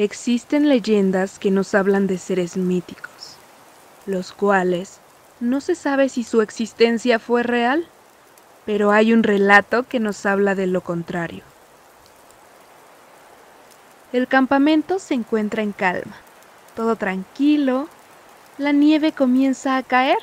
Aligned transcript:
Existen 0.00 0.66
leyendas 0.70 1.38
que 1.38 1.50
nos 1.50 1.74
hablan 1.74 2.06
de 2.06 2.16
seres 2.16 2.56
míticos, 2.56 3.36
los 4.06 4.32
cuales 4.32 4.98
no 5.40 5.60
se 5.60 5.74
sabe 5.74 6.08
si 6.08 6.24
su 6.24 6.40
existencia 6.40 7.18
fue 7.18 7.42
real, 7.42 7.86
pero 8.64 8.92
hay 8.92 9.12
un 9.12 9.22
relato 9.22 9.86
que 9.86 10.00
nos 10.00 10.24
habla 10.24 10.54
de 10.54 10.66
lo 10.66 10.80
contrario. 10.80 11.42
El 14.14 14.26
campamento 14.26 14.98
se 14.98 15.12
encuentra 15.12 15.62
en 15.62 15.72
calma, 15.72 16.16
todo 16.74 16.96
tranquilo, 16.96 17.86
la 18.56 18.72
nieve 18.72 19.12
comienza 19.12 19.76
a 19.76 19.82
caer. 19.82 20.22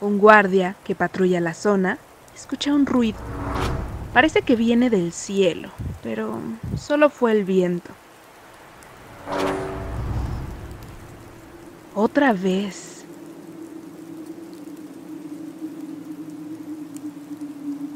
Un 0.00 0.16
guardia 0.16 0.74
que 0.84 0.94
patrulla 0.94 1.40
la 1.40 1.52
zona 1.52 1.98
escucha 2.34 2.72
un 2.72 2.86
ruido. 2.86 3.18
Parece 4.14 4.40
que 4.40 4.56
viene 4.56 4.88
del 4.88 5.12
cielo, 5.12 5.68
pero 6.02 6.40
solo 6.78 7.10
fue 7.10 7.32
el 7.32 7.44
viento. 7.44 7.90
Otra 11.94 12.32
vez. 12.32 13.04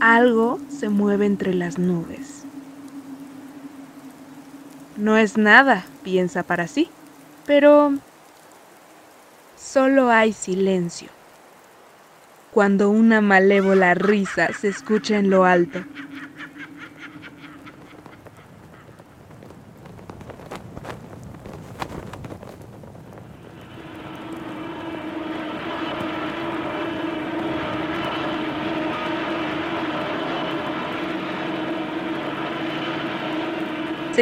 Algo 0.01 0.59
se 0.69 0.89
mueve 0.89 1.27
entre 1.27 1.55
las 1.55 1.79
nubes. 1.79 2.43
No 4.97 5.17
es 5.17 5.37
nada, 5.37 5.85
piensa 6.03 6.43
para 6.43 6.67
sí, 6.67 6.89
pero 7.47 7.93
solo 9.57 10.11
hay 10.11 10.33
silencio. 10.33 11.09
Cuando 12.53 12.91
una 12.91 13.21
malévola 13.21 13.95
risa 13.95 14.53
se 14.53 14.69
escucha 14.69 15.17
en 15.19 15.31
lo 15.31 15.45
alto. 15.45 15.81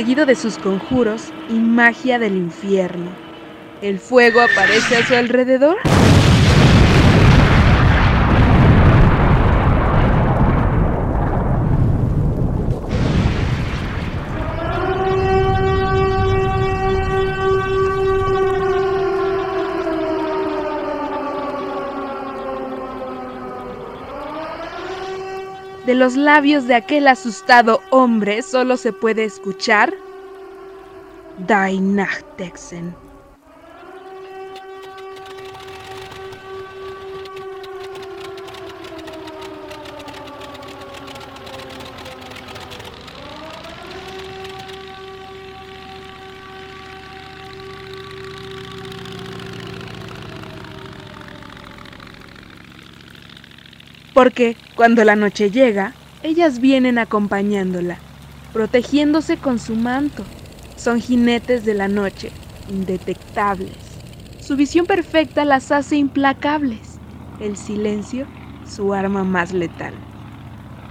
Seguido 0.00 0.24
de 0.24 0.34
sus 0.34 0.56
conjuros 0.56 1.24
y 1.50 1.58
magia 1.58 2.18
del 2.18 2.34
infierno. 2.34 3.10
¿El 3.82 3.98
fuego 3.98 4.40
aparece 4.40 4.96
a 4.96 5.06
su 5.06 5.14
alrededor? 5.14 5.76
Los 26.00 26.16
labios 26.16 26.66
de 26.66 26.74
aquel 26.74 27.06
asustado 27.08 27.82
hombre 27.90 28.40
solo 28.40 28.78
se 28.78 28.90
puede 28.90 29.24
escuchar 29.24 29.92
Die 31.46 31.78
Nachtexen. 31.78 32.94
Porque 54.20 54.58
cuando 54.76 55.02
la 55.02 55.16
noche 55.16 55.50
llega, 55.50 55.94
ellas 56.22 56.60
vienen 56.60 56.98
acompañándola, 56.98 58.02
protegiéndose 58.52 59.38
con 59.38 59.58
su 59.58 59.74
manto. 59.74 60.26
Son 60.76 61.00
jinetes 61.00 61.64
de 61.64 61.72
la 61.72 61.88
noche, 61.88 62.30
indetectables. 62.68 63.72
Su 64.38 64.56
visión 64.56 64.84
perfecta 64.84 65.46
las 65.46 65.72
hace 65.72 65.96
implacables. 65.96 67.00
El 67.38 67.56
silencio, 67.56 68.26
su 68.62 68.92
arma 68.92 69.24
más 69.24 69.52
letal. 69.52 69.94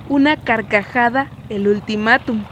Una 0.08 0.36
carcajada, 0.36 1.32
el 1.50 1.68
ultimátum. 1.68 2.46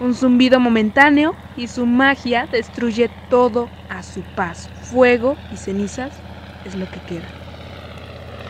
Un 0.00 0.14
zumbido 0.14 0.58
momentáneo 0.58 1.34
y 1.54 1.68
su 1.68 1.84
magia 1.84 2.48
destruye 2.50 3.10
todo 3.28 3.68
a 3.90 4.02
su 4.02 4.22
paso. 4.22 4.70
Fuego 4.80 5.36
y 5.50 5.58
cenizas 5.58 6.22
es 6.64 6.76
lo 6.76 6.86
que 6.86 7.00
queda 7.00 7.43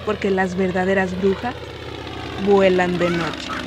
porque 0.04 0.30
las 0.30 0.56
verdaderas 0.56 1.16
brujas 1.16 1.56
vuelan 2.36 2.98
de 2.98 3.10
noche. 3.10 3.63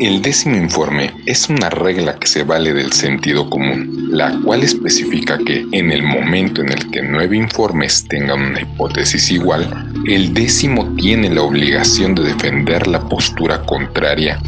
El 0.00 0.20
décimo 0.20 0.56
informe 0.56 1.12
es 1.24 1.48
una 1.48 1.70
regla 1.70 2.16
que 2.18 2.26
se 2.26 2.42
vale 2.42 2.74
del 2.74 2.92
sentido 2.92 3.48
común, 3.48 4.08
la 4.10 4.36
cual 4.40 4.64
especifica 4.64 5.38
que 5.38 5.64
en 5.70 5.92
el 5.92 6.02
momento 6.02 6.60
en 6.60 6.72
el 6.72 6.90
que 6.90 7.02
nueve 7.02 7.36
informes 7.36 8.04
tengan 8.08 8.42
una 8.42 8.62
hipótesis 8.62 9.30
igual, 9.30 9.92
el 10.08 10.34
décimo 10.34 10.96
tiene 10.96 11.30
la 11.30 11.42
obligación 11.42 12.16
de 12.16 12.24
defender 12.24 12.88
la 12.88 13.08
postura 13.08 13.62
contraria 13.62 14.40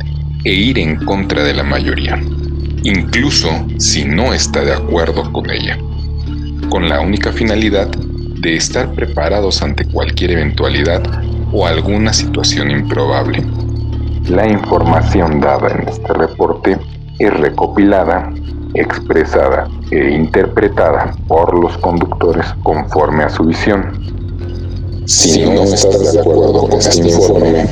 e 0.43 0.53
ir 0.53 0.81
en 0.81 0.97
contra 1.05 1.44
de 1.44 1.55
la 1.55 1.62
mayoría, 1.62 2.21
incluso 2.82 3.65
si 3.78 4.05
no 4.05 4.34
está 4.34 4.65
de 4.65 4.72
acuerdo 4.72 5.32
con 5.32 5.49
ella, 5.53 5.78
con 6.69 6.88
la 6.88 7.00
única 7.00 7.32
finalidad 7.32 7.88
de 8.41 8.56
estar 8.56 8.92
preparados 8.92 9.62
ante 9.62 9.84
cualquier 9.84 10.32
eventualidad 10.32 11.02
o 11.52 11.66
alguna 11.66 12.12
situación 12.12 12.70
improbable. 12.70 13.42
La 14.28 14.48
información 14.48 15.41
dada 15.41 15.69
en 15.69 15.88
este 15.88 16.12
reporte 16.12 16.76
es 17.19 17.32
recopilada, 17.32 18.32
expresada 18.75 19.69
e 19.91 20.10
interpretada 20.10 21.14
por 21.28 21.58
los 21.58 21.78
conductores 21.78 22.46
conforme 22.62 23.25
a 23.25 23.30
su 23.30 23.44
visión. 23.44 23.92
Si, 25.06 25.44
no 25.44 25.62
estás 25.62 26.12
de 26.12 26.20
acuerdo 26.20 26.66
con 26.69 26.78
este 26.81 27.08
informe, 27.08 27.66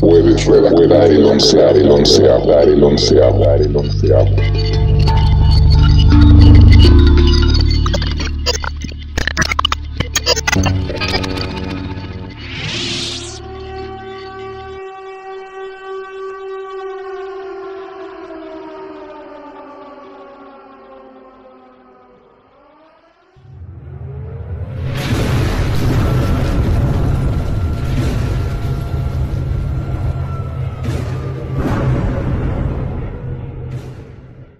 puedes 0.00 0.44
redactar 0.44 1.10
el 1.10 1.24
onceavo, 1.24 1.76
el 1.76 1.90
onceavo, 1.90 2.52
el 2.60 2.84
onceavo, 2.84 3.44
el 3.54 3.76
onceavo. 3.76 4.28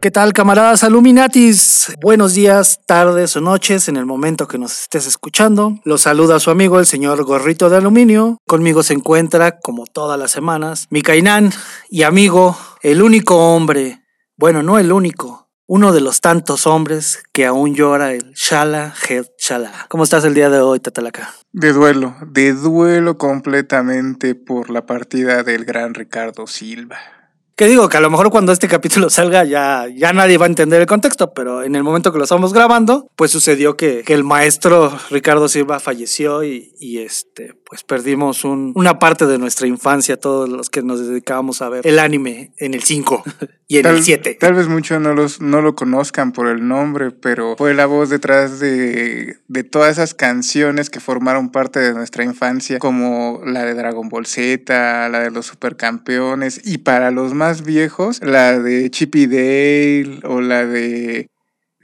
¿Qué 0.01 0.13
tal, 0.13 0.33
camaradas 0.33 0.85
Aluminatis? 0.85 1.93
Buenos 2.01 2.35
días, 2.35 2.79
tardes 2.87 3.35
o 3.37 3.41
noches 3.41 3.89
en 3.89 3.97
el 3.97 4.07
momento 4.07 4.47
que 4.47 4.57
nos 4.57 4.83
estés 4.83 5.09
escuchando. 5.09 5.81
Los 5.83 6.03
saluda 6.03 6.39
su 6.39 6.53
amigo 6.53 6.79
el 6.79 6.87
señor 6.87 7.25
Gorrito 7.25 7.69
de 7.69 7.79
Aluminio. 7.79 8.39
Conmigo 8.47 8.85
se 8.85 8.95
encuentra, 8.95 9.59
como 9.59 9.87
todas 9.87 10.17
las 10.17 10.31
semanas, 10.31 10.87
mi 10.91 11.03
Cainán 11.03 11.51
y 11.91 12.05
amigo, 12.05 12.57
el 12.83 13.03
único 13.03 13.57
hombre, 13.57 14.05
bueno, 14.37 14.63
no 14.63 14.79
el 14.79 14.93
único, 14.93 15.49
uno 15.67 15.93
de 15.93 16.01
los 16.01 16.21
tantos 16.21 16.69
hombres 16.69 17.25
que 17.33 17.45
aún 17.45 17.75
llora 17.75 18.13
el 18.13 18.35
Shala 18.35 18.95
Head 19.09 19.27
Shala. 19.37 19.87
¿Cómo 19.89 20.05
estás 20.05 20.25
el 20.25 20.33
día 20.33 20.49
de 20.49 20.61
hoy, 20.61 20.79
Tatalaca? 20.79 21.35
De 21.51 21.73
duelo, 21.73 22.15
de 22.25 22.53
duelo 22.53 23.19
completamente 23.19 24.37
por 24.37 24.71
la 24.71 24.87
partida 24.87 25.43
del 25.43 25.65
gran 25.65 25.95
Ricardo 25.95 26.47
Silva. 26.47 27.18
Que 27.59 27.67
digo 27.67 27.89
que 27.89 27.97
a 27.97 28.01
lo 28.01 28.09
mejor 28.09 28.31
cuando 28.31 28.53
este 28.53 28.69
capítulo 28.69 29.11
salga 29.19 29.43
ya, 29.43 29.89
ya 29.93 30.13
nadie 30.13 30.39
va 30.39 30.47
a 30.47 30.49
entender 30.49 30.81
el 30.81 30.87
contexto, 30.87 31.35
pero 31.35 31.65
en 31.65 31.75
el 31.75 31.83
momento 31.83 32.13
que 32.13 32.19
lo 32.19 32.23
estamos 32.23 32.53
grabando, 32.53 33.09
pues 33.17 33.33
sucedió 33.33 33.77
que, 33.77 34.05
que 34.07 34.15
el 34.15 34.23
maestro 34.23 34.97
Ricardo 35.11 35.49
Silva 35.49 35.81
falleció 35.81 36.45
y, 36.45 36.73
y 36.79 36.99
este, 36.99 37.55
pues 37.69 37.85
perdimos 37.85 38.45
un, 38.45 38.73
una 38.77 38.99
parte 38.99 39.27
de 39.27 39.37
nuestra 39.37 39.67
infancia, 39.67 40.19
todos 40.19 40.49
los 40.49 40.71
que 40.71 40.83
nos 40.83 41.07
dedicábamos 41.07 41.61
a 41.61 41.69
ver 41.69 41.87
el 41.87 41.99
anime 41.99 42.51
en 42.57 42.73
el 42.73 42.83
5 42.83 43.23
y 43.69 43.77
en 43.77 43.83
tal, 43.83 43.97
el 43.97 44.03
7. 44.03 44.39
Tal 44.41 44.55
vez 44.55 44.69
muchos 44.69 44.99
no, 45.03 45.13
los, 45.13 45.43
no 45.43 45.61
lo 45.61 45.75
conozcan 45.75 46.33
por 46.33 46.49
el 46.49 46.67
nombre, 46.67 47.11
pero 47.11 47.57
fue 47.59 47.75
la 47.75 47.85
voz 47.85 48.09
detrás 48.09 48.59
de, 48.59 49.37
de 49.49 49.65
todas 49.65 49.93
esas 49.93 50.15
canciones 50.15 50.89
que 50.89 51.01
formaron 51.01 51.51
parte 51.51 51.79
de 51.79 51.93
nuestra 51.93 52.25
infancia, 52.25 52.79
como 52.79 53.43
la 53.45 53.67
de 53.67 53.75
Dragon 53.75 54.09
Ball 54.09 54.25
Z, 54.25 55.09
la 55.11 55.21
de 55.21 55.31
los 55.31 55.45
supercampeones, 55.45 56.63
y 56.65 56.79
para 56.79 57.11
los 57.11 57.35
más 57.35 57.65
viejos, 57.65 58.23
la 58.23 58.59
de 58.59 58.91
Chippy 58.91 59.27
Dale 59.27 60.21
o 60.25 60.41
la 60.41 60.65
de... 60.65 61.29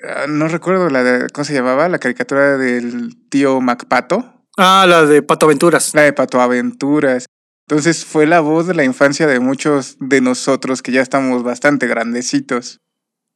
Uh, 0.03 0.31
no 0.31 0.49
recuerdo 0.49 0.89
la 0.89 1.03
de... 1.03 1.29
¿Cómo 1.29 1.45
se 1.45 1.53
llamaba? 1.53 1.91
La 1.91 1.99
caricatura 1.99 2.57
del 2.57 3.29
tío 3.29 3.61
MacPato. 3.61 4.34
Ah, 4.57 4.87
la 4.89 5.05
de 5.05 5.23
Pato 5.23 5.47
Aventuras. 5.47 5.95
La 5.95 6.03
de 6.03 6.13
Pato 6.13 6.41
Aventuras. 6.41 7.27
Entonces 7.69 8.05
fue 8.05 8.27
la 8.27 8.41
voz 8.41 8.67
de 8.67 8.75
la 8.75 8.85
infancia 8.85 9.27
de 9.27 9.41
muchos 9.41 9.97
de 9.99 10.21
nosotros 10.21 10.83
que 10.83 10.93
ya 10.93 11.01
estamos 11.01 11.43
bastante 11.43 11.87
grandecitos. 11.87 12.81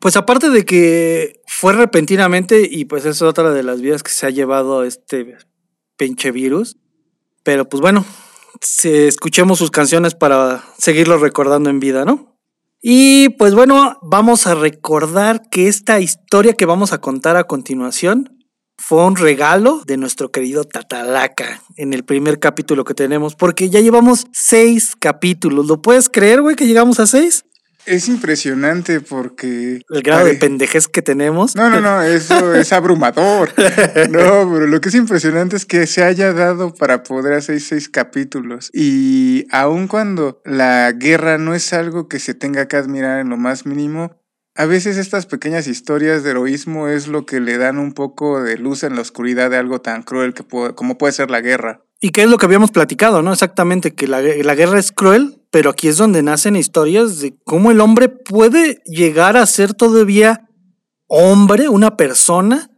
Pues 0.01 0.17
aparte 0.17 0.51
de 0.51 0.65
que 0.65 1.41
fue 1.47 1.73
repentinamente, 1.73 2.69
y 2.71 2.85
pues 2.85 3.05
es 3.05 3.21
otra 3.23 3.51
de 3.51 3.63
las 3.63 3.81
vidas 3.81 4.03
que 4.03 4.13
se 4.13 4.27
ha 4.27 4.31
llevado 4.31 4.85
este 4.85 5.39
pinche 5.97 6.31
virus. 6.31 6.77
Pero 7.43 7.69
pues 7.69 7.81
bueno, 7.81 8.05
escuchemos 8.85 9.59
sus 9.59 9.71
canciones 9.71 10.15
para 10.15 10.63
seguirlo 10.77 11.19
recordando 11.19 11.71
en 11.71 11.81
vida, 11.81 12.05
¿no? 12.05 12.39
Y 12.81 13.31
pues 13.31 13.55
bueno, 13.55 13.99
vamos 14.03 14.47
a 14.47 14.55
recordar 14.55 15.49
que 15.51 15.67
esta 15.67 15.99
historia 15.99 16.53
que 16.53 16.67
vamos 16.67 16.93
a 16.93 17.01
contar 17.01 17.37
a 17.37 17.45
continuación 17.45 18.38
fue 18.79 19.05
un 19.05 19.17
regalo 19.17 19.83
de 19.87 19.97
nuestro 19.97 20.31
querido 20.31 20.65
Tatalaca 20.65 21.63
en 21.77 21.93
el 21.93 22.05
primer 22.05 22.39
capítulo 22.39 22.85
que 22.85 22.95
tenemos, 22.95 23.35
porque 23.35 23.69
ya 23.69 23.81
llevamos 23.81 24.27
seis 24.33 24.93
capítulos. 24.99 25.67
¿Lo 25.67 25.83
puedes 25.83 26.09
creer, 26.09 26.41
güey, 26.41 26.57
que 26.57 26.67
llegamos 26.67 27.01
a 27.01 27.07
seis? 27.07 27.45
Es 27.87 28.09
impresionante 28.09 29.01
porque... 29.01 29.81
El 29.89 30.03
grado 30.03 30.27
de 30.27 30.35
pendejez 30.35 30.89
que 30.89 31.01
tenemos. 31.01 31.57
No, 31.57 31.71
no, 31.71 31.81
no, 31.81 32.03
eso 32.03 32.55
es 32.55 32.73
abrumador. 32.73 33.53
No, 34.11 34.51
pero 34.53 34.67
lo 34.67 34.81
que 34.81 34.91
es 34.91 34.95
impresionante 34.95 35.57
es 35.57 35.65
que 35.65 35.87
se 35.87 36.05
haya 36.05 36.33
dado 36.33 36.75
para 36.75 37.03
poder 37.03 37.33
hacer 37.35 37.61
seis 37.61 37.89
capítulos. 37.89 38.71
Y 38.73 39.47
aun 39.51 39.89
cuando 39.89 40.41
la 40.45 40.93
guerra 40.93 41.39
no 41.39 41.55
es 41.55 41.73
algo 41.73 42.09
que 42.09 42.19
se 42.19 42.35
tenga 42.35 42.69
que 42.69 42.77
admirar 42.77 43.21
en 43.21 43.29
lo 43.29 43.37
más 43.37 43.67
mínimo, 43.67 44.18
a 44.59 44.67
veces 44.67 44.97
estas 44.97 45.27
pequeñas 45.27 45.69
historias 45.69 46.25
de 46.25 46.31
heroísmo 46.31 46.89
es 46.89 47.07
lo 47.07 47.25
que 47.25 47.39
le 47.39 47.59
dan 47.59 47.79
un 47.79 47.93
poco 47.93 48.43
de 48.43 48.59
luz 48.59 48.83
en 48.83 48.97
la 48.97 49.03
oscuridad 49.03 49.51
de 49.51 49.57
algo 49.57 49.81
tan 49.81 50.03
cruel 50.03 50.35
que 50.35 50.43
puede, 50.43 50.75
como 50.75 50.99
puede 50.99 51.13
ser 51.13 51.31
la 51.31 51.41
guerra. 51.41 51.85
Y 52.01 52.11
que 52.11 52.25
es 52.25 52.29
lo 52.29 52.39
que 52.39 52.47
habíamos 52.47 52.73
platicado, 52.73 53.23
¿no? 53.23 53.33
Exactamente, 53.33 53.95
que 53.95 54.09
la, 54.09 54.21
guerra 54.21 54.81
es 54.81 54.91
cruel, 54.91 55.41
pero 55.53 55.71
aquí 55.71 55.87
es 55.87 55.97
donde 55.97 56.25
nacen 56.25 56.57
historias 56.57 57.21
de 57.21 57.37
cómo 57.45 57.71
el 57.71 57.81
hombre 57.81 58.09
puede 58.09 58.83
llegar 58.85 59.37
a 59.37 59.47
ser 59.47 59.75
todavía 59.75 60.49
hombre, 61.07 61.69
una 61.69 61.97
persona, 61.97 62.69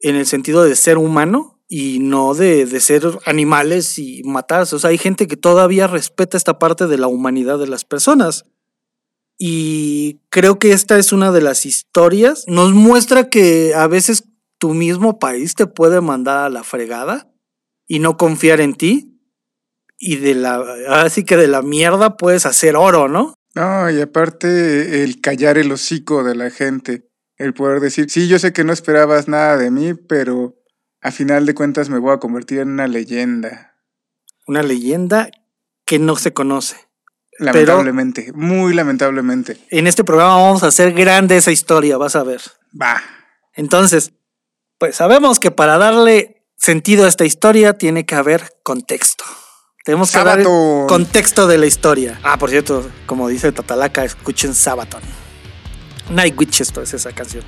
en 0.00 0.16
el 0.16 0.24
sentido 0.24 0.64
de 0.64 0.76
ser 0.76 0.96
humano 0.96 1.60
y 1.68 1.98
no 1.98 2.32
de, 2.32 2.64
de 2.64 2.80
ser 2.80 3.02
animales 3.26 3.98
y 3.98 4.22
matarse. 4.24 4.76
O 4.76 4.78
sea, 4.78 4.88
hay 4.90 4.98
gente 4.98 5.26
que 5.26 5.36
todavía 5.36 5.88
respeta 5.88 6.38
esta 6.38 6.58
parte 6.58 6.86
de 6.86 6.96
la 6.96 7.06
humanidad 7.06 7.58
de 7.58 7.66
las 7.66 7.84
personas. 7.84 8.46
Y 9.38 10.20
creo 10.30 10.58
que 10.58 10.72
esta 10.72 10.98
es 10.98 11.12
una 11.12 11.30
de 11.30 11.40
las 11.40 11.64
historias. 11.64 12.44
Nos 12.48 12.72
muestra 12.72 13.30
que 13.30 13.72
a 13.74 13.86
veces 13.86 14.24
tu 14.58 14.74
mismo 14.74 15.20
país 15.20 15.54
te 15.54 15.66
puede 15.66 16.00
mandar 16.00 16.38
a 16.38 16.50
la 16.50 16.64
fregada 16.64 17.32
y 17.86 18.00
no 18.00 18.16
confiar 18.16 18.60
en 18.60 18.74
ti. 18.74 19.14
Y 19.96 20.16
de 20.16 20.34
la, 20.34 20.64
así 20.88 21.24
que 21.24 21.36
de 21.36 21.48
la 21.48 21.62
mierda 21.62 22.16
puedes 22.16 22.46
hacer 22.46 22.76
oro, 22.76 23.08
¿no? 23.08 23.34
No, 23.54 23.90
y 23.90 24.00
aparte 24.00 25.02
el 25.02 25.20
callar 25.20 25.58
el 25.58 25.72
hocico 25.72 26.22
de 26.22 26.34
la 26.34 26.50
gente, 26.50 27.08
el 27.36 27.54
poder 27.54 27.80
decir, 27.80 28.10
sí, 28.10 28.28
yo 28.28 28.38
sé 28.38 28.52
que 28.52 28.64
no 28.64 28.72
esperabas 28.72 29.28
nada 29.28 29.56
de 29.56 29.70
mí, 29.70 29.94
pero 29.94 30.56
a 31.00 31.10
final 31.10 31.46
de 31.46 31.54
cuentas 31.54 31.88
me 31.88 31.98
voy 31.98 32.12
a 32.12 32.18
convertir 32.18 32.58
en 32.58 32.70
una 32.70 32.86
leyenda. 32.86 33.76
Una 34.46 34.62
leyenda 34.62 35.30
que 35.84 35.98
no 35.98 36.16
se 36.16 36.32
conoce. 36.32 36.87
Lamentablemente, 37.38 38.24
pero 38.26 38.36
muy 38.36 38.74
lamentablemente. 38.74 39.58
En 39.70 39.86
este 39.86 40.04
programa 40.04 40.34
vamos 40.34 40.62
a 40.62 40.68
hacer 40.68 40.92
grande 40.92 41.36
esa 41.36 41.52
historia, 41.52 41.96
vas 41.96 42.16
a 42.16 42.24
ver. 42.24 42.40
Va. 42.80 43.00
Entonces, 43.54 44.12
pues 44.78 44.96
sabemos 44.96 45.38
que 45.38 45.50
para 45.50 45.78
darle 45.78 46.44
sentido 46.56 47.04
a 47.04 47.08
esta 47.08 47.24
historia 47.24 47.74
tiene 47.74 48.04
que 48.04 48.14
haber 48.14 48.52
contexto. 48.62 49.24
Tenemos 49.84 50.10
que 50.10 50.18
dar 50.18 50.40
el 50.40 50.46
contexto 50.86 51.46
de 51.46 51.58
la 51.58 51.66
historia. 51.66 52.20
Ah, 52.22 52.38
por 52.38 52.50
cierto, 52.50 52.90
como 53.06 53.28
dice 53.28 53.52
Tatalaca, 53.52 54.04
escuchen 54.04 54.54
Sabaton. 54.54 55.00
Night 56.10 56.38
Witches 56.38 56.72
es 56.76 56.94
esa 56.94 57.12
canción. 57.12 57.44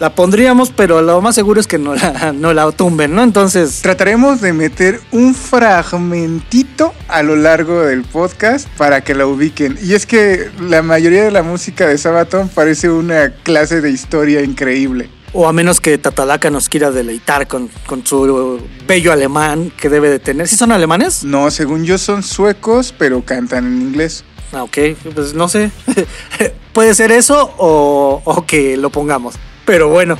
La 0.00 0.14
pondríamos, 0.14 0.70
pero 0.70 1.02
lo 1.02 1.20
más 1.20 1.34
seguro 1.34 1.60
es 1.60 1.66
que 1.66 1.76
no 1.76 1.94
la, 1.94 2.32
no 2.34 2.54
la 2.54 2.72
tumben, 2.72 3.14
¿no? 3.14 3.22
Entonces. 3.22 3.82
Trataremos 3.82 4.40
de 4.40 4.54
meter 4.54 4.98
un 5.12 5.34
fragmentito 5.34 6.94
a 7.06 7.22
lo 7.22 7.36
largo 7.36 7.82
del 7.82 8.04
podcast 8.04 8.66
para 8.78 9.02
que 9.02 9.14
la 9.14 9.26
ubiquen. 9.26 9.78
Y 9.82 9.92
es 9.92 10.06
que 10.06 10.50
la 10.58 10.80
mayoría 10.80 11.22
de 11.22 11.30
la 11.30 11.42
música 11.42 11.86
de 11.86 11.98
Sabaton 11.98 12.48
parece 12.48 12.88
una 12.88 13.30
clase 13.42 13.82
de 13.82 13.90
historia 13.90 14.40
increíble. 14.40 15.10
O 15.34 15.46
a 15.46 15.52
menos 15.52 15.82
que 15.82 15.98
Tatalaca 15.98 16.48
nos 16.48 16.70
quiera 16.70 16.90
deleitar 16.90 17.46
con, 17.46 17.68
con 17.84 18.04
su 18.06 18.58
bello 18.88 19.12
alemán 19.12 19.70
que 19.76 19.90
debe 19.90 20.08
de 20.08 20.18
tener. 20.18 20.48
¿Sí 20.48 20.56
son 20.56 20.72
alemanes? 20.72 21.24
No, 21.24 21.50
según 21.50 21.84
yo 21.84 21.98
son 21.98 22.22
suecos, 22.22 22.94
pero 22.96 23.22
cantan 23.22 23.66
en 23.66 23.82
inglés. 23.82 24.24
Ah, 24.52 24.62
ok, 24.62 24.78
pues 25.14 25.34
no 25.34 25.46
sé. 25.48 25.70
Puede 26.72 26.94
ser 26.94 27.12
eso 27.12 27.54
o, 27.58 28.22
o, 28.24 28.46
que 28.46 28.78
lo 28.78 28.88
pongamos. 28.88 29.34
Pero 29.70 29.88
bueno. 29.88 30.18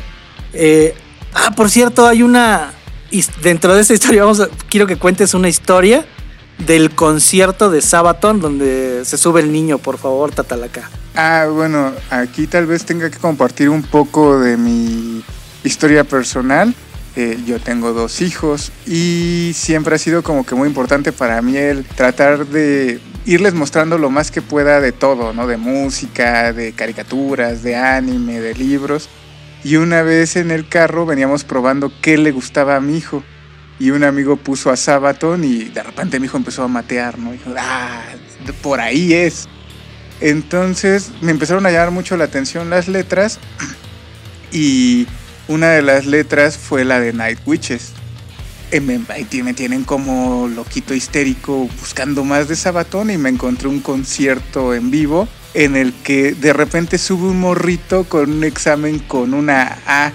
Eh, 0.52 0.94
ah, 1.34 1.50
por 1.56 1.70
cierto, 1.70 2.06
hay 2.06 2.22
una... 2.22 2.70
Dentro 3.42 3.74
de 3.74 3.80
esta 3.80 3.94
historia, 3.94 4.22
vamos 4.22 4.38
a, 4.38 4.48
quiero 4.68 4.86
que 4.86 4.94
cuentes 4.94 5.34
una 5.34 5.48
historia 5.48 6.06
del 6.58 6.94
concierto 6.94 7.68
de 7.68 7.80
Sabaton 7.80 8.40
donde 8.40 9.04
se 9.04 9.18
sube 9.18 9.40
el 9.40 9.50
niño, 9.50 9.78
por 9.78 9.98
favor, 9.98 10.30
Tatalaca. 10.30 10.88
Ah, 11.16 11.48
bueno, 11.52 11.92
aquí 12.10 12.46
tal 12.46 12.66
vez 12.66 12.84
tenga 12.84 13.10
que 13.10 13.18
compartir 13.18 13.70
un 13.70 13.82
poco 13.82 14.38
de 14.38 14.56
mi 14.56 15.24
historia 15.64 16.04
personal. 16.04 16.72
Eh, 17.16 17.40
yo 17.44 17.58
tengo 17.58 17.92
dos 17.92 18.20
hijos 18.20 18.70
y 18.86 19.50
siempre 19.56 19.96
ha 19.96 19.98
sido 19.98 20.22
como 20.22 20.46
que 20.46 20.54
muy 20.54 20.68
importante 20.68 21.10
para 21.10 21.42
mí 21.42 21.56
el 21.56 21.84
tratar 21.84 22.46
de 22.46 23.00
irles 23.26 23.54
mostrando 23.54 23.98
lo 23.98 24.10
más 24.10 24.30
que 24.30 24.42
pueda 24.42 24.80
de 24.80 24.92
todo, 24.92 25.32
¿no? 25.32 25.48
De 25.48 25.56
música, 25.56 26.52
de 26.52 26.72
caricaturas, 26.72 27.64
de 27.64 27.74
anime, 27.74 28.38
de 28.38 28.54
libros. 28.54 29.08
Y 29.62 29.76
una 29.76 30.02
vez 30.02 30.36
en 30.36 30.50
el 30.50 30.68
carro 30.68 31.04
veníamos 31.04 31.44
probando 31.44 31.92
qué 32.00 32.16
le 32.16 32.30
gustaba 32.30 32.76
a 32.76 32.80
mi 32.80 32.96
hijo. 32.96 33.22
Y 33.78 33.90
un 33.90 34.04
amigo 34.04 34.36
puso 34.36 34.70
a 34.70 34.76
Sabaton 34.76 35.42
y 35.44 35.64
de 35.64 35.82
repente 35.82 36.20
mi 36.20 36.26
hijo 36.26 36.36
empezó 36.36 36.62
a 36.62 36.68
matear, 36.68 37.18
¿no? 37.18 37.32
Dijo, 37.32 37.50
ah, 37.58 38.02
por 38.62 38.80
ahí 38.80 39.14
es. 39.14 39.48
Entonces 40.20 41.12
me 41.22 41.30
empezaron 41.30 41.64
a 41.64 41.70
llamar 41.70 41.90
mucho 41.90 42.16
la 42.16 42.24
atención 42.24 42.68
las 42.68 42.88
letras 42.88 43.38
y 44.52 45.06
una 45.48 45.70
de 45.70 45.82
las 45.82 46.04
letras 46.04 46.58
fue 46.58 46.84
la 46.84 47.00
de 47.00 47.12
Night 47.12 47.40
Witches. 47.46 47.92
Me 48.72 49.54
tienen 49.54 49.84
como 49.84 50.46
loquito 50.46 50.94
histérico 50.94 51.68
buscando 51.80 52.22
más 52.22 52.48
de 52.48 52.54
Sabatón 52.54 53.10
y 53.10 53.18
me 53.18 53.30
encontré 53.30 53.66
un 53.66 53.80
concierto 53.80 54.74
en 54.74 54.90
vivo 54.90 55.26
en 55.54 55.76
el 55.76 55.92
que 55.92 56.32
de 56.32 56.52
repente 56.52 56.98
sube 56.98 57.26
un 57.28 57.40
morrito 57.40 58.04
con 58.04 58.30
un 58.30 58.44
examen 58.44 58.98
con 59.00 59.34
una 59.34 59.78
A 59.86 60.12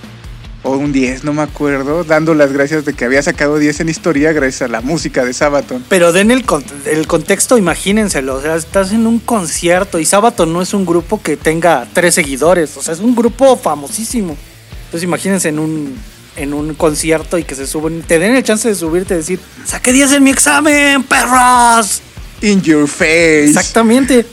o 0.63 0.77
un 0.77 0.92
10, 0.92 1.24
no 1.24 1.32
me 1.34 1.44
acuerdo, 1.44 2.04
dando 2.04 2.34
las 2.34 2.51
gracias 2.51 2.86
de 2.86 2.94
que 2.94 3.06
había 3.06 3.22
sacado 3.22 3.60
10 3.60 3.82
en 3.82 3.89
historia 3.89 4.32
gracias 4.34 4.63
a 4.63 4.68
la 4.68 4.82
música 4.82 5.24
de 5.24 5.32
Sabaton. 5.34 5.86
Pero 5.89 6.12
den 6.12 6.32
el, 6.32 6.44
con- 6.44 6.63
el 6.86 7.06
contexto, 7.06 7.58
imagínenselo. 7.60 8.34
O 8.36 8.42
sea, 8.42 8.56
estás 8.56 8.92
en 8.92 9.06
un 9.06 9.20
concierto 9.20 10.00
y 10.00 10.06
Sabaton 10.06 10.51
no 10.51 10.63
es 10.63 10.74
un 10.74 10.84
grupo 10.86 11.22
que 11.22 11.38
tenga 11.38 11.86
tres 11.94 12.15
seguidores. 12.15 12.75
O 12.77 12.82
sea, 12.82 12.96
es 12.96 13.00
un 13.00 13.15
grupo 13.15 13.58
famosísimo. 13.58 14.36
Entonces 14.86 15.04
imagínense 15.04 15.50
en 15.50 15.60
un, 15.60 15.96
en 16.36 16.54
un 16.56 16.74
concierto 16.74 17.38
y 17.38 17.44
que 17.44 17.54
se 17.54 17.68
suben, 17.68 18.01
te 18.01 18.18
den 18.18 18.36
el 18.36 18.44
chance 18.44 18.68
de 18.68 18.74
subirte 18.74 19.13
y 19.13 19.18
decir, 19.18 19.39
saqué 19.65 19.94
10 19.94 20.13
en 20.13 20.24
mi 20.24 20.32
examen, 20.32 21.04
perros. 21.04 22.01
In 22.42 22.62
your 22.63 22.88
face. 22.88 23.46
Exactamente. 23.50 24.25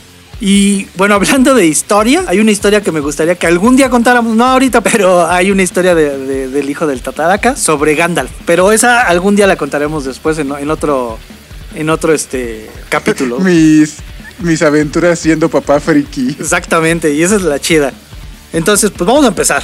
Y 0.45 0.87
bueno, 0.97 1.15
hablando 1.15 1.55
de 1.55 1.65
historia, 1.65 2.25
hay 2.27 2.41
una 2.41 2.51
historia 2.51 2.81
que 2.81 2.91
me 2.91 2.99
gustaría 2.99 3.35
que 3.35 3.47
algún 3.47 3.77
día 3.77 3.89
contáramos, 3.89 4.35
no 4.35 4.43
ahorita, 4.43 4.81
pero 4.81 5.25
hay 5.25 5.51
una 5.51 5.63
historia 5.63 5.95
de- 5.95 6.17
de- 6.17 6.47
del 6.49 6.69
hijo 6.69 6.85
del 6.85 7.01
Tataraka 7.01 7.55
sobre 7.55 7.95
Gandalf. 7.95 8.29
Pero 8.45 8.73
esa 8.73 9.03
algún 9.07 9.37
día 9.37 9.47
la 9.47 9.55
contaremos 9.55 10.03
después 10.03 10.37
en, 10.39 10.51
en 10.51 10.69
otro, 10.69 11.17
en 11.75 11.89
otro 11.89 12.11
este, 12.13 12.69
capítulo. 12.89 13.39
Mis, 13.39 13.99
mis 14.39 14.61
aventuras 14.63 15.17
siendo 15.17 15.47
papá 15.47 15.79
friki. 15.79 16.35
Exactamente, 16.37 17.13
y 17.13 17.23
esa 17.23 17.37
es 17.37 17.43
la 17.43 17.57
chida. 17.59 17.93
Entonces, 18.51 18.91
pues 18.91 19.07
vamos 19.07 19.23
a 19.23 19.29
empezar. 19.29 19.63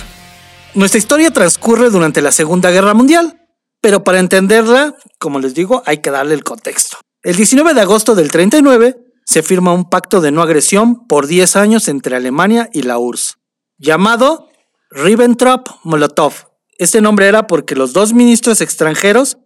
Nuestra 0.75 0.97
historia 0.97 1.29
transcurre 1.31 1.89
durante 1.89 2.21
la 2.21 2.31
Segunda 2.31 2.71
Guerra 2.71 2.93
Mundial, 2.93 3.37
pero 3.81 4.05
para 4.05 4.19
entenderla, 4.19 4.95
como 5.17 5.39
les 5.41 5.53
digo, 5.53 5.83
hay 5.85 5.97
que 5.97 6.09
darle 6.09 6.35
el 6.35 6.45
contexto. 6.45 6.99
El 7.21 7.35
19 7.35 7.73
de 7.73 7.81
agosto 7.81 8.15
del 8.15 8.31
39 8.31 8.95
se 9.29 9.43
firma 9.43 9.73
un 9.73 9.87
pacto 9.87 10.21
de 10.21 10.31
no 10.31 10.41
agresión 10.41 11.05
por 11.05 11.27
10 11.27 11.55
años 11.55 11.87
entre 11.87 12.15
Alemania 12.15 12.67
y 12.73 12.81
la 12.81 12.97
URSS, 12.97 13.37
llamado 13.77 14.49
Ribbentrop-Molotov. 14.89 16.47
Este 16.79 16.99
nombre 16.99 17.27
era 17.27 17.45
porque 17.45 17.75
los 17.75 17.93
dos 17.93 18.11
ministros 18.11 18.59
extranjeros 18.59 19.37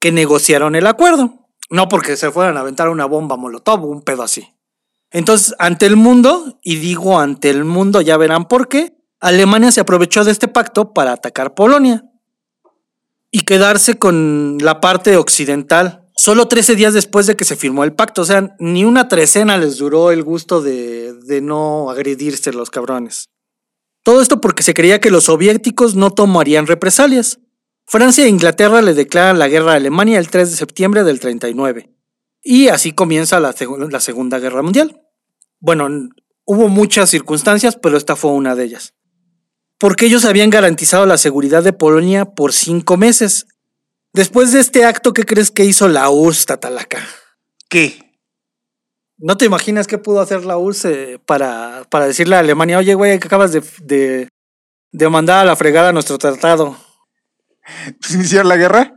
que 0.00 0.12
negociaron 0.12 0.76
el 0.76 0.86
acuerdo, 0.86 1.46
no 1.68 1.90
porque 1.90 2.16
se 2.16 2.30
fueran 2.30 2.56
a 2.56 2.60
aventar 2.60 2.88
una 2.88 3.04
bomba 3.04 3.36
Molotov 3.36 3.84
o 3.84 3.88
un 3.88 4.00
pedo 4.00 4.22
así. 4.22 4.54
Entonces, 5.10 5.54
ante 5.58 5.84
el 5.84 5.96
mundo, 5.96 6.58
y 6.62 6.76
digo 6.76 7.20
ante 7.20 7.50
el 7.50 7.66
mundo, 7.66 8.00
ya 8.00 8.16
verán 8.16 8.48
por 8.48 8.66
qué, 8.68 8.96
Alemania 9.20 9.70
se 9.72 9.80
aprovechó 9.80 10.24
de 10.24 10.30
este 10.30 10.48
pacto 10.48 10.94
para 10.94 11.12
atacar 11.12 11.52
Polonia 11.52 12.02
y 13.30 13.40
quedarse 13.40 13.98
con 13.98 14.56
la 14.62 14.80
parte 14.80 15.18
occidental. 15.18 15.97
Solo 16.18 16.48
13 16.48 16.74
días 16.74 16.94
después 16.94 17.28
de 17.28 17.36
que 17.36 17.44
se 17.44 17.54
firmó 17.54 17.84
el 17.84 17.92
pacto, 17.92 18.22
o 18.22 18.24
sea, 18.24 18.56
ni 18.58 18.84
una 18.84 19.06
trecena 19.06 19.56
les 19.56 19.78
duró 19.78 20.10
el 20.10 20.24
gusto 20.24 20.60
de, 20.60 21.14
de 21.14 21.40
no 21.40 21.90
agredirse 21.90 22.52
los 22.52 22.70
cabrones. 22.70 23.28
Todo 24.02 24.20
esto 24.20 24.40
porque 24.40 24.64
se 24.64 24.74
creía 24.74 25.00
que 25.00 25.12
los 25.12 25.24
soviéticos 25.24 25.94
no 25.94 26.10
tomarían 26.10 26.66
represalias. 26.66 27.38
Francia 27.86 28.24
e 28.24 28.28
Inglaterra 28.28 28.82
le 28.82 28.94
declaran 28.94 29.38
la 29.38 29.46
guerra 29.46 29.74
a 29.74 29.76
Alemania 29.76 30.18
el 30.18 30.28
3 30.28 30.50
de 30.50 30.56
septiembre 30.56 31.04
del 31.04 31.20
39. 31.20 31.94
Y 32.42 32.66
así 32.66 32.90
comienza 32.90 33.38
la, 33.38 33.54
la 33.88 34.00
Segunda 34.00 34.40
Guerra 34.40 34.62
Mundial. 34.62 35.00
Bueno, 35.60 35.88
hubo 36.44 36.68
muchas 36.68 37.10
circunstancias, 37.10 37.78
pero 37.80 37.96
esta 37.96 38.16
fue 38.16 38.32
una 38.32 38.56
de 38.56 38.64
ellas. 38.64 38.92
Porque 39.78 40.06
ellos 40.06 40.24
habían 40.24 40.50
garantizado 40.50 41.06
la 41.06 41.16
seguridad 41.16 41.62
de 41.62 41.72
Polonia 41.72 42.24
por 42.24 42.52
cinco 42.52 42.96
meses. 42.96 43.46
Después 44.12 44.52
de 44.52 44.60
este 44.60 44.84
acto, 44.84 45.12
¿qué 45.12 45.24
crees 45.24 45.50
que 45.50 45.64
hizo 45.64 45.88
la 45.88 46.10
URSS, 46.10 46.46
Tatalaca? 46.46 47.06
¿Qué? 47.68 48.20
¿No 49.18 49.36
te 49.36 49.44
imaginas 49.44 49.86
qué 49.86 49.98
pudo 49.98 50.20
hacer 50.20 50.44
la 50.44 50.58
URSS 50.58 50.84
eh, 50.86 51.20
para, 51.24 51.82
para 51.90 52.06
decirle 52.06 52.36
a 52.36 52.40
Alemania, 52.40 52.78
oye, 52.78 52.94
güey, 52.94 53.18
que 53.18 53.26
acabas 53.26 53.52
de, 53.52 53.62
de, 53.82 54.28
de 54.92 55.08
mandar 55.08 55.40
a 55.40 55.44
la 55.44 55.56
fregada 55.56 55.92
nuestro 55.92 56.18
tratado? 56.18 56.76
¿Pues 58.00 58.14
¿Iniciar 58.14 58.46
la 58.46 58.56
guerra? 58.56 58.94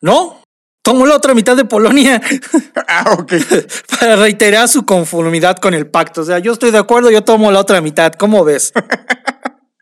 No, 0.00 0.42
tomó 0.82 1.06
la 1.06 1.16
otra 1.16 1.34
mitad 1.34 1.56
de 1.56 1.64
Polonia 1.64 2.22
Ah, 2.88 3.16
ok. 3.18 3.32
para 4.00 4.16
reiterar 4.16 4.68
su 4.68 4.86
conformidad 4.86 5.58
con 5.58 5.74
el 5.74 5.86
pacto. 5.86 6.22
O 6.22 6.24
sea, 6.24 6.38
yo 6.38 6.52
estoy 6.52 6.70
de 6.70 6.78
acuerdo, 6.78 7.10
yo 7.10 7.22
tomo 7.22 7.52
la 7.52 7.60
otra 7.60 7.80
mitad. 7.80 8.12
¿Cómo 8.14 8.44
ves? 8.44 8.72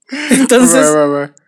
Entonces, 0.31 0.87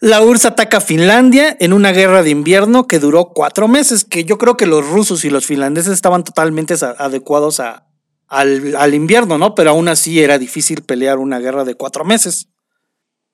la 0.00 0.22
URSS 0.22 0.46
ataca 0.46 0.78
a 0.78 0.80
Finlandia 0.80 1.56
en 1.60 1.72
una 1.72 1.92
guerra 1.92 2.22
de 2.22 2.30
invierno 2.30 2.86
que 2.86 2.98
duró 2.98 3.32
cuatro 3.34 3.68
meses, 3.68 4.04
que 4.04 4.24
yo 4.24 4.36
creo 4.38 4.56
que 4.56 4.66
los 4.66 4.88
rusos 4.88 5.24
y 5.24 5.30
los 5.30 5.46
finlandeses 5.46 5.92
estaban 5.92 6.24
totalmente 6.24 6.74
adecuados 6.98 7.60
a, 7.60 7.86
al, 8.26 8.74
al 8.76 8.94
invierno, 8.94 9.38
¿no? 9.38 9.54
Pero 9.54 9.70
aún 9.70 9.88
así 9.88 10.20
era 10.20 10.38
difícil 10.38 10.82
pelear 10.82 11.18
una 11.18 11.38
guerra 11.38 11.64
de 11.64 11.76
cuatro 11.76 12.04
meses. 12.04 12.48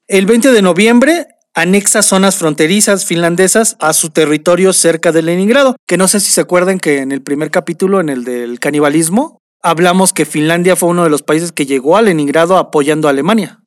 El 0.07 0.26
20 0.26 0.52
de 0.52 0.61
noviembre 0.61 1.28
anexa 1.54 2.02
zonas 2.02 2.37
fronterizas 2.37 3.07
finlandesas 3.07 3.76
a 3.78 3.93
su 3.93 4.11
territorio 4.11 4.73
cerca 4.73 5.12
de 5.12 5.23
Leningrado, 5.23 5.76
que 5.87 5.97
no 5.97 6.09
sé 6.09 6.21
si 6.21 6.31
se 6.31 6.40
acuerdan 6.40 6.81
que 6.81 6.99
en 6.99 7.12
el 7.12 7.23
primer 7.23 7.50
capítulo, 7.50 8.00
en 8.00 8.09
el 8.09 8.25
del 8.25 8.59
canibalismo, 8.59 9.38
hablamos 9.62 10.12
que 10.12 10.26
Finlandia 10.26 10.76
fue 10.76 10.90
uno 10.90 11.04
de 11.04 11.11
los 11.11 11.23
países 11.23 11.52
que 11.52 11.64
llegó 11.64 11.97
a 11.97 12.02
Leningrado 12.02 12.59
apoyando 12.59 13.09
a 13.09 13.12
Alemania. 13.12 13.63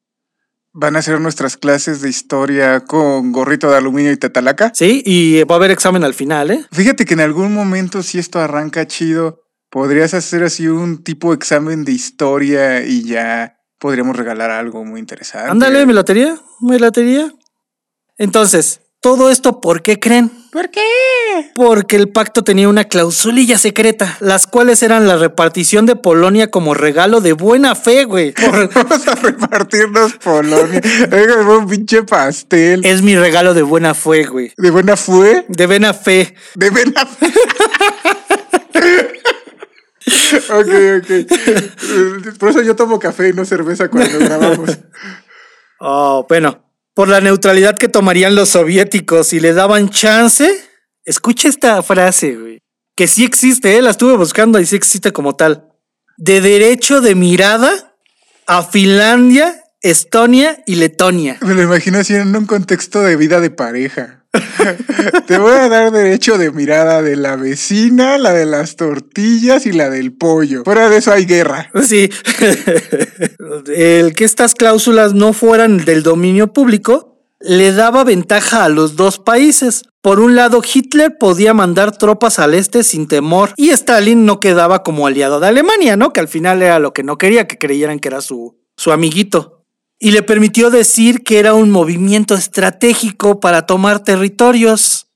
Van 0.79 0.95
a 0.95 0.99
hacer 0.99 1.19
nuestras 1.19 1.57
clases 1.57 2.01
de 2.01 2.09
historia 2.09 2.81
con 2.81 3.31
gorrito 3.31 3.71
de 3.71 3.77
aluminio 3.77 4.11
y 4.11 4.17
tetalaca. 4.17 4.71
Sí, 4.75 5.01
y 5.03 5.43
va 5.43 5.55
a 5.55 5.57
haber 5.57 5.71
examen 5.71 6.03
al 6.03 6.13
final, 6.13 6.51
¿eh? 6.51 6.65
Fíjate 6.71 7.05
que 7.05 7.15
en 7.15 7.19
algún 7.21 7.51
momento, 7.51 8.03
si 8.03 8.19
esto 8.19 8.39
arranca 8.39 8.85
chido, 8.85 9.41
podrías 9.71 10.13
hacer 10.13 10.43
así 10.43 10.67
un 10.67 11.03
tipo 11.03 11.29
de 11.29 11.37
examen 11.37 11.83
de 11.83 11.93
historia 11.93 12.85
y 12.85 13.01
ya 13.03 13.57
podríamos 13.79 14.15
regalar 14.15 14.51
algo 14.51 14.85
muy 14.85 14.99
interesante. 14.99 15.49
Ándale, 15.49 15.83
me 15.87 15.93
latería, 15.93 16.39
me 16.61 16.77
latería. 16.77 17.33
Entonces, 18.19 18.81
¿todo 19.01 19.31
esto 19.31 19.59
por 19.61 19.81
qué 19.81 19.99
creen? 19.99 20.31
¿Por 20.57 20.71
qué? 20.71 20.81
Porque 21.53 21.97
el 21.97 22.09
pacto 22.09 22.43
tenía 22.43 22.67
una 22.67 22.85
clausulilla 22.85 23.59
secreta, 23.59 24.17
las 24.21 24.47
cuales 24.47 24.81
eran 24.81 25.07
la 25.07 25.15
repartición 25.15 25.85
de 25.85 25.95
Polonia 25.95 26.49
como 26.49 26.73
regalo 26.73 27.21
de 27.21 27.33
buena 27.33 27.75
fe, 27.75 28.05
güey. 28.05 28.31
Por- 28.31 28.73
Vamos 28.73 29.07
a 29.07 29.13
repartirnos 29.13 30.13
Polonia. 30.13 30.81
Oiga, 31.11 31.35
un 31.47 31.67
pinche 31.67 32.01
pastel. 32.01 32.83
es 32.83 33.03
mi 33.03 33.15
regalo 33.15 33.53
de 33.53 33.61
buena 33.61 33.93
fe, 33.93 34.23
güey. 34.25 34.51
¿De 34.57 34.71
buena 34.71 34.97
fue? 34.97 35.45
De 35.47 35.67
buena 35.67 35.93
fe. 35.93 36.33
De 36.55 36.71
buena 36.71 37.05
fe. 37.05 37.27
ok, 40.49 40.73
ok. 40.97 42.37
Por 42.39 42.49
eso 42.49 42.63
yo 42.63 42.75
tomo 42.75 42.97
café 42.97 43.29
y 43.29 43.33
no 43.33 43.45
cerveza 43.45 43.89
cuando 43.89 44.17
grabamos. 44.17 44.75
Oh, 45.79 46.25
bueno, 46.27 46.66
por 46.97 47.09
la 47.09 47.21
neutralidad 47.21 47.77
que 47.77 47.89
tomarían 47.89 48.33
los 48.33 48.49
soviéticos 48.49 49.31
y 49.31 49.39
le 49.39 49.53
daban 49.53 49.91
chance. 49.91 50.51
Escucha 51.05 51.47
esta 51.47 51.83
frase, 51.83 52.35
güey. 52.35 52.63
Que 52.95 53.07
sí 53.07 53.23
existe, 53.23 53.77
¿eh? 53.77 53.83
la 53.83 53.91
estuve 53.91 54.17
buscando 54.17 54.59
y 54.59 54.65
sí 54.65 54.75
existe 54.75 55.13
como 55.13 55.35
tal. 55.35 55.69
De 56.17 56.41
derecho 56.41 56.99
de 56.99 57.13
mirada 57.13 57.93
a 58.47 58.63
Finlandia, 58.63 59.63
Estonia 59.79 60.63
y 60.65 60.73
Letonia. 60.73 61.37
Me 61.41 61.53
lo 61.53 61.61
imagino 61.61 61.99
así 61.99 62.15
en 62.15 62.35
un 62.35 62.47
contexto 62.47 63.03
de 63.03 63.15
vida 63.15 63.41
de 63.41 63.51
pareja. 63.51 64.16
Te 65.27 65.37
voy 65.37 65.53
a 65.53 65.69
dar 65.69 65.91
derecho 65.91 66.37
de 66.37 66.51
mirada 66.51 67.01
de 67.01 67.15
la 67.15 67.35
vecina, 67.35 68.17
la 68.17 68.33
de 68.33 68.45
las 68.45 68.75
tortillas 68.75 69.65
y 69.65 69.71
la 69.71 69.89
del 69.89 70.13
pollo. 70.13 70.63
Fuera 70.63 70.89
de 70.89 70.97
eso 70.97 71.11
hay 71.11 71.25
guerra. 71.25 71.69
Sí. 71.83 72.09
El 73.75 74.13
que 74.13 74.25
estas 74.25 74.55
cláusulas 74.55 75.13
no 75.13 75.33
fueran 75.33 75.85
del 75.85 76.03
dominio 76.03 76.53
público 76.53 77.17
le 77.39 77.71
daba 77.71 78.03
ventaja 78.03 78.63
a 78.63 78.69
los 78.69 78.95
dos 78.95 79.19
países. 79.19 79.83
Por 80.01 80.19
un 80.19 80.35
lado, 80.35 80.61
Hitler 80.61 81.17
podía 81.17 81.53
mandar 81.53 81.97
tropas 81.97 82.39
al 82.39 82.53
este 82.53 82.83
sin 82.83 83.07
temor 83.07 83.53
y 83.57 83.69
Stalin 83.69 84.25
no 84.25 84.39
quedaba 84.39 84.83
como 84.83 85.05
aliado 85.05 85.39
de 85.39 85.47
Alemania, 85.47 85.97
¿no? 85.97 86.13
Que 86.13 86.19
al 86.19 86.27
final 86.27 86.61
era 86.61 86.79
lo 86.79 86.93
que 86.93 87.03
no 87.03 87.17
quería, 87.17 87.47
que 87.47 87.57
creyeran 87.57 87.99
que 87.99 88.07
era 88.07 88.21
su, 88.21 88.57
su 88.75 88.91
amiguito. 88.91 89.56
Y 89.99 90.11
le 90.11 90.21
permitió 90.21 90.69
decir 90.69 91.23
que 91.23 91.39
era 91.39 91.53
un 91.53 91.71
movimiento 91.71 92.35
estratégico 92.35 93.39
para 93.39 93.65
tomar 93.65 94.03
territorios. 94.03 95.07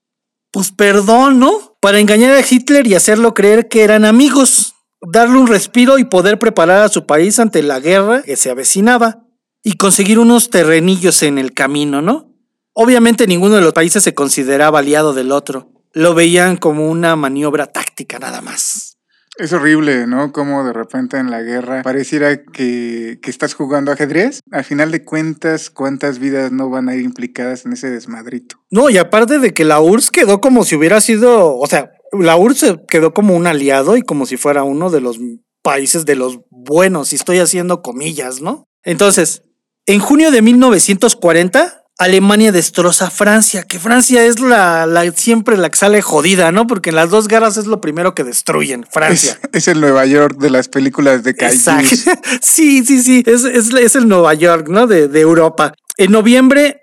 Pues 0.52 0.72
perdón, 0.72 1.40
¿no? 1.40 1.78
Para 1.80 2.00
engañar 2.00 2.34
a 2.34 2.44
Hitler 2.48 2.88
y 2.88 2.96
hacerlo 2.96 3.34
creer 3.34 3.68
que 3.68 3.84
eran 3.84 4.06
amigos, 4.06 4.76
darle 5.02 5.38
un 5.38 5.48
respiro 5.48 5.98
y 5.98 6.04
poder 6.04 6.40
preparar 6.40 6.84
a 6.84 6.90
su 6.90 7.06
país 7.06 7.40
ante 7.40 7.64
la 7.64 7.80
guerra 7.80 8.22
que 8.24 8.36
se 8.36 8.50
avecinaba 8.50 9.26
y 9.64 9.74
conseguir 9.74 10.20
unos 10.20 10.50
terrenillos 10.50 11.24
en 11.24 11.38
el 11.38 11.54
camino, 11.54 12.02
¿no? 12.02 12.32
Obviamente 12.74 13.28
ninguno 13.28 13.56
de 13.56 13.62
los 13.62 13.74
países 13.74 14.04
se 14.04 14.14
consideraba 14.14 14.80
aliado 14.80 15.14
del 15.14 15.32
otro, 15.32 15.72
lo 15.94 16.14
veían 16.14 16.58
como 16.58 16.90
una 16.90 17.16
maniobra 17.16 17.68
táctica 17.68 18.18
nada 18.18 18.42
más. 18.42 18.91
Es 19.38 19.54
horrible, 19.54 20.08
¿no? 20.08 20.32
Como 20.34 20.64
de 20.64 20.74
repente 20.74 21.18
en 21.18 21.32
la 21.32 21.42
guerra 21.42 21.82
pareciera 21.84 22.44
que, 22.44 23.20
que 23.22 23.30
estás 23.30 23.54
jugando 23.54 23.92
ajedrez. 23.92 24.42
Al 24.52 24.64
final 24.64 24.92
de 24.92 25.06
cuentas, 25.06 25.70
¿cuántas 25.70 26.20
vidas 26.20 26.52
no 26.52 26.70
van 26.70 26.90
a 26.90 26.96
ir 26.96 27.02
implicadas 27.02 27.66
en 27.66 27.74
ese 27.74 27.90
desmadrito? 27.90 28.58
No, 28.70 28.90
y 28.90 28.98
aparte 28.98 29.40
de 29.40 29.54
que 29.54 29.66
la 29.66 29.80
URSS 29.80 30.12
quedó 30.12 30.42
como 30.42 30.66
si 30.66 30.76
hubiera 30.76 31.00
sido, 31.00 31.58
o 31.58 31.68
sea, 31.68 31.92
la 32.12 32.36
URSS 32.36 32.82
quedó 32.88 33.14
como 33.14 33.36
un 33.36 33.48
aliado 33.48 33.96
y 33.96 34.02
como 34.02 34.26
si 34.26 34.36
fuera 34.36 34.64
uno 34.64 34.90
de 34.90 35.02
los 35.02 35.18
países 35.62 36.06
de 36.06 36.16
los 36.16 36.40
buenos, 36.50 37.14
y 37.14 37.16
estoy 37.16 37.40
haciendo 37.40 37.82
comillas, 37.82 38.42
¿no? 38.42 38.66
Entonces, 38.84 39.44
en 39.86 40.00
junio 40.00 40.32
de 40.32 40.42
1940, 40.42 41.81
Alemania 42.04 42.52
destroza 42.52 43.08
a 43.08 43.10
Francia, 43.12 43.64
que 43.64 43.80
Francia 43.80 44.26
es 44.26 44.40
la, 44.40 44.86
la- 44.86 45.12
siempre 45.12 45.56
la 45.58 45.70
que 45.70 45.78
sale 45.78 46.02
jodida, 46.02 46.52
¿no? 46.52 46.66
Porque 46.68 46.90
en 46.90 46.96
las 46.96 47.10
dos 47.10 47.28
guerras 47.28 47.58
es 47.58 47.68
lo 47.68 47.80
primero 47.80 48.16
que 48.16 48.24
destruyen, 48.24 48.86
Francia. 48.90 49.38
Es, 49.44 49.50
es 49.54 49.68
el 49.68 49.82
Nueva 49.82 50.06
York 50.06 50.38
de 50.40 50.50
las 50.50 50.68
películas 50.68 51.24
de 51.24 51.36
kaijus. 51.36 51.68
Exacto. 51.68 52.22
Sí, 52.42 52.84
sí, 52.86 53.02
sí. 53.04 53.24
Es, 53.26 53.44
es- 53.44 53.74
es 53.74 53.96
el 53.96 54.08
Nueva 54.08 54.34
York, 54.34 54.68
¿no? 54.70 54.88
De, 54.88 55.08
de 55.08 55.20
Europa. 55.22 55.74
En 55.98 56.12
noviembre, 56.12 56.82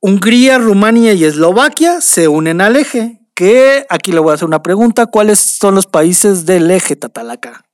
Hungría, 0.00 0.58
Rumania 0.58 1.12
y 1.14 1.24
Eslovaquia 1.24 2.00
se 2.00 2.28
unen 2.28 2.60
al 2.60 2.76
eje. 2.76 3.14
Que 3.34 3.86
aquí 3.88 4.10
le 4.12 4.18
voy 4.18 4.32
a 4.32 4.34
hacer 4.34 4.46
una 4.48 4.62
pregunta. 4.62 5.06
¿Cuáles 5.06 5.38
son 5.38 5.76
los 5.76 5.86
países 5.86 6.44
del 6.44 6.70
eje, 6.70 6.96
Tatalaca? 6.96 7.64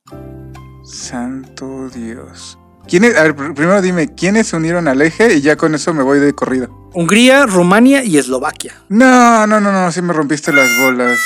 Santo 0.83 1.89
Dios. 1.89 2.57
¿Quiénes, 2.87 3.15
a 3.17 3.23
ver, 3.23 3.35
pr- 3.35 3.53
primero 3.55 3.81
dime, 3.81 4.13
¿quiénes 4.13 4.47
se 4.47 4.55
unieron 4.55 4.87
al 4.87 5.01
eje? 5.01 5.33
Y 5.35 5.41
ya 5.41 5.55
con 5.55 5.73
eso 5.75 5.93
me 5.93 6.03
voy 6.03 6.19
de 6.19 6.33
corrido. 6.33 6.69
Hungría, 6.93 7.45
Rumania 7.45 8.03
y 8.03 8.17
Eslovaquia. 8.17 8.73
No, 8.89 9.45
no, 9.47 9.59
no, 9.59 9.71
no, 9.71 9.91
sí 9.91 10.01
me 10.01 10.13
rompiste 10.13 10.53
las 10.53 10.69
bolas. 10.81 11.19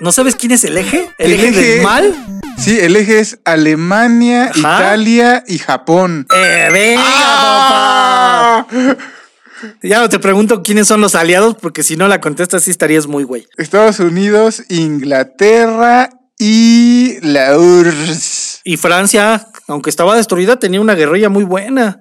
¿No 0.00 0.10
sabes 0.12 0.34
quién 0.36 0.52
es 0.52 0.64
el 0.64 0.76
eje? 0.78 1.08
¿El, 1.18 1.32
El 1.32 1.40
eje, 1.40 1.48
eje- 1.50 1.74
del 1.76 1.82
mal? 1.82 2.14
Sí, 2.58 2.78
el 2.80 2.94
eje 2.96 3.18
es 3.20 3.38
Alemania, 3.44 4.46
Ajá. 4.46 4.58
Italia 4.58 5.44
y 5.46 5.58
Japón. 5.58 6.26
¡Eh, 6.34 6.68
venga, 6.72 7.02
¡Ah! 7.04 8.66
papá! 8.70 8.96
Ya 9.82 10.00
no 10.00 10.08
te 10.08 10.18
pregunto 10.18 10.62
quiénes 10.62 10.86
son 10.86 11.00
los 11.00 11.14
aliados, 11.14 11.56
porque 11.60 11.82
si 11.82 11.96
no 11.96 12.06
la 12.06 12.20
contestas, 12.20 12.64
sí 12.64 12.70
estarías 12.70 13.06
muy 13.06 13.24
güey. 13.24 13.46
Estados 13.56 13.98
Unidos, 13.98 14.62
Inglaterra 14.68 16.10
y 16.38 17.18
la 17.22 17.56
URSS. 17.58 18.60
Y 18.64 18.76
Francia, 18.76 19.46
aunque 19.68 19.90
estaba 19.90 20.16
destruida, 20.16 20.58
tenía 20.58 20.80
una 20.80 20.94
guerrilla 20.94 21.28
muy 21.28 21.44
buena. 21.44 22.00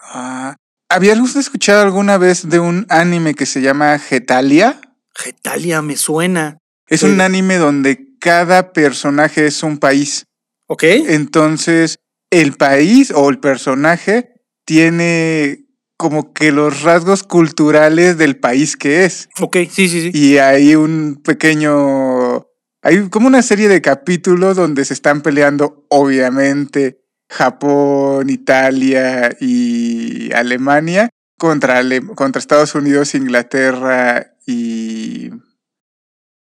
Ah, 0.00 0.56
¿Había 0.88 1.14
usted 1.22 1.40
escuchado 1.40 1.82
alguna 1.82 2.18
vez 2.18 2.48
de 2.48 2.58
un 2.60 2.86
anime 2.90 3.34
que 3.34 3.46
se 3.46 3.62
llama 3.62 3.98
Getalia? 3.98 4.80
Getalia 5.14 5.80
me 5.82 5.96
suena. 5.96 6.58
Es 6.86 7.00
Sí. 7.00 7.06
un 7.06 7.20
anime 7.20 7.56
donde 7.56 7.98
cada 8.20 8.72
personaje 8.72 9.46
es 9.46 9.62
un 9.62 9.78
país. 9.78 10.24
¿Ok? 10.66 10.82
Entonces, 10.84 11.96
el 12.30 12.52
país 12.54 13.10
o 13.14 13.28
el 13.30 13.38
personaje 13.40 14.30
tiene 14.66 15.64
como 15.96 16.32
que 16.32 16.50
los 16.52 16.82
rasgos 16.82 17.22
culturales 17.22 18.18
del 18.18 18.38
país 18.38 18.76
que 18.76 19.04
es. 19.04 19.28
Ok, 19.40 19.56
sí, 19.70 19.88
sí, 19.88 20.02
sí. 20.02 20.10
Y 20.12 20.38
hay 20.38 20.74
un 20.74 21.20
pequeño... 21.22 22.46
Hay 22.82 23.08
como 23.10 23.28
una 23.28 23.42
serie 23.42 23.68
de 23.68 23.80
capítulos 23.80 24.56
donde 24.56 24.84
se 24.84 24.94
están 24.94 25.22
peleando, 25.22 25.86
obviamente, 25.88 27.00
Japón, 27.30 28.28
Italia 28.28 29.34
y 29.40 30.32
Alemania 30.32 31.08
contra, 31.38 31.78
Ale- 31.78 32.02
contra 32.14 32.40
Estados 32.40 32.74
Unidos, 32.74 33.14
Inglaterra 33.14 34.34
y, 34.46 35.30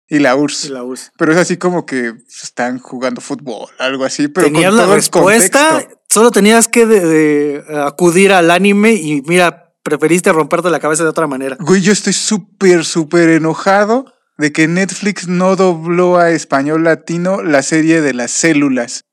y 0.07 0.19
la 0.19 0.35
URSS. 0.35 0.69
La 0.71 0.83
URSS. 0.83 1.11
Pero 1.17 1.31
es 1.31 1.37
así 1.37 1.57
como 1.57 1.85
que 1.85 2.13
están 2.41 2.79
jugando 2.79 3.21
fútbol, 3.21 3.69
algo 3.79 4.03
así. 4.03 4.27
Pero 4.27 4.47
con 4.47 4.53
Tenías 4.53 4.73
la 4.73 4.83
todo 4.83 4.95
respuesta, 4.95 5.87
solo 6.09 6.31
tenías 6.31 6.67
que 6.67 6.85
de- 6.85 6.99
de 7.05 7.63
acudir 7.85 8.33
al 8.33 8.51
anime 8.51 8.93
y 8.93 9.21
mira, 9.21 9.73
preferiste 9.83 10.31
romperte 10.31 10.69
la 10.69 10.79
cabeza 10.79 11.03
de 11.03 11.09
otra 11.09 11.27
manera. 11.27 11.57
Güey, 11.59 11.81
yo 11.81 11.91
estoy 11.91 12.13
súper, 12.13 12.85
súper 12.85 13.29
enojado 13.29 14.12
de 14.37 14.51
que 14.51 14.67
Netflix 14.67 15.27
no 15.27 15.55
dobló 15.55 16.17
a 16.17 16.31
español 16.31 16.83
latino 16.83 17.41
la 17.43 17.61
serie 17.63 18.01
de 18.01 18.13
las 18.13 18.31
células. 18.31 19.05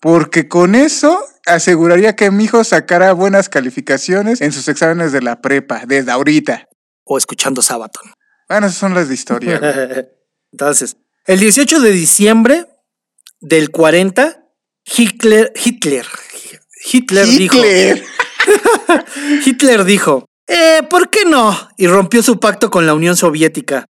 Porque 0.00 0.48
con 0.48 0.74
eso 0.74 1.24
aseguraría 1.46 2.16
que 2.16 2.30
mi 2.30 2.44
hijo 2.44 2.64
sacara 2.64 3.12
buenas 3.12 3.48
calificaciones 3.48 4.40
en 4.40 4.52
sus 4.52 4.68
exámenes 4.68 5.12
de 5.12 5.22
la 5.22 5.40
prepa, 5.40 5.82
desde 5.86 6.10
ahorita. 6.10 6.66
O 7.04 7.18
escuchando 7.18 7.62
Sabaton. 7.62 8.12
Bueno, 8.48 8.66
esas 8.66 8.78
son 8.78 8.94
las 8.94 9.08
de 9.08 9.14
historia. 9.14 9.58
güey. 9.58 10.06
Entonces, 10.52 10.96
el 11.26 11.40
18 11.40 11.80
de 11.80 11.90
diciembre 11.90 12.66
del 13.40 13.70
40, 13.70 14.44
Hitler, 14.84 15.52
Hitler, 15.56 16.06
Hitler, 16.84 17.26
dijo, 17.26 17.56
Hitler. 17.56 18.04
Hitler 19.44 19.84
dijo, 19.84 20.26
eh, 20.46 20.82
¿por 20.88 21.10
qué 21.10 21.24
no? 21.24 21.56
Y 21.76 21.86
rompió 21.88 22.22
su 22.22 22.38
pacto 22.38 22.70
con 22.70 22.86
la 22.86 22.94
Unión 22.94 23.16
Soviética, 23.16 23.86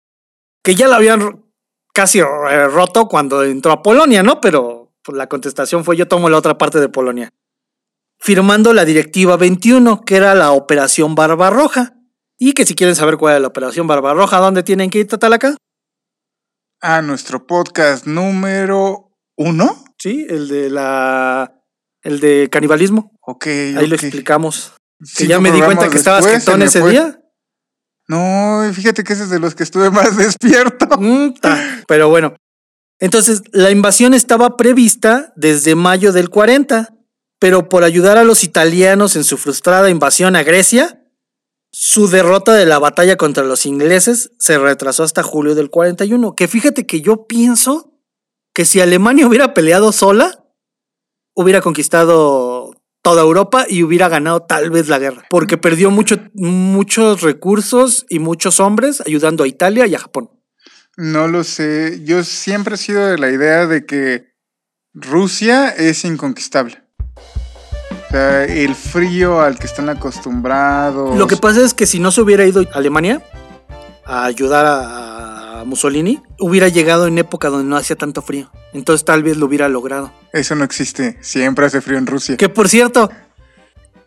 que 0.63 0.75
ya 0.75 0.87
lo 0.87 0.95
habían 0.95 1.43
casi 1.93 2.19
eh, 2.19 2.67
roto 2.67 3.07
cuando 3.07 3.43
entró 3.43 3.71
a 3.71 3.81
Polonia, 3.81 4.23
¿no? 4.23 4.41
Pero 4.41 4.93
pues, 5.03 5.17
la 5.17 5.27
contestación 5.27 5.83
fue 5.83 5.97
yo 5.97 6.07
tomo 6.07 6.29
la 6.29 6.37
otra 6.37 6.57
parte 6.57 6.79
de 6.79 6.89
Polonia. 6.89 7.29
Firmando 8.19 8.73
la 8.73 8.85
Directiva 8.85 9.35
21, 9.35 10.01
que 10.01 10.15
era 10.15 10.35
la 10.35 10.51
Operación 10.51 11.15
Barbarroja. 11.15 11.95
Y 12.37 12.53
que 12.53 12.65
si 12.65 12.75
quieren 12.75 12.95
saber 12.95 13.17
cuál 13.17 13.35
es 13.35 13.41
la 13.41 13.47
Operación 13.47 13.87
Barbarroja, 13.87 14.37
¿dónde 14.37 14.63
tienen 14.63 14.89
que 14.89 14.99
ir, 14.99 15.07
Tatalaca? 15.07 15.55
A 16.81 17.01
nuestro 17.01 17.45
podcast 17.45 18.05
número 18.07 19.11
uno. 19.37 19.83
Sí, 19.97 20.25
el 20.27 20.47
de 20.47 20.69
la. 20.69 21.53
El 22.01 22.19
de 22.19 22.49
canibalismo. 22.51 23.11
Ok. 23.21 23.45
Ahí 23.45 23.85
lo 23.85 23.95
explicamos. 23.95 24.73
Que 25.15 25.27
ya 25.27 25.39
me 25.39 25.51
di 25.51 25.61
cuenta 25.61 25.89
que 25.89 25.97
estabas 25.97 26.25
después, 26.25 26.57
me 26.57 26.65
ese 26.65 26.79
fue. 26.79 26.91
día. 26.91 27.20
No, 28.07 28.61
fíjate 28.73 29.03
que 29.03 29.13
ese 29.13 29.23
es 29.23 29.29
de 29.29 29.39
los 29.39 29.55
que 29.55 29.63
estuve 29.63 29.89
más 29.91 30.17
despierto. 30.17 30.87
Mm. 30.99 31.33
Pero 31.87 32.09
bueno. 32.09 32.35
Entonces, 32.99 33.41
la 33.51 33.71
invasión 33.71 34.13
estaba 34.13 34.57
prevista 34.57 35.33
desde 35.35 35.73
mayo 35.73 36.11
del 36.11 36.29
40, 36.29 36.93
pero 37.39 37.67
por 37.67 37.83
ayudar 37.83 38.19
a 38.19 38.23
los 38.23 38.43
italianos 38.43 39.15
en 39.15 39.23
su 39.23 39.37
frustrada 39.37 39.89
invasión 39.89 40.35
a 40.35 40.43
Grecia, 40.43 41.01
su 41.71 42.07
derrota 42.09 42.53
de 42.53 42.65
la 42.65 42.79
batalla 42.79 43.15
contra 43.15 43.43
los 43.43 43.65
ingleses 43.65 44.31
se 44.37 44.59
retrasó 44.59 45.03
hasta 45.03 45.23
julio 45.23 45.55
del 45.55 45.69
41. 45.71 46.35
Que 46.35 46.47
fíjate 46.47 46.85
que 46.85 47.01
yo 47.01 47.25
pienso 47.25 47.97
que 48.53 48.65
si 48.65 48.81
Alemania 48.81 49.25
hubiera 49.25 49.53
peleado 49.53 49.91
sola, 49.91 50.45
hubiera 51.33 51.61
conquistado 51.61 52.70
toda 53.01 53.21
Europa 53.23 53.65
y 53.67 53.83
hubiera 53.83 54.09
ganado 54.09 54.43
tal 54.43 54.69
vez 54.69 54.87
la 54.87 54.99
guerra, 54.99 55.25
porque 55.29 55.57
perdió 55.57 55.91
mucho, 55.91 56.17
muchos 56.33 57.21
recursos 57.21 58.05
y 58.09 58.19
muchos 58.19 58.59
hombres 58.59 59.01
ayudando 59.05 59.43
a 59.43 59.47
Italia 59.47 59.87
y 59.87 59.95
a 59.95 59.99
Japón. 59.99 60.29
No 60.97 61.27
lo 61.27 61.43
sé. 61.43 62.01
Yo 62.03 62.23
siempre 62.23 62.75
he 62.75 62.77
sido 62.77 63.07
de 63.07 63.17
la 63.17 63.29
idea 63.29 63.65
de 63.65 63.85
que 63.85 64.33
Rusia 64.93 65.69
es 65.69 66.03
inconquistable. 66.05 66.83
O 67.15 68.11
sea, 68.11 68.43
el 68.43 68.75
frío 68.75 69.41
al 69.41 69.57
que 69.57 69.67
están 69.67 69.89
acostumbrados. 69.89 71.17
Lo 71.17 71.27
que 71.27 71.37
pasa 71.37 71.63
es 71.63 71.73
que 71.73 71.85
si 71.85 71.99
no 71.99 72.11
se 72.11 72.21
hubiera 72.21 72.45
ido 72.45 72.61
a 72.61 72.77
Alemania 72.77 73.23
a 74.05 74.25
ayudar 74.25 74.65
a, 74.65 75.20
a 75.61 75.63
Mussolini, 75.63 76.21
hubiera 76.39 76.67
llegado 76.67 77.07
en 77.07 77.17
época 77.17 77.49
donde 77.49 77.69
no 77.69 77.77
hacía 77.77 77.95
tanto 77.95 78.21
frío. 78.21 78.49
Entonces 78.73 79.05
tal 79.05 79.23
vez 79.23 79.37
lo 79.37 79.45
hubiera 79.45 79.69
logrado. 79.69 80.11
Eso 80.33 80.55
no 80.55 80.63
existe. 80.63 81.17
Siempre 81.21 81.65
hace 81.65 81.81
frío 81.81 81.97
en 81.97 82.07
Rusia. 82.07 82.37
Que 82.37 82.49
por 82.49 82.67
cierto, 82.67 83.09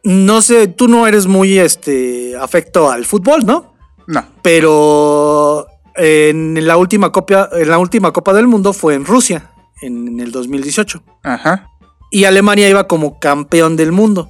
no 0.03 0.43
sé, 0.43 0.67
tú 0.69 0.88
no 0.88 1.07
eres 1.07 1.27
muy 1.27 1.59
este 1.59 2.37
afecto 2.37 2.90
al 2.90 3.05
fútbol, 3.05 3.47
¿no? 3.47 3.75
No. 4.07 4.25
Pero 4.43 5.67
en 5.97 6.67
la 6.67 6.77
última 6.77 7.12
copa, 7.12 7.49
en 7.53 7.69
la 7.69 7.79
última 7.79 8.12
Copa 8.12 8.33
del 8.35 8.47
Mundo 8.47 8.73
fue 8.73 8.95
en 8.95 9.05
Rusia, 9.05 9.51
en 9.81 10.21
el 10.21 10.31
2018. 10.33 11.03
Ajá. 11.23 11.71
y 12.11 12.25
Alemania 12.25 12.69
iba 12.69 12.87
como 12.87 13.19
campeón 13.19 13.77
del 13.77 13.93
mundo. 13.93 14.29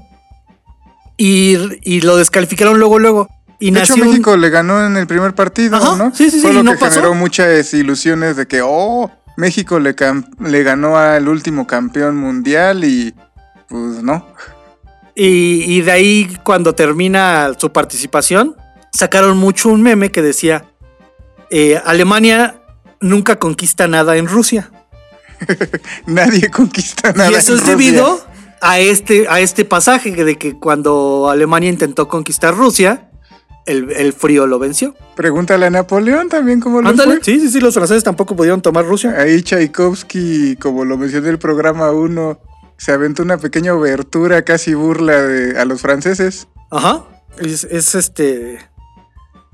Y, 1.17 1.57
y 1.83 2.01
lo 2.01 2.17
descalificaron 2.17 2.79
luego, 2.79 2.99
luego. 2.99 3.29
Y 3.59 3.71
De 3.71 3.81
hecho, 3.81 3.95
un- 3.95 4.01
México 4.01 4.37
le 4.37 4.51
ganó 4.51 4.85
en 4.87 4.97
el 4.97 5.07
primer 5.07 5.35
partido, 5.35 5.77
Ajá, 5.77 5.97
¿no? 5.97 6.15
sí, 6.15 6.31
sí, 6.31 6.41
Fue 6.41 6.51
sí, 6.51 6.55
lo 6.55 6.61
y 6.61 6.65
no 6.65 6.73
que 6.73 6.79
pasó. 6.79 6.95
generó 6.97 7.15
muchas 7.15 7.73
ilusiones 7.75 8.37
de 8.37 8.47
que, 8.47 8.61
oh, 8.63 9.11
México 9.37 9.79
le, 9.81 9.95
le 10.41 10.63
ganó 10.63 10.97
al 10.99 11.29
último 11.29 11.67
campeón 11.67 12.17
mundial 12.17 12.85
y 12.85 13.15
pues 13.69 14.03
no. 14.03 14.27
y, 15.15 15.65
y 15.73 15.81
de 15.83 15.93
ahí, 15.93 16.39
cuando 16.45 16.75
termina 16.75 17.51
su 17.59 17.73
participación, 17.73 18.57
sacaron 18.93 19.37
mucho 19.39 19.69
un 19.71 19.83
meme 19.83 20.11
que 20.13 20.23
decía: 20.23 20.65
eh, 21.51 21.81
Alemania 21.85 22.61
nunca 23.01 23.39
conquista 23.39 23.87
nada 23.89 24.17
en 24.17 24.27
Rusia. 24.29 24.71
Nadie 26.07 26.51
conquista 26.51 27.13
nada. 27.13 27.31
y 27.31 27.35
eso 27.35 27.53
en 27.53 27.59
es 27.59 27.61
Rusia. 27.63 27.77
debido 27.77 28.25
a 28.61 28.79
este, 28.79 29.27
a 29.29 29.41
este 29.41 29.65
pasaje 29.65 30.13
de 30.25 30.37
que 30.37 30.59
cuando 30.59 31.29
Alemania 31.31 31.71
intentó 31.71 32.09
conquistar 32.09 32.55
Rusia, 32.55 33.11
el, 33.67 33.91
el 33.93 34.13
frío 34.13 34.47
lo 34.47 34.59
venció. 34.59 34.95
Pregúntale 35.17 35.67
a 35.67 35.71
Napoleón 35.71 36.29
también 36.29 36.61
cómo 36.61 36.83
lo 36.83 36.89
Ándale. 36.89 37.17
fue. 37.17 37.25
Sí, 37.25 37.41
sí, 37.41 37.49
sí, 37.51 37.61
los 37.61 37.75
franceses 37.75 38.05
tampoco 38.05 38.37
pudieron 38.37 38.61
tomar 38.63 38.85
Rusia. 38.85 39.15
Ahí 39.19 39.43
Tchaikovsky, 39.43 40.57
como 40.57 40.85
lo 40.85 40.97
mencioné 40.99 41.29
en 41.29 41.33
el 41.35 41.39
programa 41.39 41.91
1, 41.91 42.39
se 42.77 42.93
aventó 42.93 43.23
una 43.23 43.39
pequeña 43.39 43.75
obertura 43.75 44.43
casi 44.43 44.75
burla 44.75 45.23
de, 45.23 45.59
a 45.59 45.65
los 45.65 45.81
franceses. 45.81 46.49
Ajá. 46.71 47.05
Es, 47.39 47.65
es 47.65 47.95
este. 47.95 48.55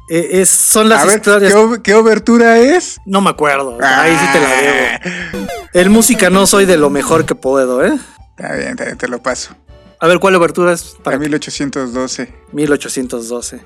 e- 0.09 0.41
Es, 0.41 0.49
son 0.51 0.89
las 0.89 1.03
a 1.03 1.07
ver, 1.07 1.17
historias. 1.17 1.53
¿qué, 1.53 1.59
ob- 1.59 1.83
qué 1.83 1.95
obertura 1.95 2.59
es? 2.59 2.99
No 3.07 3.21
me 3.21 3.31
acuerdo. 3.31 3.79
Ahí 3.83 4.17
sí 4.17 4.27
te 4.33 4.41
la 4.41 4.49
debo. 4.49 5.47
Ah, 5.47 5.69
El 5.73 5.91
música 5.91 6.31
no 6.31 6.47
soy 6.47 6.65
de 6.67 6.77
lo 6.77 6.91
mejor 6.91 7.27
que 7.27 7.35
puedo, 7.35 7.85
¿eh? 7.85 7.93
Está 8.37 8.55
bien, 8.55 8.69
está 8.71 8.85
bien, 8.87 8.99
te 8.99 9.09
lo 9.09 9.23
paso. 9.23 9.55
A 10.03 10.07
ver, 10.09 10.19
¿cuál 10.19 10.35
obertura 10.35 10.73
es 10.73 10.83
Para 11.03 11.03
para 11.05 11.19
1812 11.19 12.33
1812? 12.53 13.61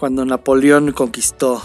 Cuando 0.00 0.24
Napoleón 0.24 0.92
conquistó, 0.92 1.62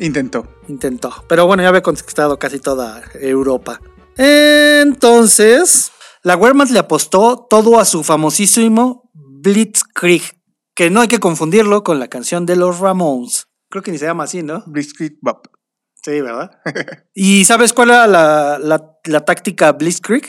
intentó. 0.00 0.46
intentó. 0.68 1.24
Pero 1.28 1.46
bueno, 1.46 1.62
ya 1.62 1.68
había 1.70 1.82
conquistado 1.82 2.38
casi 2.38 2.58
toda 2.58 3.00
Europa. 3.14 3.80
Entonces, 4.16 5.92
la 6.22 6.36
Wehrmacht 6.36 6.72
le 6.72 6.80
apostó 6.80 7.46
todo 7.48 7.78
a 7.78 7.84
su 7.84 8.02
famosísimo 8.02 9.10
Blitzkrieg, 9.14 10.22
que 10.74 10.90
no 10.90 11.00
hay 11.00 11.08
que 11.08 11.20
confundirlo 11.20 11.82
con 11.84 11.98
la 12.00 12.08
canción 12.08 12.44
de 12.44 12.56
los 12.56 12.80
Ramones. 12.80 13.46
Creo 13.70 13.82
que 13.82 13.92
ni 13.92 13.98
se 13.98 14.06
llama 14.06 14.24
así, 14.24 14.42
¿no? 14.42 14.62
Blitzkrieg 14.66 15.18
Bop. 15.22 15.46
Sí, 16.02 16.20
¿verdad? 16.20 16.50
¿Y 17.14 17.44
sabes 17.44 17.72
cuál 17.72 17.90
era 17.90 18.06
la, 18.06 18.58
la- 18.58 18.98
la 19.04 19.24
táctica 19.24 19.72
Blitzkrieg? 19.72 20.24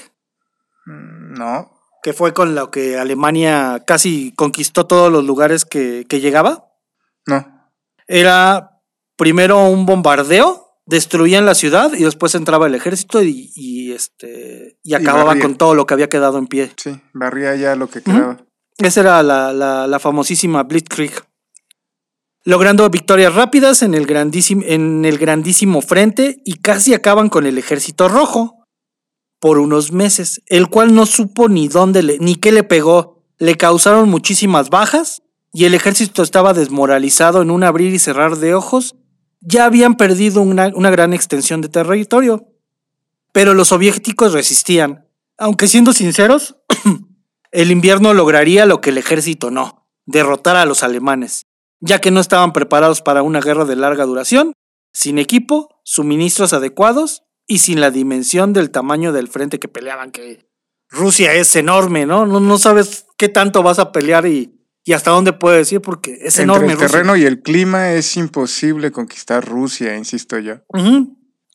Mm, 0.85 1.33
No. 1.39 1.71
Que 2.03 2.13
fue 2.13 2.33
con 2.33 2.55
lo 2.55 2.71
que 2.71 2.97
Alemania 2.97 3.83
casi 3.85 4.33
conquistó 4.35 4.87
todos 4.87 5.11
los 5.11 5.23
lugares 5.23 5.65
que, 5.65 6.05
que 6.09 6.19
llegaba. 6.19 6.70
No. 7.27 7.69
Era 8.07 8.81
primero 9.17 9.65
un 9.67 9.85
bombardeo, 9.85 10.67
destruían 10.85 11.45
la 11.45 11.55
ciudad 11.55 11.93
y 11.93 12.03
después 12.03 12.35
entraba 12.35 12.67
el 12.67 12.75
ejército 12.75 13.21
y, 13.23 13.51
y, 13.55 13.91
este, 13.91 14.77
y 14.83 14.93
acababa 14.95 15.33
con 15.41 15.55
todo 15.55 15.75
lo 15.75 15.85
que 15.85 15.93
había 15.93 16.09
quedado 16.09 16.37
en 16.37 16.47
pie. 16.47 16.71
Sí, 16.77 16.99
barría 17.13 17.55
ya 17.55 17.75
lo 17.75 17.87
que 17.89 18.01
quedaba. 18.01 18.37
Esa 18.77 19.01
era 19.01 19.23
la, 19.23 19.53
la- 19.53 19.87
la 19.87 19.99
famosísima 19.99 20.63
Blitzkrieg. 20.63 21.11
Logrando 22.43 22.89
victorias 22.89 23.35
rápidas 23.35 23.83
en 23.83 23.93
el, 23.93 24.07
grandísimo, 24.07 24.63
en 24.65 25.05
el 25.05 25.19
grandísimo 25.19 25.81
frente 25.81 26.41
y 26.43 26.55
casi 26.55 26.95
acaban 26.95 27.29
con 27.29 27.45
el 27.45 27.59
ejército 27.59 28.09
rojo 28.09 28.65
por 29.39 29.59
unos 29.59 29.91
meses, 29.91 30.41
el 30.47 30.67
cual 30.69 30.95
no 30.95 31.05
supo 31.05 31.49
ni 31.49 31.67
dónde 31.67 32.01
le, 32.01 32.17
ni 32.19 32.35
qué 32.35 32.51
le 32.51 32.63
pegó. 32.63 33.23
Le 33.37 33.55
causaron 33.57 34.09
muchísimas 34.09 34.69
bajas 34.71 35.21
y 35.53 35.65
el 35.65 35.73
ejército 35.73 36.23
estaba 36.23 36.53
desmoralizado 36.53 37.41
en 37.41 37.51
un 37.51 37.63
abrir 37.63 37.93
y 37.93 37.99
cerrar 37.99 38.37
de 38.37 38.53
ojos. 38.53 38.95
Ya 39.41 39.65
habían 39.65 39.95
perdido 39.95 40.41
una, 40.41 40.69
gran 40.69 41.13
extensión 41.13 41.61
de 41.61 41.69
territorio. 41.69 42.47
Pero 43.33 43.53
los 43.53 43.69
soviéticos 43.69 44.33
resistían. 44.33 45.07
Aunque 45.37 45.67
siendo 45.67 45.93
sinceros, 45.93 46.55
el 47.51 47.71
invierno 47.71 48.13
lograría 48.13 48.65
lo 48.65 48.79
que 48.79 48.91
el 48.91 48.97
ejército 48.97 49.51
no, 49.51 49.87
derrotar 50.05 50.55
a 50.55 50.65
los 50.65 50.83
alemanes, 50.83 51.47
ya 51.79 51.99
que 51.99 52.11
no 52.11 52.19
estaban 52.19 52.53
preparados 52.53 53.01
para 53.01 53.23
una 53.23 53.41
guerra 53.41 53.65
de 53.65 53.75
larga 53.75 54.05
duración, 54.05 54.53
sin 54.93 55.17
equipo, 55.17 55.81
suministros 55.83 56.53
adecuados 56.53 57.23
y 57.47 57.59
sin 57.59 57.81
la 57.81 57.91
dimensión 57.91 58.53
del 58.53 58.69
tamaño 58.69 59.13
del 59.13 59.29
frente 59.29 59.59
que 59.59 59.67
peleaban, 59.67 60.11
que 60.11 60.45
Rusia 60.89 61.33
es 61.33 61.55
enorme, 61.55 62.05
¿no? 62.05 62.25
No, 62.25 62.39
no 62.39 62.57
sabes 62.57 63.05
qué 63.17 63.29
tanto 63.29 63.63
vas 63.63 63.79
a 63.79 63.91
pelear 63.93 64.27
y, 64.27 64.60
y 64.83 64.93
hasta 64.93 65.11
dónde 65.11 65.33
puedes 65.33 65.71
ir, 65.71 65.81
porque 65.81 66.13
es 66.21 66.39
Entre 66.39 66.43
enorme. 66.43 66.67
el 66.67 66.73
Rusia. 66.73 66.87
terreno 66.87 67.15
y 67.15 67.25
el 67.25 67.41
clima 67.41 67.91
es 67.91 68.17
imposible 68.17 68.91
conquistar 68.91 69.45
Rusia, 69.47 69.95
insisto 69.95 70.39
yo. 70.39 70.55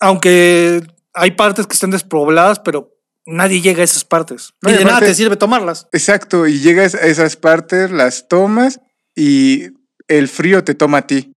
Aunque 0.00 0.82
hay 1.14 1.30
partes 1.32 1.66
que 1.66 1.74
están 1.74 1.90
despobladas, 1.90 2.60
pero 2.60 2.92
nadie 3.24 3.60
llega 3.60 3.80
a 3.80 3.84
esas 3.84 4.04
partes. 4.04 4.52
No, 4.62 4.70
y 4.70 4.74
de 4.74 4.84
nada 4.84 5.00
te 5.00 5.14
sirve 5.14 5.36
tomarlas. 5.36 5.88
Exacto, 5.92 6.46
y 6.46 6.60
llegas 6.60 6.94
a 6.94 7.00
esas 7.06 7.36
partes, 7.36 7.90
las 7.90 8.28
tomas 8.28 8.80
y 9.14 9.68
el 10.08 10.28
frío 10.28 10.62
te 10.62 10.74
toma 10.74 10.98
a 10.98 11.06
ti. 11.06 11.32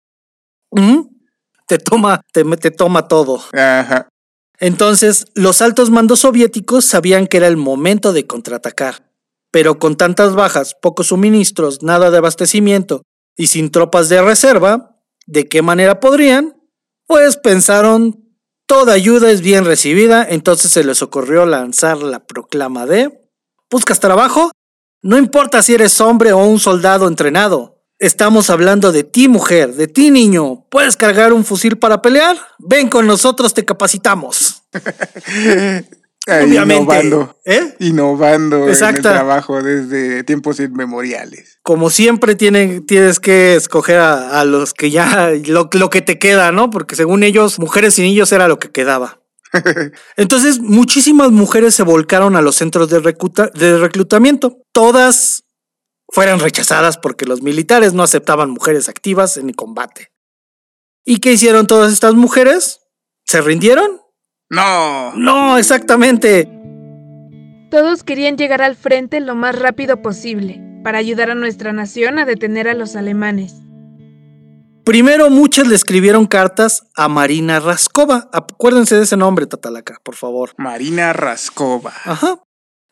Ujú. 0.72 1.12
Te 1.68 1.78
toma, 1.78 2.22
te, 2.34 2.44
te 2.58 2.72
toma 2.72 3.08
todo. 3.08 3.44
Ajá. 3.54 4.08
Entonces, 4.60 5.26
los 5.36 5.62
altos 5.62 5.92
mandos 5.92 6.22
soviéticos 6.22 6.86
sabían 6.86 7.28
que 7.28 7.38
era 7.38 7.48
el 7.48 7.58
momento 7.58 8.12
de 8.12 8.26
contraatacar, 8.26 9.07
pero 9.58 9.80
con 9.80 9.98
tantas 9.98 10.36
bajas, 10.36 10.76
pocos 10.80 11.08
suministros, 11.08 11.82
nada 11.82 12.12
de 12.12 12.20
abastecimiento 12.20 13.02
y 13.36 13.48
sin 13.48 13.72
tropas 13.72 14.08
de 14.08 14.22
reserva, 14.22 15.02
¿de 15.26 15.48
qué 15.48 15.64
manera 15.64 16.00
podrían? 16.00 16.62
Pues 17.08 17.38
pensaron, 17.38 18.24
toda 18.68 18.94
ayuda 18.94 19.32
es 19.32 19.42
bien 19.42 19.66
recibida, 19.66 20.24
entonces 20.30 20.70
se 20.70 20.84
les 20.84 21.02
ocurrió 21.02 21.48
lanzar 21.48 21.98
la 22.04 22.24
proclama 22.28 22.86
de, 22.86 23.20
¿buscas 23.72 24.00
trabajo? 24.00 24.52
No 25.02 25.18
importa 25.18 25.64
si 25.64 25.74
eres 25.74 26.00
hombre 26.02 26.34
o 26.34 26.46
un 26.46 26.60
soldado 26.60 27.08
entrenado. 27.08 27.82
Estamos 27.98 28.52
hablando 28.52 28.92
de 28.92 29.06
ti, 29.06 29.28
mujer, 29.28 29.74
de 29.74 29.88
ti, 29.88 30.12
niño. 30.12 30.68
¿Puedes 30.70 30.98
cargar 30.98 31.34
un 31.34 31.44
fusil 31.44 31.80
para 31.80 32.04
pelear? 32.04 32.38
Ven 32.60 32.90
con 32.90 33.08
nosotros, 33.08 33.56
te 33.56 33.66
capacitamos. 33.66 34.62
Obviamente. 36.28 36.76
Innovando. 36.84 37.38
¿Eh? 37.46 37.76
Innovando 37.80 38.58
en 38.58 38.70
el 38.70 38.76
trabajo 39.14 39.62
desde 39.64 40.24
tiempos 40.24 40.60
inmemoriales. 40.60 41.60
Como 41.64 41.90
siempre 41.90 42.36
tienen, 42.36 42.86
tienes 42.86 43.20
que 43.20 43.56
escoger 43.56 44.00
a, 44.00 44.40
a 44.40 44.46
los 44.46 44.74
que 44.74 44.92
ya, 44.92 45.32
lo, 45.46 45.70
lo 45.72 45.90
que 45.90 46.02
te 46.02 46.20
queda, 46.20 46.52
¿no? 46.52 46.70
Porque 46.70 46.96
según 46.96 47.24
ellos, 47.24 47.60
mujeres 47.60 47.98
y 48.00 48.02
niños 48.02 48.32
era 48.32 48.48
lo 48.48 48.60
que 48.60 48.72
quedaba. 48.72 49.22
Entonces, 50.18 50.60
muchísimas 50.60 51.32
mujeres 51.32 51.74
se 51.76 51.84
volcaron 51.84 52.36
a 52.36 52.42
los 52.42 52.56
centros 52.56 52.90
de, 52.90 53.00
recluta- 53.00 53.50
de 53.54 53.78
reclutamiento. 53.78 54.58
Todas 54.74 55.46
fueron 56.10 56.40
rechazadas 56.40 56.98
porque 56.98 57.26
los 57.26 57.42
militares 57.42 57.94
no 57.94 58.04
aceptaban 58.04 58.50
mujeres 58.50 58.90
activas 58.90 59.38
en 59.38 59.50
el 59.50 59.56
combate. 59.56 60.12
¿Y 61.06 61.20
qué 61.20 61.32
hicieron 61.32 61.68
todas 61.68 61.94
estas 61.94 62.16
mujeres? 62.16 62.80
¿Se 63.26 63.40
rindieron? 63.42 64.02
No. 64.50 65.14
No, 65.16 65.58
exactamente. 65.58 66.50
Todos 67.70 68.04
querían 68.04 68.38
llegar 68.38 68.62
al 68.62 68.76
frente 68.76 69.20
lo 69.20 69.36
más 69.36 69.58
rápido 69.58 70.02
posible 70.02 70.62
para 70.84 71.00
ayudar 71.00 71.32
a 71.32 71.36
nuestra 71.36 71.74
nación 71.74 72.18
a 72.18 72.26
detener 72.26 72.70
a 72.70 72.74
los 72.74 72.96
alemanes. 72.96 73.56
Primero 74.86 75.30
muchas 75.30 75.68
le 75.68 75.76
escribieron 75.76 76.28
cartas 76.28 76.88
a 76.96 77.10
Marina 77.10 77.60
Raskova. 77.60 78.30
Acuérdense 78.32 78.96
de 78.96 79.04
ese 79.04 79.18
nombre, 79.18 79.46
Tatalaca, 79.46 80.00
por 80.02 80.16
favor. 80.16 80.52
Marina 80.58 81.12
Raskova. 81.12 81.92
Ajá. 82.06 82.42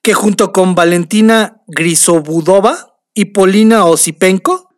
Que 0.03 0.13
junto 0.13 0.51
con 0.51 0.75
Valentina 0.75 1.61
Grisobudova 1.67 2.99
y 3.13 3.25
Polina 3.25 3.85
Osipenko 3.85 4.75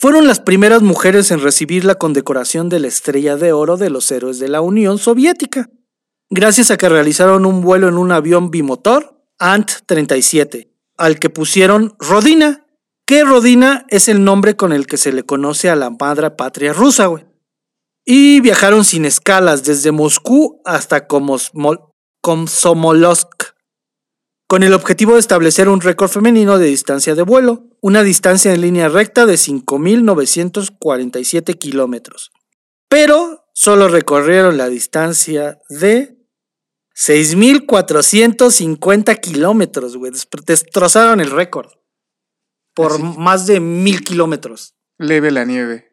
fueron 0.00 0.26
las 0.26 0.40
primeras 0.40 0.82
mujeres 0.82 1.30
en 1.30 1.40
recibir 1.40 1.84
la 1.84 1.94
condecoración 1.94 2.68
de 2.68 2.80
la 2.80 2.88
Estrella 2.88 3.36
de 3.36 3.52
Oro 3.52 3.76
de 3.76 3.88
los 3.88 4.10
Héroes 4.10 4.40
de 4.40 4.48
la 4.48 4.60
Unión 4.60 4.98
Soviética, 4.98 5.70
gracias 6.30 6.70
a 6.70 6.76
que 6.76 6.88
realizaron 6.88 7.46
un 7.46 7.60
vuelo 7.60 7.88
en 7.88 7.96
un 7.96 8.12
avión 8.12 8.50
bimotor 8.50 9.22
Ant-37, 9.38 10.68
al 10.96 11.18
que 11.18 11.30
pusieron 11.30 11.96
Rodina, 11.98 12.66
que 13.06 13.24
Rodina 13.24 13.86
es 13.88 14.08
el 14.08 14.24
nombre 14.24 14.56
con 14.56 14.72
el 14.72 14.86
que 14.86 14.96
se 14.96 15.12
le 15.12 15.22
conoce 15.22 15.70
a 15.70 15.76
la 15.76 15.90
madre 15.90 16.32
patria 16.32 16.72
rusa. 16.72 17.08
Y 18.04 18.40
viajaron 18.40 18.84
sin 18.84 19.04
escalas 19.04 19.62
desde 19.64 19.92
Moscú 19.92 20.60
hasta 20.64 21.06
Komsomolsk, 21.06 21.84
con 24.48 24.62
el 24.62 24.74
objetivo 24.74 25.14
de 25.14 25.20
establecer 25.20 25.68
un 25.68 25.80
récord 25.80 26.08
femenino 26.08 26.56
de 26.58 26.66
distancia 26.66 27.16
de 27.16 27.22
vuelo, 27.22 27.64
una 27.80 28.02
distancia 28.02 28.52
en 28.54 28.60
línea 28.60 28.88
recta 28.88 29.26
de 29.26 29.34
5.947 29.34 31.58
kilómetros. 31.58 32.30
Pero 32.88 33.44
solo 33.52 33.88
recorrieron 33.88 34.56
la 34.56 34.68
distancia 34.68 35.58
de 35.68 36.15
6.450 36.96 39.20
kilómetros, 39.20 39.96
güey. 39.96 40.12
Des- 40.12 40.26
Destrozaron 40.46 41.20
el 41.20 41.30
récord 41.30 41.70
por 42.74 42.92
Así. 42.92 43.02
más 43.18 43.46
de 43.46 43.60
mil 43.60 44.02
kilómetros. 44.02 44.74
Leve 44.98 45.30
la 45.30 45.44
nieve. 45.44 45.92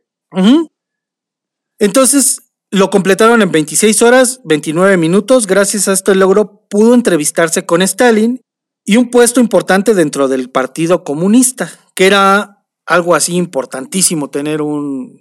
Entonces 1.79 2.53
lo 2.71 2.89
completaron 2.89 3.41
en 3.41 3.51
26 3.51 4.01
horas, 4.01 4.41
29 4.45 4.97
minutos. 4.97 5.47
Gracias 5.47 5.87
a 5.87 5.93
este 5.93 6.15
logro 6.15 6.65
pudo 6.69 6.93
entrevistarse 6.93 7.65
con 7.65 7.81
Stalin 7.81 8.41
y 8.85 8.97
un 8.97 9.09
puesto 9.11 9.39
importante 9.39 9.93
dentro 9.93 10.27
del 10.27 10.49
Partido 10.49 11.03
Comunista, 11.03 11.71
que 11.95 12.07
era 12.07 12.65
algo 12.85 13.15
así 13.15 13.35
importantísimo 13.35 14.29
tener 14.29 14.61
un, 14.61 15.19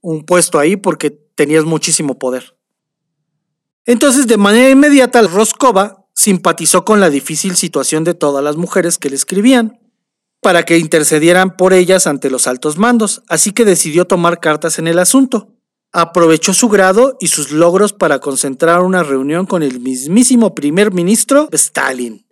un 0.00 0.24
puesto 0.24 0.58
ahí 0.58 0.76
porque 0.76 1.10
tenías 1.10 1.64
muchísimo 1.64 2.18
poder. 2.18 2.55
Entonces, 3.86 4.26
de 4.26 4.36
manera 4.36 4.68
inmediata, 4.68 5.22
Roscova 5.22 6.06
simpatizó 6.12 6.84
con 6.84 7.00
la 7.00 7.08
difícil 7.08 7.56
situación 7.56 8.02
de 8.04 8.14
todas 8.14 8.42
las 8.42 8.56
mujeres 8.56 8.98
que 8.98 9.10
le 9.10 9.16
escribían 9.16 9.80
para 10.42 10.64
que 10.64 10.78
intercedieran 10.78 11.56
por 11.56 11.72
ellas 11.72 12.06
ante 12.06 12.30
los 12.30 12.46
altos 12.46 12.78
mandos, 12.78 13.22
así 13.28 13.52
que 13.52 13.64
decidió 13.64 14.06
tomar 14.06 14.40
cartas 14.40 14.78
en 14.78 14.86
el 14.86 14.98
asunto. 14.98 15.48
Aprovechó 15.92 16.52
su 16.52 16.68
grado 16.68 17.16
y 17.20 17.28
sus 17.28 17.52
logros 17.52 17.92
para 17.92 18.18
concentrar 18.18 18.82
una 18.82 19.02
reunión 19.02 19.46
con 19.46 19.62
el 19.62 19.80
mismísimo 19.80 20.54
primer 20.54 20.92
ministro 20.92 21.48
Stalin, 21.52 22.26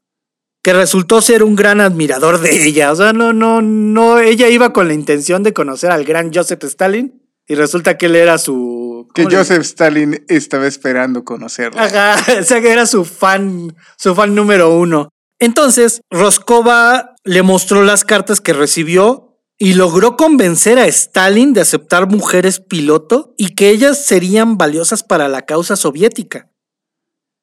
que 0.63 0.73
resultó 0.73 1.21
ser 1.23 1.43
un 1.43 1.57
gran 1.57 1.81
admirador 1.81 2.41
de 2.41 2.67
ella. 2.67 2.93
O 2.93 2.97
sea, 2.97 3.13
no, 3.13 3.33
no, 3.33 3.63
no, 3.63 4.19
ella 4.19 4.49
iba 4.49 4.73
con 4.73 4.89
la 4.89 4.95
intención 4.95 5.43
de 5.43 5.53
conocer 5.53 5.91
al 5.91 6.05
gran 6.05 6.33
Joseph 6.33 6.63
Stalin 6.65 7.23
y 7.47 7.55
resulta 7.55 7.97
que 7.99 8.07
él 8.07 8.17
era 8.17 8.39
su... 8.39 8.84
Que 9.15 9.23
¿cómo 9.25 9.31
le- 9.31 9.37
Joseph 9.39 9.63
Stalin 9.63 10.25
estaba 10.29 10.67
esperando 10.67 11.25
conocerlo. 11.25 11.81
Ajá, 11.81 12.17
o 12.41 12.43
sea 12.43 12.61
que 12.61 12.71
era 12.71 12.87
su 12.87 13.05
fan, 13.05 13.75
su 13.99 14.15
fan 14.15 14.35
número 14.35 14.75
uno. 14.75 15.09
Entonces, 15.39 16.01
Roscova 16.11 17.17
le 17.25 17.43
mostró 17.43 17.83
las 17.83 18.05
cartas 18.05 18.41
que 18.41 18.53
recibió 18.53 19.41
y 19.59 19.75
logró 19.75 20.17
convencer 20.17 20.79
a 20.79 20.87
Stalin 20.87 21.53
de 21.53 21.61
aceptar 21.61 22.09
mujeres 22.09 22.61
piloto 22.61 23.35
y 23.37 23.55
que 23.55 23.71
ellas 23.71 24.05
serían 24.05 24.57
valiosas 24.59 25.03
para 25.03 25.29
la 25.29 25.43
causa 25.43 25.77
soviética. 25.77 26.51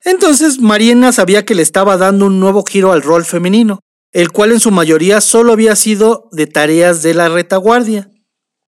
Entonces 0.04 0.60
Mariana 0.60 1.12
sabía 1.12 1.46
que 1.46 1.56
le 1.56 1.62
estaba 1.62 1.98
dando 1.98 2.26
un 2.26 2.40
nuevo 2.40 2.64
giro 2.66 2.92
al 2.92 3.02
rol 3.02 3.24
femenino, 3.24 3.80
el 4.12 4.32
cual 4.32 4.52
en 4.52 4.60
su 4.60 4.72
mayoría 4.72 5.22
solo 5.22 5.54
había 5.54 5.76
sido 5.76 6.28
de 6.32 6.48
tareas 6.48 7.02
de 7.04 7.14
la 7.14 7.30
retaguardia. 7.30 8.10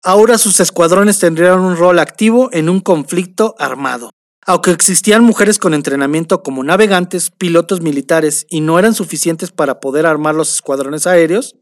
Ahora 0.03 0.39
sus 0.39 0.61
escuadrones 0.61 1.19
tendrían 1.19 1.61
un 1.61 1.77
rol 1.77 1.99
activo 1.99 2.51
en 2.53 2.69
un 2.69 2.81
conflicto 2.81 3.55
armado. 3.59 4.11
Aunque 4.47 4.71
existían 4.71 5.25
mujeres 5.25 5.59
con 5.59 5.75
entrenamiento 5.75 6.43
como 6.43 6.65
navegantes, 6.65 7.31
pilotos 7.31 7.83
militares 7.83 8.47
y 8.49 8.61
no 8.61 8.79
eran 8.79 8.95
suficientes 8.95 9.51
para 9.51 9.81
poder 9.81 10.07
armar 10.07 10.35
los 10.35 10.55
escuadrones 10.55 11.07
aéreos, 11.07 11.57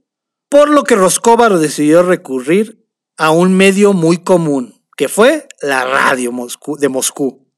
por 0.48 0.68
lo 0.68 0.84
que 0.84 0.94
Roscovar 0.94 1.58
decidió 1.58 2.02
recurrir 2.02 2.86
a 3.16 3.30
un 3.30 3.56
medio 3.56 3.92
muy 3.92 4.18
común, 4.18 4.84
que 4.96 5.08
fue 5.08 5.48
la 5.62 5.84
radio 5.84 6.30
de 6.78 6.88
Moscú, 6.88 7.48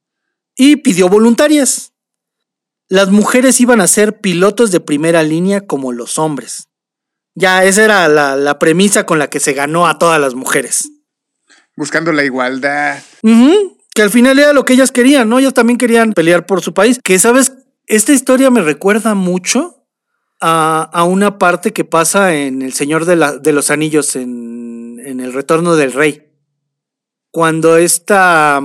y 0.55 0.77
pidió 0.77 1.09
voluntarias. 1.09 1.93
Las 2.87 3.11
mujeres 3.11 3.61
iban 3.61 3.81
a 3.81 3.87
ser 3.87 4.21
pilotos 4.21 4.71
de 4.71 4.79
primera 4.79 5.21
línea 5.21 5.67
como 5.67 5.91
los 5.91 6.17
hombres. 6.17 6.68
Ya 7.39 7.63
esa 7.63 7.85
era 7.85 8.09
la, 8.09 8.59
premisa 8.59 9.05
con 9.05 9.17
la 9.17 9.29
que 9.29 9.39
se 9.39 9.53
ganó 9.53 9.87
a 9.87 9.97
todas 9.97 10.19
las 10.19 10.35
mujeres. 10.35 10.91
Buscando 11.77 12.11
la 12.11 12.25
igualdad. 12.25 13.01
que 13.95 14.01
al 14.01 14.09
final 14.09 14.39
era 14.39 14.51
lo 14.51 14.65
que 14.65 14.73
ellas 14.73 14.91
querían, 14.91 15.29
¿no? 15.29 15.39
Ellas 15.39 15.53
también 15.53 15.77
querían 15.77 16.11
pelear 16.11 16.45
por 16.45 16.59
su 16.61 16.73
país. 16.73 16.99
Que, 17.01 17.17
¿sabes? 17.17 17.53
Esta 17.87 18.11
historia 18.11 18.51
me 18.51 18.61
recuerda 18.61 19.15
mucho 19.15 19.87
a, 20.41 21.05
una 21.07 21.37
parte 21.37 21.71
que 21.71 21.85
pasa 21.85 22.35
en 22.35 22.61
El 22.61 22.73
Señor 22.73 23.05
de, 23.05 23.39
de 23.41 23.53
los 23.53 23.71
Anillos, 23.71 24.17
en, 24.17 24.99
en, 25.05 25.21
El 25.21 25.31
Retorno 25.31 25.77
del 25.77 25.93
Rey. 25.93 26.33
Cuando 27.31 27.77
esta... 27.77 28.61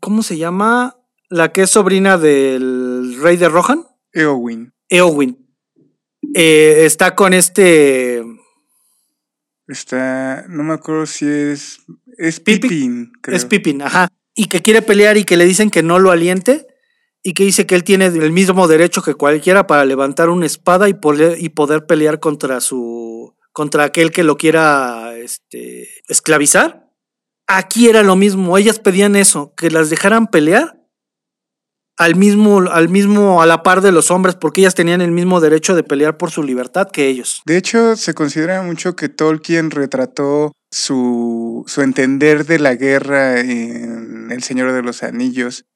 ¿Cómo 0.00 0.24
se 0.24 0.38
llama? 0.38 0.96
La 1.28 1.52
que 1.52 1.62
es 1.62 1.70
sobrina 1.70 2.18
del 2.18 3.16
rey 3.20 3.36
de 3.36 3.48
Rohan. 3.48 3.86
Eowyn. 4.12 4.72
Eowyn. 4.88 5.43
Eh, 6.34 6.84
está 6.84 7.14
con 7.14 7.34
este. 7.34 8.22
Está. 9.66 10.44
No 10.48 10.62
me 10.62 10.74
acuerdo 10.74 11.06
si 11.06 11.26
es. 11.26 11.80
Es 12.16 12.38
Pippin, 12.38 13.12
Es 13.26 13.44
Pippin, 13.44 13.82
ajá. 13.82 14.08
Y 14.34 14.46
que 14.46 14.62
quiere 14.62 14.82
pelear 14.82 15.16
y 15.16 15.24
que 15.24 15.36
le 15.36 15.44
dicen 15.44 15.70
que 15.70 15.82
no 15.82 15.98
lo 15.98 16.10
aliente. 16.10 16.66
Y 17.22 17.32
que 17.32 17.44
dice 17.44 17.66
que 17.66 17.74
él 17.74 17.84
tiene 17.84 18.06
el 18.06 18.32
mismo 18.32 18.68
derecho 18.68 19.02
que 19.02 19.14
cualquiera 19.14 19.66
para 19.66 19.86
levantar 19.86 20.28
una 20.28 20.44
espada 20.44 20.90
y 20.90 20.94
poder, 20.94 21.42
y 21.42 21.48
poder 21.48 21.86
pelear 21.86 22.20
contra 22.20 22.60
su. 22.60 23.34
contra 23.52 23.84
aquel 23.84 24.12
que 24.12 24.24
lo 24.24 24.36
quiera 24.36 25.16
este, 25.16 25.88
esclavizar. 26.08 26.90
Aquí 27.46 27.88
era 27.88 28.02
lo 28.02 28.16
mismo. 28.16 28.58
Ellas 28.58 28.78
pedían 28.78 29.16
eso, 29.16 29.54
que 29.56 29.70
las 29.70 29.90
dejaran 29.90 30.26
pelear 30.26 30.83
al 31.96 32.16
mismo, 32.16 32.58
al 32.58 32.88
mismo, 32.88 33.40
a 33.40 33.46
la 33.46 33.62
par 33.62 33.80
de 33.80 33.92
los 33.92 34.10
hombres, 34.10 34.34
porque 34.34 34.62
ellas 34.62 34.74
tenían 34.74 35.00
el 35.00 35.12
mismo 35.12 35.40
derecho 35.40 35.74
de 35.74 35.84
pelear 35.84 36.16
por 36.16 36.30
su 36.30 36.42
libertad 36.42 36.90
que 36.90 37.06
ellos. 37.06 37.42
De 37.46 37.56
hecho, 37.56 37.96
se 37.96 38.14
considera 38.14 38.62
mucho 38.62 38.96
que 38.96 39.08
Tolkien 39.08 39.70
retrató 39.70 40.52
su, 40.70 41.64
su 41.66 41.82
entender 41.82 42.46
de 42.46 42.58
la 42.58 42.74
guerra 42.74 43.40
en 43.40 44.30
El 44.30 44.42
Señor 44.42 44.72
de 44.72 44.82
los 44.82 45.02
Anillos. 45.02 45.66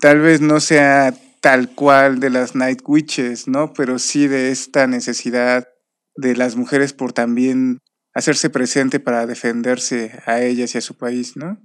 Tal 0.00 0.20
vez 0.20 0.40
no 0.40 0.60
sea 0.60 1.14
tal 1.42 1.74
cual 1.74 2.20
de 2.20 2.30
las 2.30 2.54
Night 2.54 2.80
Witches, 2.86 3.48
¿no? 3.48 3.72
Pero 3.74 3.98
sí 3.98 4.28
de 4.28 4.50
esta 4.50 4.86
necesidad 4.86 5.68
de 6.16 6.36
las 6.36 6.56
mujeres 6.56 6.92
por 6.92 7.12
también 7.12 7.78
hacerse 8.14 8.50
presente 8.50 9.00
para 9.00 9.26
defenderse 9.26 10.20
a 10.26 10.40
ellas 10.40 10.74
y 10.74 10.78
a 10.78 10.82
su 10.82 10.96
país, 10.96 11.36
¿no? 11.36 11.58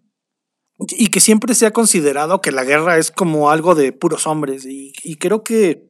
Y 0.77 1.07
que 1.07 1.19
siempre 1.19 1.55
se 1.55 1.65
ha 1.65 1.71
considerado 1.71 2.41
que 2.41 2.51
la 2.51 2.63
guerra 2.63 2.97
es 2.97 3.11
como 3.11 3.49
algo 3.49 3.75
de 3.75 3.93
puros 3.93 4.27
hombres 4.27 4.65
y, 4.65 4.93
creo 5.17 5.43
que 5.43 5.89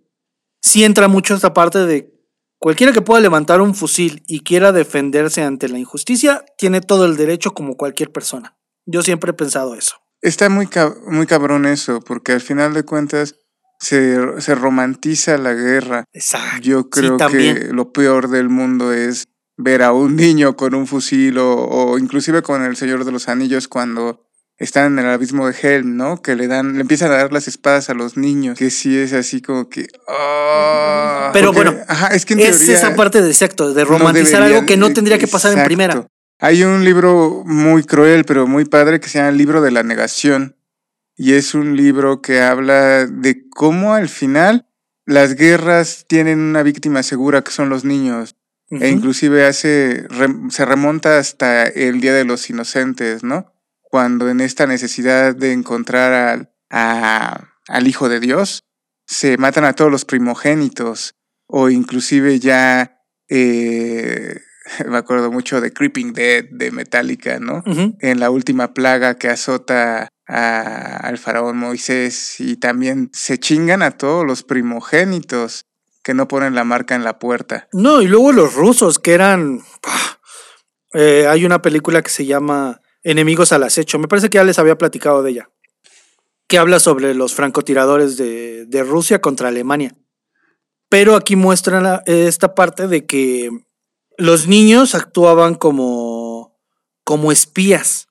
sí 0.62 0.84
entra 0.84 1.08
mucho 1.08 1.34
esta 1.34 1.54
parte 1.54 1.80
de 1.80 2.14
cualquiera 2.60 2.94
que 2.94 3.02
pueda 3.02 3.22
levantar 3.22 3.62
un 3.62 3.76
fusil 3.76 4.24
y 4.28 4.42
quiera 4.42 4.72
defenderse 4.72 5.42
ante 5.44 5.70
la 5.70 5.80
injusticia 5.80 6.46
tiene 6.58 6.82
todo 6.82 7.06
el 7.06 7.18
derecho 7.18 7.54
como 7.54 7.78
cualquier 7.78 8.12
persona. 8.12 8.58
Yo 8.86 9.02
siempre 9.02 9.32
he 9.32 9.34
pensado 9.34 9.76
eso. 9.76 9.96
Está 10.22 10.50
muy, 10.50 10.70
muy 11.08 11.26
cabrón 11.26 11.66
eso, 11.66 12.00
porque 12.02 12.34
al 12.34 12.42
final 12.42 12.74
de 12.74 12.84
cuentas 12.84 13.36
se, 13.80 14.16
romantiza 14.56 15.38
la 15.38 15.54
guerra. 15.54 16.06
Exacto. 16.14 16.62
Yo 16.62 16.90
creo 16.90 17.18
que 17.18 17.70
lo 17.72 17.92
peor 17.92 18.30
del 18.30 18.50
mundo 18.50 18.94
es 18.94 19.26
ver 19.58 19.82
a 19.82 19.92
un 19.92 20.16
niño 20.16 20.56
con 20.56 20.76
un 20.76 20.88
fusil 20.88 21.38
o, 21.38 21.56
o 21.56 21.98
inclusive 21.98 22.42
con 22.42 22.64
el 22.64 22.76
Señor 22.76 23.06
de 23.06 23.12
los 23.12 23.28
Anillos 23.28 23.68
cuando 23.68 24.26
están 24.58 24.94
en 24.94 25.06
el 25.06 25.12
abismo 25.12 25.48
de 25.48 25.56
Helm, 25.62 25.98
¿no? 25.98 26.22
Que 26.22 26.36
le 26.36 26.48
dan, 26.48 26.76
le 26.76 26.82
empiezan 26.82 27.12
a 27.12 27.18
dar 27.18 27.34
las 27.34 27.48
espadas 27.48 27.90
a 27.90 27.94
los 27.94 28.16
niños, 28.16 28.58
que 28.58 28.70
sí 28.70 28.98
es 28.98 29.14
así 29.14 29.42
como 29.42 29.70
que... 29.70 29.88
Ah, 30.08 31.30
Pero 31.34 31.52
bueno, 31.52 31.76
es, 32.12 32.26
que 32.26 32.36
esa 32.48 32.96
parte 32.96 33.22
de 33.22 33.30
exacto, 33.30 33.74
de 33.74 33.84
romantizar 33.84 34.42
algo 34.42 34.66
que 34.66 34.78
no 34.78 34.94
tendría 34.94 35.18
que 35.18 35.28
pasar 35.28 35.58
en 35.58 35.66
primera. 35.66 36.08
Hay 36.40 36.64
un 36.64 36.84
libro 36.84 37.44
muy 37.46 37.84
cruel, 37.84 38.26
pero 38.26 38.48
muy 38.48 38.66
padre, 38.66 39.00
que 39.00 39.10
se 39.10 39.20
llama 39.20 39.30
El 39.30 39.38
libro 39.38 39.62
de 39.62 39.72
la 39.72 39.84
negación. 39.84 40.58
Y 41.18 41.34
es 41.34 41.54
un 41.54 41.78
libro 41.78 42.22
que 42.22 42.42
habla 42.42 43.06
de 43.06 43.48
cómo 43.50 43.94
al 43.94 44.10
final 44.10 44.68
las 45.06 45.36
guerras 45.36 46.06
tienen 46.08 46.40
una 46.40 46.62
víctima 46.64 47.04
segura, 47.04 47.42
que 47.42 47.52
son 47.52 47.70
los 47.70 47.86
niños. 47.86 48.36
E 48.70 48.90
inclusive 48.90 49.46
hace, 49.46 50.08
se 50.50 50.66
remonta 50.66 51.20
hasta 51.20 51.66
el 51.68 52.02
Día 52.02 52.14
de 52.14 52.26
los 52.26 52.50
Inocentes, 52.50 53.24
¿no? 53.24 53.55
Cuando 53.96 54.28
en 54.28 54.42
esta 54.42 54.68
necesidad 54.68 55.34
de 55.34 55.54
encontrar 55.54 56.52
al, 56.70 57.48
al 57.70 57.88
Hijo 57.88 58.10
de 58.10 58.20
Dios, 58.20 58.66
se 59.08 59.38
matan 59.38 59.64
a 59.64 59.72
todos 59.72 59.90
los 59.90 60.04
primogénitos 60.04 61.16
o 61.48 61.70
inclusive 61.70 62.42
ya 62.42 63.00
eh, 63.30 64.38
me 64.90 64.98
acuerdo 64.98 65.32
mucho 65.32 65.62
de 65.62 65.72
Creeping 65.72 66.12
Dead 66.12 66.44
de 66.52 66.72
Metallica, 66.72 67.40
¿no? 67.40 67.64
En 68.02 68.20
la 68.20 68.32
última 68.32 68.74
plaga 68.74 69.18
que 69.18 69.30
azota 69.30 70.10
al 70.28 71.18
faraón 71.18 71.56
Moisés 71.56 72.42
y 72.42 72.58
también 72.58 73.12
se 73.14 73.38
chingan 73.38 73.82
a 73.82 73.92
todos 73.92 74.26
los 74.26 74.44
primogénitos 74.44 75.62
que 76.04 76.14
no 76.14 76.28
ponen 76.28 76.54
la 76.54 76.66
marca 76.66 76.96
en 76.96 77.06
la 77.06 77.18
puerta. 77.18 77.70
No, 77.72 78.02
y 78.02 78.08
luego 78.08 78.34
los 78.34 78.56
rusos 78.56 79.00
que 79.00 79.14
eran... 79.14 79.62
Eh, 80.92 81.28
hay 81.30 81.46
una 81.46 81.62
película 81.62 82.02
que 82.02 82.10
se 82.10 82.26
llama 82.26 82.82
Enemigos 83.06 83.52
al 83.52 83.62
acecho. 83.62 84.00
Me 84.00 84.08
parece 84.08 84.32
que 84.32 84.38
ya 84.38 84.44
les 84.44 84.58
había 84.58 84.80
platicado 84.80 85.22
de 85.22 85.30
ella. 85.30 85.50
Que 86.48 86.58
habla 86.58 86.80
sobre 86.80 87.14
los 87.14 87.36
francotiradores 87.36 88.18
de, 88.18 88.84
Rusia 88.84 89.22
contra 89.22 89.50
Alemania. 89.50 89.96
Pero 90.90 91.16
aquí 91.16 91.36
muestran 91.36 92.02
esta 92.08 92.56
parte 92.56 92.88
de 92.88 93.06
que 93.06 93.52
los 94.18 94.48
niños 94.48 94.96
actuaban 94.96 95.54
como, 95.54 96.58
como 97.04 97.32
espías. 97.32 98.08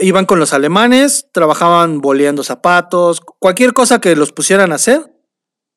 iban 0.00 0.24
con 0.24 0.38
los 0.38 0.54
alemanes, 0.54 1.26
trabajaban 1.32 2.00
boleando 2.00 2.42
zapatos, 2.42 3.20
cualquier 3.20 3.74
cosa 3.74 4.00
que 4.00 4.16
los 4.16 4.32
pusieran 4.32 4.72
a 4.72 4.76
hacer. 4.76 5.14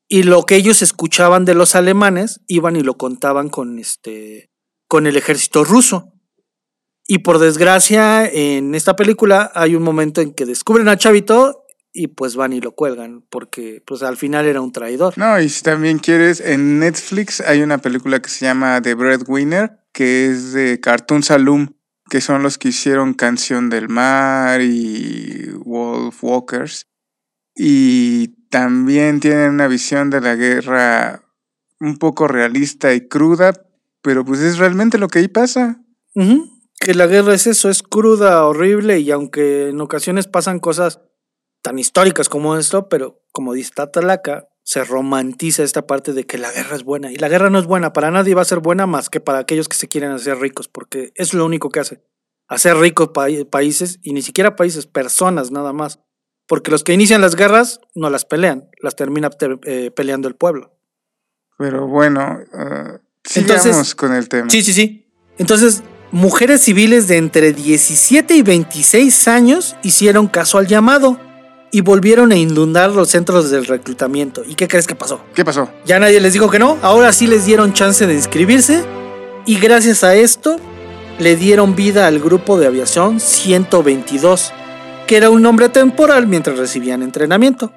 Y 0.08 0.24
lo 0.24 0.46
que 0.46 0.56
ellos 0.56 0.82
escuchaban 0.82 1.44
de 1.44 1.56
los 1.56 1.76
alemanes, 1.76 2.40
iban 2.48 2.78
y 2.78 2.84
lo 2.84 2.98
contaban 2.98 3.50
con, 3.50 3.80
este, 3.80 4.50
con 4.88 5.08
el 5.08 5.18
ejército 5.18 5.66
ruso. 5.66 6.13
Y 7.06 7.20
por 7.20 7.40
desgracia, 7.40 8.26
en 8.26 8.76
esta 8.76 8.96
película 8.96 9.52
hay 9.56 9.76
un 9.76 9.84
momento 9.84 10.22
en 10.22 10.34
que 10.34 10.46
descubren 10.46 10.88
a 10.88 10.98
Chavito 10.98 11.66
y 11.92 12.08
pues 12.08 12.36
van 12.36 12.54
y 12.54 12.62
lo 12.62 12.74
cuelgan, 12.74 13.24
porque 13.30 13.84
pues 13.86 14.02
al 14.04 14.18
final 14.18 14.46
era 14.46 14.62
un 14.62 14.72
traidor. 14.72 15.18
No, 15.18 15.40
y 15.40 15.50
si 15.50 15.64
también 15.64 16.00
quieres, 16.00 16.40
en 16.40 16.80
Netflix 16.80 17.42
hay 17.42 17.62
una 17.62 17.78
película 17.78 18.22
que 18.22 18.30
se 18.30 18.46
llama 18.46 18.82
The 18.82 18.96
Breadwinner, 18.96 19.80
que 19.92 20.28
es 20.28 20.54
de 20.54 20.80
Cartoon 20.80 21.22
Saloon, 21.22 21.76
que 22.10 22.22
son 22.22 22.42
los 22.42 22.58
que 22.58 22.70
hicieron 22.70 23.14
Canción 23.14 23.70
del 23.70 23.90
Mar 23.90 24.62
y 24.62 25.50
Wolf 25.66 26.24
Walkers. 26.24 26.88
Y 27.56 28.30
también 28.50 29.20
tienen 29.20 29.52
una 29.52 29.68
visión 29.68 30.10
de 30.10 30.22
la 30.22 30.36
guerra 30.36 31.24
un 31.80 31.98
poco 31.98 32.28
realista 32.28 32.94
y 32.94 33.08
cruda, 33.08 33.54
pero 34.02 34.26
pues 34.26 34.40
es 34.40 34.58
realmente 34.58 34.98
lo 34.98 35.10
que 35.10 35.20
ahí 35.20 35.28
pasa 35.28 35.80
que 36.84 36.94
la 36.94 37.08
guerra 37.08 37.34
es 37.34 37.48
eso, 37.48 37.70
es 37.70 37.82
cruda, 37.82 38.46
horrible 38.46 39.00
y 39.00 39.10
aunque 39.12 39.70
en 39.70 39.80
ocasiones 39.80 40.28
pasan 40.28 40.60
cosas 40.60 41.00
tan 41.62 41.80
históricas 41.80 42.28
como 42.28 42.58
esto, 42.58 42.90
pero 42.90 43.22
como 43.32 43.54
dice 43.54 43.72
Tatalaca, 43.74 44.50
se 44.64 44.84
romantiza 44.84 45.64
esta 45.64 45.88
parte 45.88 46.12
de 46.12 46.26
que 46.26 46.38
la 46.38 46.52
guerra 46.52 46.76
es 46.76 46.84
buena. 46.84 47.10
Y 47.12 47.16
la 47.16 47.30
guerra 47.30 47.50
no 47.50 47.58
es 47.58 47.66
buena, 47.66 47.94
para 47.94 48.12
nadie 48.12 48.36
va 48.36 48.42
a 48.42 48.46
ser 48.46 48.60
buena 48.60 48.86
más 48.86 49.10
que 49.10 49.22
para 49.22 49.40
aquellos 49.40 49.70
que 49.70 49.78
se 49.78 49.88
quieren 49.88 50.12
hacer 50.12 50.38
ricos, 50.40 50.68
porque 50.68 51.14
es 51.16 51.34
lo 51.34 51.46
único 51.46 51.70
que 51.70 51.80
hace. 51.80 52.04
Hacer 52.50 52.76
ricos 52.76 53.12
países 53.50 54.00
y 54.04 54.12
ni 54.12 54.22
siquiera 54.22 54.58
países, 54.58 54.86
personas 54.86 55.52
nada 55.52 55.72
más. 55.72 56.00
Porque 56.48 56.70
los 56.70 56.84
que 56.84 56.94
inician 56.94 57.22
las 57.22 57.38
guerras 57.38 57.80
no 57.96 58.10
las 58.10 58.26
pelean, 58.26 58.70
las 58.82 58.98
termina 58.98 59.30
eh, 59.66 59.92
peleando 59.96 60.28
el 60.28 60.36
pueblo. 60.36 60.78
Pero 61.58 61.88
bueno, 61.88 62.40
ah, 62.54 63.00
Sigamos 63.26 63.66
Entonces- 63.66 63.96
con 63.96 64.14
el 64.14 64.28
tema. 64.28 64.50
Sí, 64.50 64.62
sí, 64.62 64.74
sí. 64.74 65.10
Entonces, 65.38 65.82
mujeres 66.14 66.62
civiles 66.62 67.08
de 67.08 67.18
entre 67.18 67.54
17 67.54 68.36
y 68.36 68.44
26 68.44 69.28
años 69.28 69.76
hicieron 69.82 70.28
caso 70.28 70.60
al 70.60 70.68
llamado 70.68 71.20
y 71.72 71.82
volvieron 71.82 72.32
a 72.32 72.36
inundar 72.36 72.92
los 72.92 73.10
centros 73.10 73.50
del 73.50 73.66
reclutamiento. 73.66 74.44
¿Y 74.48 74.54
qué 74.54 74.68
crees 74.68 74.86
que 74.86 74.94
pasó? 74.94 75.22
¿Qué 75.34 75.44
pasó? 75.44 75.72
Ya 75.86 75.98
nadie 75.98 76.22
les 76.22 76.34
dijo 76.34 76.52
que 76.52 76.60
no, 76.60 76.78
ahora 76.84 77.12
sí 77.14 77.26
les 77.26 77.48
dieron 77.48 77.74
chance 77.74 78.06
de 78.06 78.14
inscribirse 78.14 78.84
y 79.48 79.58
gracias 79.58 80.04
a 80.04 80.14
esto 80.14 80.58
le 81.18 81.36
dieron 81.36 81.76
vida 81.76 82.06
al 82.06 82.20
grupo 82.20 82.60
de 82.60 82.68
aviación 82.68 83.20
122, 83.20 84.54
que 85.08 85.18
era 85.18 85.32
un 85.32 85.42
nombre 85.42 85.68
temporal 85.70 86.28
mientras 86.28 86.60
recibían 86.60 87.02
entrenamiento. 87.02 87.74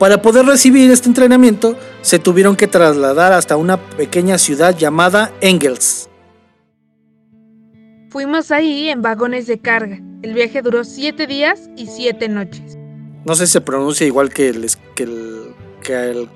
Para 0.00 0.20
poder 0.20 0.44
recibir 0.44 0.90
este 0.90 1.08
entrenamiento 1.08 1.76
se 2.02 2.18
tuvieron 2.18 2.56
que 2.56 2.66
trasladar 2.66 3.32
hasta 3.32 3.56
una 3.56 3.76
pequeña 3.76 4.38
ciudad 4.38 4.76
llamada 4.76 5.32
Engels. 5.40 6.08
Fuimos 8.14 8.52
ahí 8.52 8.90
en 8.90 9.02
vagones 9.02 9.48
de 9.48 9.58
carga. 9.58 9.98
El 10.22 10.34
viaje 10.34 10.62
duró 10.62 10.84
siete 10.84 11.26
días 11.26 11.68
y 11.76 11.88
siete 11.88 12.28
noches. 12.28 12.78
No 13.24 13.34
sé 13.34 13.48
si 13.48 13.54
se 13.54 13.60
pronuncia 13.60 14.06
igual 14.06 14.32
que 14.32 14.50
el, 14.50 14.64
que 14.94 15.02
el, 15.02 15.52
que 15.82 16.10
el- 16.10 16.28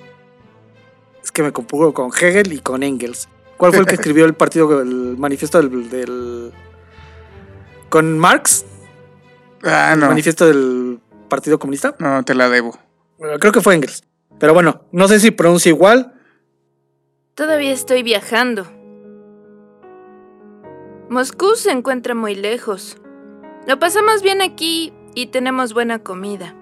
es 1.23 1.31
que 1.31 1.45
me 1.45 1.53
confundo 1.53 1.95
con 1.95 2.11
Hegel 2.11 2.53
y 2.53 2.59
con 2.59 2.83
Engels. 2.83 3.29
¿Cuál 3.59 3.71
fue 3.71 3.83
el 3.83 3.87
que 3.87 3.95
escribió 3.95 4.25
el 4.25 4.35
partido, 4.35 4.83
el 4.83 5.17
manifiesto 5.19 5.63
del, 5.63 5.89
del- 5.89 6.53
con 7.89 8.19
Marx? 8.19 8.65
Ah, 9.63 9.93
¿El 9.95 10.01
no. 10.01 10.09
manifiesto 10.09 10.47
del 10.49 10.99
Partido 11.29 11.61
Comunista? 11.61 11.95
No, 12.01 12.25
te 12.25 12.35
la 12.35 12.49
debo. 12.49 12.77
Creo 13.39 13.53
que 13.53 13.61
fue 13.61 13.77
Engels. 13.77 14.03
Pero 14.41 14.53
bueno, 14.53 14.83
no 14.91 15.07
sé 15.07 15.21
si 15.21 15.31
pronuncia 15.31 15.69
igual. 15.71 16.13
Todavía 17.37 17.71
estoy 17.71 18.03
viajando. 18.03 18.67
Moscú 21.11 21.55
se 21.55 21.71
encuentra 21.71 22.15
muy 22.15 22.35
lejos. 22.35 22.99
Lo 23.67 23.79
pasamos 23.79 24.21
bien 24.21 24.43
aquí 24.43 24.93
y 25.15 25.29
tenemos 25.29 25.73
buena 25.73 26.01
comida. 26.01 26.55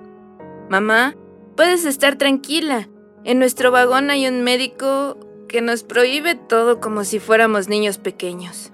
Mamá, 0.68 1.16
puedes 1.56 1.85
estar 1.85 2.16
tranquila. 2.16 2.88
En 3.24 3.40
nuestro 3.40 3.72
vagón 3.72 4.09
hay 4.09 4.28
un 4.28 4.44
médico 4.44 5.18
que 5.48 5.62
nos 5.62 5.82
prohíbe 5.82 6.37
todo 6.37 6.80
como 6.80 7.02
si 7.02 7.18
fuéramos 7.18 7.68
niños 7.68 7.98
pequeños. 7.98 8.70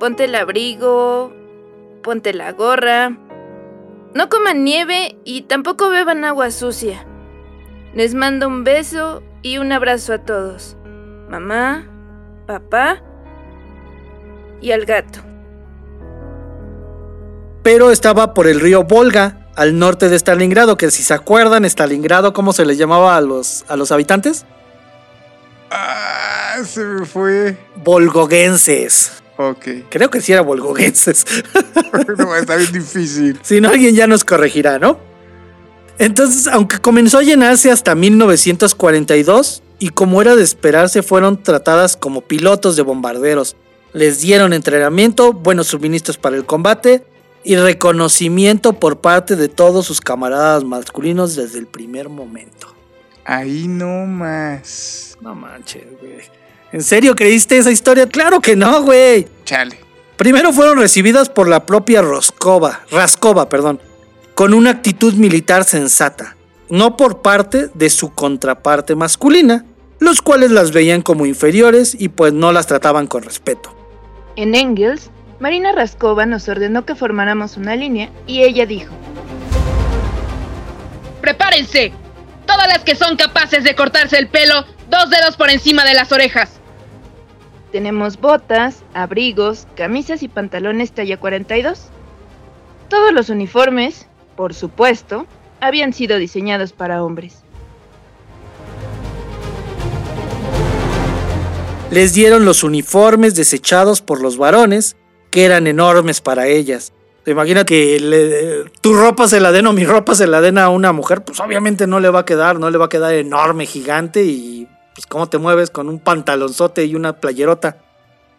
Ponte 0.00 0.24
el 0.24 0.34
abrigo, 0.34 1.32
ponte 2.02 2.34
la 2.34 2.50
gorra. 2.50 3.16
No 4.14 4.28
coman 4.28 4.64
nieve 4.64 5.16
y 5.24 5.42
tampoco 5.42 5.90
beban 5.90 6.24
agua 6.24 6.50
sucia. 6.50 7.06
Les 7.94 8.14
mando 8.14 8.48
un 8.48 8.64
beso 8.64 9.22
y 9.42 9.58
un 9.58 9.70
abrazo 9.70 10.14
a 10.14 10.24
todos. 10.24 10.76
Mamá, 11.28 11.88
papá 12.48 13.00
y 14.60 14.72
al 14.72 14.84
gato. 14.84 15.20
Pero 17.62 17.90
estaba 17.90 18.34
por 18.34 18.46
el 18.46 18.60
río 18.60 18.84
Volga, 18.84 19.48
al 19.56 19.78
norte 19.78 20.08
de 20.08 20.16
Stalingrado, 20.16 20.76
que 20.76 20.90
si 20.90 21.02
se 21.02 21.14
acuerdan, 21.14 21.64
Stalingrado, 21.64 22.32
¿cómo 22.32 22.52
se 22.52 22.64
les 22.64 22.78
llamaba 22.78 23.16
a 23.16 23.20
los, 23.20 23.64
a 23.68 23.76
los 23.76 23.90
habitantes? 23.90 24.44
Ah, 25.70 26.58
se 26.64 26.84
me 26.84 27.06
fue. 27.06 27.56
Volgoguenses. 27.82 29.12
Ok. 29.36 29.66
Creo 29.90 30.10
que 30.10 30.20
sí 30.20 30.32
era 30.32 30.42
volgoguenses. 30.42 31.24
no, 32.18 32.36
está 32.36 32.56
bien 32.56 32.72
difícil. 32.72 33.38
Si 33.42 33.60
no, 33.60 33.68
alguien 33.70 33.94
ya 33.94 34.06
nos 34.06 34.24
corregirá, 34.24 34.78
¿no? 34.78 34.98
Entonces, 35.98 36.46
aunque 36.46 36.78
comenzó 36.78 37.18
a 37.18 37.22
llenarse 37.22 37.70
hasta 37.70 37.94
1942, 37.94 39.62
y 39.78 39.90
como 39.90 40.22
era 40.22 40.36
de 40.36 40.42
esperarse, 40.42 41.02
fueron 41.02 41.42
tratadas 41.42 41.96
como 41.96 42.22
pilotos 42.22 42.76
de 42.76 42.82
bombarderos. 42.82 43.56
Les 43.92 44.20
dieron 44.20 44.52
entrenamiento, 44.52 45.32
buenos 45.32 45.68
suministros 45.68 46.18
para 46.18 46.36
el 46.36 46.44
combate 46.44 47.04
y 47.44 47.56
reconocimiento 47.56 48.74
por 48.74 49.00
parte 49.00 49.36
de 49.36 49.48
todos 49.48 49.86
sus 49.86 50.00
camaradas 50.00 50.64
masculinos 50.64 51.36
desde 51.36 51.58
el 51.58 51.66
primer 51.66 52.08
momento. 52.08 52.74
Ahí 53.24 53.68
no 53.68 54.06
más. 54.06 55.16
No 55.20 55.34
manches, 55.34 55.84
güey. 56.00 56.20
¿En 56.72 56.82
serio 56.82 57.14
creíste 57.14 57.56
esa 57.56 57.70
historia? 57.70 58.08
Claro 58.08 58.40
que 58.40 58.56
no, 58.56 58.82
güey. 58.82 59.26
Chale. 59.44 59.78
Primero 60.16 60.52
fueron 60.52 60.78
recibidas 60.78 61.28
por 61.28 61.46
la 61.46 61.66
propia 61.66 62.02
Roscova, 62.02 62.80
Raskova, 62.90 63.48
perdón, 63.48 63.80
con 64.34 64.54
una 64.54 64.70
actitud 64.70 65.14
militar 65.14 65.64
sensata, 65.64 66.36
no 66.70 66.96
por 66.96 67.20
parte 67.20 67.70
de 67.74 67.90
su 67.90 68.12
contraparte 68.14 68.94
masculina, 68.96 69.66
los 69.98 70.22
cuales 70.22 70.50
las 70.50 70.72
veían 70.72 71.02
como 71.02 71.26
inferiores 71.26 71.94
y 71.98 72.08
pues 72.08 72.32
no 72.32 72.50
las 72.52 72.66
trataban 72.66 73.06
con 73.06 73.22
respeto. 73.22 73.75
En 74.36 74.54
Engels, 74.54 75.10
Marina 75.40 75.72
Raskova 75.72 76.26
nos 76.26 76.48
ordenó 76.48 76.84
que 76.84 76.94
formáramos 76.94 77.56
una 77.56 77.74
línea 77.74 78.10
y 78.26 78.42
ella 78.42 78.66
dijo, 78.66 78.94
¡Prepárense! 81.22 81.92
Todas 82.46 82.68
las 82.68 82.84
que 82.84 82.94
son 82.94 83.16
capaces 83.16 83.64
de 83.64 83.74
cortarse 83.74 84.18
el 84.18 84.28
pelo 84.28 84.64
dos 84.90 85.10
dedos 85.10 85.36
por 85.36 85.50
encima 85.50 85.84
de 85.84 85.94
las 85.94 86.12
orejas. 86.12 86.60
tenemos 87.72 88.18
botas, 88.18 88.84
abrigos, 88.94 89.66
camisas 89.74 90.22
y 90.22 90.28
pantalones 90.28 90.92
talla 90.92 91.18
42. 91.18 91.88
Todos 92.88 93.12
los 93.12 93.28
uniformes, 93.28 94.06
por 94.36 94.54
supuesto, 94.54 95.26
habían 95.60 95.92
sido 95.92 96.16
diseñados 96.16 96.72
para 96.72 97.02
hombres. 97.02 97.42
Les 101.90 102.12
dieron 102.14 102.44
los 102.44 102.64
uniformes 102.64 103.34
desechados 103.34 104.02
por 104.02 104.20
los 104.20 104.36
varones, 104.38 104.96
que 105.30 105.44
eran 105.44 105.66
enormes 105.66 106.20
para 106.20 106.46
ellas. 106.48 106.92
¿Te 107.24 107.30
imaginas 107.32 107.64
que 107.64 107.98
le- 108.00 108.70
tu 108.80 108.94
ropa 108.94 109.26
se 109.28 109.40
la 109.40 109.50
den 109.52 109.66
o 109.66 109.72
mi 109.72 109.84
ropa 109.84 110.14
se 110.14 110.26
la 110.26 110.40
den 110.40 110.58
a 110.58 110.68
una 110.68 110.92
mujer? 110.92 111.22
Pues 111.24 111.40
obviamente 111.40 111.86
no 111.86 112.00
le 112.00 112.08
va 112.10 112.20
a 112.20 112.24
quedar, 112.24 112.58
no 112.58 112.70
le 112.70 112.78
va 112.78 112.86
a 112.86 112.88
quedar 112.88 113.14
enorme, 113.14 113.66
gigante 113.66 114.22
y 114.24 114.68
pues 114.94 115.06
cómo 115.06 115.28
te 115.28 115.38
mueves 115.38 115.70
con 115.70 115.88
un 115.88 115.98
pantalonzote 115.98 116.84
y 116.84 116.94
una 116.94 117.14
playerota. 117.20 117.78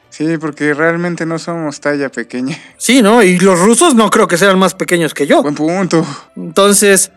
Sí, 0.10 0.38
porque 0.40 0.74
realmente 0.74 1.26
no 1.26 1.38
somos 1.38 1.82
talla 1.82 2.10
pequeña. 2.10 2.58
Sí, 2.78 3.02
¿no? 3.02 3.22
Y 3.24 3.40
los 3.40 3.60
rusos 3.60 3.94
no 3.94 4.10
creo 4.10 4.28
que 4.28 4.38
sean 4.38 4.58
más 4.58 4.74
pequeños 4.74 5.14
que 5.14 5.28
yo. 5.28 5.42
Buen 5.44 5.54
punto. 5.56 6.06
Entonces, 6.38 7.12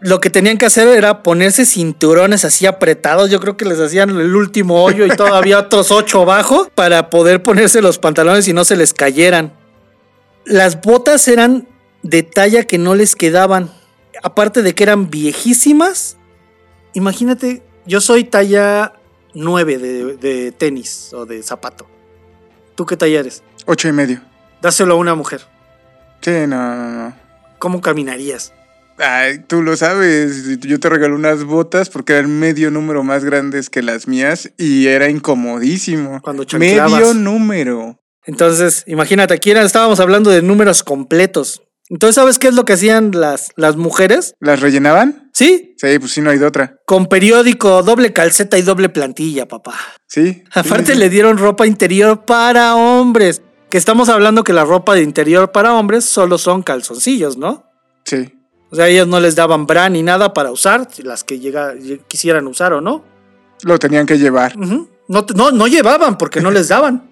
lo 0.00 0.20
que 0.20 0.30
tenían 0.30 0.58
que 0.58 0.66
hacer 0.66 0.86
era 0.88 1.22
ponerse 1.22 1.66
cinturones 1.66 2.44
así 2.44 2.66
apretados. 2.66 3.30
Yo 3.30 3.40
creo 3.40 3.56
que 3.56 3.64
les 3.64 3.80
hacían 3.80 4.10
el 4.10 4.34
último 4.34 4.82
hoyo 4.82 5.04
y 5.04 5.10
todavía 5.10 5.58
otros 5.60 5.90
ocho 5.90 6.22
abajo 6.22 6.70
para 6.74 7.10
poder 7.10 7.42
ponerse 7.42 7.82
los 7.82 7.98
pantalones 7.98 8.46
y 8.48 8.52
no 8.52 8.64
se 8.64 8.76
les 8.76 8.94
cayeran. 8.94 9.52
Las 10.44 10.80
botas 10.80 11.26
eran 11.28 11.68
de 12.02 12.22
talla 12.22 12.64
que 12.64 12.78
no 12.78 12.94
les 12.94 13.16
quedaban. 13.16 13.70
Aparte 14.22 14.62
de 14.62 14.74
que 14.74 14.84
eran 14.84 15.10
viejísimas. 15.10 16.16
Imagínate, 16.94 17.62
yo 17.86 18.00
soy 18.00 18.24
talla 18.24 18.94
9 19.34 19.78
de, 19.78 20.16
de 20.16 20.52
tenis 20.52 21.12
o 21.12 21.26
de 21.26 21.42
zapato. 21.42 21.86
¿Tú 22.74 22.86
qué 22.86 22.96
talla 22.96 23.20
eres? 23.20 23.42
Ocho 23.66 23.88
y 23.88 23.92
medio. 23.92 24.20
Dáselo 24.62 24.94
a 24.94 24.96
una 24.96 25.14
mujer. 25.14 25.42
Sí, 26.20 26.30
no, 26.46 26.74
no, 26.74 26.90
no. 26.90 27.16
¿Cómo 27.58 27.80
caminarías? 27.80 28.52
Ay, 28.98 29.40
tú 29.46 29.62
lo 29.62 29.76
sabes. 29.76 30.58
Yo 30.60 30.80
te 30.80 30.88
regalé 30.88 31.14
unas 31.14 31.44
botas 31.44 31.88
porque 31.90 32.14
eran 32.14 32.38
medio 32.38 32.70
número 32.70 33.02
más 33.04 33.24
grandes 33.24 33.70
que 33.70 33.82
las 33.82 34.08
mías 34.08 34.50
y 34.58 34.86
era 34.88 35.08
incomodísimo. 35.08 36.20
Cuando 36.22 36.44
chanclabas. 36.44 36.92
Medio 36.92 37.14
número. 37.14 38.00
Entonces, 38.26 38.84
imagínate, 38.86 39.34
aquí 39.34 39.50
era- 39.50 39.62
estábamos 39.62 40.00
hablando 40.00 40.30
de 40.30 40.42
números 40.42 40.82
completos. 40.82 41.62
Entonces, 41.90 42.16
¿sabes 42.16 42.38
qué 42.38 42.48
es 42.48 42.54
lo 42.54 42.66
que 42.66 42.74
hacían 42.74 43.12
las, 43.14 43.50
las 43.56 43.76
mujeres? 43.76 44.34
¿Las 44.40 44.60
rellenaban? 44.60 45.30
Sí, 45.32 45.74
Sí, 45.78 45.98
pues 45.98 46.12
sí, 46.12 46.20
no 46.20 46.28
hay 46.30 46.38
de 46.38 46.44
otra. 46.44 46.76
con 46.86 47.06
periódico, 47.06 47.82
doble 47.82 48.12
calceta 48.12 48.58
y 48.58 48.62
doble 48.62 48.88
plantilla, 48.90 49.46
papá. 49.48 49.74
Sí. 50.06 50.42
Aparte 50.52 50.92
sí, 50.92 50.98
le 50.98 51.08
dieron 51.08 51.38
ropa 51.38 51.66
interior 51.66 52.24
para 52.26 52.74
hombres. 52.74 53.40
Que 53.70 53.78
estamos 53.78 54.08
hablando 54.08 54.44
que 54.44 54.52
la 54.52 54.64
ropa 54.64 54.94
de 54.94 55.02
interior 55.02 55.52
para 55.52 55.74
hombres 55.74 56.04
solo 56.04 56.36
son 56.38 56.62
calzoncillos, 56.62 57.36
¿no? 57.38 57.64
Sí. 58.04 58.34
O 58.70 58.76
sea, 58.76 58.88
ellos 58.88 59.06
no 59.08 59.18
les 59.20 59.34
daban 59.34 59.66
bra 59.66 59.88
ni 59.88 60.02
nada 60.02 60.34
para 60.34 60.50
usar, 60.50 60.88
las 61.02 61.24
que 61.24 61.38
llega, 61.40 61.74
quisieran 62.06 62.46
usar 62.46 62.72
o 62.74 62.80
no. 62.80 63.02
Lo 63.62 63.78
tenían 63.78 64.06
que 64.06 64.18
llevar. 64.18 64.56
No, 64.56 64.88
no, 65.34 65.50
no 65.52 65.66
llevaban 65.66 66.18
porque 66.18 66.40
no 66.40 66.50
les 66.50 66.68
daban. 66.68 67.08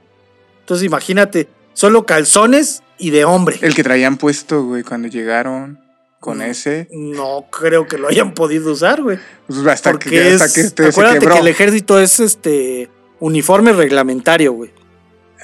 Entonces 0.61 0.85
imagínate, 0.87 1.49
solo 1.73 2.05
calzones 2.07 2.83
y 2.99 3.11
de 3.11 3.25
hombre. 3.25 3.59
El 3.63 3.75
que 3.75 3.83
traían 3.83 4.17
puesto, 4.17 4.65
güey, 4.65 4.83
cuando 4.83 5.09
llegaron 5.09 5.81
con 6.21 6.39
Mm. 6.39 6.43
ese. 6.43 6.89
No 6.93 7.47
creo 7.51 7.87
que 7.87 7.99
lo 7.99 8.09
hayan 8.09 8.35
podido 8.35 8.73
usar, 8.73 9.03
güey. 9.03 9.19
Pues 9.47 9.65
hasta 9.67 9.93
Porque 9.93 10.11
que, 10.11 10.35
es, 10.35 10.43
hasta 10.43 10.55
que 10.55 10.67
este 10.67 10.83
se 10.85 10.89
acuérdate 10.91 11.21
quebró. 11.21 11.35
que 11.37 11.41
el 11.41 11.49
ejército 11.49 11.99
es 12.01 12.21
este 12.21 12.91
uniforme 13.21 13.73
reglamentario, 13.73 14.53
güey. 14.53 14.71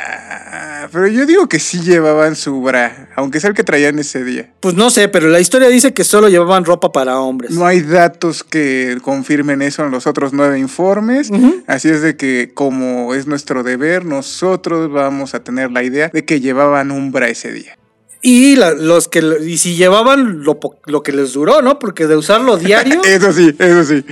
Ah, 0.05 0.89
Pero 0.91 1.07
yo 1.07 1.27
digo 1.27 1.49
que 1.49 1.59
sí 1.61 1.81
llevaban 1.81 2.35
su 2.37 2.61
bra, 2.61 3.09
aunque 3.15 3.39
sea 3.41 3.51
el 3.51 3.57
que 3.57 3.63
traían 3.65 3.99
ese 3.99 4.25
día. 4.25 4.53
Pues 4.61 4.75
no 4.75 4.91
sé, 4.91 5.09
pero 5.09 5.29
la 5.29 5.39
historia 5.41 5.69
dice 5.69 5.95
que 5.95 6.03
solo 6.05 6.29
llevaban 6.29 6.65
ropa 6.65 6.91
para 6.93 7.21
hombres. 7.21 7.53
No 7.53 7.65
hay 7.67 7.81
datos 7.81 8.43
que 8.43 8.99
confirmen 9.03 9.63
eso 9.63 9.85
en 9.85 9.91
los 9.91 10.07
otros 10.07 10.33
nueve 10.33 10.59
informes. 10.59 11.31
Así 11.67 11.89
es 11.89 12.03
de 12.03 12.17
que, 12.17 12.51
como 12.53 13.15
es 13.15 13.27
nuestro 13.27 13.63
deber, 13.63 14.05
nosotros 14.05 14.91
vamos 14.91 15.35
a 15.35 15.45
tener 15.45 15.71
la 15.71 15.83
idea 15.83 16.09
de 16.13 16.25
que 16.25 16.41
llevaban 16.41 16.91
un 16.91 17.13
bra 17.13 17.29
ese 17.29 17.53
día. 17.53 17.79
Y 18.21 18.57
la- 18.57 18.73
los 18.73 19.09
que 19.09 19.23
y 19.45 19.59
si 19.59 19.75
llevaban 19.77 20.43
lo, 20.45 20.59
lo 20.87 21.03
que 21.03 21.13
les 21.13 21.33
duró, 21.33 21.61
¿no? 21.63 21.79
Porque 21.79 22.07
de 22.07 22.17
usarlo 22.17 22.57
diario, 22.57 23.03
Eso 23.05 23.33
sí, 23.33 23.55
eso 23.59 23.85
sí. 23.85 24.05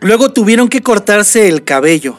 luego 0.00 0.32
tuvieron 0.32 0.68
que 0.68 0.82
cortarse 0.82 1.48
el 1.48 1.64
cabello. 1.64 2.18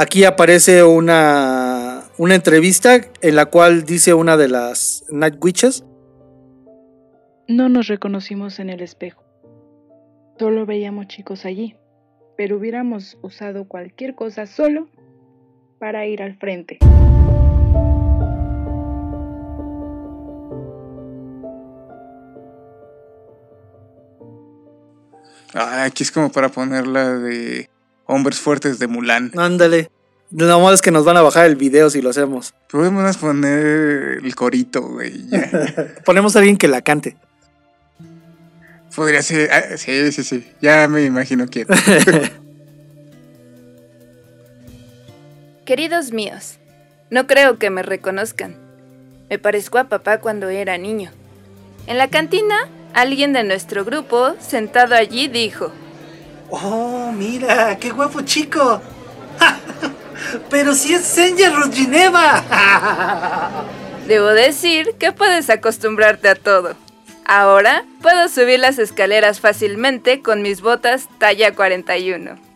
Aquí 0.00 0.22
aparece 0.22 0.84
una, 0.84 2.04
una 2.18 2.36
entrevista 2.36 3.00
en 3.20 3.34
la 3.34 3.46
cual 3.46 3.84
dice 3.84 4.14
una 4.14 4.36
de 4.36 4.46
las 4.46 5.04
Night 5.10 5.42
Witches. 5.42 5.84
No 7.48 7.68
nos 7.68 7.88
reconocimos 7.88 8.60
en 8.60 8.70
el 8.70 8.80
espejo. 8.80 9.24
Solo 10.38 10.66
veíamos 10.66 11.08
chicos 11.08 11.44
allí, 11.44 11.74
pero 12.36 12.58
hubiéramos 12.58 13.18
usado 13.22 13.66
cualquier 13.66 14.14
cosa 14.14 14.46
solo 14.46 14.88
para 15.80 16.06
ir 16.06 16.22
al 16.22 16.36
frente. 16.38 16.78
Ah, 25.54 25.82
aquí 25.82 26.04
es 26.04 26.12
como 26.12 26.30
para 26.30 26.50
ponerla 26.50 27.14
de 27.14 27.68
hombres 28.08 28.40
fuertes 28.40 28.80
de 28.80 28.88
Mulan. 28.88 29.30
Ándale. 29.36 29.90
Lo 30.30 30.60
malo 30.60 30.74
es 30.74 30.82
que 30.82 30.90
nos 30.90 31.04
van 31.04 31.16
a 31.16 31.22
bajar 31.22 31.46
el 31.46 31.54
video 31.56 31.88
si 31.88 32.02
lo 32.02 32.10
hacemos. 32.10 32.52
Podemos 32.70 33.16
poner 33.16 34.18
el 34.22 34.34
corito, 34.34 34.82
güey. 34.82 35.24
Ponemos 36.04 36.34
a 36.34 36.40
alguien 36.40 36.56
que 36.56 36.66
la 36.68 36.82
cante. 36.82 37.16
Podría 38.94 39.22
ser. 39.22 39.50
ah, 39.52 39.76
sí, 39.76 40.10
sí, 40.12 40.24
sí. 40.24 40.44
Ya 40.60 40.88
me 40.88 41.04
imagino 41.04 41.46
quién. 41.46 41.68
Queridos 45.64 46.12
míos, 46.12 46.58
no 47.10 47.26
creo 47.26 47.58
que 47.58 47.70
me 47.70 47.82
reconozcan. 47.82 48.56
Me 49.30 49.38
parezco 49.38 49.78
a 49.78 49.84
papá 49.84 50.18
cuando 50.18 50.48
era 50.48 50.76
niño. 50.78 51.10
En 51.86 51.98
la 51.98 52.08
cantina, 52.08 52.56
alguien 52.94 53.32
de 53.32 53.44
nuestro 53.44 53.84
grupo, 53.84 54.34
sentado 54.40 54.94
allí, 54.94 55.28
dijo, 55.28 55.72
Oh, 56.50 57.12
mira, 57.12 57.76
qué 57.78 57.90
guapo 57.90 58.22
chico. 58.22 58.80
Pero 60.50 60.74
si 60.74 60.94
es 60.94 61.02
Senja 61.02 61.50
Rodrineva. 61.50 62.42
Debo 64.06 64.28
decir 64.28 64.94
que 64.98 65.12
puedes 65.12 65.50
acostumbrarte 65.50 66.28
a 66.28 66.34
todo. 66.34 66.74
Ahora 67.26 67.84
puedo 68.00 68.28
subir 68.28 68.58
las 68.58 68.78
escaleras 68.78 69.40
fácilmente 69.40 70.22
con 70.22 70.40
mis 70.40 70.62
botas 70.62 71.08
talla 71.18 71.54
41. 71.54 72.47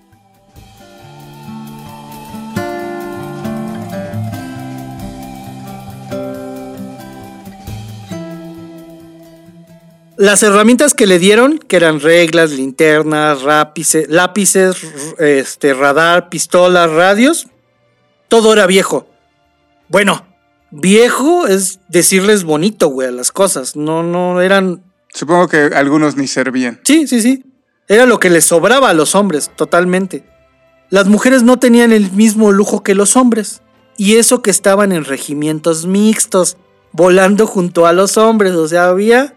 Las 10.17 10.43
herramientas 10.43 10.95
que 10.95 11.07
le 11.07 11.19
dieron, 11.19 11.59
que 11.59 11.77
eran 11.77 12.01
reglas, 12.01 12.51
linternas, 12.51 13.43
lápices, 13.43 14.09
lápices, 14.09 14.77
este, 15.19 15.75
radar, 15.75 16.29
pistolas, 16.29 16.91
radios, 16.91 17.47
todo 18.29 18.53
era 18.53 18.67
viejo. 18.67 19.07
Bueno, 19.89 20.27
viejo 20.71 21.47
es 21.47 21.81
decirles 21.89 22.45
bonito, 22.45 22.89
güey, 22.89 23.09
a 23.09 23.11
las 23.13 23.33
cosas. 23.33 23.77
No, 23.77 24.03
no 24.03 24.41
eran. 24.41 24.83
Supongo 25.13 25.49
que 25.49 25.71
algunos 25.75 26.17
ni 26.17 26.27
servían. 26.27 26.81
Sí, 26.85 27.07
sí, 27.07 27.21
sí. 27.21 27.45
Era 27.89 28.07
lo 28.07 28.19
que 28.19 28.31
les 28.31 28.47
sobraba 28.47 28.89
a 28.89 28.95
los 28.95 29.15
hombres, 29.15 29.51
totalmente. 29.55 30.25
Las 30.89 31.09
mujeres 31.09 31.43
no 31.43 31.59
tenían 31.59 31.93
el 31.93 32.11
mismo 32.13 32.53
lujo 32.53 32.83
que 32.83 32.95
los 32.95 33.17
hombres. 33.17 33.63
Y 33.97 34.17
eso 34.17 34.43
que 34.43 34.51
estaban 34.51 34.93
en 34.93 35.05
regimientos 35.05 35.87
mixtos, 35.87 36.57
volando 36.93 37.47
junto 37.47 37.87
a 37.87 37.93
los 37.93 38.17
hombres. 38.17 38.53
O 38.53 38.69
sea, 38.69 38.89
había. 38.89 39.37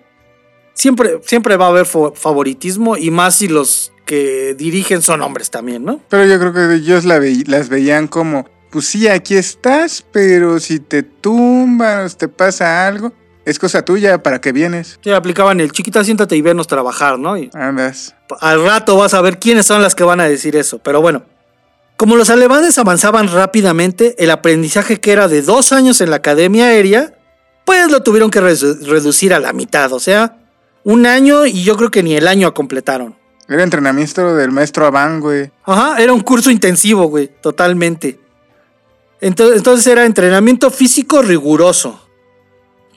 Siempre, 0.75 1.19
siempre 1.25 1.57
va 1.57 1.65
a 1.65 1.69
haber 1.69 1.85
favoritismo, 1.85 2.97
y 2.97 3.09
más 3.09 3.37
si 3.37 3.47
los 3.47 3.91
que 4.05 4.53
dirigen 4.55 5.01
son 5.01 5.21
hombres 5.23 5.49
también, 5.49 5.83
¿no? 5.83 5.99
Pero 6.09 6.25
yo 6.25 6.39
creo 6.39 6.53
que 6.53 6.75
ellos 6.75 7.05
la 7.05 7.17
ve- 7.17 7.43
las 7.47 7.69
veían 7.69 8.07
como, 8.07 8.45
pues 8.69 8.85
sí, 8.85 9.07
aquí 9.07 9.35
estás, 9.35 10.05
pero 10.11 10.59
si 10.59 10.79
te 10.79 11.01
tumbas, 11.01 12.17
te 12.17 12.27
pasa 12.27 12.85
algo, 12.87 13.13
es 13.45 13.57
cosa 13.57 13.83
tuya, 13.83 14.21
¿para 14.21 14.41
qué 14.41 14.51
vienes? 14.51 14.99
Sí, 15.03 15.11
aplicaban 15.11 15.59
el 15.59 15.71
chiquita, 15.71 16.03
siéntate 16.03 16.35
y 16.35 16.41
venos 16.41 16.67
trabajar, 16.67 17.17
¿no? 17.17 17.37
Y 17.37 17.49
Andas. 17.53 18.15
al 18.41 18.63
rato 18.63 18.97
vas 18.97 19.13
a 19.13 19.21
ver 19.21 19.39
quiénes 19.39 19.65
son 19.65 19.81
las 19.81 19.95
que 19.95 20.03
van 20.03 20.19
a 20.19 20.25
decir 20.25 20.55
eso. 20.55 20.79
Pero 20.79 21.01
bueno, 21.01 21.23
como 21.97 22.15
los 22.15 22.29
alemanes 22.29 22.77
avanzaban 22.77 23.31
rápidamente, 23.31 24.15
el 24.23 24.29
aprendizaje 24.31 24.99
que 24.99 25.11
era 25.13 25.27
de 25.27 25.41
dos 25.41 25.71
años 25.71 26.01
en 26.01 26.09
la 26.09 26.17
academia 26.17 26.65
aérea, 26.65 27.13
pues 27.65 27.89
lo 27.89 28.03
tuvieron 28.03 28.29
que 28.29 28.41
reducir 28.41 29.33
a 29.33 29.39
la 29.39 29.53
mitad. 29.53 29.93
O 29.93 29.99
sea, 29.99 30.37
un 30.85 31.05
año 31.05 31.45
y 31.45 31.63
yo 31.63 31.75
creo 31.75 31.91
que 31.91 32.03
ni 32.03 32.15
el 32.15 32.27
año 32.27 32.53
completaron. 32.53 33.17
Era 33.49 33.63
entrenamiento 33.63 34.35
del 34.35 34.51
maestro 34.51 34.85
Abán, 34.85 35.19
güey. 35.19 35.51
Ajá, 35.63 36.01
era 36.01 36.13
un 36.13 36.21
curso 36.21 36.49
intensivo, 36.49 37.07
güey, 37.07 37.29
totalmente. 37.41 38.19
Entonces, 39.19 39.57
entonces 39.57 39.87
era 39.87 40.05
entrenamiento 40.05 40.71
físico 40.71 41.21
riguroso, 41.21 42.07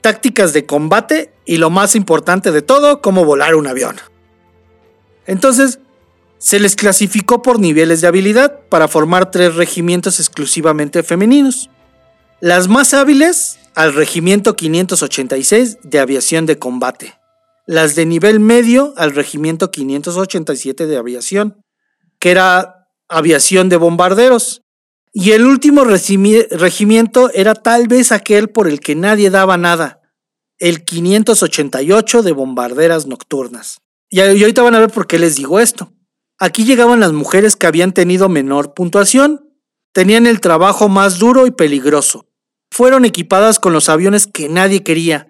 tácticas 0.01 0.53
de 0.53 0.65
combate 0.65 1.33
y 1.45 1.57
lo 1.57 1.69
más 1.69 1.95
importante 1.95 2.51
de 2.51 2.61
todo, 2.61 3.01
cómo 3.01 3.25
volar 3.25 3.55
un 3.55 3.67
avión. 3.67 3.97
Entonces, 5.25 5.79
se 6.37 6.59
les 6.59 6.75
clasificó 6.75 7.41
por 7.41 7.59
niveles 7.59 8.01
de 8.01 8.07
habilidad 8.07 8.61
para 8.69 8.87
formar 8.87 9.31
tres 9.31 9.55
regimientos 9.55 10.19
exclusivamente 10.19 11.03
femeninos. 11.03 11.69
Las 12.39 12.67
más 12.67 12.93
hábiles 12.93 13.59
al 13.75 13.93
regimiento 13.93 14.55
586 14.55 15.79
de 15.83 15.99
aviación 15.99 16.45
de 16.45 16.57
combate. 16.57 17.18
Las 17.69 17.93
de 17.93 18.07
nivel 18.07 18.39
medio 18.39 18.95
al 18.97 19.13
regimiento 19.13 19.69
587 19.69 20.87
de 20.87 20.97
aviación 20.97 21.63
que 22.19 22.31
era 22.31 22.89
aviación 23.07 23.69
de 23.69 23.77
bombarderos. 23.77 24.63
Y 25.13 25.33
el 25.33 25.45
último 25.45 25.83
regimiento 25.83 27.29
era 27.31 27.53
tal 27.53 27.87
vez 27.87 28.11
aquel 28.11 28.49
por 28.49 28.67
el 28.67 28.79
que 28.79 28.95
nadie 28.95 29.29
daba 29.29 29.55
nada, 29.55 30.01
el 30.57 30.83
588 30.83 32.23
de 32.23 32.31
bombarderas 32.31 33.05
nocturnas. 33.05 33.81
Y 34.09 34.19
ahorita 34.19 34.63
van 34.63 34.73
a 34.73 34.79
ver 34.79 34.89
por 34.89 35.05
qué 35.05 35.19
les 35.19 35.35
digo 35.35 35.59
esto. 35.59 35.93
Aquí 36.39 36.63
llegaban 36.63 36.99
las 36.99 37.11
mujeres 37.11 37.55
que 37.55 37.67
habían 37.67 37.93
tenido 37.93 38.29
menor 38.29 38.73
puntuación, 38.73 39.47
tenían 39.93 40.25
el 40.25 40.41
trabajo 40.41 40.89
más 40.89 41.19
duro 41.19 41.45
y 41.45 41.51
peligroso. 41.51 42.27
Fueron 42.71 43.05
equipadas 43.05 43.59
con 43.59 43.73
los 43.73 43.89
aviones 43.89 44.25
que 44.25 44.49
nadie 44.49 44.81
quería, 44.81 45.28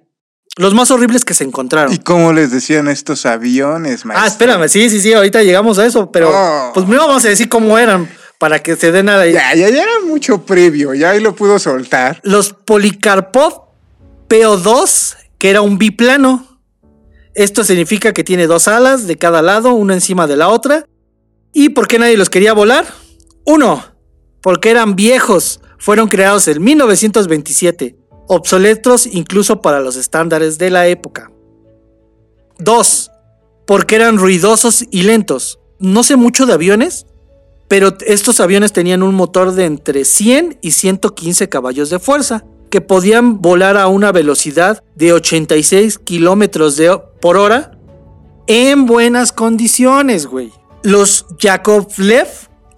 los 0.60 0.74
más 0.74 0.92
horribles 0.92 1.24
que 1.26 1.34
se 1.34 1.44
encontraron. 1.46 1.94
¿Y 1.94 2.00
cómo 2.00 2.34
les 2.34 2.52
decían 2.52 2.88
estos 2.90 3.26
aviones, 3.26 4.06
maestro? 4.06 4.24
Ah, 4.24 4.28
espérame, 4.28 4.68
sí, 4.68 4.90
sí, 4.90 5.00
sí, 5.00 5.14
ahorita 5.14 5.42
llegamos 5.42 5.80
a 5.80 5.86
eso, 5.86 6.12
pero 6.12 6.30
Oh. 6.34 6.72
pues 6.74 6.86
primero 6.86 7.08
vamos 7.08 7.24
a 7.26 7.30
decir 7.30 7.48
cómo 7.48 7.78
eran 7.78 8.10
para 8.38 8.60
que 8.62 8.76
se 8.76 8.92
den 8.92 9.08
a 9.10 9.18
la 9.18 9.28
Ya, 9.28 9.56
ya, 9.56 9.70
ya 9.70 9.84
era 9.84 9.92
mucho 10.06 10.42
previo, 10.46 10.94
ya 10.94 11.12
ahí 11.12 11.22
lo 11.22 11.34
pudo 11.34 11.60
soltar. 11.60 12.20
Los 12.24 12.52
Polikarpov 12.54 13.70
PO2, 14.28 15.16
que 15.38 15.50
era 15.50 15.62
un 15.62 15.78
biplano. 15.78 16.46
Esto 17.36 17.64
significa 17.64 18.12
que 18.14 18.24
tiene 18.24 18.46
dos 18.48 18.68
alas 18.68 19.08
de 19.08 19.18
cada 19.18 19.42
lado, 19.42 19.74
una 19.74 19.94
encima 19.94 20.28
de 20.28 20.36
la 20.36 20.50
otra. 20.50 20.86
¿Y 21.54 21.70
por 21.70 21.88
qué 21.88 22.00
nadie 22.00 22.18
los 22.18 22.30
quería 22.30 22.54
volar? 22.54 22.86
Uno, 23.46 23.84
porque 24.42 24.72
eran 24.72 24.96
viejos. 24.96 25.62
Fueron 25.78 26.10
creados 26.10 26.48
en 26.50 26.62
1927, 26.62 27.96
obsoletos 28.30 29.08
incluso 29.08 29.62
para 29.62 29.82
los 29.82 29.96
estándares 29.96 30.58
de 30.58 30.70
la 30.70 30.88
época. 30.88 31.32
Dos, 32.60 33.12
porque 33.66 33.96
eran 33.96 34.18
ruidosos 34.18 34.86
y 34.92 35.02
lentos. 35.04 35.60
No 35.80 36.04
sé 36.04 36.16
mucho 36.16 36.46
de 36.46 36.54
aviones, 36.54 37.08
pero 37.68 37.98
estos 38.06 38.40
aviones 38.40 38.72
tenían 38.72 39.04
un 39.04 39.16
motor 39.16 39.54
de 39.54 39.66
entre 39.66 40.06
100 40.06 40.60
y 40.62 40.72
115 40.72 41.50
caballos 41.50 41.90
de 41.90 42.00
fuerza, 42.00 42.46
que 42.70 42.82
podían 42.82 43.42
volar 43.42 43.78
a 43.78 43.88
una 43.88 44.12
velocidad 44.12 44.84
de 44.96 45.14
86 45.14 45.98
kilómetros 45.98 46.80
por 47.20 47.36
hora 47.36 47.72
en 48.46 48.86
buenas 48.86 49.32
condiciones, 49.32 50.28
güey. 50.28 50.52
Los 50.84 51.26
Yakovlev, 51.40 52.28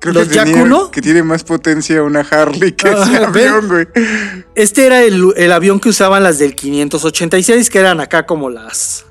Creo 0.01 0.13
los 0.15 0.27
que, 0.27 0.35
tenía- 0.35 0.55
Yak-1, 0.55 0.89
que 0.91 1.01
tiene 1.01 1.23
más 1.23 1.43
potencia 1.45 2.03
una 2.03 2.19
Harley 2.21 2.73
que 2.73 2.89
ese 2.89 2.97
Ah, 3.17 3.29
¿ven? 3.31 3.47
avión, 3.49 3.67
güey. 3.69 3.87
este 4.55 4.85
era 4.85 5.01
el, 5.03 5.33
el 5.37 5.51
avión 5.53 5.79
que 5.79 5.87
usaban 5.89 6.23
las 6.23 6.39
del 6.39 6.55
586, 6.55 7.69
que 7.69 7.79
eran 7.79 8.01
acá 8.01 8.25
como 8.25 8.49
las, 8.49 9.05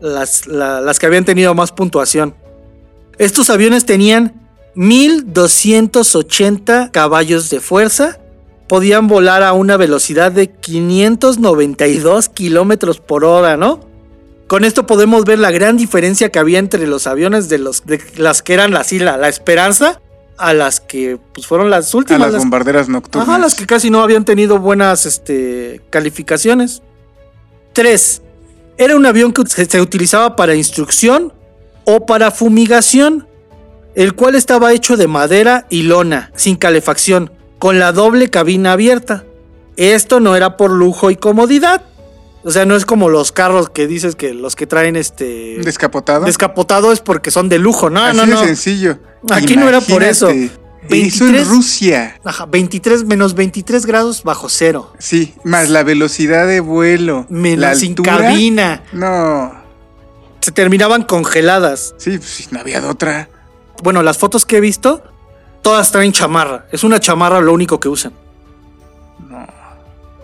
las, 0.00 0.46
la- 0.46 0.80
las 0.80 0.98
que 0.98 1.06
habían 1.06 1.24
tenido 1.24 1.54
más 1.54 1.72
puntuación. 1.72 2.34
Estos 3.18 3.48
aviones 3.50 3.86
tenían 3.86 4.34
1280 5.70 6.90
caballos 6.92 7.50
de 7.50 7.60
fuerza 7.60 8.18
podían 8.68 9.06
volar 9.06 9.42
a 9.42 9.52
una 9.52 9.76
velocidad 9.76 10.32
de 10.32 10.48
592 10.50 12.28
kilómetros 12.30 13.00
por 13.00 13.24
hora, 13.24 13.56
¿no? 13.58 13.80
Con 14.46 14.64
esto 14.64 14.86
podemos 14.86 15.24
ver 15.24 15.38
la 15.38 15.50
gran 15.50 15.76
diferencia 15.76 16.30
que 16.30 16.38
había 16.38 16.58
entre 16.58 16.86
los 16.86 17.06
aviones 17.06 17.48
de, 17.48 17.58
los, 17.58 17.84
de 17.86 18.00
las 18.16 18.42
que 18.42 18.54
eran 18.54 18.74
así, 18.76 18.98
la, 18.98 19.16
la 19.18 19.28
Esperanza 19.28 20.00
a 20.38 20.54
las 20.54 20.80
que 20.80 21.18
pues, 21.34 21.46
fueron 21.46 21.70
las 21.70 21.94
A 21.94 21.98
últimas. 21.98 22.20
las 22.20 22.32
las- 22.32 22.42
bombarderas 22.42 22.88
nocturnas. 22.88 23.28
Ajá, 23.28 23.38
las 23.38 23.54
que 23.54 23.66
casi 23.66 23.90
no 23.90 24.02
habían 24.02 24.24
tenido 24.24 24.58
buenas 24.58 25.06
este, 25.06 25.80
calificaciones. 25.90 26.82
3. 27.72 28.22
Era 28.78 28.96
un 28.96 29.06
avión 29.06 29.32
que 29.32 29.42
se 29.46 29.80
utilizaba 29.80 30.36
para 30.36 30.54
instrucción 30.54 31.32
o 31.84 32.06
para 32.06 32.30
fumigación, 32.30 33.26
el 33.94 34.14
cual 34.14 34.34
estaba 34.34 34.72
hecho 34.72 34.96
de 34.96 35.06
madera 35.06 35.66
y 35.70 35.82
lona, 35.82 36.32
sin 36.34 36.56
calefacción, 36.56 37.30
con 37.58 37.78
la 37.78 37.92
doble 37.92 38.30
cabina 38.30 38.72
abierta. 38.72 39.24
Esto 39.76 40.20
no 40.20 40.36
era 40.36 40.56
por 40.56 40.70
lujo 40.70 41.10
y 41.10 41.16
comodidad. 41.16 41.82
O 42.44 42.50
sea, 42.50 42.64
no 42.66 42.74
es 42.74 42.84
como 42.84 43.08
los 43.08 43.30
carros 43.30 43.70
que 43.70 43.86
dices 43.86 44.16
que 44.16 44.34
los 44.34 44.56
que 44.56 44.66
traen 44.66 44.96
este 44.96 45.58
Descapotado. 45.62 46.24
descapotado 46.24 46.90
es 46.92 47.00
porque 47.00 47.30
son 47.30 47.48
de 47.48 47.58
lujo. 47.58 47.88
No, 47.88 48.02
Así 48.02 48.16
no, 48.16 48.26
de 48.26 48.34
no. 48.34 48.40
Aquí 48.42 49.44
Aquí 49.44 49.56
no 49.56 49.68
era 49.68 49.80
por 49.80 50.02
eso. 50.02 50.28
Eso 50.28 50.52
en 50.82 50.88
23. 50.88 51.46
Rusia. 51.48 52.20
Ajá, 52.24 52.46
23 52.46 53.04
menos 53.04 53.34
23 53.34 53.86
grados 53.86 54.24
bajo 54.24 54.48
cero. 54.48 54.92
Sí, 54.98 55.34
más 55.44 55.68
la 55.70 55.84
velocidad 55.84 56.48
de 56.48 56.58
vuelo. 56.58 57.26
Menos 57.28 57.60
la 57.60 57.74
sin 57.76 57.92
altura. 57.92 58.18
cabina. 58.18 58.82
No. 58.92 59.52
Se 60.40 60.50
terminaban 60.50 61.04
congeladas. 61.04 61.94
Sí, 61.98 62.18
pues 62.18 62.48
no 62.50 62.58
había 62.58 62.80
de 62.80 62.88
otra. 62.88 63.28
Bueno, 63.84 64.02
las 64.02 64.18
fotos 64.18 64.44
que 64.44 64.56
he 64.56 64.60
visto, 64.60 65.04
todas 65.62 65.92
traen 65.92 66.10
chamarra. 66.10 66.66
Es 66.72 66.82
una 66.82 66.98
chamarra 66.98 67.40
lo 67.40 67.52
único 67.52 67.78
que 67.78 67.88
usan. 67.88 68.12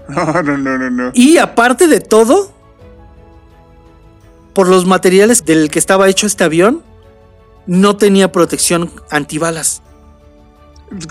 No, 0.08 0.24
no, 0.42 0.56
no, 0.56 0.78
no, 0.78 0.90
no. 0.90 1.10
Y 1.14 1.38
aparte 1.38 1.86
de 1.86 2.00
todo, 2.00 2.50
por 4.54 4.68
los 4.68 4.86
materiales 4.86 5.44
del 5.44 5.70
que 5.70 5.78
estaba 5.78 6.08
hecho 6.08 6.26
este 6.26 6.44
avión, 6.44 6.82
no 7.66 7.96
tenía 7.96 8.32
protección 8.32 8.90
antibalas. 9.10 9.82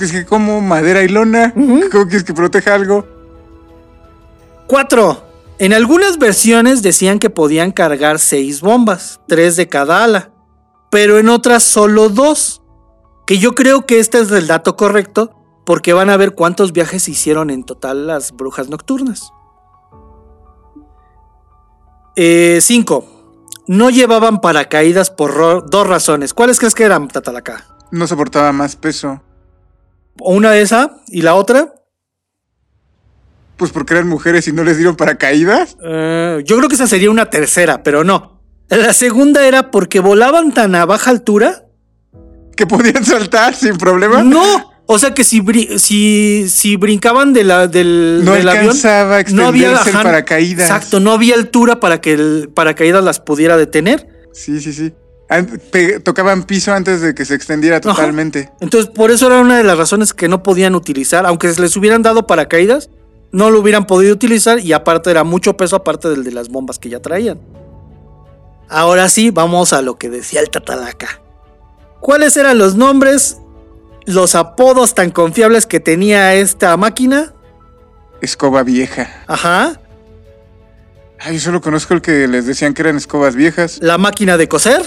Es 0.01 0.11
que 0.11 0.25
como 0.25 0.59
madera 0.59 1.03
y 1.03 1.07
lona. 1.07 1.53
Ujú. 1.55 1.81
¿Cómo 1.91 2.05
quieres 2.05 2.23
que 2.23 2.33
proteja 2.33 2.73
algo? 2.73 3.07
4. 4.65 5.23
En 5.59 5.73
algunas 5.73 6.17
versiones 6.17 6.81
decían 6.81 7.19
que 7.19 7.29
podían 7.29 7.71
cargar 7.71 8.19
6 8.19 8.61
bombas, 8.61 9.21
3 9.27 9.55
de 9.55 9.69
cada 9.69 10.03
ala, 10.03 10.31
pero 10.89 11.19
en 11.19 11.29
otras 11.29 11.63
solo 11.63 12.09
2. 12.09 12.61
Que 13.27 13.37
yo 13.37 13.55
creo 13.55 13.85
que 13.85 13.99
este 13.99 14.19
es 14.19 14.31
el 14.31 14.47
dato 14.47 14.75
correcto 14.75 15.36
porque 15.67 15.91
van 15.91 16.09
a 16.09 16.15
ver 16.15 16.33
cuántos 16.33 16.71
viajes 16.71 17.09
hicieron 17.09 17.49
en 17.49 17.65
total 17.65 18.07
las 18.07 18.31
brujas 18.31 18.69
nocturnas. 18.69 19.33
5. 22.15 23.33
No 23.67 23.89
llevaban 23.89 24.39
paracaídas 24.39 25.11
por 25.11 25.69
dos 25.69 25.85
razones. 25.85 26.33
¿Cuáles 26.33 26.57
crees 26.59 26.73
que 26.73 26.85
eran, 26.85 27.09
Tatalacá? 27.09 27.65
No 27.91 28.07
soportaba 28.07 28.53
más 28.53 28.77
peso. 28.77 29.21
O 30.21 30.33
Una 30.33 30.51
de 30.51 30.61
esa 30.61 31.01
y 31.07 31.21
la 31.21 31.35
otra. 31.35 31.73
Pues 33.57 33.71
porque 33.71 33.93
eran 33.93 34.07
mujeres 34.07 34.47
y 34.47 34.53
no 34.53 34.63
les 34.63 34.77
dieron 34.77 34.95
paracaídas. 34.95 35.75
Eh, 35.83 36.43
yo 36.45 36.55
creo 36.55 36.69
que 36.69 36.75
esa 36.75 36.87
sería 36.87 37.11
una 37.11 37.29
tercera, 37.29 37.83
pero 37.83 38.05
no. 38.05 38.39
La 38.69 38.93
segunda 38.93 39.45
era 39.45 39.69
porque 39.69 39.99
volaban 39.99 40.53
tan 40.53 40.75
a 40.75 40.85
baja 40.85 41.11
altura. 41.11 41.65
Que 42.55 42.65
podían 42.65 43.03
saltar 43.05 43.53
sin 43.53 43.77
problema. 43.77 44.23
No. 44.23 44.76
O 44.89 44.97
sea 44.97 45.13
que 45.13 45.25
si, 45.25 45.43
si, 45.77 46.47
si 46.49 46.75
brincaban 46.77 47.33
de 47.33 47.43
la, 47.43 47.67
del, 47.67 48.21
No 48.23 48.33
del 48.33 48.47
avión. 48.47 48.63
alcanzaba 48.67 49.17
a 49.17 49.19
extenderse 49.19 49.89
el 49.89 49.95
ajá, 49.95 50.03
paracaídas. 50.03 50.69
Exacto, 50.69 51.01
no 51.01 51.11
había 51.11 51.35
altura 51.35 51.81
para 51.81 51.99
que 51.99 52.13
el 52.13 52.49
paracaídas 52.53 53.03
las 53.03 53.19
pudiera 53.19 53.57
detener. 53.57 54.07
Sí, 54.31 54.61
sí, 54.61 54.71
sí. 54.71 54.93
Tocaban 56.03 56.43
piso 56.43 56.71
antes 56.73 57.01
de 57.01 57.13
que 57.13 57.25
se 57.25 57.35
extendiera 57.35 57.81
totalmente. 57.81 58.49
Entonces, 58.61 58.89
por 58.89 59.11
eso 59.11 59.27
era 59.27 59.41
una 59.41 59.57
de 59.57 59.63
las 59.65 59.77
razones 59.77 60.13
que 60.13 60.29
no 60.29 60.41
podían 60.41 60.73
utilizar. 60.73 61.25
Aunque 61.25 61.51
les 61.59 61.75
hubieran 61.75 62.01
dado 62.01 62.25
paracaídas, 62.25 62.89
no 63.33 63.51
lo 63.51 63.59
hubieran 63.59 63.87
podido 63.87 64.13
utilizar. 64.13 64.61
Y 64.61 64.71
aparte 64.71 65.11
era 65.11 65.25
mucho 65.25 65.57
peso, 65.57 65.75
aparte 65.75 66.07
del 66.07 66.23
de 66.23 66.31
las 66.31 66.47
bombas 66.47 66.79
que 66.79 66.87
ya 66.87 67.01
traían. 67.01 67.41
Ahora 68.69 69.09
sí, 69.09 69.31
vamos 69.31 69.73
a 69.73 69.81
lo 69.81 69.97
que 69.97 70.09
decía 70.09 70.39
el 70.39 70.49
Tatalaca. 70.49 71.21
¿Cuáles 71.99 72.37
eran 72.37 72.57
los 72.57 72.75
nombres, 72.75 73.37
los 74.07 74.35
apodos 74.35 74.95
tan 74.95 75.11
confiables 75.11 75.65
que 75.65 75.79
tenía 75.79 76.33
esta 76.33 76.75
máquina? 76.77 77.33
Escoba 78.21 78.63
vieja. 78.63 79.23
Ajá. 79.27 79.79
Ah, 81.19 81.31
yo 81.31 81.39
solo 81.39 81.61
conozco 81.61 81.93
el 81.93 82.01
que 82.01 82.27
les 82.27 82.45
decían 82.45 82.73
que 82.73 82.81
eran 82.83 82.95
escobas 82.95 83.35
viejas. 83.35 83.79
La 83.81 83.97
máquina 83.97 84.37
de 84.37 84.47
coser. 84.47 84.81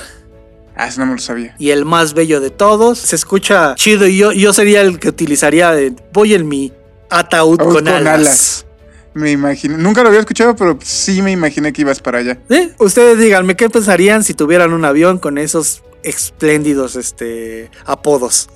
Ah, 0.74 0.86
eso 0.86 1.00
no 1.00 1.06
me 1.06 1.12
lo 1.12 1.18
sabía. 1.18 1.54
y 1.58 1.70
el 1.70 1.84
más 1.84 2.14
bello 2.14 2.40
de 2.40 2.48
todos. 2.50 2.98
Se 2.98 3.14
escucha 3.14 3.74
chido 3.74 4.06
y 4.06 4.16
yo, 4.16 4.32
yo 4.32 4.52
sería 4.54 4.80
el 4.80 4.98
que 4.98 5.10
utilizaría 5.10 5.72
de, 5.72 5.92
voy 6.12 6.32
en 6.34 6.48
mi 6.48 6.72
ataúd 7.10 7.58
con, 7.58 7.74
con 7.74 7.88
alas. 7.88 8.14
alas. 8.14 8.66
Me 9.12 9.32
imagino. 9.32 9.76
Nunca 9.76 10.02
lo 10.02 10.08
había 10.08 10.20
escuchado, 10.20 10.56
pero 10.56 10.78
sí 10.82 11.20
me 11.20 11.32
imaginé 11.32 11.72
que 11.72 11.82
ibas 11.82 12.00
para 12.00 12.20
allá. 12.20 12.38
¿Eh? 12.48 12.70
Ustedes 12.78 13.18
díganme 13.18 13.56
qué 13.56 13.68
pensarían 13.68 14.24
si 14.24 14.32
tuvieran 14.32 14.72
un 14.72 14.84
avión 14.84 15.18
con 15.18 15.36
esos 15.36 15.82
espléndidos 16.02 16.96
este, 16.96 17.70
apodos. 17.84 18.48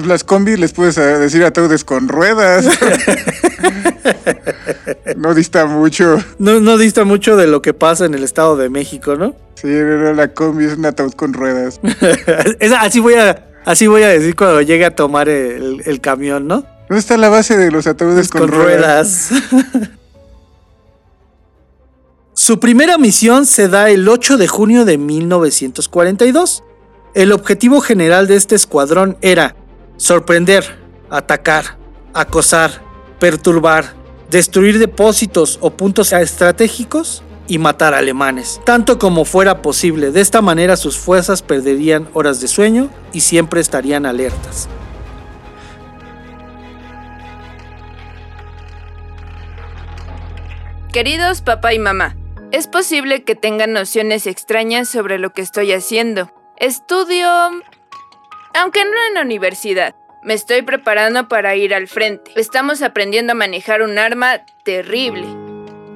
Pues 0.00 0.08
las 0.08 0.24
combis 0.24 0.58
les 0.58 0.72
puedes 0.72 0.96
eh, 0.96 1.18
decir 1.18 1.44
ataúdes 1.44 1.84
con 1.84 2.08
ruedas. 2.08 2.64
no 5.16 5.34
dista 5.34 5.66
mucho. 5.66 6.16
No, 6.38 6.58
no 6.58 6.78
dista 6.78 7.04
mucho 7.04 7.36
de 7.36 7.46
lo 7.46 7.60
que 7.60 7.74
pasa 7.74 8.06
en 8.06 8.14
el 8.14 8.24
Estado 8.24 8.56
de 8.56 8.70
México, 8.70 9.16
¿no? 9.16 9.34
Sí, 9.56 9.66
no, 9.66 9.98
no, 9.98 10.14
la 10.14 10.32
combi 10.32 10.64
es 10.64 10.78
un 10.78 10.86
ataúd 10.86 11.12
con 11.12 11.34
ruedas. 11.34 11.80
Así, 12.80 13.00
voy 13.00 13.16
a, 13.16 13.46
así 13.66 13.88
voy 13.88 14.04
a 14.04 14.08
decir 14.08 14.34
cuando 14.34 14.62
llegue 14.62 14.86
a 14.86 14.94
tomar 14.94 15.28
el, 15.28 15.82
el 15.84 16.00
camión, 16.00 16.48
¿no? 16.48 16.64
¿Dónde 16.88 17.00
está 17.00 17.18
la 17.18 17.28
base 17.28 17.58
de 17.58 17.70
los 17.70 17.86
ataúdes 17.86 18.30
con, 18.30 18.48
ruedas? 18.48 19.28
Su 22.32 22.58
primera 22.58 22.96
misión 22.96 23.44
se 23.44 23.68
da 23.68 23.90
el 23.90 24.08
8 24.08 24.38
de 24.38 24.48
junio 24.48 24.86
de 24.86 24.96
1942. 24.96 26.64
El 27.12 27.32
objetivo 27.32 27.82
general 27.82 28.28
de 28.28 28.36
este 28.36 28.54
escuadrón 28.54 29.18
era 29.20 29.56
sorprender, 30.00 30.64
atacar, 31.10 31.76
acosar, 32.14 32.80
perturbar, 33.18 33.92
destruir 34.30 34.78
depósitos 34.78 35.58
o 35.60 35.70
puntos 35.70 36.14
estratégicos 36.14 37.22
y 37.46 37.58
matar 37.58 37.92
alemanes, 37.92 38.62
tanto 38.64 38.98
como 38.98 39.26
fuera 39.26 39.60
posible. 39.60 40.10
De 40.10 40.22
esta 40.22 40.40
manera 40.40 40.76
sus 40.76 40.96
fuerzas 40.96 41.42
perderían 41.42 42.08
horas 42.14 42.40
de 42.40 42.48
sueño 42.48 42.88
y 43.12 43.20
siempre 43.20 43.60
estarían 43.60 44.06
alertas. 44.06 44.70
Queridos 50.94 51.42
papá 51.42 51.74
y 51.74 51.78
mamá, 51.78 52.16
es 52.52 52.68
posible 52.68 53.22
que 53.22 53.34
tengan 53.34 53.74
nociones 53.74 54.26
extrañas 54.26 54.88
sobre 54.88 55.18
lo 55.18 55.30
que 55.34 55.42
estoy 55.42 55.72
haciendo. 55.72 56.32
Estudio... 56.56 57.28
aunque 58.54 58.84
no 58.84 58.90
en 59.08 59.14
la 59.14 59.22
universidad. 59.22 59.94
Me 60.22 60.34
estoy 60.34 60.62
preparando 60.62 61.28
para 61.28 61.56
ir 61.56 61.74
al 61.74 61.88
frente. 61.88 62.32
Estamos 62.36 62.82
aprendiendo 62.82 63.32
a 63.32 63.36
manejar 63.36 63.82
un 63.82 63.98
arma 63.98 64.44
terrible. 64.64 65.26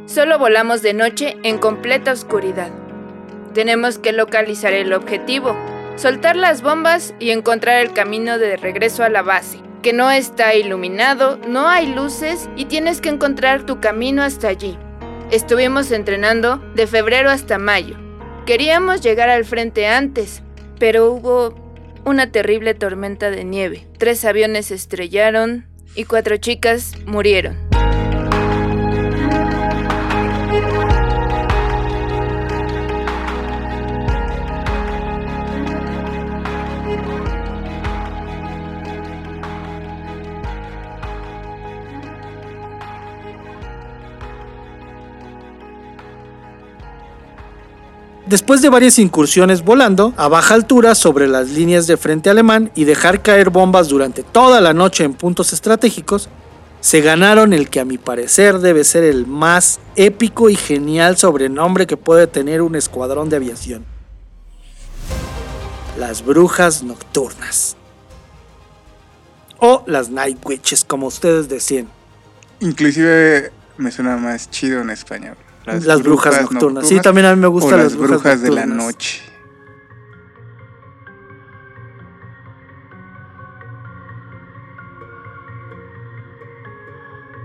Solo 0.07 0.39
volamos 0.39 0.83
de 0.83 0.95
noche 0.95 1.37
en 1.43 1.59
completa 1.59 2.13
oscuridad. 2.13 2.71
Tenemos 3.53 3.99
que 3.99 4.13
localizar 4.13 4.73
el 4.73 4.93
objetivo, 4.93 5.57
soltar 5.97 6.37
las 6.37 6.63
bombas 6.63 7.15
y 7.19 7.31
encontrar 7.31 7.83
el 7.83 7.93
camino 7.93 8.39
de 8.39 8.57
regreso 8.57 9.05
a 9.05 9.09
la 9.09 9.23
base, 9.23 9.61
que 9.83 9.93
no 9.93 10.11
está 10.11 10.55
iluminado, 10.55 11.39
no 11.47 11.69
hay 11.69 11.87
luces 11.87 12.49
y 12.57 12.65
tienes 12.65 13.01
que 13.01 13.11
encontrar 13.11 13.65
tu 13.65 13.81
camino 13.81 14.23
hasta 14.23 14.49
allí. 14.49 14.77
Estuvimos 15.31 15.91
entrenando 15.91 16.59
de 16.75 16.87
febrero 16.87 17.31
hasta 17.31 17.59
mayo. 17.59 17.97
Queríamos 18.47 19.03
llegar 19.03 19.31
al 19.31 19.45
frente 19.45 19.87
antes, 19.87 20.43
pero 20.79 21.13
hubo 21.13 21.64
una 22.05 22.31
terrible 22.31 22.75
tormenta 22.75 23.31
de 23.31 23.45
nieve. 23.45 23.87
Tres 23.99 24.25
aviones 24.25 24.67
se 24.67 24.75
estrellaron 24.75 25.67
y 25.95 26.05
cuatro 26.05 26.37
chicas 26.37 26.95
murieron. 27.07 27.57
Después 48.27 48.63
de 48.63 48.71
varias 48.71 48.99
incursiones 48.99 49.63
volando 49.63 50.15
a 50.17 50.29
baja 50.29 50.55
altura 50.55 50.95
sobre 50.95 51.29
las 51.29 51.51
líneas 51.51 51.87
de 51.87 51.99
frente 51.99 52.31
alemán 52.31 52.71
y 52.75 52.85
dejar 52.85 53.21
caer 53.21 53.51
bombas 53.51 53.89
durante 53.89 54.23
toda 54.23 54.63
la 54.63 54.73
noche 54.73 55.05
en 55.05 55.13
puntos 55.13 55.53
estratégicos, 55.53 56.31
se 56.81 57.03
ganaron 57.03 57.53
el 57.53 57.69
que 57.69 57.81
a 57.81 57.85
mi 57.85 57.99
parecer 57.99 58.61
debe 58.61 58.85
ser 58.85 59.05
el 59.05 59.27
más 59.27 59.79
épico 59.95 60.49
y 60.49 60.57
genial 60.57 61.19
sobrenombre 61.19 61.87
que 61.87 61.99
puede 61.99 62.27
tener 62.27 62.63
un 62.63 62.77
escuadrón 62.77 63.29
de 63.29 63.37
aviación. 63.37 63.85
Las 65.99 66.25
brujas 66.25 66.83
nocturnas. 66.83 67.77
O 69.59 69.85
las 69.87 70.09
Night 70.09 70.39
Witches, 70.45 70.85
como 70.85 71.09
ustedes 71.09 71.51
decían. 71.51 71.89
Inclusive 72.61 73.53
me 73.77 73.93
suena 73.93 74.17
más 74.17 74.51
chido 74.51 74.81
en 74.81 74.89
español. 74.89 75.37
Las, 75.67 76.03
brujas, 76.03 76.43
nocturnas. 76.43 76.87
Sí, 76.87 77.01
también 77.01 77.27
a 77.27 77.35
mí 77.35 77.41
me 77.41 77.47
gustan 77.47 77.79
las, 77.79 77.95
las 77.95 77.97
brujas, 77.97 78.43
de 78.43 78.51
la 78.51 78.67
noche. 78.67 79.23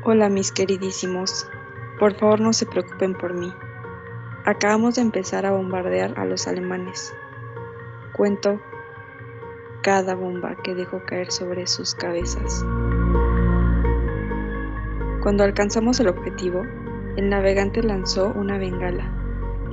Hola 0.03 0.27
mis 0.27 0.51
queridísimos, 0.51 1.47
por 1.99 2.15
favor 2.15 2.41
no 2.41 2.51
se 2.51 2.65
preocupen 2.65 3.13
por 3.13 3.33
mí. 3.33 3.53
Acabamos 4.45 4.95
de 4.95 5.01
empezar 5.01 5.45
a 5.45 5.51
bombardear 5.51 6.17
a 6.17 6.25
los 6.25 6.47
alemanes. 6.47 7.13
Cuento 8.13 8.59
cada 9.81 10.15
bomba 10.15 10.55
que 10.63 10.75
dejó 10.75 11.03
caer 11.05 11.31
sobre 11.31 11.67
sus 11.67 11.95
cabezas. 11.95 12.65
Cuando 15.21 15.43
alcanzamos 15.43 15.99
el 15.99 16.07
objetivo, 16.07 16.63
el 17.19 17.27
navegante 17.27 17.83
lanzó 17.83 18.31
una 18.33 18.57
bengala. 18.57 19.13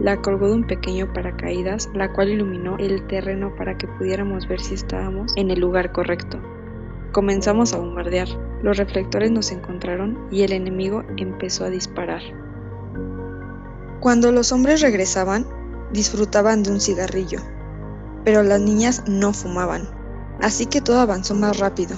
La 0.00 0.20
colgó 0.20 0.48
de 0.48 0.54
un 0.54 0.66
pequeño 0.66 1.12
paracaídas, 1.12 1.88
la 1.94 2.12
cual 2.12 2.30
iluminó 2.30 2.76
el 2.78 3.06
terreno 3.06 3.54
para 3.54 3.78
que 3.78 3.86
pudiéramos 3.86 4.48
ver 4.48 4.60
si 4.60 4.74
estábamos 4.74 5.32
en 5.36 5.52
el 5.52 5.60
lugar 5.60 5.92
correcto. 5.92 6.40
Comenzamos 7.12 7.72
a 7.72 7.78
bombardear. 7.78 8.26
Los 8.64 8.78
reflectores 8.78 9.30
nos 9.30 9.52
encontraron 9.52 10.26
y 10.32 10.42
el 10.42 10.52
enemigo 10.52 11.04
empezó 11.18 11.64
a 11.64 11.70
disparar. 11.70 12.20
Cuando 14.00 14.32
los 14.32 14.50
hombres 14.50 14.80
regresaban, 14.80 15.46
disfrutaban 15.92 16.64
de 16.64 16.72
un 16.72 16.80
cigarrillo, 16.80 17.38
pero 18.24 18.42
las 18.42 18.60
niñas 18.60 19.04
no 19.06 19.32
fumaban, 19.32 19.88
así 20.42 20.66
que 20.66 20.80
todo 20.80 20.98
avanzó 20.98 21.36
más 21.36 21.60
rápido. 21.60 21.96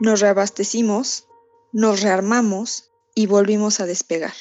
Nos 0.00 0.20
reabastecimos, 0.20 1.28
nos 1.72 2.00
rearmamos 2.00 2.90
y 3.14 3.26
volvimos 3.26 3.80
a 3.80 3.86
despegar. 3.86 4.32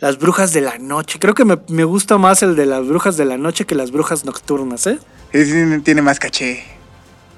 Las 0.00 0.18
brujas 0.18 0.52
de 0.52 0.62
la 0.62 0.78
noche. 0.78 1.18
Creo 1.18 1.34
que 1.34 1.44
me, 1.44 1.58
me 1.68 1.84
gusta 1.84 2.16
más 2.18 2.42
el 2.42 2.56
de 2.56 2.66
las 2.66 2.86
brujas 2.86 3.16
de 3.16 3.26
la 3.26 3.36
noche 3.36 3.66
que 3.66 3.74
las 3.74 3.90
brujas 3.90 4.24
nocturnas, 4.24 4.86
¿eh? 4.86 4.98
Ese 5.32 5.80
tiene 5.80 6.02
más 6.02 6.18
caché. 6.18 6.64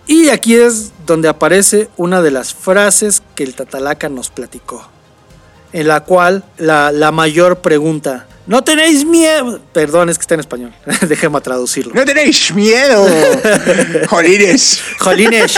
Y 0.07 0.29
aquí 0.29 0.55
es 0.55 0.93
donde 1.07 1.29
aparece 1.29 1.89
una 1.97 2.23
de 2.23 2.31
las 2.31 2.55
frases 2.55 3.23
que 3.35 3.45
el 3.45 3.55
Tatalaca 3.55 4.09
nos 4.09 4.31
platicó. 4.31 4.89
En 5.73 5.89
la 5.89 6.01
cual 6.05 6.45
la, 6.59 6.93
la 6.93 7.13
mayor 7.13 7.61
pregunta, 7.61 8.27
¿no 8.47 8.63
tenéis 8.63 9.05
miedo? 9.05 9.61
Perdón, 9.73 10.11
es 10.11 10.19
que 10.19 10.23
está 10.23 10.35
en 10.35 10.41
español. 10.41 10.73
Déjeme 11.09 11.41
traducirlo. 11.41 11.95
¡No 11.95 12.05
tenéis 12.05 12.53
miedo! 12.55 13.07
¡Jolines! 14.09 14.81
Jolines. 14.99 15.55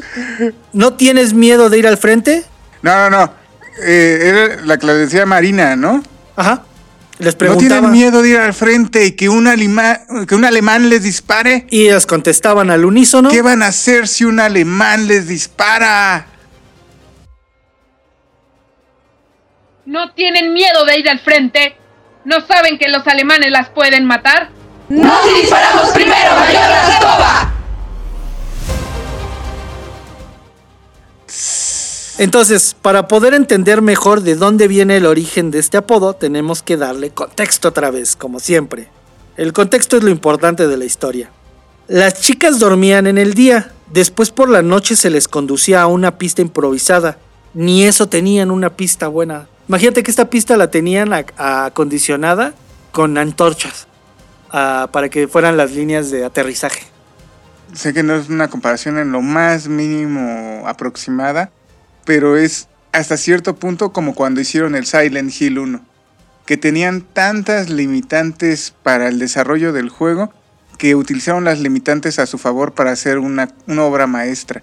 ¿No 0.72 0.94
tienes 0.94 1.34
miedo 1.34 1.68
de 1.68 1.78
ir 1.78 1.86
al 1.86 1.98
frente? 1.98 2.44
No, 2.82 3.10
no, 3.10 3.10
no. 3.10 3.32
Eh, 3.80 4.18
era 4.56 4.64
la 4.64 4.76
que 4.78 4.86
decía 4.86 5.26
Marina, 5.26 5.76
¿no? 5.76 6.02
Ajá. 6.36 6.62
Les 7.18 7.34
¿No 7.34 7.38
preguntaba. 7.38 7.68
tienen 7.80 7.90
miedo 7.90 8.22
de 8.22 8.28
ir 8.30 8.36
al 8.38 8.54
frente 8.54 9.04
y 9.06 9.12
que 9.12 9.28
un, 9.28 9.46
alima- 9.48 10.00
que 10.28 10.34
un 10.36 10.44
alemán 10.44 10.88
les 10.88 11.02
dispare? 11.02 11.66
Y 11.70 11.86
ellas 11.88 12.06
contestaban 12.06 12.70
al 12.70 12.84
unísono. 12.84 13.28
¿Qué 13.30 13.42
van 13.42 13.62
a 13.62 13.66
hacer 13.68 14.06
si 14.06 14.24
un 14.24 14.38
alemán 14.38 15.08
les 15.08 15.26
dispara? 15.26 16.26
¿No 19.84 20.12
tienen 20.12 20.52
miedo 20.52 20.84
de 20.84 20.98
ir 20.98 21.08
al 21.08 21.18
frente? 21.18 21.76
¿No 22.24 22.36
saben 22.46 22.78
que 22.78 22.88
los 22.88 23.06
alemanes 23.06 23.50
las 23.50 23.68
pueden 23.70 24.04
matar? 24.04 24.50
Entonces, 32.18 32.74
para 32.82 33.06
poder 33.06 33.32
entender 33.32 33.80
mejor 33.80 34.22
de 34.22 34.34
dónde 34.34 34.66
viene 34.66 34.96
el 34.96 35.06
origen 35.06 35.50
de 35.52 35.60
este 35.60 35.76
apodo, 35.76 36.14
tenemos 36.14 36.62
que 36.62 36.76
darle 36.76 37.10
contexto 37.10 37.68
otra 37.68 37.90
vez, 37.90 38.16
como 38.16 38.40
siempre. 38.40 38.88
El 39.36 39.52
contexto 39.52 39.96
es 39.96 40.02
lo 40.02 40.10
importante 40.10 40.66
de 40.66 40.76
la 40.76 40.84
historia. 40.84 41.30
Las 41.86 42.20
chicas 42.20 42.58
dormían 42.58 43.06
en 43.06 43.18
el 43.18 43.34
día, 43.34 43.72
después 43.92 44.30
por 44.30 44.50
la 44.50 44.62
noche 44.62 44.96
se 44.96 45.10
les 45.10 45.28
conducía 45.28 45.82
a 45.82 45.86
una 45.86 46.18
pista 46.18 46.42
improvisada. 46.42 47.18
Ni 47.54 47.84
eso 47.84 48.08
tenían 48.08 48.50
una 48.50 48.70
pista 48.76 49.06
buena. 49.08 49.46
Imagínate 49.68 50.02
que 50.02 50.10
esta 50.10 50.28
pista 50.28 50.56
la 50.56 50.70
tenían 50.70 51.10
ac- 51.10 51.32
acondicionada 51.36 52.52
con 52.90 53.16
antorchas 53.16 53.86
ah, 54.50 54.88
para 54.92 55.08
que 55.08 55.28
fueran 55.28 55.56
las 55.56 55.70
líneas 55.72 56.10
de 56.10 56.24
aterrizaje. 56.24 56.82
Sé 57.74 57.94
que 57.94 58.02
no 58.02 58.16
es 58.16 58.28
una 58.28 58.48
comparación 58.48 58.98
en 58.98 59.12
lo 59.12 59.22
más 59.22 59.68
mínimo 59.68 60.64
aproximada, 60.66 61.50
pero 62.08 62.38
es 62.38 62.68
hasta 62.92 63.18
cierto 63.18 63.56
punto 63.56 63.92
como 63.92 64.14
cuando 64.14 64.40
hicieron 64.40 64.74
el 64.74 64.86
Silent 64.86 65.30
Hill 65.38 65.58
1, 65.58 65.84
que 66.46 66.56
tenían 66.56 67.02
tantas 67.02 67.68
limitantes 67.68 68.72
para 68.82 69.08
el 69.08 69.18
desarrollo 69.18 69.74
del 69.74 69.90
juego 69.90 70.32
que 70.78 70.94
utilizaron 70.94 71.44
las 71.44 71.60
limitantes 71.60 72.18
a 72.18 72.24
su 72.24 72.38
favor 72.38 72.72
para 72.72 72.92
hacer 72.92 73.18
una, 73.18 73.50
una 73.66 73.84
obra 73.84 74.06
maestra. 74.06 74.62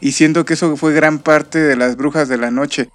Y 0.00 0.12
siento 0.12 0.46
que 0.46 0.54
eso 0.54 0.74
fue 0.78 0.94
gran 0.94 1.18
parte 1.18 1.58
de 1.58 1.76
las 1.76 1.98
brujas 1.98 2.28
de 2.28 2.38
la 2.38 2.50
noche. 2.50 2.88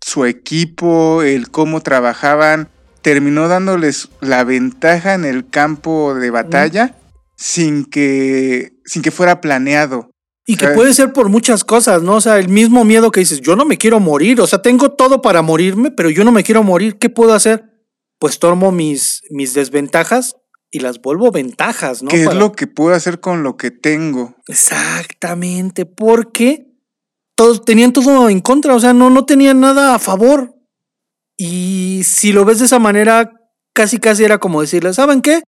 Su 0.00 0.26
equipo, 0.26 1.22
el 1.24 1.50
cómo 1.50 1.80
trabajaban, 1.80 2.68
terminó 3.02 3.48
dándoles 3.48 4.10
la 4.20 4.44
ventaja 4.44 5.14
en 5.14 5.24
el 5.24 5.48
campo 5.48 6.14
de 6.14 6.30
batalla 6.30 6.94
sin 7.34 7.84
que 7.84 8.74
sin 8.84 9.02
que 9.02 9.10
fuera 9.10 9.40
planeado. 9.40 10.12
Y 10.52 10.56
que 10.56 10.68
puede 10.68 10.92
ser 10.94 11.12
por 11.12 11.28
muchas 11.28 11.62
cosas, 11.64 12.02
¿no? 12.02 12.14
O 12.16 12.20
sea, 12.20 12.38
el 12.38 12.48
mismo 12.48 12.84
miedo 12.84 13.10
que 13.10 13.20
dices, 13.20 13.40
yo 13.40 13.54
no 13.56 13.64
me 13.64 13.78
quiero 13.78 14.00
morir, 14.00 14.40
o 14.40 14.46
sea, 14.46 14.60
tengo 14.62 14.90
todo 14.92 15.22
para 15.22 15.42
morirme, 15.42 15.90
pero 15.90 16.10
yo 16.10 16.24
no 16.24 16.32
me 16.32 16.42
quiero 16.42 16.62
morir, 16.62 16.98
¿qué 16.98 17.08
puedo 17.08 17.34
hacer? 17.34 17.64
Pues 18.18 18.38
tomo 18.38 18.72
mis, 18.72 19.22
mis 19.30 19.54
desventajas 19.54 20.34
y 20.70 20.80
las 20.80 21.00
vuelvo 21.00 21.30
ventajas, 21.30 22.02
¿no? 22.02 22.08
¿Qué 22.08 22.24
Para- 22.24 22.36
es 22.36 22.42
lo 22.42 22.52
que 22.52 22.66
puedo 22.66 22.94
hacer 22.94 23.20
con 23.20 23.42
lo 23.42 23.56
que 23.56 23.70
tengo? 23.70 24.34
Exactamente, 24.48 25.86
porque 25.86 26.66
todos 27.36 27.64
tenían 27.64 27.92
todo 27.92 28.28
en 28.28 28.40
contra, 28.40 28.74
o 28.74 28.80
sea, 28.80 28.92
no, 28.92 29.08
no 29.10 29.24
tenían 29.24 29.60
nada 29.60 29.94
a 29.94 29.98
favor. 29.98 30.54
Y 31.36 32.02
si 32.04 32.32
lo 32.32 32.44
ves 32.44 32.58
de 32.58 32.66
esa 32.66 32.78
manera, 32.78 33.32
casi 33.72 33.98
casi 33.98 34.24
era 34.24 34.38
como 34.38 34.60
decirles, 34.60 34.96
¿saben 34.96 35.22
qué? 35.22 35.42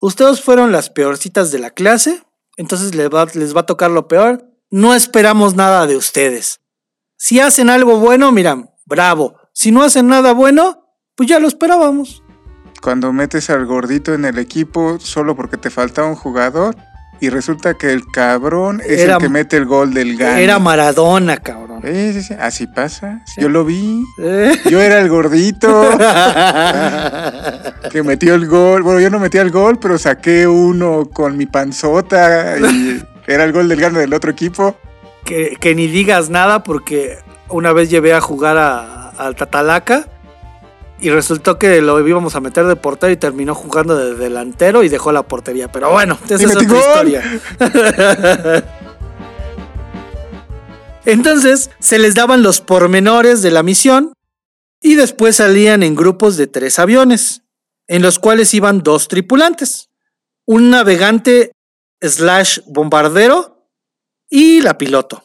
Ustedes 0.00 0.40
fueron 0.40 0.72
las 0.72 0.90
peorcitas 0.90 1.52
de 1.52 1.58
la 1.58 1.70
clase, 1.70 2.22
entonces 2.56 2.94
les 2.94 3.08
va, 3.10 3.60
a 3.60 3.66
tocar 3.66 3.90
lo 3.90 4.08
peor. 4.08 4.44
No 4.70 4.94
esperamos 4.94 5.54
nada 5.54 5.86
de 5.86 5.96
ustedes. 5.96 6.60
Si 7.16 7.40
hacen 7.40 7.70
algo 7.70 7.98
bueno, 7.98 8.32
miran, 8.32 8.70
bravo. 8.84 9.36
Si 9.52 9.70
no 9.70 9.82
hacen 9.82 10.08
nada 10.08 10.32
bueno, 10.32 10.86
pues 11.14 11.28
ya 11.28 11.38
lo 11.38 11.48
esperábamos. 11.48 12.22
Cuando 12.82 13.12
metes 13.12 13.48
al 13.50 13.64
gordito 13.66 14.12
en 14.14 14.24
el 14.24 14.38
equipo 14.38 14.98
solo 15.00 15.34
porque 15.34 15.56
te 15.56 15.70
faltaba 15.70 16.08
un 16.08 16.16
jugador 16.16 16.76
y 17.20 17.28
resulta 17.30 17.74
que 17.74 17.92
el 17.92 18.06
cabrón 18.06 18.80
es 18.84 19.00
Era- 19.00 19.14
el 19.14 19.18
que 19.20 19.28
mete 19.28 19.56
el 19.56 19.64
gol 19.66 19.94
del 19.94 20.16
gane. 20.16 20.42
Era 20.44 20.58
Maradona, 20.58 21.36
cabrón. 21.38 21.80
Sí, 21.84 22.12
sí, 22.14 22.22
sí, 22.22 22.34
Así 22.38 22.66
pasa. 22.66 23.22
Yo 23.36 23.48
lo 23.48 23.64
vi. 23.64 24.02
Eh. 24.18 24.52
Yo 24.70 24.80
era 24.80 24.98
el 25.00 25.08
gordito 25.08 25.68
que 27.90 28.02
metió 28.02 28.34
el 28.34 28.46
gol. 28.46 28.82
Bueno, 28.82 29.00
yo 29.00 29.10
no 29.10 29.18
metí 29.18 29.38
el 29.38 29.50
gol, 29.50 29.78
pero 29.78 29.98
saqué 29.98 30.46
uno 30.46 31.08
con 31.12 31.36
mi 31.36 31.46
panzota 31.46 32.58
y 32.58 33.02
era 33.26 33.44
el 33.44 33.52
gol 33.52 33.68
del 33.68 33.80
gane 33.80 33.98
del 34.00 34.14
otro 34.14 34.30
equipo. 34.30 34.76
que, 35.24 35.56
que 35.60 35.74
ni 35.74 35.86
digas 35.86 36.30
nada 36.30 36.62
porque 36.62 37.18
una 37.48 37.72
vez 37.72 37.90
llevé 37.90 38.14
a 38.14 38.20
jugar 38.20 38.56
a- 38.58 39.10
al 39.10 39.34
Tatalaca 39.36 40.06
y 40.98 41.10
resultó 41.10 41.58
que 41.58 41.82
lo 41.82 42.06
íbamos 42.06 42.34
a 42.36 42.40
meter 42.40 42.66
de 42.66 42.76
portero 42.76 43.12
y 43.12 43.16
terminó 43.16 43.54
jugando 43.54 43.96
de 43.96 44.14
delantero 44.14 44.82
y 44.82 44.88
dejó 44.88 45.12
la 45.12 45.22
portería. 45.22 45.70
Pero 45.70 45.90
bueno, 45.90 46.18
esa 46.24 46.34
es 46.36 46.56
otra 46.56 46.68
gol. 46.68 46.78
historia. 46.78 47.40
Entonces 51.04 51.70
se 51.78 51.98
les 51.98 52.14
daban 52.14 52.42
los 52.42 52.60
pormenores 52.60 53.42
de 53.42 53.50
la 53.50 53.62
misión 53.62 54.12
y 54.80 54.94
después 54.94 55.36
salían 55.36 55.82
en 55.82 55.94
grupos 55.94 56.36
de 56.36 56.46
tres 56.46 56.78
aviones, 56.78 57.42
en 57.86 58.02
los 58.02 58.18
cuales 58.18 58.52
iban 58.54 58.82
dos 58.82 59.08
tripulantes, 59.08 59.90
un 60.46 60.70
navegante 60.70 61.52
slash 62.00 62.60
bombardero 62.66 63.68
y 64.28 64.60
la 64.62 64.78
piloto. 64.78 65.22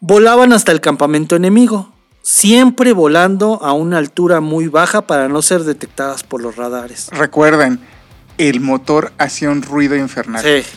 Volaban 0.00 0.52
hasta 0.52 0.72
el 0.72 0.80
campamento 0.80 1.36
enemigo, 1.36 1.92
siempre 2.28 2.92
volando 2.92 3.60
a 3.62 3.72
una 3.72 3.98
altura 3.98 4.40
muy 4.40 4.66
baja 4.66 5.02
para 5.02 5.28
no 5.28 5.42
ser 5.42 5.62
detectadas 5.62 6.24
por 6.24 6.42
los 6.42 6.56
radares. 6.56 7.06
Recuerden, 7.12 7.78
el 8.36 8.58
motor 8.58 9.12
hacía 9.16 9.48
un 9.48 9.62
ruido 9.62 9.94
infernal. 9.94 10.42
Sí. 10.42 10.68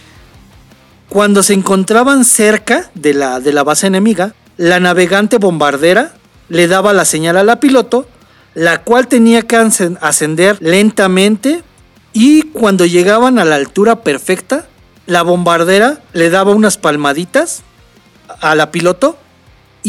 Cuando 1.09 1.41
se 1.41 1.53
encontraban 1.53 2.23
cerca 2.23 2.91
de 2.93 3.15
la, 3.15 3.39
de 3.39 3.51
la 3.51 3.63
base 3.63 3.87
enemiga, 3.87 4.35
la 4.57 4.79
navegante 4.79 5.39
bombardera 5.39 6.13
le 6.49 6.67
daba 6.67 6.93
la 6.93 7.03
señal 7.03 7.35
a 7.35 7.43
la 7.43 7.59
piloto, 7.59 8.07
la 8.53 8.83
cual 8.83 9.07
tenía 9.07 9.41
que 9.41 9.57
ascen- 9.57 9.97
ascender 10.01 10.55
lentamente 10.61 11.63
y 12.13 12.43
cuando 12.43 12.85
llegaban 12.85 13.39
a 13.39 13.45
la 13.45 13.55
altura 13.55 14.03
perfecta, 14.03 14.67
la 15.07 15.23
bombardera 15.23 15.97
le 16.13 16.29
daba 16.29 16.51
unas 16.51 16.77
palmaditas 16.77 17.63
a 18.39 18.53
la 18.53 18.69
piloto 18.69 19.17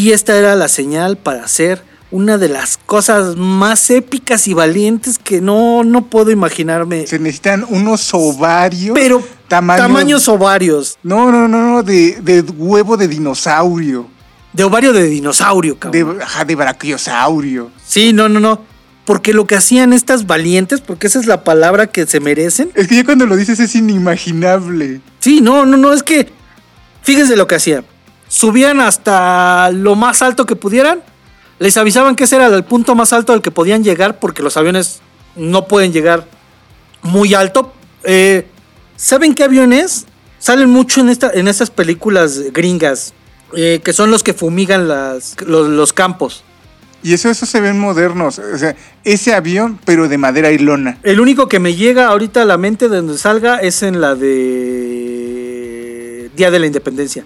y 0.01 0.12
esta 0.12 0.36
era 0.36 0.55
la 0.57 0.68
señal 0.68 1.16
para 1.16 1.44
hacer 1.44 1.82
una 2.11 2.38
de 2.38 2.48
las 2.48 2.76
cosas 2.76 3.36
más 3.36 3.88
épicas 3.90 4.48
y 4.48 4.55
valientes 4.55 5.18
que 5.18 5.40
no, 5.40 5.84
no 5.84 6.07
puedo 6.07 6.30
imaginarme. 6.30 7.07
Se 7.07 7.18
necesitan 7.18 7.64
unos 7.68 8.11
ovarios. 8.12 8.94
Pero 8.94 9.22
tamaños- 9.48 9.76
tamaños 9.86 10.28
ovarios, 10.28 10.98
No, 11.03 11.30
no, 11.30 11.46
no, 11.46 11.62
no, 11.74 11.82
de, 11.82 12.18
de 12.20 12.40
huevo 12.40 12.96
de 12.96 13.07
dinosaurio. 13.09 14.09
de 14.53 14.64
ovario 14.64 14.92
de 14.92 15.05
dinosaurio, 15.07 15.78
cabrón. 15.78 16.18
De, 16.18 16.24
ajá, 16.24 16.44
de 16.44 16.57
brachiosaurio. 16.57 17.70
Sí, 17.86 18.12
no, 18.12 18.28
no, 18.28 18.40
no. 18.40 18.61
Porque 19.05 19.32
lo 19.32 19.46
que 19.46 19.55
hacían 19.57 19.92
estas 19.92 20.26
valientes, 20.26 20.80
porque 20.80 21.07
esa 21.07 21.18
es 21.20 21.26
la 21.26 21.42
palabra 21.44 21.86
que 21.88 22.07
se 22.07 22.18
merecen. 22.20 22.70
Es 22.74 22.86
que 22.88 22.96
ya 22.96 23.05
cuando 23.05 23.26
lo 23.26 23.36
dices 23.36 23.59
es 23.61 23.74
inimaginable. 23.76 25.01
Sí, 25.20 25.40
no, 25.40 25.64
no, 25.66 25.76
no, 25.76 25.92
es 25.92 26.03
que 26.03 26.28
fíjense 27.03 27.36
lo 27.36 27.46
que 27.46 27.55
hacían. 27.57 27.84
Subían 28.31 28.81
hasta 28.81 29.72
lo 29.72 29.97
más 29.97 30.22
alto 30.22 30.47
que 30.47 30.55
pudieran. 30.55 31.03
Les 31.59 31.76
avisaban 31.76 32.14
que 32.14 32.24
ese 32.24 32.37
era 32.37 32.47
el 32.47 32.62
punto 32.62 32.95
más 32.95 33.12
alto 33.12 33.33
al 33.33 33.43
que 33.43 33.51
podían 33.51 33.83
llegar 33.83 34.20
porque 34.20 34.41
los 34.41 34.57
aviones 34.57 35.01
no 35.35 35.66
pueden 35.66 35.93
llegar 35.93 36.28
muy 37.03 37.35
alto. 37.35 37.72
Eh, 38.05 38.47
¿Saben 38.95 39.35
qué 39.35 39.43
aviones? 39.43 40.07
Salen 40.39 40.70
mucho 40.70 41.01
en, 41.01 41.09
esta, 41.09 41.33
en 41.35 41.49
estas 41.49 41.70
películas 41.70 42.53
gringas, 42.53 43.14
eh, 43.57 43.81
que 43.83 43.93
son 43.93 44.12
los 44.12 44.22
que 44.22 44.33
fumigan 44.33 44.87
las, 44.87 45.35
los, 45.45 45.68
los 45.68 45.93
campos. 45.93 46.45
Y 47.03 47.14
eso, 47.14 47.31
eso 47.31 47.47
se 47.47 47.61
ven 47.61 47.81
modernos. 47.81 48.39
O 48.39 48.59
sea, 48.59 48.76
ese 49.03 49.35
avión, 49.35 49.81
pero 49.85 50.07
de 50.07 50.18
madera 50.18 50.53
y 50.53 50.59
lona. 50.59 50.99
El 51.03 51.18
único 51.18 51.49
que 51.49 51.59
me 51.59 51.74
llega 51.74 52.07
ahorita 52.07 52.43
a 52.43 52.45
la 52.45 52.59
mente 52.59 52.89
de 52.89 52.99
donde 52.99 53.18
salga 53.18 53.57
es 53.57 53.83
en 53.83 54.01
la 54.01 54.14
de 54.14 55.11
Día 56.37 56.53
de 56.53 56.61
la 56.61 56.66
Independencia. 56.66 57.24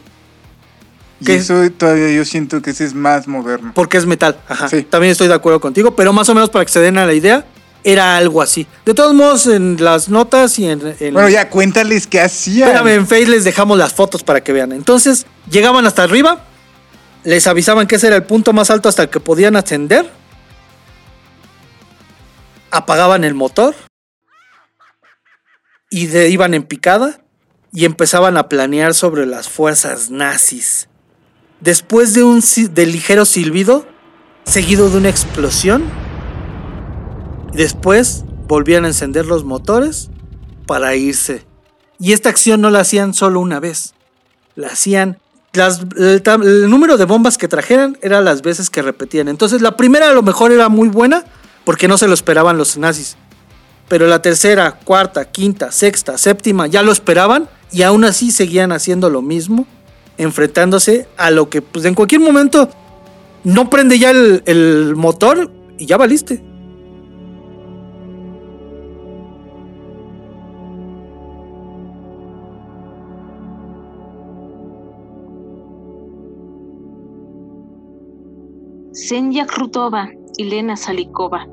Eso 1.32 1.70
todavía 1.72 2.10
yo 2.12 2.24
siento 2.24 2.60
que 2.62 2.70
ese 2.70 2.84
es 2.84 2.94
más 2.94 3.26
moderno. 3.26 3.72
Porque 3.74 3.96
es 3.96 4.06
metal. 4.06 4.38
Ajá. 4.48 4.68
Sí. 4.68 4.82
También 4.82 5.12
estoy 5.12 5.28
de 5.28 5.34
acuerdo 5.34 5.60
contigo, 5.60 5.94
pero 5.96 6.12
más 6.12 6.28
o 6.28 6.34
menos 6.34 6.50
para 6.50 6.64
que 6.64 6.70
se 6.72 6.80
den 6.80 6.98
a 6.98 7.06
la 7.06 7.12
idea, 7.14 7.44
era 7.82 8.16
algo 8.16 8.40
así. 8.42 8.66
De 8.86 8.94
todos 8.94 9.14
modos, 9.14 9.46
en 9.46 9.76
las 9.82 10.08
notas 10.08 10.58
y 10.58 10.66
en. 10.68 10.94
en- 11.00 11.14
Bueno, 11.14 11.28
ya 11.28 11.50
cuéntales 11.50 12.06
qué 12.06 12.20
hacían. 12.20 12.68
Espérame, 12.68 12.94
en 12.94 13.06
Face 13.06 13.26
les 13.26 13.44
dejamos 13.44 13.76
las 13.78 13.92
fotos 13.94 14.22
para 14.22 14.42
que 14.42 14.52
vean. 14.52 14.72
Entonces, 14.72 15.26
llegaban 15.50 15.86
hasta 15.86 16.02
arriba, 16.02 16.44
les 17.24 17.46
avisaban 17.46 17.86
que 17.86 17.96
ese 17.96 18.06
era 18.08 18.16
el 18.16 18.24
punto 18.24 18.52
más 18.52 18.70
alto 18.70 18.88
hasta 18.88 19.02
el 19.02 19.10
que 19.10 19.20
podían 19.20 19.56
ascender, 19.56 20.10
apagaban 22.70 23.24
el 23.24 23.34
motor 23.34 23.74
y 25.90 26.06
de- 26.06 26.28
iban 26.30 26.54
en 26.54 26.64
picada 26.64 27.20
y 27.72 27.84
empezaban 27.84 28.36
a 28.36 28.48
planear 28.48 28.94
sobre 28.94 29.26
las 29.26 29.48
fuerzas 29.48 30.10
nazis. 30.10 30.88
Después 31.64 32.12
de 32.12 32.22
un 32.22 32.42
ligero 32.76 33.24
silbido, 33.24 33.86
seguido 34.44 34.90
de 34.90 34.98
una 34.98 35.08
explosión, 35.08 35.82
después 37.54 38.26
volvían 38.46 38.84
a 38.84 38.88
encender 38.88 39.24
los 39.24 39.44
motores 39.44 40.10
para 40.66 40.94
irse. 40.94 41.46
Y 41.98 42.12
esta 42.12 42.28
acción 42.28 42.60
no 42.60 42.68
la 42.68 42.80
hacían 42.80 43.14
solo 43.14 43.40
una 43.40 43.60
vez. 43.60 43.94
La 44.56 44.66
hacían. 44.66 45.18
El, 45.54 46.22
el 46.26 46.68
número 46.68 46.98
de 46.98 47.06
bombas 47.06 47.38
que 47.38 47.48
trajeran 47.48 47.96
era 48.02 48.20
las 48.20 48.42
veces 48.42 48.68
que 48.68 48.82
repetían. 48.82 49.28
Entonces 49.28 49.62
la 49.62 49.74
primera 49.74 50.10
a 50.10 50.12
lo 50.12 50.22
mejor 50.22 50.52
era 50.52 50.68
muy 50.68 50.88
buena 50.88 51.24
porque 51.64 51.88
no 51.88 51.96
se 51.96 52.08
lo 52.08 52.12
esperaban 52.12 52.58
los 52.58 52.76
nazis. 52.76 53.16
Pero 53.88 54.06
la 54.06 54.20
tercera, 54.20 54.80
cuarta, 54.84 55.24
quinta, 55.24 55.72
sexta, 55.72 56.18
séptima 56.18 56.66
ya 56.66 56.82
lo 56.82 56.92
esperaban 56.92 57.48
y 57.72 57.84
aún 57.84 58.04
así 58.04 58.32
seguían 58.32 58.70
haciendo 58.70 59.08
lo 59.08 59.22
mismo, 59.22 59.66
enfrentándose 60.18 61.08
a 61.16 61.30
lo 61.30 61.48
que 61.48 61.62
pues 61.62 61.84
en 61.84 61.94
cualquier 61.94 62.20
momento 62.20 62.68
no 63.44 63.68
prende 63.70 63.98
ya 63.98 64.10
el, 64.10 64.42
el 64.46 64.96
motor 64.96 65.50
y 65.78 65.86
ya 65.86 65.96
valiste. 65.96 66.42
Senya 78.92 79.44
Krutova 79.44 80.08
y 80.38 80.44
Lena 80.44 80.76
Salikova 80.76 81.46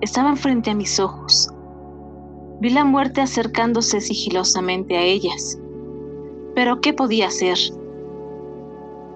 estaban 0.00 0.36
frente 0.36 0.70
a 0.70 0.74
mis 0.74 0.98
ojos. 0.98 1.50
Vi 2.60 2.70
la 2.70 2.84
muerte 2.84 3.20
acercándose 3.20 4.00
sigilosamente 4.00 4.96
a 4.96 5.02
ellas. 5.02 5.58
Pero 6.58 6.80
¿qué 6.80 6.92
podía 6.92 7.28
hacer? 7.28 7.56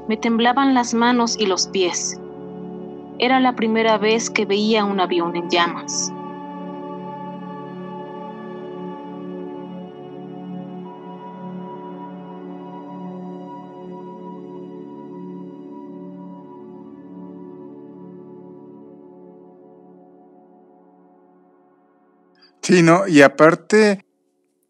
Me 0.06 0.16
temblaban 0.16 0.74
las 0.74 0.94
manos 0.94 1.36
y 1.36 1.46
los 1.46 1.66
pies. 1.66 2.16
Era 3.18 3.40
la 3.40 3.56
primera 3.56 3.98
vez 3.98 4.30
que 4.30 4.46
veía 4.46 4.84
un 4.84 5.00
avión 5.00 5.34
en 5.34 5.50
llamas. 5.50 6.12
Sí, 22.60 22.82
¿no? 22.84 23.08
Y 23.08 23.22
aparte, 23.22 24.04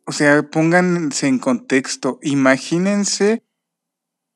o 0.07 0.13
sea, 0.13 0.43
pónganse 0.43 1.29
en 1.29 1.39
contexto. 1.39 2.19
Imagínense 2.23 3.45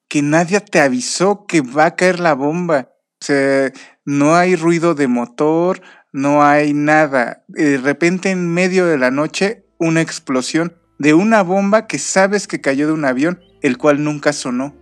que 0.08 0.22
nadie 0.22 0.60
te 0.60 0.80
avisó 0.80 1.46
que 1.46 1.60
va 1.60 1.86
a 1.86 1.96
caer 1.96 2.20
la 2.20 2.34
bomba. 2.34 2.92
O 3.20 3.24
sea, 3.24 3.72
no 4.04 4.36
hay 4.36 4.56
ruido 4.56 4.94
de 4.94 5.08
motor, 5.08 5.82
no 6.12 6.44
hay 6.44 6.72
nada. 6.74 7.44
De 7.48 7.78
repente, 7.78 8.30
en 8.30 8.52
medio 8.52 8.86
de 8.86 8.98
la 8.98 9.10
noche, 9.10 9.66
una 9.78 10.00
explosión 10.00 10.76
de 10.98 11.14
una 11.14 11.42
bomba 11.42 11.86
que 11.86 11.98
sabes 11.98 12.46
que 12.46 12.60
cayó 12.60 12.86
de 12.86 12.92
un 12.92 13.04
avión, 13.04 13.40
el 13.62 13.78
cual 13.78 14.02
nunca 14.02 14.32
sonó. 14.32 14.74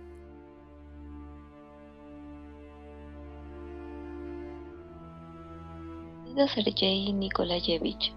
Sergei 6.53 7.13
Nikolayevich, 7.13 8.13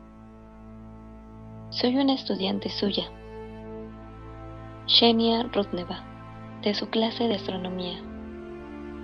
soy 1.71 1.99
una 1.99 2.15
estudiante 2.15 2.71
suya, 2.71 3.11
Shenia 4.87 5.43
Rudneva, 5.53 6.03
de 6.63 6.73
su 6.73 6.89
clase 6.89 7.29
de 7.29 7.35
astronomía. 7.35 7.99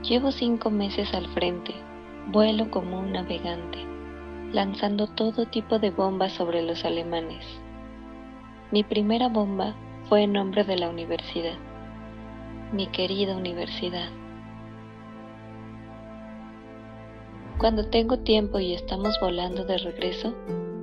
Llevo 0.03 0.33
cinco 0.33 0.71
meses 0.71 1.13
al 1.13 1.29
frente, 1.29 1.75
vuelo 2.29 2.71
como 2.71 3.01
un 3.01 3.13
navegante, 3.13 3.79
lanzando 4.51 5.07
todo 5.09 5.45
tipo 5.45 5.79
de 5.79 5.91
bombas 5.91 6.33
sobre 6.33 6.63
los 6.63 6.87
alemanes. 6.87 7.45
Mi 8.71 8.83
primera 8.83 9.29
bomba 9.29 9.75
fue 10.09 10.23
en 10.23 10.33
nombre 10.33 10.65
de 10.65 10.79
la 10.79 10.89
universidad, 10.89 11.59
mi 12.73 12.87
querida 12.87 13.37
universidad. 13.37 14.09
Cuando 17.59 17.91
tengo 17.91 18.21
tiempo 18.21 18.59
y 18.59 18.73
estamos 18.73 19.21
volando 19.21 19.67
de 19.67 19.77
regreso, 19.77 20.35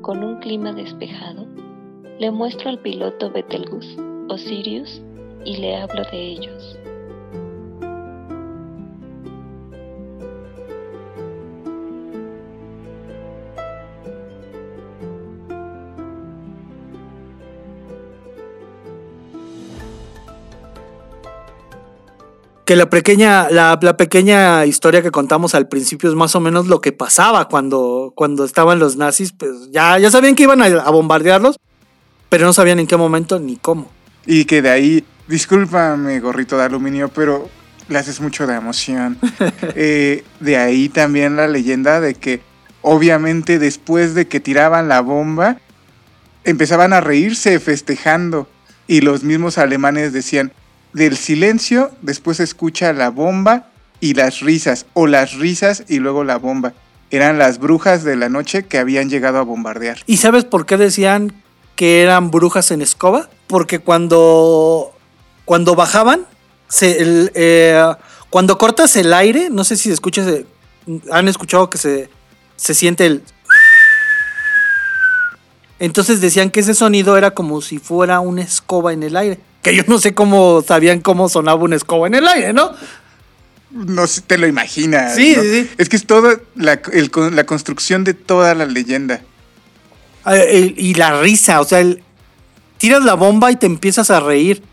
con 0.04 0.24
un 0.24 0.40
clima 0.40 0.74
despejado, 0.74 1.48
le 2.22 2.30
muestro 2.30 2.70
al 2.70 2.78
piloto 2.78 3.32
Betelgeuse 3.32 3.98
Sirius 4.38 5.02
y 5.44 5.58
le 5.58 5.76
hablo 5.76 6.04
de 6.12 6.22
ellos. 6.22 6.78
Que 22.66 22.76
la 22.76 22.88
pequeña, 22.92 23.50
la, 23.50 23.80
pequeña 23.98 24.68
historia 24.68 25.02
que 25.02 25.10
contamos 25.10 25.56
al 25.56 25.68
principio 25.68 26.08
es 26.08 26.16
más 26.16 26.36
o 26.36 26.40
menos 26.40 26.68
lo 26.68 26.82
que 26.82 26.92
pasaba 26.92 27.48
cuando, 27.48 28.14
cuando 28.16 28.46
estaban 28.46 28.78
los 28.78 28.96
nazis, 28.96 29.34
pues 29.34 29.72
ya, 29.72 29.98
ya 29.98 30.12
sabían 30.12 30.36
que 30.36 30.44
iban 30.44 30.62
a 30.62 30.92
bombardearlos, 30.92 31.58
pero 32.32 32.46
no 32.46 32.54
sabían 32.54 32.80
en 32.80 32.88
qué 32.88 32.96
momento 32.96 33.40
ni 33.42 33.58
cómo. 33.58 33.92
Y 34.26 34.46
que 34.46 34.62
de 34.62 34.70
ahí, 34.70 35.04
discúlpame, 35.28 36.22
gorrito 36.22 36.58
de 36.58 36.64
aluminio, 36.64 37.10
pero 37.10 37.50
le 37.90 38.00
haces 38.00 38.22
mucho 38.22 38.48
de 38.48 38.56
emoción. 38.56 39.20
Eh, 39.76 40.24
de 40.40 40.58
ahí 40.58 40.88
también 40.88 41.36
la 41.36 41.48
leyenda 41.48 42.00
de 42.00 42.16
que, 42.16 42.42
obviamente, 42.82 43.60
después 43.60 44.16
de 44.16 44.28
que 44.30 44.40
tiraban 44.40 44.88
la 44.88 45.02
bomba, 45.02 45.58
empezaban 46.46 46.94
a 46.94 47.02
reírse 47.02 47.60
festejando. 47.60 48.48
y 48.88 49.02
los 49.02 49.24
mismos 49.24 49.58
alemanes 49.58 50.14
decían, 50.14 50.54
del 50.94 51.18
silencio 51.18 51.92
después 52.02 52.38
se 52.38 52.44
escucha 52.44 52.94
la 52.94 53.10
bomba 53.10 53.68
y 54.00 54.14
las 54.14 54.40
risas, 54.40 54.86
o 54.94 55.06
las 55.06 55.34
risas 55.34 55.84
y 55.90 56.00
luego 56.00 56.24
la 56.24 56.38
bomba. 56.38 56.74
Eran 57.10 57.38
las 57.38 57.60
brujas 57.60 58.06
de 58.06 58.16
la 58.16 58.30
noche 58.30 58.64
que 58.64 58.78
habían 58.78 59.10
llegado 59.10 59.38
a 59.38 59.44
bombardear. 59.44 59.98
¿Y 60.06 60.18
sabes 60.18 60.46
por 60.46 60.66
qué 60.66 60.78
decían 60.78 61.41
que 61.82 62.04
eran 62.04 62.30
brujas 62.30 62.70
en 62.70 62.84
escoba? 62.84 63.28
Porque 63.48 63.80
cuando, 63.80 64.94
cuando 65.46 65.74
bajaban, 65.74 66.28
se, 66.68 67.02
el, 67.02 67.32
eh, 67.34 67.84
cuando 68.30 68.60
cortas 68.60 68.96
el 68.98 69.12
aire, 69.12 69.50
no 69.50 69.64
sé 69.64 69.76
si 69.78 69.90
escuchas, 69.92 70.28
eh, 70.28 70.46
han 71.12 71.28
escuchado 71.28 71.72
que 71.72 71.80
se, 71.80 72.08
se 72.56 72.76
siente 72.76 73.08
el... 73.08 73.24
Entonces 75.80 76.22
decían 76.22 76.52
que 76.52 76.60
ese 76.60 76.76
sonido 76.76 77.18
era 77.18 77.32
como 77.32 77.64
si 77.64 77.80
fuera 77.80 78.20
una 78.20 78.44
escoba 78.44 78.94
en 78.94 79.02
el 79.02 79.18
aire. 79.18 79.40
Que 79.64 79.76
yo 79.76 79.82
no 79.88 79.98
sé 79.98 80.14
cómo 80.14 80.62
sabían 80.62 81.00
cómo 81.02 81.30
sonaba 81.30 81.64
una 81.64 81.78
escoba 81.78 82.06
en 82.06 82.14
el 82.14 82.28
aire, 82.28 82.54
¿no? 82.54 82.76
No 83.72 84.06
sé, 84.06 84.22
te 84.22 84.38
lo 84.38 84.46
imaginas. 84.46 85.16
Sí, 85.16 85.34
¿no? 85.36 85.42
sí, 85.42 85.64
sí. 85.64 85.70
Es 85.80 85.90
que 85.90 85.96
es 85.96 86.06
toda 86.06 86.40
la, 86.54 86.80
el- 86.94 87.10
la 87.36 87.46
construcción 87.48 88.04
de 88.04 88.14
toda 88.14 88.54
la 88.54 88.68
leyenda. 88.68 89.22
Ah, 90.24 90.36
y 90.38 90.94
la 90.96 91.22
risa, 91.22 91.62
o 91.62 91.64
sea, 91.64 91.80
el- 91.80 92.04
tiras 92.78 93.04
la 93.04 93.14
bomba 93.16 93.52
y 93.52 93.56
te 93.56 93.66
empiezas 93.66 94.10
a 94.12 94.20
reír. 94.20 94.64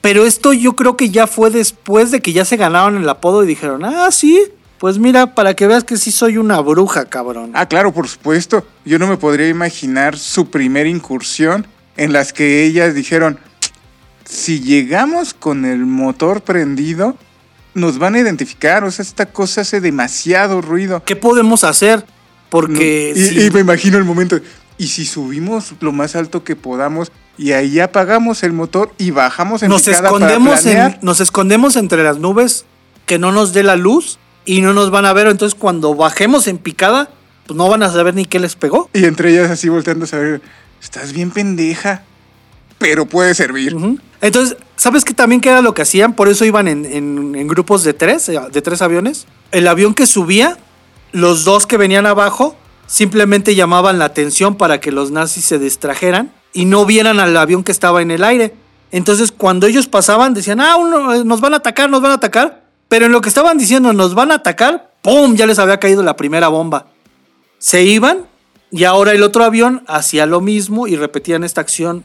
Pero 0.00 0.24
esto 0.24 0.52
yo 0.52 0.74
creo 0.76 0.96
que 0.96 1.10
ya 1.10 1.26
fue 1.26 1.50
después 1.50 2.10
de 2.10 2.20
que 2.20 2.32
ya 2.32 2.44
se 2.44 2.56
ganaron 2.56 2.96
el 2.96 3.08
apodo 3.08 3.44
y 3.44 3.46
dijeron, 3.46 3.84
ah, 3.84 4.08
sí, 4.10 4.40
pues 4.78 4.98
mira, 4.98 5.34
para 5.34 5.52
que 5.54 5.66
veas 5.66 5.84
que 5.84 5.98
sí 5.98 6.10
soy 6.10 6.38
una 6.38 6.60
bruja, 6.60 7.04
cabrón. 7.04 7.50
Ah, 7.54 7.66
claro, 7.66 7.92
por 7.92 8.08
supuesto. 8.08 8.66
Yo 8.86 8.98
no 8.98 9.06
me 9.06 9.18
podría 9.18 9.48
imaginar 9.48 10.16
su 10.16 10.48
primera 10.50 10.88
incursión 10.88 11.66
en 11.98 12.14
las 12.14 12.32
que 12.32 12.64
ellas 12.64 12.94
dijeron, 12.94 13.38
si 14.24 14.60
llegamos 14.60 15.34
con 15.34 15.66
el 15.66 15.84
motor 15.84 16.40
prendido, 16.40 17.16
nos 17.74 17.98
van 17.98 18.14
a 18.14 18.20
identificar. 18.20 18.84
O 18.84 18.90
sea, 18.90 19.02
esta 19.02 19.26
cosa 19.26 19.60
hace 19.60 19.82
demasiado 19.82 20.62
ruido. 20.62 21.02
¿Qué 21.04 21.14
podemos 21.16 21.62
hacer? 21.62 22.06
Porque 22.50 23.12
y, 23.16 23.20
si- 23.24 23.46
y 23.46 23.50
me 23.50 23.60
imagino 23.60 23.96
el 23.98 24.04
momento. 24.04 24.38
Y 24.78 24.86
si 24.88 25.04
subimos 25.04 25.72
lo 25.80 25.92
más 25.92 26.16
alto 26.16 26.42
que 26.42 26.56
podamos 26.56 27.12
y 27.36 27.52
ahí 27.52 27.80
apagamos 27.80 28.42
el 28.42 28.52
motor 28.52 28.92
y 28.98 29.10
bajamos 29.10 29.62
en 29.62 29.68
nos 29.70 29.82
escondemos, 30.28 30.64
en, 30.94 30.98
nos 31.02 31.20
escondemos 31.20 31.76
entre 31.76 32.02
las 32.02 32.18
nubes 32.18 32.64
que 33.06 33.18
no 33.18 33.30
nos 33.32 33.52
dé 33.52 33.62
la 33.62 33.76
luz 33.76 34.18
y 34.44 34.62
no 34.62 34.72
nos 34.72 34.90
van 34.90 35.04
a 35.04 35.12
ver. 35.12 35.26
Entonces 35.26 35.58
cuando 35.58 35.94
bajemos 35.94 36.46
en 36.48 36.56
picada, 36.58 37.10
pues 37.46 37.56
no 37.56 37.68
van 37.68 37.82
a 37.82 37.90
saber 37.92 38.14
ni 38.14 38.24
qué 38.24 38.38
les 38.40 38.56
pegó. 38.56 38.88
Y 38.94 39.04
entre 39.04 39.32
ellas 39.32 39.50
así 39.50 39.68
volteando 39.68 40.04
a 40.06 40.08
saber, 40.08 40.40
estás 40.82 41.12
bien 41.12 41.30
pendeja, 41.30 42.02
pero 42.78 43.04
puede 43.06 43.34
servir. 43.34 43.76
Entonces, 44.22 44.56
¿sabes 44.76 45.04
qué 45.04 45.12
también 45.12 45.40
que 45.42 45.50
era 45.50 45.60
lo 45.60 45.74
que 45.74 45.82
hacían? 45.82 46.14
Por 46.14 46.28
eso 46.28 46.44
iban 46.46 46.68
en, 46.68 46.86
en- 46.86 47.34
en 47.34 47.48
grupos 47.48 47.84
de 47.84 47.92
tres, 47.92 48.26
de 48.26 48.62
tres 48.62 48.80
aviones. 48.80 49.26
El 49.52 49.66
avión 49.68 49.92
que 49.94 50.06
subía, 50.06 50.56
los 51.12 51.44
dos 51.44 51.66
que 51.66 51.76
venían 51.76 52.06
abajo, 52.06 52.56
simplemente 52.86 53.54
llamaban 53.54 53.98
la 53.98 54.06
atención 54.06 54.56
para 54.56 54.80
que 54.80 54.92
los 54.92 55.10
nazis 55.10 55.44
se 55.44 55.58
distrajeran 55.58 56.32
y 56.52 56.64
no 56.64 56.84
vieran 56.86 57.20
al 57.20 57.36
avión 57.36 57.64
que 57.64 57.72
estaba 57.72 58.02
en 58.02 58.10
el 58.10 58.24
aire. 58.24 58.54
Entonces, 58.92 59.32
cuando 59.32 59.66
ellos 59.66 59.86
pasaban, 59.86 60.34
decían, 60.34 60.60
ah, 60.60 60.76
uno, 60.76 61.14
eh, 61.14 61.24
nos 61.24 61.40
van 61.40 61.54
a 61.54 61.58
atacar, 61.58 61.88
nos 61.88 62.02
van 62.02 62.12
a 62.12 62.14
atacar. 62.14 62.64
Pero 62.88 63.06
en 63.06 63.12
lo 63.12 63.20
que 63.20 63.28
estaban 63.28 63.56
diciendo, 63.56 63.92
nos 63.92 64.14
van 64.14 64.32
a 64.32 64.36
atacar, 64.36 64.90
¡pum! 65.02 65.36
Ya 65.36 65.46
les 65.46 65.60
había 65.60 65.78
caído 65.78 66.02
la 66.02 66.16
primera 66.16 66.48
bomba. 66.48 66.86
Se 67.58 67.84
iban 67.84 68.26
y 68.72 68.84
ahora 68.84 69.12
el 69.12 69.22
otro 69.22 69.44
avión 69.44 69.84
hacía 69.86 70.26
lo 70.26 70.40
mismo 70.40 70.88
y 70.88 70.96
repetían 70.96 71.44
esta 71.44 71.60
acción 71.60 72.04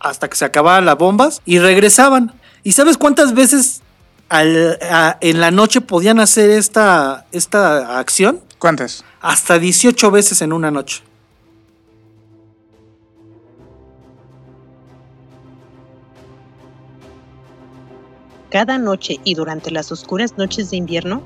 hasta 0.00 0.28
que 0.28 0.36
se 0.36 0.44
acababan 0.44 0.84
las 0.84 0.98
bombas 0.98 1.40
y 1.46 1.58
regresaban. 1.58 2.34
¿Y 2.62 2.72
sabes 2.72 2.98
cuántas 2.98 3.34
veces 3.34 3.80
al- 4.28 4.78
a- 4.82 5.16
en 5.20 5.40
la 5.40 5.50
noche 5.50 5.80
podían 5.80 6.20
hacer 6.20 6.50
esta, 6.50 7.26
esta 7.32 7.98
acción? 7.98 8.40
¿Cuántas? 8.58 9.04
Hasta 9.20 9.58
18 9.58 10.10
veces 10.10 10.42
en 10.42 10.52
una 10.52 10.70
noche. 10.70 11.02
Cada 18.50 18.78
noche 18.78 19.18
y 19.24 19.34
durante 19.34 19.70
las 19.70 19.92
oscuras 19.92 20.38
noches 20.38 20.70
de 20.70 20.78
invierno, 20.78 21.22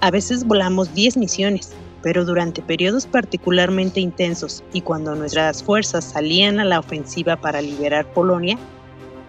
a 0.00 0.10
veces 0.10 0.44
volamos 0.44 0.94
10 0.94 1.16
misiones, 1.16 1.72
pero 2.02 2.24
durante 2.24 2.62
periodos 2.62 3.06
particularmente 3.06 4.00
intensos 4.00 4.64
y 4.72 4.80
cuando 4.80 5.14
nuestras 5.14 5.62
fuerzas 5.62 6.04
salían 6.04 6.58
a 6.58 6.64
la 6.64 6.78
ofensiva 6.80 7.36
para 7.36 7.60
liberar 7.60 8.06
Polonia, 8.12 8.56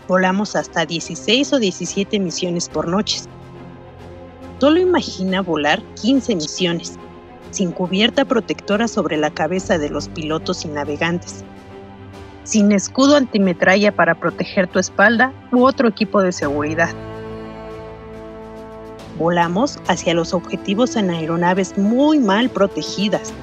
volamos 0.08 0.56
hasta 0.56 0.86
16 0.86 1.54
o 1.54 1.60
17 1.60 2.20
misiones 2.20 2.70
por 2.70 2.88
noche. 2.88 3.22
Solo 4.60 4.80
imagina 4.80 5.42
volar 5.42 5.82
15 6.02 6.36
misiones, 6.36 6.98
sin 7.52 7.72
cubierta 7.72 8.24
protectora 8.24 8.88
sobre 8.88 9.18
la 9.18 9.30
cabeza 9.30 9.78
de 9.78 9.90
los 9.90 10.08
pilotos 10.08 10.64
y 10.64 10.70
navegantes, 10.70 11.44
sin 12.44 12.72
escudo 12.72 13.18
antimetralla 13.18 13.94
para 13.94 14.16
proteger 14.16 14.68
tu 14.68 14.80
espalda 14.80 15.34
u 15.52 15.66
otro 15.66 15.90
equipo 15.90 16.22
de 16.22 16.32
seguridad. 16.32 16.90
Volamos 19.18 19.80
hacia 19.88 20.14
los 20.14 20.34
objetivos 20.34 20.96
en 20.96 21.12
aeronaves 21.12 21.78
muy 21.78 22.20
mal 22.20 22.50
protegidas. 22.50 23.34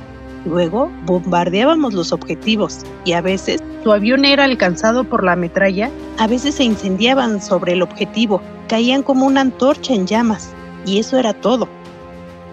Luego 0.47 0.91
bombardeábamos 1.05 1.93
los 1.93 2.12
objetivos 2.12 2.78
y 3.05 3.12
a 3.12 3.20
veces 3.20 3.62
tu 3.84 3.93
avión 3.93 4.24
era 4.24 4.45
alcanzado 4.45 5.05
por 5.05 5.22
la 5.22 5.36
metralla, 5.36 5.91
a 6.18 6.26
veces 6.26 6.55
se 6.55 6.64
incendiaban 6.64 7.43
sobre 7.43 7.72
el 7.72 7.82
objetivo, 7.82 8.41
caían 8.68 9.03
como 9.03 9.26
una 9.26 9.43
antorcha 9.43 9.93
en 9.93 10.07
llamas 10.07 10.53
y 10.86 10.99
eso 10.99 11.18
era 11.18 11.34
todo. 11.34 11.68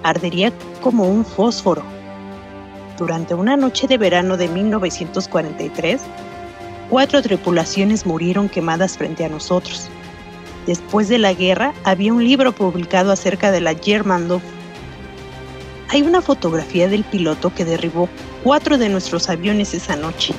Ardería 0.04 0.52
como 0.82 1.08
un 1.10 1.26
fósforo. 1.26 1.84
Durante 2.98 3.36
una 3.36 3.56
noche 3.56 3.88
de 3.88 3.98
verano 3.98 4.38
de 4.38 4.48
1943, 4.48 6.02
cuatro 6.90 7.22
tripulaciones 7.22 8.06
murieron 8.06 8.50
quemadas 8.50 8.98
frente 8.98 9.24
a 9.24 9.30
nosotros. 9.30 9.90
Después 10.66 11.08
de 11.08 11.18
la 11.18 11.34
guerra, 11.34 11.74
había 11.84 12.14
un 12.14 12.24
libro 12.24 12.52
publicado 12.52 13.12
acerca 13.12 13.52
de 13.52 13.62
la 13.62 13.74
German 13.74 14.28
Luft. 14.28 14.57
Hay 15.90 16.02
una 16.02 16.22
fotografía 16.22 16.90
del 16.90 17.06
piloto 17.06 17.54
que 17.54 17.64
derribó 17.64 18.10
cuatro 18.44 18.78
de 18.78 18.90
nuestros 18.90 19.30
aviones 19.30 19.74
esa 19.74 19.96
noche. 19.96 20.34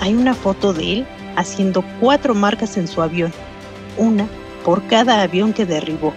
Hay 0.00 0.14
una 0.14 0.32
foto 0.32 0.72
de 0.72 0.92
él 0.92 1.06
haciendo 1.34 1.84
cuatro 1.98 2.34
marcas 2.34 2.76
en 2.76 2.86
su 2.86 3.02
avión, 3.02 3.32
una 3.96 4.28
por 4.64 4.86
cada 4.86 5.22
avión 5.22 5.52
que 5.52 5.66
derribó. 5.66 6.12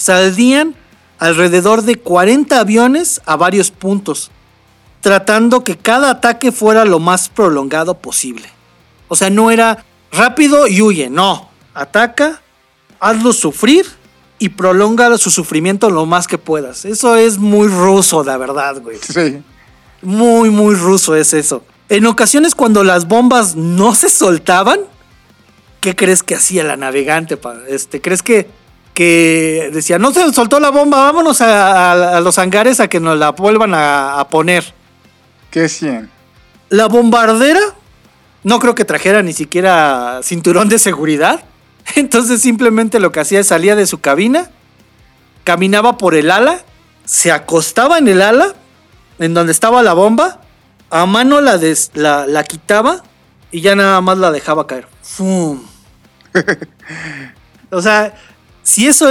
Saldían 0.00 0.74
alrededor 1.18 1.82
de 1.82 1.96
40 1.96 2.58
aviones 2.58 3.20
a 3.26 3.36
varios 3.36 3.70
puntos, 3.70 4.30
tratando 5.02 5.62
que 5.62 5.76
cada 5.76 6.08
ataque 6.08 6.52
fuera 6.52 6.86
lo 6.86 6.98
más 7.00 7.28
prolongado 7.28 7.98
posible. 7.98 8.48
O 9.08 9.16
sea, 9.16 9.28
no 9.28 9.50
era 9.50 9.84
rápido 10.10 10.66
y 10.66 10.80
huye, 10.80 11.10
no. 11.10 11.50
Ataca, 11.74 12.40
hazlo 12.98 13.34
sufrir 13.34 13.84
y 14.38 14.48
prolonga 14.48 15.18
su 15.18 15.30
sufrimiento 15.30 15.90
lo 15.90 16.06
más 16.06 16.26
que 16.26 16.38
puedas. 16.38 16.86
Eso 16.86 17.16
es 17.16 17.36
muy 17.36 17.68
ruso, 17.68 18.24
la 18.24 18.38
verdad, 18.38 18.80
güey. 18.80 18.98
Sí. 19.02 19.42
Muy, 20.00 20.48
muy 20.48 20.76
ruso 20.76 21.14
es 21.14 21.34
eso. 21.34 21.62
En 21.90 22.06
ocasiones 22.06 22.54
cuando 22.54 22.84
las 22.84 23.06
bombas 23.06 23.54
no 23.54 23.94
se 23.94 24.08
soltaban, 24.08 24.80
¿qué 25.80 25.94
crees 25.94 26.22
que 26.22 26.36
hacía 26.36 26.64
la 26.64 26.78
navegante? 26.78 27.36
pa? 27.36 27.56
Este, 27.68 28.00
¿Crees 28.00 28.22
que, 28.22 28.48
que 28.94 29.70
decía, 29.72 29.98
no 29.98 30.12
se 30.12 30.32
soltó 30.32 30.60
la 30.60 30.70
bomba, 30.70 31.04
vámonos 31.04 31.40
a, 31.40 31.92
a- 31.92 32.16
a 32.16 32.20
los 32.20 32.38
hangares 32.38 32.80
a 32.80 32.88
que 32.88 33.00
nos 33.00 33.18
la 33.18 33.30
vuelvan 33.32 33.74
a, 33.74 34.18
a 34.20 34.28
poner? 34.28 34.74
¿Qué 35.50 35.64
hacían? 35.64 36.10
La 36.68 36.86
bombardera 36.86 37.60
no 38.44 38.58
creo 38.58 38.74
que 38.74 38.84
trajera 38.84 39.22
ni 39.22 39.32
siquiera 39.32 40.20
cinturón 40.22 40.68
de 40.68 40.78
seguridad. 40.78 41.44
Entonces 41.96 42.40
simplemente 42.42 43.00
lo 43.00 43.10
que 43.12 43.20
hacía 43.20 43.40
es 43.40 43.46
salía 43.48 43.74
de 43.76 43.86
su 43.86 44.00
cabina, 44.00 44.50
caminaba 45.44 45.96
por 45.98 46.14
el 46.14 46.30
ala, 46.30 46.60
se 47.04 47.32
acostaba 47.32 47.98
en 47.98 48.08
el 48.08 48.22
ala, 48.22 48.54
en 49.18 49.34
donde 49.34 49.52
estaba 49.52 49.82
la 49.82 49.92
bomba, 49.94 50.40
a 50.90 51.06
mano 51.06 51.40
la, 51.40 51.58
des- 51.58 51.90
la, 51.94 52.26
la 52.26 52.44
quitaba 52.44 53.02
y 53.50 53.60
ya 53.62 53.74
nada 53.74 54.00
más 54.00 54.18
la 54.18 54.30
dejaba 54.30 54.66
caer. 54.66 54.86
¡Fum! 55.02 55.62
o 57.70 57.82
sea, 57.82 58.14
si 58.62 58.86
eso 58.86 59.10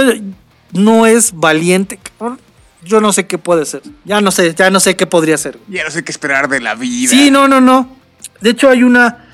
no 0.72 1.06
es 1.06 1.32
valiente, 1.34 1.98
cabrón, 2.18 2.40
yo 2.82 3.00
no 3.00 3.12
sé 3.12 3.26
qué 3.26 3.38
puede 3.38 3.64
ser. 3.66 3.82
Ya 4.04 4.20
no 4.20 4.30
sé, 4.30 4.54
ya 4.54 4.70
no 4.70 4.80
sé 4.80 4.96
qué 4.96 5.06
podría 5.06 5.36
ser. 5.36 5.58
Ya 5.68 5.84
no 5.84 5.90
sé 5.90 6.04
qué 6.04 6.12
esperar 6.12 6.48
de 6.48 6.60
la 6.60 6.74
vida. 6.74 7.10
Sí, 7.10 7.30
no, 7.30 7.48
no, 7.48 7.60
no. 7.60 7.96
De 8.40 8.50
hecho, 8.50 8.68
hay 8.68 8.82
una. 8.82 9.26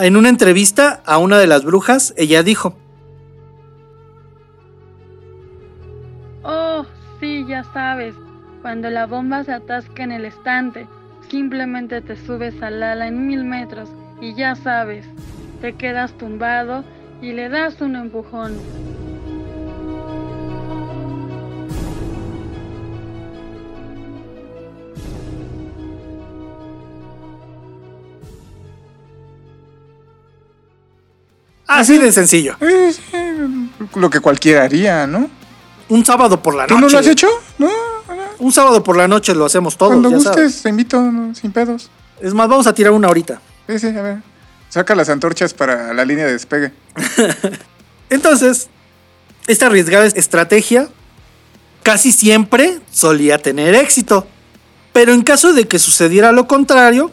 En 0.00 0.16
una 0.16 0.28
entrevista 0.28 1.02
a 1.04 1.18
una 1.18 1.38
de 1.38 1.48
las 1.48 1.64
brujas, 1.64 2.14
ella 2.16 2.42
dijo: 2.42 2.76
Oh, 6.44 6.86
sí, 7.20 7.44
ya 7.48 7.64
sabes. 7.72 8.14
Cuando 8.62 8.90
la 8.90 9.06
bomba 9.06 9.42
se 9.44 9.52
atasca 9.52 10.04
en 10.04 10.12
el 10.12 10.24
estante, 10.24 10.86
simplemente 11.30 12.00
te 12.02 12.16
subes 12.16 12.60
al 12.62 12.82
ala 12.82 13.06
en 13.06 13.26
mil 13.26 13.44
metros 13.44 13.88
y 14.20 14.34
ya 14.34 14.54
sabes, 14.54 15.06
te 15.60 15.74
quedas 15.74 16.12
tumbado 16.18 16.84
y 17.22 17.32
le 17.32 17.48
das 17.48 17.80
un 17.80 17.96
empujón. 17.96 18.58
Así 31.70 31.98
de 31.98 32.10
sencillo. 32.10 32.56
Lo 33.94 34.10
que 34.10 34.18
cualquiera 34.18 34.64
haría, 34.64 35.06
¿no? 35.06 35.30
Un 35.88 36.04
sábado 36.04 36.42
por 36.42 36.54
la 36.54 36.64
noche. 36.64 36.74
¿Tú 36.74 36.80
no 36.80 36.88
lo 36.88 36.98
has 36.98 37.06
hecho? 37.06 37.28
No. 37.58 37.70
Un 38.40 38.52
sábado 38.52 38.82
por 38.82 38.96
la 38.96 39.06
noche 39.06 39.34
lo 39.34 39.44
hacemos 39.44 39.76
todos. 39.76 39.92
Cuando 39.92 40.10
ya 40.10 40.16
gustes, 40.16 40.34
sabes. 40.34 40.62
te 40.62 40.68
invito, 40.68 41.00
no, 41.00 41.32
sin 41.34 41.52
pedos. 41.52 41.88
Es 42.20 42.34
más, 42.34 42.48
vamos 42.48 42.66
a 42.66 42.74
tirar 42.74 42.92
una 42.92 43.06
ahorita. 43.06 43.40
Sí, 43.68 43.78
sí, 43.78 43.86
a 43.86 44.02
ver. 44.02 44.18
Saca 44.68 44.96
las 44.96 45.08
antorchas 45.10 45.54
para 45.54 45.94
la 45.94 46.04
línea 46.04 46.26
de 46.26 46.32
despegue. 46.32 46.72
Entonces, 48.10 48.68
esta 49.46 49.66
arriesgada 49.66 50.06
estrategia 50.06 50.88
casi 51.84 52.10
siempre 52.10 52.80
solía 52.90 53.38
tener 53.38 53.76
éxito. 53.76 54.26
Pero 54.92 55.12
en 55.12 55.22
caso 55.22 55.52
de 55.52 55.68
que 55.68 55.78
sucediera 55.78 56.32
lo 56.32 56.48
contrario, 56.48 57.12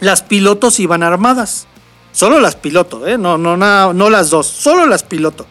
las 0.00 0.22
pilotos 0.22 0.78
iban 0.78 1.02
armadas. 1.02 1.66
Solo 2.14 2.40
las 2.40 2.56
piloto, 2.56 3.06
¿eh? 3.06 3.18
No, 3.18 3.36
no, 3.36 3.56
na- 3.58 3.92
no 3.92 4.08
las 4.08 4.30
dos, 4.30 4.46
solo 4.46 4.86
las 4.86 5.02
piloto. 5.02 5.46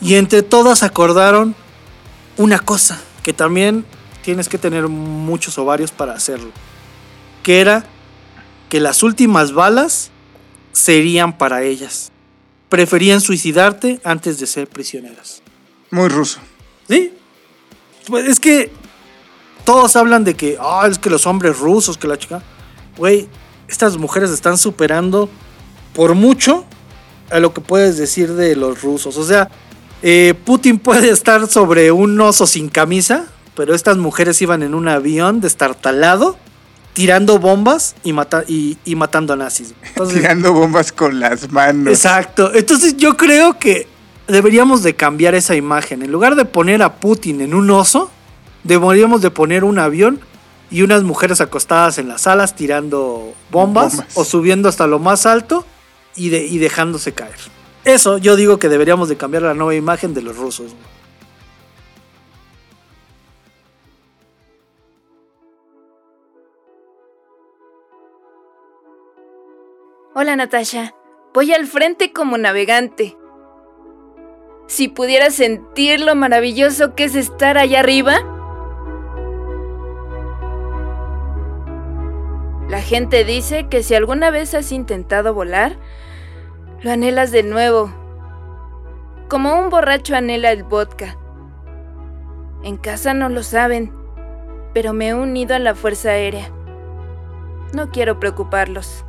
Y 0.00 0.14
entre 0.14 0.42
todas 0.42 0.82
acordaron 0.82 1.54
una 2.38 2.58
cosa, 2.58 2.98
que 3.22 3.32
también 3.32 3.84
tienes 4.22 4.48
que 4.48 4.58
tener 4.58 4.88
muchos 4.88 5.58
ovarios 5.58 5.90
para 5.92 6.14
hacerlo. 6.14 6.50
Que 7.42 7.60
era 7.60 7.84
que 8.68 8.80
las 8.80 9.02
últimas 9.02 9.52
balas 9.52 10.10
serían 10.72 11.36
para 11.36 11.62
ellas. 11.62 12.10
Preferían 12.68 13.20
suicidarte 13.20 14.00
antes 14.04 14.38
de 14.38 14.46
ser 14.46 14.68
prisioneras. 14.68 15.42
Muy 15.90 16.08
ruso. 16.08 16.40
¿Sí? 16.88 17.12
Pues 18.06 18.26
es 18.26 18.40
que 18.40 18.70
todos 19.64 19.96
hablan 19.96 20.24
de 20.24 20.34
que, 20.34 20.56
ah, 20.60 20.86
es 20.90 20.98
que 20.98 21.10
los 21.10 21.26
hombres 21.26 21.58
rusos, 21.58 21.98
que 21.98 22.08
la 22.08 22.16
chica. 22.18 22.42
Güey, 22.96 23.28
estas 23.68 23.96
mujeres 23.98 24.30
están 24.30 24.56
superando 24.58 25.28
por 25.98 26.14
mucho 26.14 26.64
a 27.28 27.40
lo 27.40 27.52
que 27.52 27.60
puedes 27.60 27.98
decir 27.98 28.34
de 28.34 28.54
los 28.54 28.82
rusos. 28.82 29.16
O 29.16 29.24
sea, 29.24 29.50
eh, 30.00 30.32
Putin 30.44 30.78
puede 30.88 31.10
estar 31.10 31.48
sobre 31.48 31.90
un 31.90 32.20
oso 32.20 32.46
sin 32.46 32.68
camisa, 32.68 33.24
pero 33.56 33.74
estas 33.74 33.96
mujeres 33.96 34.40
iban 34.40 34.62
en 34.62 34.74
un 34.76 34.86
avión 34.86 35.40
destartalado, 35.40 36.36
tirando 36.92 37.40
bombas 37.40 37.96
y, 38.04 38.12
mata- 38.12 38.44
y, 38.46 38.78
y 38.84 38.94
matando 38.94 39.32
a 39.32 39.36
nazis. 39.36 39.74
Entonces, 39.88 40.20
Tirando 40.20 40.52
bombas 40.52 40.92
con 40.92 41.18
las 41.18 41.50
manos. 41.50 41.92
Exacto. 41.92 42.54
Entonces 42.54 42.96
yo 42.96 43.16
creo 43.16 43.58
que 43.58 43.88
deberíamos 44.28 44.84
de 44.84 44.94
cambiar 44.94 45.34
esa 45.34 45.56
imagen. 45.56 46.02
En 46.02 46.12
lugar 46.12 46.36
de 46.36 46.44
poner 46.44 46.80
a 46.84 46.94
Putin 47.00 47.40
en 47.40 47.54
un 47.54 47.68
oso, 47.72 48.08
deberíamos 48.62 49.20
de 49.20 49.32
poner 49.32 49.64
un 49.64 49.80
avión 49.80 50.20
y 50.70 50.82
unas 50.82 51.02
mujeres 51.02 51.40
acostadas 51.40 51.98
en 51.98 52.06
las 52.06 52.28
alas 52.28 52.54
tirando 52.54 53.32
bombas, 53.50 53.96
Bombas. 53.96 54.16
o 54.16 54.24
subiendo 54.24 54.68
hasta 54.68 54.86
lo 54.86 55.00
más 55.00 55.26
alto 55.26 55.64
y, 56.18 56.28
de- 56.30 56.44
y 56.46 56.58
dejándose 56.58 57.12
caer. 57.14 57.36
Eso 57.84 58.18
yo 58.18 58.36
digo 58.36 58.58
que 58.58 58.68
deberíamos 58.68 59.08
de 59.08 59.16
cambiar 59.16 59.44
la 59.44 59.54
nueva 59.54 59.74
imagen 59.74 60.12
de 60.12 60.22
los 60.22 60.36
rusos. 60.36 60.74
Hola 70.14 70.36
Natasha, 70.36 70.94
voy 71.32 71.52
al 71.52 71.66
frente 71.66 72.12
como 72.12 72.38
navegante. 72.38 73.16
Si 74.66 74.88
pudieras 74.88 75.34
sentir 75.34 76.00
lo 76.00 76.14
maravilloso 76.14 76.94
que 76.94 77.04
es 77.04 77.14
estar 77.14 77.56
allá 77.56 77.80
arriba. 77.80 78.18
La 82.68 82.82
gente 82.82 83.24
dice 83.24 83.68
que 83.68 83.82
si 83.82 83.94
alguna 83.94 84.30
vez 84.30 84.54
has 84.54 84.72
intentado 84.72 85.32
volar, 85.32 85.78
lo 86.80 86.92
anhelas 86.92 87.32
de 87.32 87.42
nuevo, 87.42 87.92
como 89.28 89.58
un 89.58 89.68
borracho 89.68 90.14
anhela 90.14 90.52
el 90.52 90.62
vodka. 90.62 91.18
En 92.62 92.76
casa 92.76 93.14
no 93.14 93.28
lo 93.28 93.42
saben, 93.42 93.92
pero 94.74 94.92
me 94.92 95.08
he 95.08 95.14
unido 95.14 95.56
a 95.56 95.58
la 95.58 95.74
Fuerza 95.74 96.10
Aérea. 96.10 96.52
No 97.72 97.90
quiero 97.90 98.20
preocuparlos. 98.20 99.04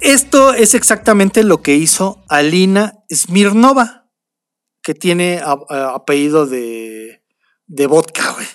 Esto 0.00 0.54
es 0.54 0.74
exactamente 0.74 1.44
lo 1.44 1.62
que 1.62 1.74
hizo 1.74 2.24
Alina 2.28 3.04
Smirnova, 3.12 4.10
que 4.82 4.94
tiene 4.94 5.40
apellido 5.44 6.46
de, 6.46 7.19
de 7.70 7.86
vodka, 7.86 8.32
güey. 8.32 8.46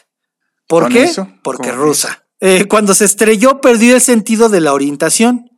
¿Por 0.67 0.83
¿Con 0.83 0.91
qué? 0.91 1.03
eso? 1.03 1.27
Porque 1.43 1.69
¿Con 1.69 1.79
rusa. 1.79 2.25
Eh, 2.41 2.65
cuando 2.65 2.93
se 2.93 3.05
estrelló 3.05 3.61
perdió 3.61 3.95
el 3.95 4.01
sentido 4.01 4.49
de 4.49 4.59
la 4.59 4.73
orientación. 4.73 5.49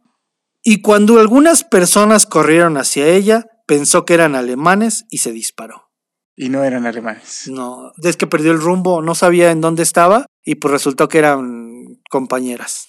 Y 0.64 0.82
cuando 0.82 1.20
algunas 1.20 1.64
personas 1.64 2.26
corrieron 2.26 2.78
hacia 2.78 3.08
ella, 3.08 3.45
pensó 3.66 4.05
que 4.05 4.14
eran 4.14 4.36
alemanes 4.36 5.05
y 5.10 5.20
se 5.20 5.32
disparó. 5.32 5.89
Y 6.36 6.49
no 6.49 6.64
eran 6.64 6.86
alemanes. 6.86 7.47
No, 7.47 7.93
es 8.03 8.16
que 8.16 8.28
perdió 8.28 8.51
el 8.51 8.62
rumbo, 8.62 9.01
no 9.01 9.16
sabía 9.16 9.49
en 9.51 9.62
dónde 9.62 9.82
estaba 9.82 10.28
y 10.43 10.55
pues 10.55 10.72
resultó 10.72 11.08
que 11.08 11.18
eran 11.18 11.99
compañeras. 12.10 12.88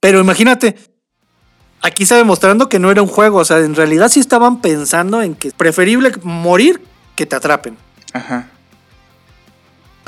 Pero 0.00 0.20
imagínate, 0.20 0.76
aquí 1.82 2.04
está 2.04 2.16
demostrando 2.16 2.68
que 2.68 2.78
no 2.78 2.92
era 2.92 3.02
un 3.02 3.08
juego, 3.08 3.38
o 3.38 3.44
sea, 3.44 3.58
en 3.58 3.74
realidad 3.74 4.10
sí 4.10 4.20
estaban 4.20 4.60
pensando 4.60 5.22
en 5.22 5.34
que 5.34 5.48
es 5.48 5.54
preferible 5.54 6.12
morir 6.22 6.80
que 7.16 7.26
te 7.26 7.34
atrapen. 7.34 7.76
Ajá. 8.12 8.52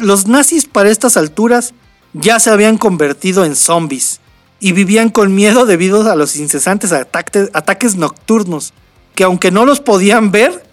Los 0.00 0.26
nazis 0.26 0.64
para 0.66 0.90
estas 0.90 1.16
alturas 1.16 1.74
ya 2.12 2.40
se 2.40 2.50
habían 2.50 2.78
convertido 2.78 3.44
en 3.44 3.54
zombies 3.54 4.20
y 4.58 4.72
vivían 4.72 5.10
con 5.10 5.34
miedo 5.34 5.66
debido 5.66 6.10
a 6.10 6.16
los 6.16 6.36
incesantes 6.36 6.92
ataques, 6.92 7.96
nocturnos, 7.96 8.72
que 9.14 9.24
aunque 9.24 9.50
no 9.50 9.64
los 9.64 9.80
podían 9.80 10.30
ver, 10.30 10.64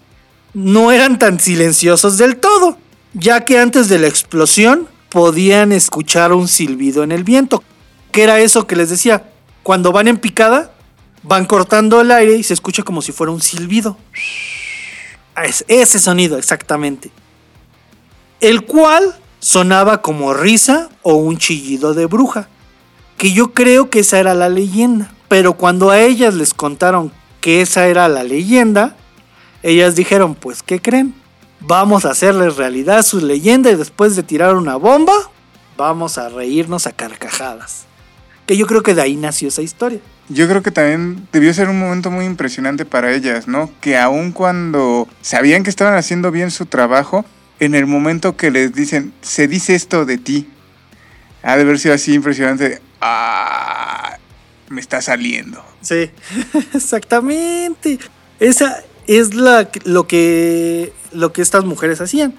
no 0.54 0.92
eran 0.92 1.18
tan 1.18 1.38
silenciosos 1.40 2.16
del 2.18 2.36
todo, 2.36 2.78
ya 3.14 3.44
que 3.44 3.58
antes 3.58 3.88
de 3.88 3.98
la 3.98 4.06
explosión 4.08 4.88
podían 5.10 5.72
escuchar 5.72 6.32
un 6.32 6.48
silbido 6.48 7.02
en 7.02 7.12
el 7.12 7.24
viento, 7.24 7.62
que 8.12 8.22
era 8.22 8.40
eso 8.40 8.66
que 8.66 8.76
les 8.76 8.90
decía, 8.90 9.30
cuando 9.62 9.92
van 9.92 10.08
en 10.08 10.18
picada, 10.18 10.72
van 11.22 11.44
cortando 11.46 12.00
el 12.00 12.10
aire 12.10 12.34
y 12.36 12.42
se 12.42 12.54
escucha 12.54 12.82
como 12.82 13.02
si 13.02 13.12
fuera 13.12 13.32
un 13.32 13.40
silbido. 13.42 13.96
Es- 15.42 15.64
ese 15.68 15.98
sonido, 15.98 16.36
exactamente 16.38 17.10
el 18.40 18.62
cual 18.62 19.14
sonaba 19.40 20.02
como 20.02 20.34
risa 20.34 20.88
o 21.02 21.14
un 21.14 21.38
chillido 21.38 21.94
de 21.94 22.06
bruja, 22.06 22.48
que 23.16 23.32
yo 23.32 23.52
creo 23.52 23.90
que 23.90 24.00
esa 24.00 24.18
era 24.18 24.34
la 24.34 24.48
leyenda, 24.48 25.12
pero 25.28 25.54
cuando 25.54 25.90
a 25.90 26.00
ellas 26.00 26.34
les 26.34 26.54
contaron 26.54 27.12
que 27.40 27.60
esa 27.60 27.86
era 27.86 28.08
la 28.08 28.24
leyenda, 28.24 28.96
ellas 29.62 29.96
dijeron, 29.96 30.34
pues, 30.34 30.62
¿qué 30.62 30.80
creen? 30.80 31.14
Vamos 31.60 32.04
a 32.04 32.10
hacerles 32.10 32.56
realidad 32.56 33.02
su 33.02 33.20
leyenda 33.20 33.70
y 33.70 33.76
después 33.76 34.14
de 34.14 34.22
tirar 34.22 34.54
una 34.54 34.76
bomba, 34.76 35.14
vamos 35.76 36.18
a 36.18 36.28
reírnos 36.28 36.86
a 36.86 36.92
carcajadas. 36.92 37.86
Que 38.46 38.56
yo 38.56 38.66
creo 38.66 38.82
que 38.82 38.94
de 38.94 39.02
ahí 39.02 39.16
nació 39.16 39.48
esa 39.48 39.62
historia. 39.62 40.00
Yo 40.28 40.46
creo 40.46 40.62
que 40.62 40.70
también 40.70 41.26
debió 41.32 41.52
ser 41.52 41.68
un 41.68 41.78
momento 41.78 42.10
muy 42.10 42.24
impresionante 42.24 42.84
para 42.84 43.12
ellas, 43.12 43.48
¿no? 43.48 43.70
Que 43.80 43.98
aun 43.98 44.32
cuando 44.32 45.08
sabían 45.22 45.62
que 45.62 45.70
estaban 45.70 45.94
haciendo 45.94 46.30
bien 46.30 46.50
su 46.50 46.66
trabajo, 46.66 47.24
en 47.60 47.74
el 47.74 47.86
momento 47.86 48.36
que 48.36 48.50
les 48.50 48.72
dicen, 48.74 49.12
se 49.20 49.48
dice 49.48 49.74
esto 49.74 50.04
de 50.04 50.18
ti, 50.18 50.48
ha 51.42 51.56
de 51.56 51.62
haber 51.62 51.78
sido 51.78 51.94
así 51.94 52.14
impresionante. 52.14 52.80
Ah, 53.00 54.18
me 54.68 54.80
está 54.80 55.00
saliendo. 55.00 55.64
Sí, 55.80 56.10
exactamente. 56.74 57.98
Esa, 58.40 58.82
es 59.08 59.34
la, 59.34 59.68
lo, 59.84 60.06
que, 60.06 60.92
lo 61.12 61.32
que 61.32 61.42
estas 61.42 61.64
mujeres 61.64 62.00
hacían. 62.00 62.34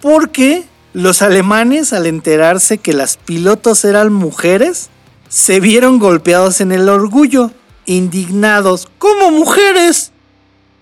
Porque 0.00 0.64
los 0.92 1.22
alemanes, 1.22 1.92
al 1.92 2.06
enterarse 2.06 2.78
que 2.78 2.92
las 2.92 3.18
pilotos 3.18 3.84
eran 3.84 4.12
mujeres, 4.12 4.88
se 5.28 5.60
vieron 5.60 5.98
golpeados 5.98 6.60
en 6.60 6.72
el 6.72 6.88
orgullo, 6.88 7.50
indignados, 7.84 8.88
como 8.98 9.30
mujeres. 9.30 10.12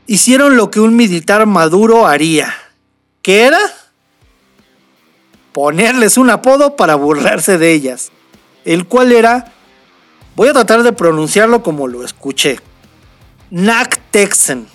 Hicieron 0.07 0.57
lo 0.57 0.71
que 0.71 0.81
un 0.81 0.97
militar 0.97 1.47
maduro 1.47 2.07
haría. 2.07 2.55
¿Qué 3.25 3.45
era? 3.45 3.59
Ponerles 5.53 6.19
un 6.19 6.29
apodo 6.29 6.77
para 6.77 6.95
burlarse 6.95 7.57
de 7.57 7.73
ellas, 7.73 8.13
el 8.67 8.85
cual 8.87 9.13
era, 9.13 9.51
voy 10.37 10.49
a 10.49 10.53
tratar 10.53 10.83
de 10.83 10.93
pronunciarlo 10.93 11.63
como 11.63 11.89
lo 11.89 12.05
escuché, 12.05 12.61
Naktexen, 13.51 14.67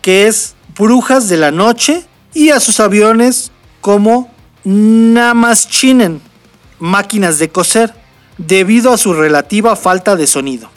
que 0.00 0.28
es 0.28 0.54
brujas 0.78 1.28
de 1.28 1.38
la 1.38 1.50
noche, 1.50 2.04
y 2.34 2.50
a 2.50 2.60
sus 2.60 2.78
aviones 2.78 3.50
como 3.80 4.32
Namaschinen, 4.62 6.20
máquinas 6.78 7.40
de 7.40 7.48
coser, 7.48 7.92
debido 8.38 8.92
a 8.92 8.96
su 8.96 9.12
relativa 9.12 9.74
falta 9.74 10.14
de 10.14 10.28
sonido. 10.28 10.70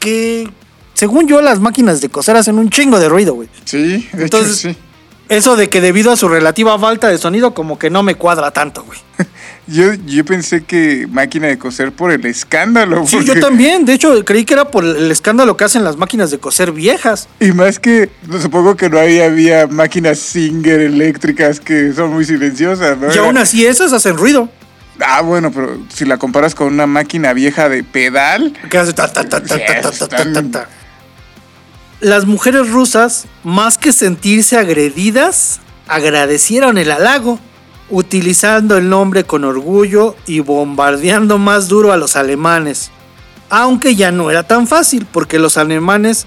Que, 0.00 0.50
según 0.94 1.28
yo, 1.28 1.40
las 1.42 1.60
máquinas 1.60 2.00
de 2.00 2.08
coser 2.08 2.34
hacen 2.34 2.58
un 2.58 2.70
chingo 2.70 2.98
de 2.98 3.08
ruido, 3.08 3.34
güey. 3.34 3.48
Sí, 3.66 4.08
de 4.12 4.24
Entonces, 4.24 4.64
hecho 4.64 4.74
sí. 4.74 4.91
Eso 5.32 5.56
de 5.56 5.70
que 5.70 5.80
debido 5.80 6.12
a 6.12 6.16
su 6.16 6.28
relativa 6.28 6.78
falta 6.78 7.08
de 7.08 7.16
sonido, 7.16 7.54
como 7.54 7.78
que 7.78 7.88
no 7.88 8.02
me 8.02 8.16
cuadra 8.16 8.50
tanto, 8.50 8.84
güey. 8.84 8.98
Yo, 9.68 9.94
yo 9.94 10.24
pensé 10.24 10.64
que 10.64 11.06
máquina 11.08 11.46
de 11.46 11.56
coser 11.56 11.92
por 11.92 12.10
el 12.10 12.26
escándalo. 12.26 13.06
Sí, 13.06 13.18
yo 13.20 13.26
porque- 13.26 13.40
también. 13.40 13.84
De 13.84 13.92
hecho, 13.92 14.24
creí 14.24 14.44
que 14.44 14.54
era 14.54 14.68
por 14.72 14.84
el 14.84 15.08
escándalo 15.10 15.56
que 15.56 15.62
hacen 15.62 15.84
las 15.84 15.96
máquinas 15.96 16.32
de 16.32 16.38
coser 16.38 16.72
viejas. 16.72 17.28
Y 17.38 17.52
más 17.52 17.78
que, 17.78 18.10
supongo 18.40 18.76
que 18.76 18.90
no 18.90 18.98
había, 18.98 19.26
había 19.26 19.68
máquinas 19.68 20.18
Singer 20.18 20.80
eléctricas 20.80 21.60
que 21.60 21.92
son 21.92 22.12
muy 22.12 22.24
silenciosas, 22.24 22.98
¿no? 22.98 23.14
Y 23.14 23.18
aún 23.18 23.38
así 23.38 23.64
esas 23.64 23.92
hacen 23.92 24.16
ruido. 24.16 24.48
Ah, 25.00 25.22
bueno, 25.22 25.52
pero 25.52 25.78
si 25.94 26.04
la 26.06 26.18
comparas 26.18 26.56
con 26.56 26.66
una 26.66 26.88
máquina 26.88 27.32
vieja 27.32 27.68
de 27.68 27.84
pedal. 27.84 28.52
Que 28.68 28.78
hace 28.78 28.92
ta, 28.92 29.12
ta, 29.12 29.28
ta, 29.28 29.40
ta, 29.42 29.56
ta, 29.64 29.80
ta, 29.80 30.08
ta, 30.08 30.32
ta, 30.32 30.42
ta. 30.50 30.68
Las 32.02 32.26
mujeres 32.26 32.68
rusas, 32.68 33.26
más 33.44 33.78
que 33.78 33.92
sentirse 33.92 34.58
agredidas, 34.58 35.60
agradecieron 35.86 36.76
el 36.76 36.90
halago, 36.90 37.38
utilizando 37.90 38.76
el 38.76 38.88
nombre 38.88 39.22
con 39.22 39.44
orgullo 39.44 40.16
y 40.26 40.40
bombardeando 40.40 41.38
más 41.38 41.68
duro 41.68 41.92
a 41.92 41.96
los 41.96 42.16
alemanes. 42.16 42.90
Aunque 43.50 43.94
ya 43.94 44.10
no 44.10 44.32
era 44.32 44.42
tan 44.42 44.66
fácil, 44.66 45.06
porque 45.12 45.38
los 45.38 45.56
alemanes, 45.56 46.26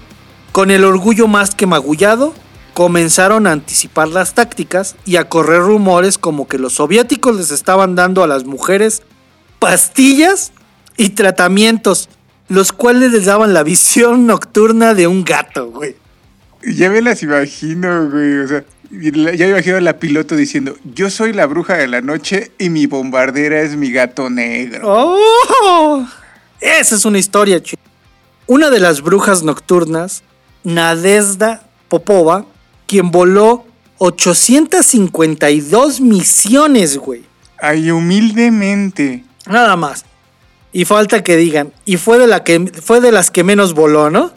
con 0.50 0.70
el 0.70 0.82
orgullo 0.82 1.26
más 1.26 1.54
que 1.54 1.66
magullado, 1.66 2.32
comenzaron 2.72 3.46
a 3.46 3.52
anticipar 3.52 4.08
las 4.08 4.32
tácticas 4.32 4.96
y 5.04 5.16
a 5.16 5.28
correr 5.28 5.60
rumores 5.60 6.16
como 6.16 6.48
que 6.48 6.58
los 6.58 6.72
soviéticos 6.72 7.36
les 7.36 7.50
estaban 7.50 7.94
dando 7.94 8.24
a 8.24 8.26
las 8.26 8.46
mujeres 8.46 9.02
pastillas 9.58 10.52
y 10.96 11.10
tratamientos, 11.10 12.08
los 12.48 12.72
cuales 12.72 13.12
les 13.12 13.24
daban 13.26 13.52
la 13.54 13.62
visión 13.62 14.26
nocturna 14.26 14.94
de 14.94 15.06
un 15.06 15.24
gato, 15.24 15.70
güey. 15.70 15.94
Ya 16.62 16.90
me 16.90 17.00
las 17.02 17.22
imagino, 17.22 18.08
güey. 18.10 18.38
O 18.38 18.48
sea, 18.48 18.64
ya 18.90 19.44
me 19.46 19.50
imagino 19.50 19.76
a 19.76 19.80
la 19.80 19.98
piloto 19.98 20.36
diciendo: 20.36 20.76
Yo 20.94 21.10
soy 21.10 21.32
la 21.32 21.46
bruja 21.46 21.76
de 21.76 21.86
la 21.88 22.00
noche 22.00 22.50
y 22.58 22.70
mi 22.70 22.86
bombardera 22.86 23.60
es 23.60 23.76
mi 23.76 23.90
gato 23.92 24.30
negro. 24.30 24.80
¡Oh! 24.84 26.06
Esa 26.60 26.94
es 26.96 27.04
una 27.04 27.18
historia, 27.18 27.62
chi- 27.62 27.76
Una 28.46 28.70
de 28.70 28.80
las 28.80 29.02
brujas 29.02 29.42
nocturnas, 29.42 30.22
Nadezhda 30.64 31.68
Popova, 31.88 32.46
quien 32.86 33.10
voló 33.10 33.66
852 33.98 36.00
misiones, 36.00 36.96
güey. 36.98 37.24
Ay, 37.60 37.90
humildemente. 37.90 39.24
Nada 39.46 39.76
más. 39.76 40.04
Y 40.76 40.84
falta 40.84 41.24
que 41.24 41.38
digan, 41.38 41.72
y 41.86 41.96
fue 41.96 42.18
de, 42.18 42.26
la 42.26 42.44
que, 42.44 42.70
fue 42.82 43.00
de 43.00 43.10
las 43.10 43.30
que 43.30 43.42
menos 43.42 43.72
voló, 43.72 44.10
¿no? 44.10 44.30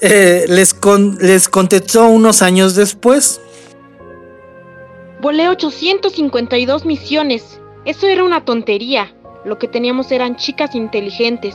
Eh, 0.00 0.46
les, 0.48 0.74
les 1.20 1.48
contestó 1.48 2.08
unos 2.08 2.42
años 2.42 2.74
después. 2.74 3.40
Volé 5.20 5.48
852 5.48 6.84
misiones. 6.84 7.60
Eso 7.84 8.08
era 8.08 8.24
una 8.24 8.44
tontería. 8.44 9.14
Lo 9.44 9.56
que 9.56 9.68
teníamos 9.68 10.10
eran 10.10 10.34
chicas 10.34 10.74
inteligentes, 10.74 11.54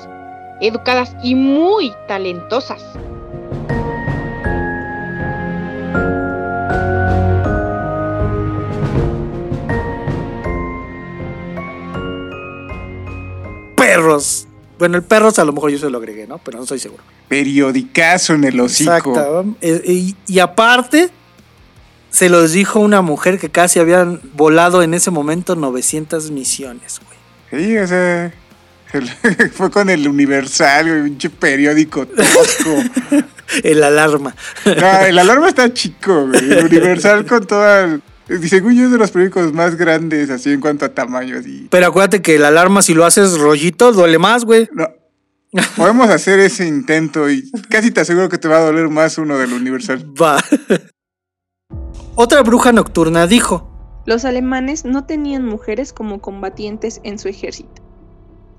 educadas 0.61 1.13
y 1.21 1.35
muy 1.35 1.91
talentosas. 2.07 2.81
Perros. 13.95 14.47
Bueno, 14.77 14.97
el 14.97 15.03
perros 15.03 15.39
a 15.39 15.45
lo 15.45 15.53
mejor 15.53 15.71
yo 15.71 15.77
se 15.79 15.89
lo 15.89 15.97
agregué, 15.97 16.27
¿no? 16.27 16.37
Pero 16.39 16.57
no 16.57 16.63
estoy 16.63 16.79
seguro. 16.79 17.01
Periodicazo 17.29 18.33
en 18.33 18.43
el 18.43 18.59
hocico. 18.59 18.91
Exacto. 18.91 19.45
Eh, 19.61 19.81
Y, 19.85 20.15
y 20.27 20.39
aparte, 20.39 21.09
se 22.09 22.29
los 22.29 22.51
dijo 22.51 22.79
una 22.79 23.01
mujer 23.01 23.39
que 23.39 23.49
casi 23.49 23.79
habían 23.79 24.19
volado 24.33 24.83
en 24.83 24.93
ese 24.93 25.11
momento 25.11 25.55
900 25.55 26.31
misiones, 26.31 26.99
güey. 27.05 27.63
Sí, 27.63 27.77
o 27.77 27.87
sea. 27.87 28.33
fue 29.53 29.69
con 29.71 29.89
el 29.89 30.07
Universal, 30.07 30.87
güey, 30.89 31.03
pinche 31.03 31.29
periódico 31.29 32.05
tosco. 32.05 32.75
El 33.63 33.83
alarma. 33.83 34.35
No, 34.65 34.99
el 35.01 35.19
alarma 35.19 35.49
está 35.49 35.71
chico, 35.71 36.27
güey. 36.27 36.51
El 36.51 36.65
Universal 36.65 37.25
con 37.25 37.45
toda. 37.45 37.99
Según 38.27 38.75
yo 38.75 38.85
es 38.85 38.91
de 38.91 38.97
los 38.97 39.11
periódicos 39.11 39.53
más 39.53 39.75
grandes, 39.75 40.29
así 40.29 40.51
en 40.51 40.61
cuanto 40.61 40.85
a 40.85 40.89
tamaño, 40.89 41.37
así. 41.37 41.67
Pero 41.69 41.87
acuérdate 41.87 42.21
que 42.21 42.35
el 42.35 42.45
alarma, 42.45 42.81
si 42.81 42.93
lo 42.93 43.05
haces 43.05 43.37
rollito, 43.37 43.91
duele 43.91 44.17
más, 44.17 44.45
güey. 44.45 44.67
No. 44.73 44.87
Podemos 45.77 46.09
hacer 46.09 46.39
ese 46.39 46.67
intento 46.67 47.29
y 47.29 47.49
casi 47.69 47.91
te 47.91 48.01
aseguro 48.01 48.27
que 48.27 48.37
te 48.37 48.47
va 48.47 48.57
a 48.57 48.65
doler 48.65 48.89
más 48.89 49.17
uno 49.17 49.37
del 49.37 49.53
Universal. 49.53 50.13
Va. 50.21 50.43
Otra 52.15 52.43
bruja 52.43 52.73
nocturna 52.73 53.27
dijo: 53.27 54.01
Los 54.05 54.25
alemanes 54.25 54.83
no 54.85 55.05
tenían 55.05 55.45
mujeres 55.45 55.93
como 55.93 56.19
combatientes 56.19 56.99
en 57.03 57.19
su 57.19 57.29
ejército. 57.29 57.83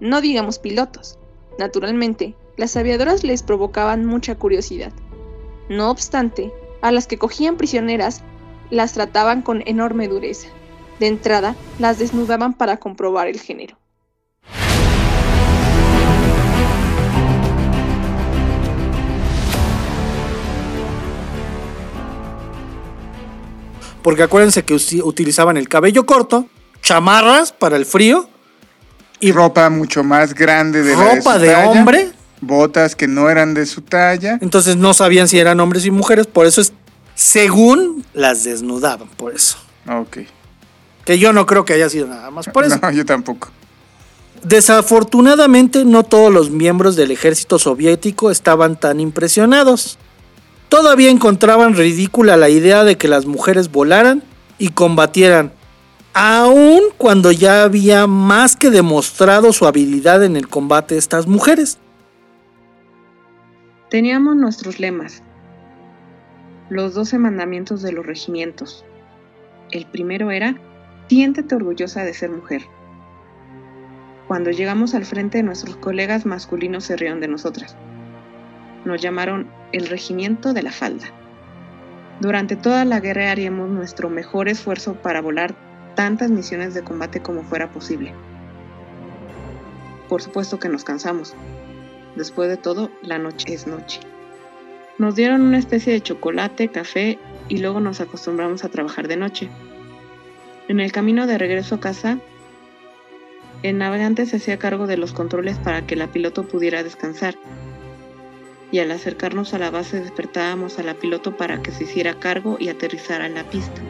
No 0.01 0.21
digamos 0.21 0.59
pilotos. 0.59 1.19
Naturalmente, 1.59 2.35
las 2.57 2.77
aviadoras 2.77 3.25
les 3.25 3.43
provocaban 3.43 4.05
mucha 4.05 4.37
curiosidad. 4.37 4.93
No 5.69 5.91
obstante, 5.91 6.53
a 6.83 6.93
las 6.93 7.07
que 7.07 7.19
cogían 7.19 7.57
prisioneras 7.57 8.23
las 8.71 8.93
trataban 8.93 9.43
con 9.43 9.63
enorme 9.67 10.09
dureza. 10.09 10.49
De 10.99 11.07
entrada, 11.07 11.55
las 11.79 11.99
desnudaban 11.99 12.55
para 12.55 12.79
comprobar 12.79 13.29
el 13.29 13.41
género. 13.41 13.77
Porque 24.03 24.23
acuérdense 24.23 24.65
que 24.65 24.75
utilizaban 24.75 25.57
el 25.57 25.69
cabello 25.69 26.07
corto, 26.07 26.47
chamarras 26.81 27.53
para 27.53 27.77
el 27.77 27.85
frío, 27.85 28.29
Y 29.19 29.33
ropa 29.33 29.69
mucho 29.69 30.05
más 30.05 30.35
grande 30.35 30.83
de 30.83 30.95
la 30.95 31.17
ropa 31.17 31.35
su 31.35 31.41
de 31.41 31.47
talla, 31.49 31.69
hombre. 31.71 32.11
Botas 32.41 32.95
que 32.95 33.09
no 33.09 33.29
eran 33.29 33.55
de 33.55 33.67
su 33.67 33.81
talla. 33.81 34.39
Entonces 34.41 34.77
no 34.77 34.95
sabían 34.95 35.27
si 35.27 35.39
eran 35.41 35.59
hombres 35.59 35.87
y 35.87 35.91
mujeres, 35.91 36.29
por 36.29 36.47
eso 36.47 36.61
es, 36.61 36.73
según 37.17 38.05
las 38.13 38.45
desnudaban, 38.45 39.09
por 39.09 39.35
eso. 39.35 39.57
Ok. 39.89 40.19
Que 41.05 41.19
yo 41.19 41.33
no 41.33 41.47
creo 41.47 41.65
que 41.65 41.73
haya 41.73 41.89
sido 41.89 42.07
nada 42.07 42.31
más 42.31 42.47
por 42.47 42.65
eso. 42.65 42.79
No, 42.81 42.91
yo 42.93 43.05
tampoco. 43.05 43.49
Desafortunadamente 44.45 45.85
no 45.87 46.05
todos 46.05 46.33
los 46.33 46.51
miembros 46.51 46.95
del 46.95 47.11
ejército 47.11 47.59
soviético 47.59 48.31
estaban 48.31 48.79
tan 48.79 49.01
impresionados. 49.01 49.99
Todavía 50.69 51.11
encontraban 51.11 51.75
ridícula 51.75 52.37
la 52.37 52.51
idea 52.51 52.85
de 52.85 52.99
que 52.99 53.09
las 53.09 53.25
mujeres 53.25 53.73
volaran 53.73 54.23
y 54.59 54.69
combatieran, 54.69 55.53
aun 56.13 56.83
cuando 56.99 57.33
ya 57.33 57.63
había 57.63 58.07
más 58.07 58.57
que 58.57 58.71
demostrado 58.71 59.55
su 59.55 59.67
habilidad 59.67 60.23
en 60.23 60.37
el 60.37 60.49
combate 60.49 60.95
de 60.95 61.01
estas 61.01 61.27
mujeres. 61.27 61.79
Teníamos 63.89 64.37
nuestros 64.37 64.81
lemas, 64.81 65.23
los 66.69 66.95
doce 66.95 67.19
mandamientos 67.19 67.83
de 67.83 67.93
los 67.93 68.05
regimientos. 68.05 68.85
El 69.71 69.87
primero 69.87 70.31
era, 70.31 70.57
siéntete 71.09 71.55
orgullosa 71.55 72.05
de 72.05 72.15
ser 72.15 72.31
mujer. 72.31 72.63
Cuando 74.27 74.51
llegamos 74.51 74.95
al 74.95 75.05
frente, 75.05 75.43
nuestros 75.43 75.77
colegas 75.77 76.27
masculinos 76.27 76.85
se 76.85 76.97
rieron 76.97 77.21
de 77.21 77.29
nosotras. 77.29 77.77
Nos 78.85 79.01
llamaron 79.01 79.49
el 79.73 79.87
regimiento 79.87 80.53
de 80.53 80.63
la 80.63 80.73
falda. 80.73 81.07
Durante 82.21 82.57
toda 82.57 82.85
la 82.85 82.99
guerra 82.99 83.31
haríamos 83.31 83.69
nuestro 83.69 84.11
mejor 84.11 84.49
esfuerzo 84.49 84.95
para 84.95 85.21
volar 85.21 85.55
tantas 85.95 86.31
misiones 86.31 86.75
de 86.75 86.83
combate 86.83 87.21
como 87.21 87.43
fuera 87.43 87.71
posible. 87.71 88.13
Por 90.09 90.23
supuesto 90.23 90.59
que 90.59 90.69
nos 90.69 90.83
cansamos. 90.83 91.35
Después 92.17 92.49
de 92.49 92.57
todo, 92.57 92.91
la 93.03 93.19
noche 93.19 93.53
es 93.53 93.67
noche. 93.67 94.01
Nos 94.99 95.15
dieron 95.15 95.43
una 95.43 95.59
especie 95.59 95.93
de 95.93 96.01
chocolate, 96.01 96.69
café 96.69 97.19
y 97.49 97.59
luego 97.59 97.81
nos 97.81 98.01
acostumbramos 98.01 98.65
a 98.65 98.71
trabajar 98.71 99.09
de 99.09 99.17
noche. 99.17 99.51
En 100.69 100.81
el 100.81 100.91
camino 100.91 101.27
de 101.27 101.39
regreso 101.39 101.75
a 101.75 101.81
casa, 101.81 102.19
el 103.63 103.79
navegante 103.79 104.27
se 104.27 104.37
hacía 104.37 104.59
cargo 104.59 104.87
de 104.87 104.97
los 104.97 105.13
controles 105.13 105.59
para 105.59 105.87
que 105.87 105.97
la 105.97 106.09
piloto 106.09 106.49
pudiera 106.49 106.83
descansar. 106.83 107.37
Y 108.73 108.79
al 108.79 108.91
acercarnos 108.91 109.55
a 109.55 109.59
la 109.59 109.71
base 109.71 110.01
despertábamos 110.01 110.79
a 110.79 110.83
la 110.83 110.95
piloto 110.95 111.37
para 111.37 111.63
que 111.63 111.73
se 111.73 111.85
hiciera 111.85 112.19
cargo 112.19 112.57
y 112.59 112.69
aterrizara 112.69 113.27
en 113.27 113.35
la 113.35 113.45
pista. 113.45 113.81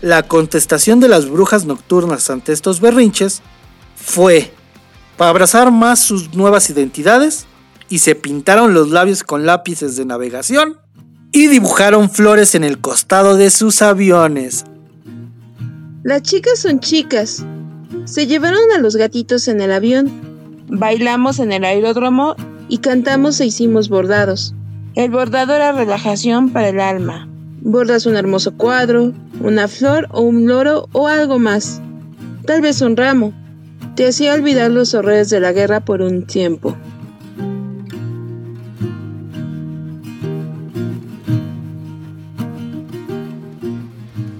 La 0.00 0.22
contestación 0.22 1.00
de 1.00 1.08
las 1.08 1.28
brujas 1.28 1.64
nocturnas 1.64 2.30
ante 2.30 2.52
estos 2.52 2.80
berrinches 2.80 3.42
fue 3.96 4.52
para 5.16 5.30
abrazar 5.30 5.72
más 5.72 5.98
sus 5.98 6.34
nuevas 6.34 6.70
identidades 6.70 7.46
y 7.88 7.98
se 7.98 8.14
pintaron 8.14 8.74
los 8.74 8.90
labios 8.90 9.24
con 9.24 9.44
lápices 9.44 9.96
de 9.96 10.04
navegación 10.04 10.78
y 11.32 11.48
dibujaron 11.48 12.10
flores 12.10 12.54
en 12.54 12.62
el 12.62 12.80
costado 12.80 13.36
de 13.36 13.50
sus 13.50 13.82
aviones. 13.82 14.64
Las 16.04 16.22
chicas 16.22 16.60
son 16.60 16.78
chicas. 16.78 17.44
Se 18.04 18.26
llevaron 18.26 18.70
a 18.76 18.78
los 18.78 18.94
gatitos 18.94 19.48
en 19.48 19.60
el 19.60 19.72
avión. 19.72 20.10
Bailamos 20.68 21.40
en 21.40 21.52
el 21.52 21.64
aeródromo 21.64 22.36
y 22.68 22.78
cantamos 22.78 23.40
e 23.40 23.46
hicimos 23.46 23.88
bordados. 23.88 24.54
El 24.94 25.10
bordado 25.10 25.54
era 25.54 25.72
relajación 25.72 26.50
para 26.50 26.68
el 26.68 26.80
alma. 26.80 27.28
Bordas 27.68 28.06
un 28.06 28.16
hermoso 28.16 28.54
cuadro, 28.54 29.12
una 29.42 29.68
flor 29.68 30.08
o 30.10 30.22
un 30.22 30.46
loro 30.46 30.88
o 30.92 31.06
algo 31.06 31.38
más. 31.38 31.82
Tal 32.46 32.62
vez 32.62 32.80
un 32.80 32.96
ramo. 32.96 33.34
Te 33.94 34.08
hacía 34.08 34.32
olvidar 34.32 34.70
los 34.70 34.94
horrores 34.94 35.28
de 35.28 35.38
la 35.38 35.52
guerra 35.52 35.80
por 35.80 36.00
un 36.00 36.26
tiempo. 36.26 36.74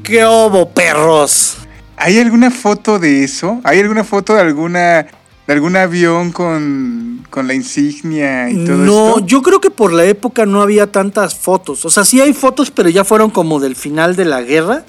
¡Qué 0.03 0.25
obo, 0.25 0.71
perros! 0.71 1.59
¿Hay 1.99 2.19
alguna 2.19 2.51
foto 2.51 2.99
de 2.99 3.25
eso? 3.25 3.61
¿Hay 3.63 3.79
alguna 3.81 4.05
foto 4.05 4.37
de 4.37 4.41
alguna 4.41 5.07
de 5.49 5.55
algún 5.55 5.77
avión 5.77 6.31
con, 6.31 7.27
con 7.31 7.49
la 7.49 7.55
insignia 7.55 8.51
y 8.51 8.67
todo 8.67 8.77
No, 8.77 9.09
esto? 9.09 9.27
yo 9.27 9.41
creo 9.43 9.61
que 9.63 9.71
por 9.71 9.95
la 9.95 10.05
época 10.05 10.45
no 10.45 10.61
había 10.61 10.93
tantas 10.93 11.35
fotos. 11.37 11.87
O 11.87 11.91
sea, 11.91 12.05
sí 12.05 12.21
hay 12.21 12.35
fotos, 12.35 12.71
pero 12.71 12.91
ya 12.91 13.03
fueron 13.03 13.31
como 13.31 13.59
del 13.59 13.75
final 13.75 14.15
de 14.15 14.27
la 14.27 14.43
guerra. 14.43 14.85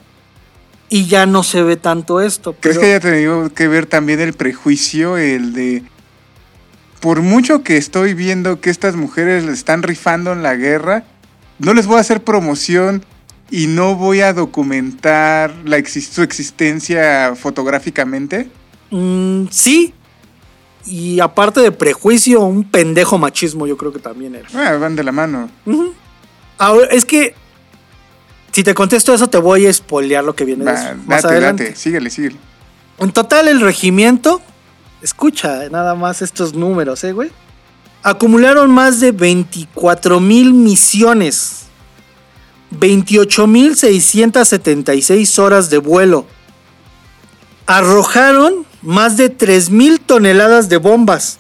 Y 0.89 1.05
ya 1.05 1.25
no 1.27 1.43
se 1.43 1.61
ve 1.63 1.77
tanto 1.77 2.19
esto. 2.19 2.55
¿Crees 2.59 2.77
pero- 2.77 2.81
que 2.81 2.87
haya 2.87 2.99
tenido 2.99 3.53
que 3.53 3.67
ver 3.69 3.85
también 3.85 4.19
el 4.19 4.33
prejuicio, 4.33 5.15
el 5.17 5.53
de... 5.53 5.83
Por 6.99 7.21
mucho 7.21 7.63
que 7.63 7.77
estoy 7.77 8.13
viendo 8.13 8.59
que 8.59 8.69
estas 8.69 8.97
mujeres 8.97 9.45
le 9.45 9.53
están 9.53 9.81
rifando 9.83 10.33
en 10.33 10.43
la 10.43 10.55
guerra, 10.55 11.05
no 11.59 11.73
les 11.73 11.87
voy 11.87 11.97
a 11.97 12.01
hacer 12.01 12.21
promoción 12.23 13.05
y 13.49 13.67
no 13.67 13.95
voy 13.95 14.19
a 14.21 14.33
documentar 14.33 15.53
la 15.63 15.77
su 15.85 16.21
existencia 16.21 17.33
fotográficamente. 17.35 18.49
Mm, 18.91 19.45
sí. 19.51 19.93
Y 20.85 21.19
aparte 21.19 21.59
de 21.61 21.71
prejuicio, 21.71 22.41
un 22.41 22.63
pendejo 22.63 23.17
machismo, 23.17 23.67
yo 23.67 23.77
creo 23.77 23.91
que 23.93 23.99
también 23.99 24.35
era. 24.35 24.47
Ah, 24.53 24.77
van 24.77 24.95
de 24.95 25.03
la 25.03 25.11
mano. 25.11 25.49
Ahora, 26.57 26.87
es 26.91 27.05
que. 27.05 27.35
Si 28.51 28.63
te 28.63 28.73
contesto 28.73 29.13
eso, 29.13 29.27
te 29.27 29.37
voy 29.37 29.67
a 29.67 29.73
spoilear 29.73 30.23
lo 30.23 30.35
que 30.35 30.43
viene 30.45 30.65
Va, 30.65 30.71
des- 30.71 30.97
más 31.05 31.21
date, 31.21 31.35
adelante. 31.35 31.63
date, 31.65 31.75
síguele, 31.75 32.09
síguele. 32.09 32.37
En 32.97 33.11
total, 33.11 33.47
el 33.47 33.61
regimiento. 33.61 34.41
Escucha 35.01 35.69
nada 35.69 35.95
más 35.95 36.21
estos 36.21 36.53
números, 36.55 37.03
¿eh, 37.03 37.13
güey? 37.13 37.29
Acumularon 38.01 38.71
más 38.71 38.99
de 38.99 39.11
24 39.11 40.19
mil 40.19 40.53
misiones. 40.53 41.65
28.676 42.71 45.39
horas 45.39 45.69
de 45.69 45.77
vuelo. 45.77 46.25
Arrojaron 47.65 48.65
más 48.81 49.17
de 49.17 49.35
3.000 49.35 49.99
toneladas 50.05 50.69
de 50.69 50.77
bombas. 50.77 51.39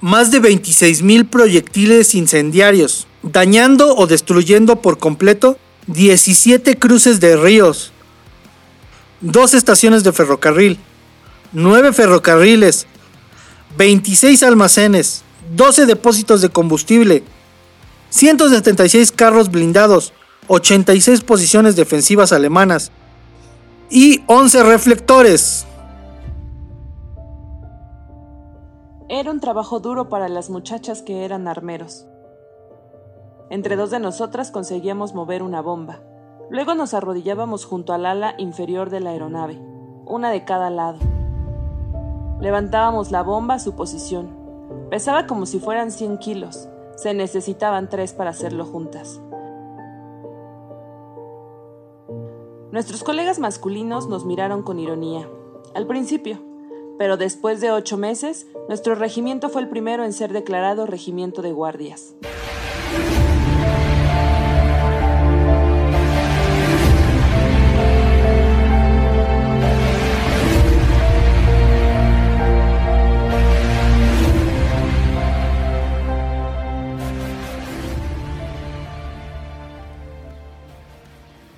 Más 0.00 0.30
de 0.30 0.40
26.000 0.40 1.28
proyectiles 1.28 2.14
incendiarios. 2.14 3.06
Dañando 3.22 3.96
o 3.96 4.06
destruyendo 4.06 4.80
por 4.80 4.98
completo 4.98 5.58
17 5.88 6.78
cruces 6.78 7.20
de 7.20 7.36
ríos. 7.36 7.92
Dos 9.20 9.54
estaciones 9.54 10.04
de 10.04 10.12
ferrocarril. 10.12 10.78
9 11.52 11.92
ferrocarriles. 11.92 12.86
26 13.76 14.42
almacenes. 14.42 15.22
12 15.56 15.86
depósitos 15.86 16.40
de 16.40 16.48
combustible. 16.50 17.24
176 18.10 19.12
carros 19.12 19.50
blindados, 19.50 20.12
86 20.46 21.20
posiciones 21.22 21.76
defensivas 21.76 22.32
alemanas 22.32 22.90
y 23.90 24.22
11 24.26 24.62
reflectores. 24.62 25.66
Era 29.10 29.30
un 29.30 29.40
trabajo 29.40 29.80
duro 29.80 30.10
para 30.10 30.28
las 30.28 30.50
muchachas 30.50 31.00
que 31.00 31.24
eran 31.24 31.48
armeros. 31.48 32.06
Entre 33.48 33.74
dos 33.74 33.90
de 33.90 34.00
nosotras 34.00 34.50
conseguíamos 34.50 35.14
mover 35.14 35.42
una 35.42 35.62
bomba. 35.62 36.00
Luego 36.50 36.74
nos 36.74 36.92
arrodillábamos 36.92 37.64
junto 37.64 37.94
al 37.94 38.04
ala 38.04 38.34
inferior 38.36 38.90
de 38.90 39.00
la 39.00 39.10
aeronave, 39.10 39.58
una 40.04 40.30
de 40.30 40.44
cada 40.44 40.68
lado. 40.68 40.98
Levantábamos 42.38 43.10
la 43.10 43.22
bomba 43.22 43.54
a 43.54 43.58
su 43.58 43.74
posición. 43.74 44.28
Pesaba 44.90 45.26
como 45.26 45.46
si 45.46 45.58
fueran 45.58 45.90
100 45.90 46.18
kilos. 46.18 46.68
Se 46.96 47.14
necesitaban 47.14 47.88
tres 47.88 48.12
para 48.12 48.30
hacerlo 48.30 48.66
juntas. 48.66 49.22
Nuestros 52.72 53.02
colegas 53.02 53.38
masculinos 53.38 54.06
nos 54.06 54.26
miraron 54.26 54.62
con 54.62 54.78
ironía, 54.78 55.26
al 55.74 55.86
principio, 55.86 56.47
pero 56.98 57.16
después 57.16 57.60
de 57.60 57.70
ocho 57.70 57.96
meses, 57.96 58.46
nuestro 58.68 58.94
regimiento 58.94 59.48
fue 59.48 59.62
el 59.62 59.68
primero 59.68 60.04
en 60.04 60.12
ser 60.12 60.32
declarado 60.32 60.86
regimiento 60.86 61.40
de 61.40 61.52
guardias. 61.52 62.14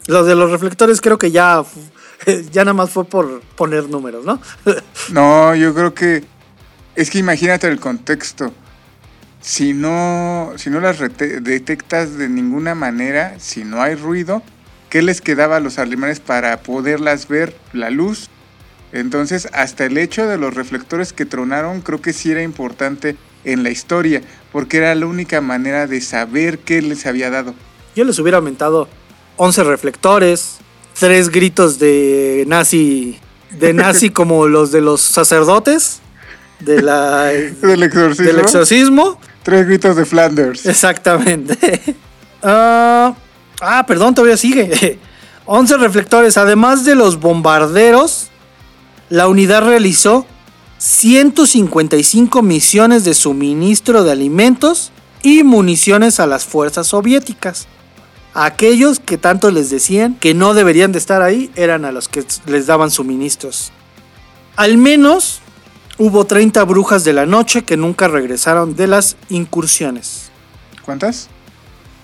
Lo 0.06 0.24
de 0.24 0.34
los 0.34 0.50
reflectores 0.50 1.00
creo 1.00 1.18
que 1.18 1.30
ya, 1.30 1.64
ya 2.52 2.64
nada 2.64 2.74
más 2.74 2.90
fue 2.90 3.04
por 3.04 3.40
poner 3.56 3.88
números, 3.88 4.24
¿no? 4.24 4.40
No, 5.12 5.54
yo 5.54 5.74
creo 5.74 5.94
que 5.94 6.24
es 6.94 7.10
que 7.10 7.18
imagínate 7.18 7.66
el 7.68 7.80
contexto. 7.80 8.52
Si 9.40 9.72
no, 9.72 10.52
si 10.56 10.68
no 10.68 10.80
las 10.80 10.98
detectas 10.98 12.18
de 12.18 12.28
ninguna 12.28 12.74
manera, 12.74 13.36
si 13.38 13.64
no 13.64 13.80
hay 13.80 13.94
ruido, 13.94 14.42
¿qué 14.90 15.00
les 15.00 15.22
quedaba 15.22 15.56
a 15.56 15.60
los 15.60 15.78
alemanes 15.78 16.20
para 16.20 16.62
poderlas 16.62 17.26
ver? 17.26 17.56
La 17.72 17.88
luz. 17.88 18.28
Entonces, 18.92 19.48
hasta 19.52 19.86
el 19.86 19.96
hecho 19.96 20.26
de 20.26 20.36
los 20.36 20.54
reflectores 20.54 21.14
que 21.14 21.24
tronaron, 21.24 21.80
creo 21.80 22.02
que 22.02 22.12
sí 22.12 22.30
era 22.32 22.42
importante 22.42 23.16
en 23.44 23.62
la 23.62 23.70
historia, 23.70 24.20
porque 24.52 24.78
era 24.78 24.94
la 24.94 25.06
única 25.06 25.40
manera 25.40 25.86
de 25.86 26.00
saber 26.02 26.58
qué 26.58 26.82
les 26.82 27.06
había 27.06 27.30
dado. 27.30 27.54
Yo 27.96 28.04
les 28.04 28.18
hubiera 28.18 28.38
aumentado 28.38 28.88
11 29.36 29.64
reflectores, 29.64 30.58
tres 30.98 31.30
gritos 31.30 31.78
de 31.78 32.44
nazi, 32.46 33.18
de 33.58 33.72
nazi 33.74 34.10
como 34.10 34.48
los 34.48 34.72
de 34.72 34.80
los 34.80 35.00
sacerdotes, 35.00 36.00
de 36.60 36.82
la, 36.82 37.24
Del 37.62 37.82
exorcismo. 37.82 38.26
del 38.26 38.38
exorcismo. 38.40 39.20
Tres 39.42 39.66
gritos 39.66 39.96
de 39.96 40.04
Flanders. 40.04 40.66
Exactamente. 40.66 41.96
Ah, 42.42 43.14
ah, 43.60 43.84
perdón, 43.86 44.14
todavía 44.14 44.38
sigue. 44.38 44.98
11 45.44 45.76
reflectores. 45.76 46.38
Además 46.38 46.86
de 46.86 46.94
los 46.94 47.20
bombarderos, 47.20 48.28
la 49.10 49.28
unidad 49.28 49.62
realizó 49.62 50.24
155 50.78 52.40
misiones 52.40 53.04
de 53.04 53.12
suministro 53.12 54.04
de 54.04 54.12
alimentos 54.12 54.90
y 55.22 55.42
municiones 55.42 56.18
a 56.18 56.26
las 56.26 56.46
fuerzas 56.46 56.86
soviéticas. 56.86 57.68
Aquellos 58.34 59.00
que 59.00 59.18
tanto 59.18 59.50
les 59.50 59.70
decían 59.70 60.14
que 60.14 60.34
no 60.34 60.54
deberían 60.54 60.92
de 60.92 60.98
estar 60.98 61.20
ahí 61.22 61.50
eran 61.56 61.84
a 61.84 61.92
los 61.92 62.08
que 62.08 62.24
les 62.46 62.66
daban 62.66 62.90
suministros. 62.90 63.72
Al 64.56 64.76
menos 64.76 65.40
hubo 65.98 66.24
30 66.24 66.62
brujas 66.64 67.04
de 67.04 67.12
la 67.12 67.26
noche 67.26 67.62
que 67.62 67.76
nunca 67.76 68.08
regresaron 68.08 68.76
de 68.76 68.86
las 68.86 69.16
incursiones. 69.28 70.30
¿Cuántas? 70.84 71.28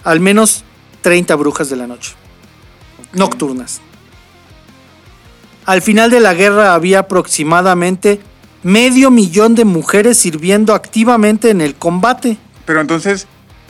Al 0.04 0.20
menos 0.20 0.64
30 1.02 1.34
brujas 1.36 1.70
de 1.70 1.76
la 1.76 1.86
noche. 1.86 2.14
nocturnas. 3.12 3.80
Al 5.64 5.80
final 5.80 6.10
de 6.10 6.20
la 6.20 6.34
guerra 6.34 6.74
había 6.74 7.00
aproximadamente 7.00 8.20
medio 8.62 9.10
millón 9.10 9.54
de 9.54 9.64
mujeres 9.64 10.18
sirviendo 10.18 10.74
activamente 10.74 11.50
en 11.50 11.60
el 11.60 11.74
combate. 11.76 12.36
Pero 12.64 12.80
entonces, 12.80 13.26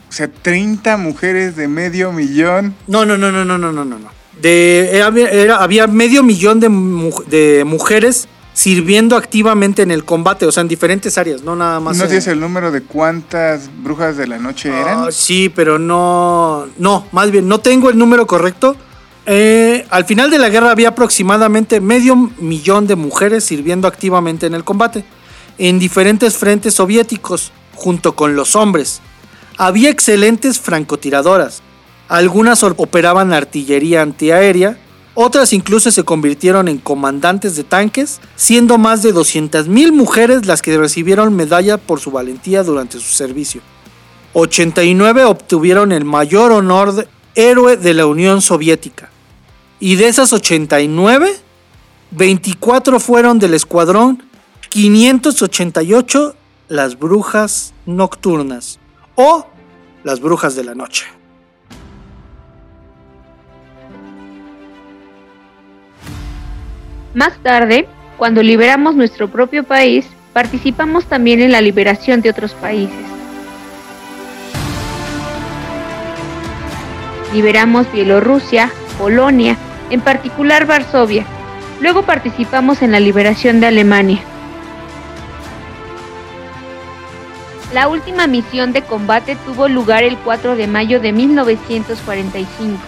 o 0.09 0.13
sea, 0.13 0.29
30 0.31 0.97
mujeres 0.97 1.57
de 1.57 1.69
medio 1.69 2.13
millón. 2.13 2.75
No, 2.87 3.05
no, 3.05 3.17
no, 3.19 3.31
no, 3.33 3.45
no, 3.45 3.59
no, 3.59 3.73
no, 3.73 3.85
no. 3.85 3.99
De, 4.41 4.91
era- 4.93 5.09
era- 5.09 5.57
había 5.63 5.87
medio 5.87 6.23
millón 6.23 6.61
de, 6.61 6.69
mu- 6.69 7.23
de 7.27 7.65
mujeres 7.67 8.29
sirviendo 8.53 9.17
activamente 9.17 9.83
en 9.83 9.91
el 9.91 10.05
combate, 10.05 10.47
o 10.47 10.53
sea, 10.53 10.63
en 10.63 10.69
diferentes 10.69 11.19
áreas, 11.19 11.43
no 11.43 11.57
nada 11.57 11.79
más. 11.81 11.97
¿No 11.99 12.05
en- 12.05 12.09
tienes 12.09 12.27
el 12.27 12.41
número 12.41 12.71
de 12.73 12.83
cuántas 12.83 13.69
brujas 13.83 14.17
de 14.17 14.27
la 14.27 14.39
noche 14.39 14.69
eran? 14.71 15.05
Ah, 15.05 15.09
sí, 15.11 15.51
pero 15.55 15.79
no. 15.79 16.67
No, 16.79 17.07
más 17.13 17.31
bien, 17.31 17.49
no 17.49 17.59
tengo 17.61 17.91
el 17.91 17.99
número 17.99 18.27
correcto. 18.27 18.77
Eh, 19.27 19.85
al 19.91 20.05
final 20.05 20.31
de 20.31 20.39
la 20.39 20.49
guerra 20.49 20.71
había 20.71 20.91
aproximadamente 20.91 21.81
medio 21.81 22.15
millón 22.39 22.87
de 22.87 22.95
mujeres 22.95 23.45
sirviendo 23.45 23.89
activamente 23.89 24.47
en 24.47 24.55
el 24.55 24.63
combate, 24.65 25.05
en 25.59 25.79
diferentes 25.79 26.37
frentes 26.37 26.75
soviéticos, 26.75 27.53
junto 27.75 28.15
con 28.15 28.37
los 28.37 28.55
hombres. 28.55 29.01
Había 29.59 29.89
excelentes 29.89 30.61
francotiradoras. 30.61 31.63
Algunas 32.09 32.63
operaban 32.63 33.33
artillería 33.33 34.03
antiaérea, 34.03 34.79
otras 35.15 35.55
incluso 35.55 35.91
se 35.91 36.05
convirtieron 36.05 36.69
en 36.69 36.77
comandantes 36.77 37.57
de 37.57 37.65
tanques, 37.65 38.21
siendo 38.37 38.77
más 38.77 39.03
de 39.03 39.15
200.000 39.15 39.93
mujeres 39.93 40.45
las 40.45 40.61
que 40.61 40.77
recibieron 40.77 41.35
medalla 41.35 41.79
por 41.79 42.01
su 42.01 42.11
valentía 42.11 42.63
durante 42.65 42.99
su 42.99 43.15
servicio. 43.15 43.63
89 44.35 45.25
obtuvieron 45.25 45.91
el 45.93 46.05
mayor 46.05 46.53
honor 46.53 46.93
de 46.93 47.09
héroe 47.35 47.79
de 47.79 47.95
la 47.95 48.05
Unión 48.05 48.43
Soviética. 48.43 49.09
Y 49.81 49.97
de 49.97 50.09
esas 50.09 50.35
89, 50.35 51.35
24 52.11 53.01
fueron 53.01 53.39
del 53.39 53.55
escuadrón 53.55 54.23
588 54.69 56.37
las 56.69 56.99
brujas 56.99 57.73
nocturnas 57.87 58.81
o 59.17 59.47
las 60.05 60.21
brujas 60.21 60.55
de 60.55 60.65
la 60.65 60.75
noche. 60.75 61.07
Más 67.15 67.33
tarde, 67.43 67.89
cuando 68.19 68.43
liberamos 68.43 68.95
nuestro 68.95 69.29
propio 69.29 69.65
país, 69.65 70.07
participamos 70.33 71.07
también 71.07 71.41
en 71.41 71.51
la 71.51 71.63
liberación 71.63 72.21
de 72.21 72.31
otros 72.31 72.53
países. 72.53 73.07
Liberamos 77.33 77.91
Bielorrusia, 77.91 78.71
Polonia, 78.99 79.57
en 79.91 80.03
particular 80.03 80.67
Varsovia. 80.67 81.25
Luego 81.81 82.03
participamos 82.03 82.83
en 82.83 82.93
la 82.93 83.01
liberación 83.01 83.61
de 83.61 83.67
Alemania. 83.67 84.21
La 87.73 87.89
última 87.89 88.29
misión 88.29 88.73
de 88.73 88.83
combate 88.83 89.37
tuvo 89.45 89.69
lugar 89.69 90.05
el 90.05 90.17
4 90.19 90.55
de 90.55 90.69
mayo 90.69 91.01
de 91.01 91.13
1945. 91.13 92.79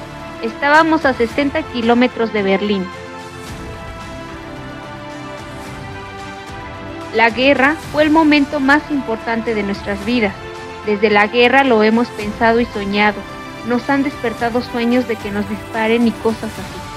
Estábamos 0.43 1.05
a 1.05 1.15
60 1.15 1.63
kilómetros 1.73 2.33
de 2.33 2.43
Berlín. 2.45 2.87
La 7.15 7.31
guerra 7.31 7.75
fue 7.91 8.05
el 8.05 8.11
momento 8.11 8.61
más 8.61 8.89
importante 8.91 9.57
de 9.57 9.65
nuestras 9.65 10.05
vidas. 10.05 10.35
Desde 10.87 11.11
la 11.11 11.27
guerra 11.27 11.65
lo 11.65 11.83
hemos 11.83 12.07
pensado 12.09 12.61
y 12.61 12.65
soñado. 12.67 13.21
Nos 13.67 13.91
han 13.91 14.05
despertado 14.05 14.63
sueños 14.63 15.09
de 15.09 15.17
que 15.17 15.33
nos 15.33 15.49
disparen 15.51 16.07
y 16.07 16.13
cosas 16.13 16.53
así. 16.53 16.88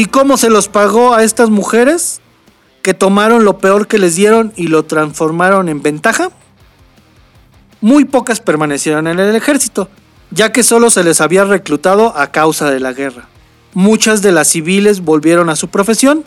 ¿Y 0.00 0.06
cómo 0.06 0.38
se 0.38 0.48
los 0.48 0.68
pagó 0.68 1.12
a 1.12 1.24
estas 1.24 1.50
mujeres? 1.50 2.22
Que 2.80 2.94
tomaron 2.94 3.44
lo 3.44 3.58
peor 3.58 3.86
que 3.86 3.98
les 3.98 4.16
dieron 4.16 4.50
y 4.56 4.68
lo 4.68 4.86
transformaron 4.86 5.68
en 5.68 5.82
ventaja. 5.82 6.30
Muy 7.82 8.06
pocas 8.06 8.40
permanecieron 8.40 9.08
en 9.08 9.20
el 9.20 9.36
ejército, 9.36 9.90
ya 10.30 10.52
que 10.52 10.62
solo 10.62 10.88
se 10.88 11.04
les 11.04 11.20
había 11.20 11.44
reclutado 11.44 12.16
a 12.16 12.32
causa 12.32 12.70
de 12.70 12.80
la 12.80 12.94
guerra. 12.94 13.28
Muchas 13.74 14.22
de 14.22 14.32
las 14.32 14.48
civiles 14.48 15.02
volvieron 15.02 15.50
a 15.50 15.56
su 15.56 15.68
profesión, 15.68 16.24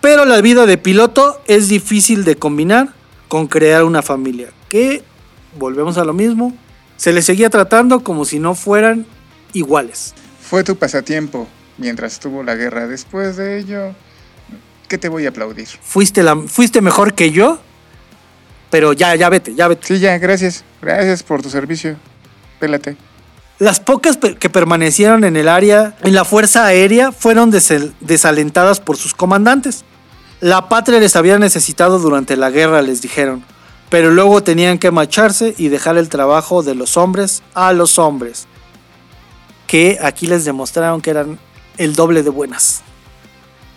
pero 0.00 0.24
la 0.24 0.40
vida 0.40 0.64
de 0.64 0.78
piloto 0.78 1.40
es 1.48 1.68
difícil 1.68 2.22
de 2.22 2.36
combinar 2.36 2.90
con 3.26 3.48
crear 3.48 3.82
una 3.82 4.02
familia, 4.02 4.50
que, 4.68 5.02
volvemos 5.58 5.98
a 5.98 6.04
lo 6.04 6.12
mismo, 6.12 6.56
se 6.98 7.12
les 7.12 7.24
seguía 7.24 7.50
tratando 7.50 8.04
como 8.04 8.24
si 8.24 8.38
no 8.38 8.54
fueran 8.54 9.06
iguales. 9.54 10.14
Fue 10.40 10.62
tu 10.62 10.76
pasatiempo 10.76 11.48
mientras 11.82 12.14
estuvo 12.14 12.44
la 12.44 12.54
guerra. 12.54 12.86
Después 12.86 13.36
de 13.36 13.58
ello, 13.58 13.94
¿qué 14.88 14.96
te 14.96 15.08
voy 15.08 15.26
a 15.26 15.30
aplaudir? 15.30 15.66
Fuiste, 15.82 16.22
la, 16.22 16.36
fuiste 16.36 16.80
mejor 16.80 17.14
que 17.14 17.32
yo, 17.32 17.58
pero 18.70 18.92
ya, 18.92 19.14
ya 19.16 19.28
vete, 19.28 19.54
ya 19.54 19.66
vete. 19.68 19.88
Sí, 19.88 19.98
ya, 19.98 20.16
gracias. 20.18 20.64
Gracias 20.80 21.22
por 21.24 21.42
tu 21.42 21.50
servicio. 21.50 21.96
Pélate. 22.60 22.96
Las 23.58 23.80
pocas 23.80 24.16
que 24.16 24.48
permanecieron 24.48 25.24
en 25.24 25.36
el 25.36 25.48
área, 25.48 25.96
en 26.02 26.14
la 26.14 26.24
Fuerza 26.24 26.66
Aérea, 26.66 27.12
fueron 27.12 27.50
desalentadas 27.50 28.80
por 28.80 28.96
sus 28.96 29.14
comandantes. 29.14 29.84
La 30.40 30.68
patria 30.68 30.98
les 31.00 31.16
había 31.16 31.38
necesitado 31.38 31.98
durante 31.98 32.36
la 32.36 32.50
guerra, 32.50 32.82
les 32.82 33.02
dijeron, 33.02 33.44
pero 33.90 34.10
luego 34.10 34.42
tenían 34.42 34.78
que 34.78 34.90
marcharse 34.90 35.54
y 35.58 35.68
dejar 35.68 35.96
el 35.98 36.08
trabajo 36.08 36.62
de 36.62 36.74
los 36.74 36.96
hombres 36.96 37.42
a 37.54 37.72
los 37.72 37.98
hombres, 37.98 38.46
que 39.66 39.98
aquí 40.00 40.26
les 40.26 40.44
demostraron 40.44 41.00
que 41.00 41.10
eran 41.10 41.38
el 41.78 41.94
doble 41.94 42.22
de 42.22 42.30
buenas. 42.30 42.82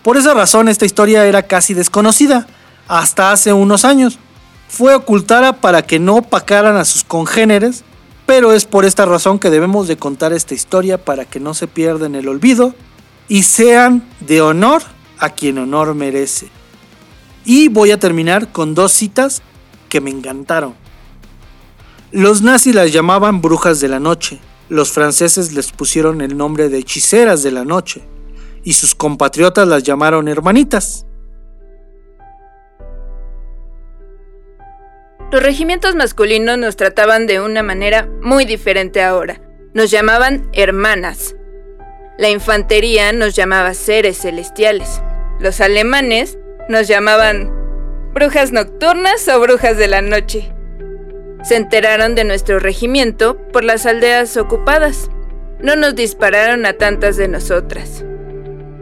Por 0.02 0.16
esa 0.16 0.34
razón 0.34 0.68
esta 0.68 0.84
historia 0.84 1.26
era 1.26 1.42
casi 1.42 1.74
desconocida, 1.74 2.46
hasta 2.88 3.32
hace 3.32 3.52
unos 3.52 3.84
años. 3.84 4.18
Fue 4.68 4.94
ocultada 4.94 5.54
para 5.54 5.82
que 5.82 5.98
no 5.98 6.16
opacaran 6.16 6.76
a 6.76 6.84
sus 6.84 7.04
congéneres, 7.04 7.84
pero 8.26 8.52
es 8.52 8.64
por 8.64 8.84
esta 8.84 9.04
razón 9.06 9.38
que 9.38 9.50
debemos 9.50 9.88
de 9.88 9.96
contar 9.96 10.32
esta 10.32 10.54
historia 10.54 11.04
para 11.04 11.24
que 11.24 11.40
no 11.40 11.54
se 11.54 11.66
pierda 11.66 12.06
en 12.06 12.14
el 12.14 12.28
olvido 12.28 12.74
y 13.28 13.44
sean 13.44 14.04
de 14.20 14.40
honor 14.42 14.82
a 15.18 15.30
quien 15.30 15.58
honor 15.58 15.94
merece. 15.94 16.48
Y 17.44 17.68
voy 17.68 17.92
a 17.92 17.98
terminar 17.98 18.52
con 18.52 18.74
dos 18.74 18.92
citas 18.92 19.42
que 19.88 20.00
me 20.00 20.10
encantaron. 20.10 20.74
Los 22.10 22.42
nazis 22.42 22.74
las 22.74 22.92
llamaban 22.92 23.40
brujas 23.40 23.80
de 23.80 23.88
la 23.88 24.00
noche, 24.00 24.40
los 24.68 24.92
franceses 24.92 25.52
les 25.52 25.72
pusieron 25.72 26.20
el 26.20 26.36
nombre 26.36 26.68
de 26.68 26.78
hechiceras 26.78 27.42
de 27.42 27.52
la 27.52 27.64
noche, 27.64 28.02
y 28.64 28.72
sus 28.72 28.94
compatriotas 28.94 29.68
las 29.68 29.82
llamaron 29.82 30.28
hermanitas. 30.28 31.06
Los 35.30 35.42
regimientos 35.42 35.94
masculinos 35.94 36.56
nos 36.56 36.76
trataban 36.76 37.26
de 37.26 37.40
una 37.40 37.62
manera 37.62 38.08
muy 38.22 38.44
diferente 38.44 39.02
ahora. 39.02 39.40
Nos 39.74 39.90
llamaban 39.90 40.48
hermanas. 40.52 41.34
La 42.16 42.30
infantería 42.30 43.12
nos 43.12 43.34
llamaba 43.34 43.74
seres 43.74 44.18
celestiales. 44.18 45.02
Los 45.40 45.60
alemanes 45.60 46.38
nos 46.68 46.88
llamaban 46.88 47.52
brujas 48.14 48.52
nocturnas 48.52 49.28
o 49.28 49.40
brujas 49.40 49.76
de 49.76 49.88
la 49.88 50.00
noche. 50.00 50.55
Se 51.42 51.56
enteraron 51.56 52.14
de 52.14 52.24
nuestro 52.24 52.58
regimiento 52.58 53.36
por 53.52 53.64
las 53.64 53.86
aldeas 53.86 54.36
ocupadas. 54.36 55.10
No 55.60 55.76
nos 55.76 55.94
dispararon 55.94 56.66
a 56.66 56.74
tantas 56.74 57.16
de 57.16 57.28
nosotras. 57.28 58.04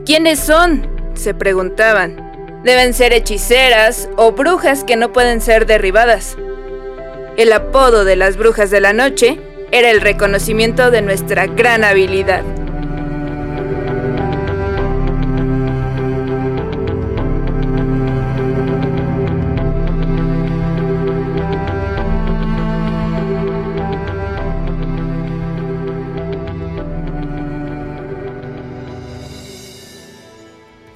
¿Quiénes 0.04 0.40
son? 0.40 0.92
se 1.14 1.32
preguntaban. 1.32 2.62
Deben 2.64 2.94
ser 2.94 3.12
hechiceras 3.12 4.08
o 4.16 4.32
brujas 4.32 4.84
que 4.84 4.96
no 4.96 5.12
pueden 5.12 5.40
ser 5.40 5.66
derribadas. 5.66 6.36
El 7.36 7.52
apodo 7.52 8.04
de 8.04 8.16
las 8.16 8.36
brujas 8.36 8.70
de 8.70 8.80
la 8.80 8.92
noche 8.92 9.38
era 9.70 9.90
el 9.90 10.00
reconocimiento 10.00 10.90
de 10.90 11.02
nuestra 11.02 11.46
gran 11.46 11.84
habilidad. 11.84 12.42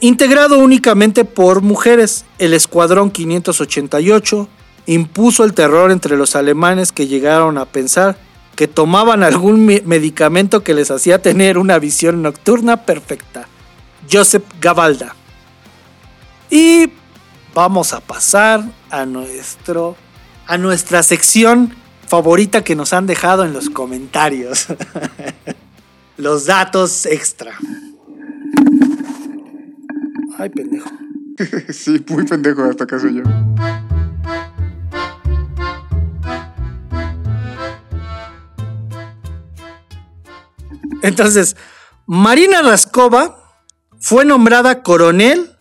Integrado 0.01 0.59
únicamente 0.59 1.25
por 1.25 1.61
mujeres, 1.63 2.25
el 2.39 2.55
Escuadrón 2.55 3.11
588 3.11 4.49
impuso 4.87 5.45
el 5.45 5.55
terror 5.55 5.91
entre 5.91 6.17
los 6.17 6.37
alemanes 6.37 6.93
que 6.93 7.09
llegaron 7.09 7.59
a 7.59 7.65
pensar 7.67 8.17
que 8.55 8.69
tomaban 8.69 9.23
algún 9.23 9.65
me- 9.67 9.83
medicamento 9.85 10.63
que 10.63 10.75
les 10.75 10.91
hacía 10.91 11.21
tener 11.21 11.59
una 11.59 11.79
visión 11.79 12.23
nocturna 12.23 12.85
perfecta. 12.85 13.49
Joseph 14.11 14.45
Gavalda. 14.61 15.15
Y 16.51 16.91
vamos 17.55 17.93
a 17.93 18.01
pasar 18.01 18.65
a 18.91 19.05
nuestro 19.05 19.97
a 20.47 20.57
nuestra 20.57 21.03
sección 21.03 21.75
favorita 22.07 22.65
que 22.65 22.75
nos 22.75 22.93
han 22.95 23.07
dejado 23.07 23.45
en 23.45 23.53
los 23.53 23.69
comentarios. 23.69 24.67
los 26.17 26.47
datos 26.47 27.05
extra. 27.05 27.53
Ay, 30.39 30.51
pendejo. 30.51 30.89
sí, 31.71 32.05
muy 32.09 32.25
pendejo 32.25 32.63
hasta 32.63 32.85
acaso 32.85 33.09
yo. 33.09 33.23
Entonces, 41.03 41.57
Marina 42.07 42.63
Raskova 42.63 43.37
fue 44.01 44.25
nombrada 44.25 44.83
coronel 44.83 45.57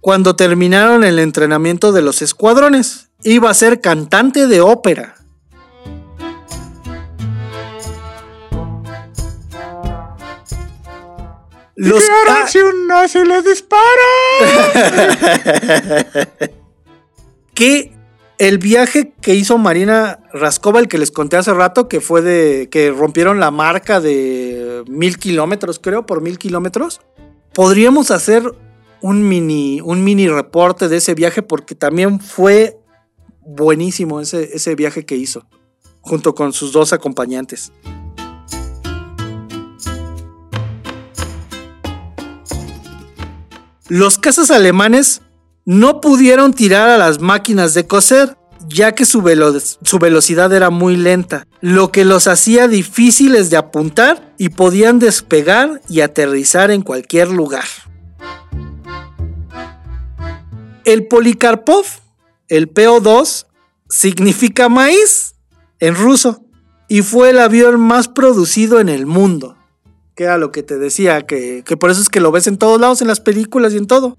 cuando 0.00 0.34
terminaron 0.34 1.04
el 1.04 1.18
entrenamiento 1.18 1.92
de 1.92 2.02
los 2.02 2.22
escuadrones. 2.22 3.10
Iba 3.22 3.50
a 3.50 3.54
ser 3.54 3.80
cantante 3.80 4.46
de 4.46 4.60
ópera. 4.60 5.16
Los 11.74 12.02
¿Qué 12.04 12.48
si 12.48 12.58
un 12.58 12.86
nazi 12.86 13.24
les 13.24 13.44
dispara? 13.44 13.82
que 17.54 17.92
el 18.38 18.58
viaje 18.58 19.12
que 19.20 19.34
hizo 19.34 19.56
Marina 19.56 20.18
Raskova, 20.32 20.80
el 20.80 20.88
que 20.88 20.98
les 20.98 21.10
conté 21.10 21.36
hace 21.36 21.54
rato, 21.54 21.88
que 21.88 22.00
fue 22.00 22.20
de 22.22 22.68
que 22.70 22.90
rompieron 22.90 23.40
la 23.40 23.50
marca 23.50 24.00
de 24.00 24.84
mil 24.88 25.18
kilómetros, 25.18 25.78
creo, 25.78 26.04
por 26.04 26.20
mil 26.20 26.38
kilómetros, 26.38 27.00
podríamos 27.54 28.10
hacer 28.10 28.42
un 29.00 29.28
mini, 29.28 29.80
un 29.80 30.04
mini 30.04 30.28
reporte 30.28 30.88
de 30.88 30.96
ese 30.98 31.14
viaje 31.14 31.42
porque 31.42 31.74
también 31.74 32.20
fue 32.20 32.78
buenísimo 33.40 34.20
ese, 34.20 34.50
ese 34.54 34.74
viaje 34.74 35.06
que 35.06 35.16
hizo, 35.16 35.46
junto 36.00 36.34
con 36.34 36.52
sus 36.52 36.72
dos 36.72 36.92
acompañantes. 36.92 37.72
Los 43.94 44.16
cazas 44.16 44.50
alemanes 44.50 45.20
no 45.66 46.00
pudieron 46.00 46.54
tirar 46.54 46.88
a 46.88 46.96
las 46.96 47.20
máquinas 47.20 47.74
de 47.74 47.86
coser, 47.86 48.38
ya 48.66 48.92
que 48.92 49.04
su, 49.04 49.20
velocidad 49.20 50.50
era 50.54 50.70
muy 50.70 50.96
lenta, 50.96 51.46
lo 51.60 51.92
que 51.92 52.06
los 52.06 52.26
hacía 52.26 52.68
difíciles 52.68 53.50
de 53.50 53.58
apuntar 53.58 54.32
y 54.38 54.48
podían 54.48 54.98
despegar 54.98 55.82
y 55.90 56.00
aterrizar 56.00 56.70
en 56.70 56.80
cualquier 56.80 57.28
lugar. 57.28 57.66
El 60.86 61.06
Polikarpov, 61.06 61.84
el 62.48 62.72
PO2, 62.72 63.44
significa 63.90 64.70
maíz 64.70 65.34
en 65.80 65.96
ruso 65.96 66.46
y 66.88 67.02
fue 67.02 67.28
el 67.28 67.38
avión 67.38 67.78
más 67.78 68.08
producido 68.08 68.80
en 68.80 68.88
el 68.88 69.04
mundo 69.04 69.58
que 70.14 70.24
era 70.24 70.38
lo 70.38 70.52
que 70.52 70.62
te 70.62 70.78
decía, 70.78 71.22
que, 71.22 71.64
por 71.78 71.90
eso 71.90 72.00
es 72.00 72.08
que 72.08 72.20
lo 72.20 72.30
ves 72.30 72.46
en 72.46 72.58
todos 72.58 72.80
lados, 72.80 73.00
en 73.02 73.08
las 73.08 73.20
películas 73.20 73.72
y 73.72 73.78
en 73.78 73.86
todo. 73.86 74.16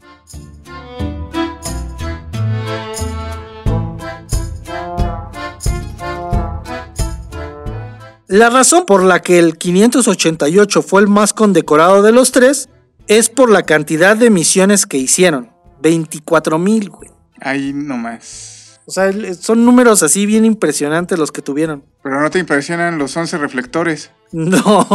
La 8.27 8.49
razón 8.49 8.85
por 8.87 9.03
la 9.03 9.21
que 9.21 9.37
el 9.37 9.57
588 9.57 10.81
fue 10.81 11.01
el 11.01 11.07
más 11.07 11.33
condecorado 11.33 12.01
de 12.01 12.11
los 12.11 12.31
tres 12.31 12.67
es 13.07 13.29
por 13.29 13.51
la 13.51 13.61
cantidad 13.63 14.17
de 14.17 14.31
misiones 14.31 14.87
que 14.87 14.97
hicieron. 14.97 15.51
24 15.81 16.57
mil, 16.57 16.89
güey. 16.89 17.11
Ahí 17.39 17.73
nomás. 17.73 18.52
O 18.85 18.91
sea, 18.91 19.11
son 19.39 19.65
números 19.65 20.03
así 20.03 20.25
bien 20.25 20.43
impresionantes 20.45 21.17
los 21.17 21.31
que 21.31 21.41
tuvieron. 21.41 21.83
Pero 22.01 22.19
no 22.19 22.29
te 22.29 22.39
impresionan 22.39 22.97
los 22.97 23.15
11 23.15 23.37
reflectores. 23.37 24.11
No. 24.33 24.87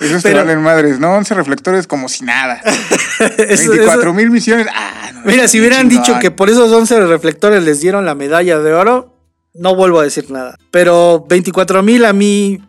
Esos 0.00 0.24
te 0.24 0.34
valen 0.34 0.60
madres, 0.60 0.98
¿no? 0.98 1.12
11 1.14 1.34
reflectores 1.34 1.86
como 1.86 2.08
si 2.08 2.24
nada. 2.24 2.60
24 3.38 4.12
mil 4.12 4.30
misiones. 4.30 4.66
Ah, 4.74 5.12
Mira, 5.24 5.46
si 5.46 5.60
hubieran 5.60 5.88
dicho 5.88 6.18
que 6.18 6.32
por 6.32 6.50
esos 6.50 6.72
11 6.72 7.06
reflectores 7.06 7.62
les 7.62 7.80
dieron 7.80 8.04
la 8.04 8.16
medalla 8.16 8.58
de 8.58 8.72
oro, 8.72 9.14
no 9.54 9.76
vuelvo 9.76 10.00
a 10.00 10.02
decir 10.02 10.28
nada. 10.28 10.58
Pero 10.72 11.24
24 11.28 11.84
mil 11.84 12.04
a 12.04 12.12
mí. 12.12 12.60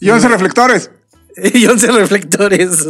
Y 0.00 0.10
11 0.10 0.28
reflectores. 0.28 0.90
Y 1.36 1.66
11 1.66 1.90
reflectores. 1.90 2.86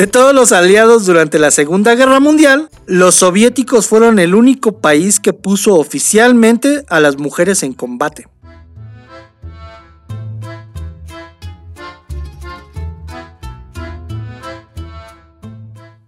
De 0.00 0.06
todos 0.06 0.34
los 0.34 0.50
aliados 0.52 1.04
durante 1.04 1.38
la 1.38 1.50
Segunda 1.50 1.94
Guerra 1.94 2.20
Mundial, 2.20 2.70
los 2.86 3.16
soviéticos 3.16 3.86
fueron 3.86 4.18
el 4.18 4.34
único 4.34 4.80
país 4.80 5.20
que 5.20 5.34
puso 5.34 5.74
oficialmente 5.74 6.86
a 6.88 7.00
las 7.00 7.18
mujeres 7.18 7.62
en 7.62 7.74
combate. 7.74 8.26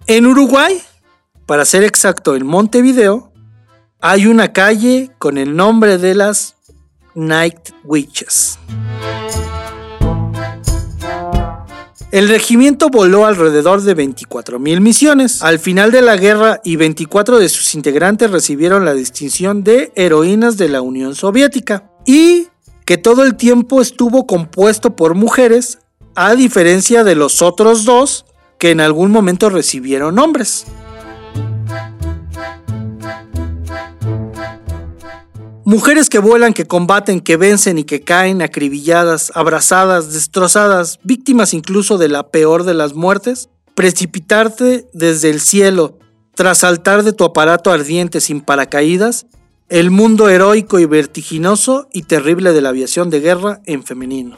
En 0.06 0.24
Uruguay, 0.24 0.80
para 1.44 1.66
ser 1.66 1.84
exacto 1.84 2.34
en 2.34 2.46
Montevideo, 2.46 3.30
hay 4.00 4.24
una 4.24 4.54
calle 4.54 5.10
con 5.18 5.36
el 5.36 5.54
nombre 5.54 5.98
de 5.98 6.14
las 6.14 6.54
Night 7.14 7.74
Witches. 7.84 8.58
El 12.12 12.28
regimiento 12.28 12.90
voló 12.90 13.24
alrededor 13.24 13.80
de 13.80 13.96
24.000 13.96 14.80
misiones. 14.82 15.42
Al 15.42 15.58
final 15.58 15.90
de 15.90 16.02
la 16.02 16.18
guerra 16.18 16.60
y 16.62 16.76
24 16.76 17.38
de 17.38 17.48
sus 17.48 17.74
integrantes 17.74 18.30
recibieron 18.30 18.84
la 18.84 18.92
distinción 18.92 19.64
de 19.64 19.92
heroínas 19.96 20.58
de 20.58 20.68
la 20.68 20.82
Unión 20.82 21.14
Soviética. 21.14 21.90
Y 22.04 22.48
que 22.84 22.98
todo 22.98 23.24
el 23.24 23.36
tiempo 23.36 23.80
estuvo 23.80 24.26
compuesto 24.26 24.94
por 24.94 25.14
mujeres, 25.14 25.78
a 26.14 26.34
diferencia 26.34 27.02
de 27.02 27.14
los 27.14 27.40
otros 27.40 27.86
dos 27.86 28.26
que 28.58 28.72
en 28.72 28.82
algún 28.82 29.10
momento 29.10 29.48
recibieron 29.48 30.18
hombres. 30.18 30.66
Mujeres 35.64 36.08
que 36.08 36.18
vuelan, 36.18 36.54
que 36.54 36.66
combaten, 36.66 37.20
que 37.20 37.36
vencen 37.36 37.78
y 37.78 37.84
que 37.84 38.00
caen 38.00 38.42
acribilladas, 38.42 39.30
abrazadas, 39.36 40.12
destrozadas, 40.12 40.98
víctimas 41.04 41.54
incluso 41.54 41.98
de 41.98 42.08
la 42.08 42.30
peor 42.30 42.64
de 42.64 42.74
las 42.74 42.94
muertes, 42.94 43.48
precipitarte 43.76 44.88
desde 44.92 45.30
el 45.30 45.40
cielo, 45.40 45.98
tras 46.34 46.58
saltar 46.58 47.04
de 47.04 47.12
tu 47.12 47.22
aparato 47.22 47.70
ardiente 47.70 48.20
sin 48.20 48.40
paracaídas, 48.40 49.26
el 49.68 49.92
mundo 49.92 50.28
heroico 50.28 50.80
y 50.80 50.86
vertiginoso 50.86 51.86
y 51.92 52.02
terrible 52.02 52.52
de 52.52 52.60
la 52.60 52.70
aviación 52.70 53.08
de 53.08 53.20
guerra 53.20 53.60
en 53.64 53.84
femenino. 53.84 54.36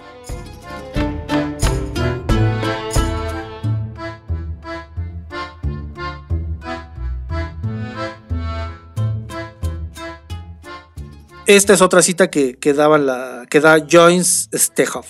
Esta 11.46 11.74
es 11.74 11.82
otra 11.82 12.00
cita 12.00 12.30
que, 12.30 12.56
daba 12.74 12.96
la, 12.96 13.46
que 13.50 13.60
da 13.60 13.84
Joins 13.90 14.48
Stehov. 14.54 15.04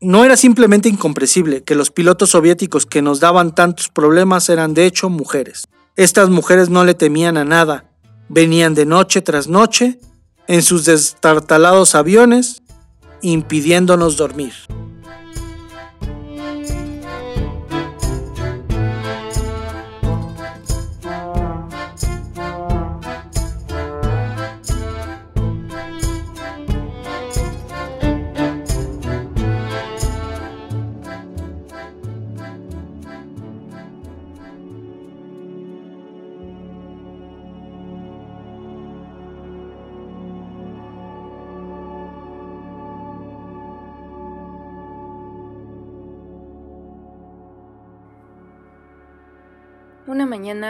No 0.00 0.24
era 0.24 0.36
simplemente 0.36 0.88
incomprensible 0.88 1.62
que 1.62 1.74
los 1.74 1.90
pilotos 1.90 2.30
soviéticos 2.30 2.86
que 2.86 3.02
nos 3.02 3.20
daban 3.20 3.54
tantos 3.54 3.90
problemas 3.90 4.48
eran 4.48 4.72
de 4.72 4.86
hecho 4.86 5.10
mujeres. 5.10 5.68
Estas 5.96 6.30
mujeres 6.30 6.70
no 6.70 6.84
le 6.84 6.94
temían 6.94 7.36
a 7.36 7.44
nada, 7.44 7.90
venían 8.30 8.74
de 8.74 8.86
noche 8.86 9.20
tras 9.20 9.46
noche 9.46 9.98
en 10.48 10.62
sus 10.62 10.86
destartalados 10.86 11.94
aviones, 11.94 12.62
impidiéndonos 13.20 14.16
dormir. 14.16 14.54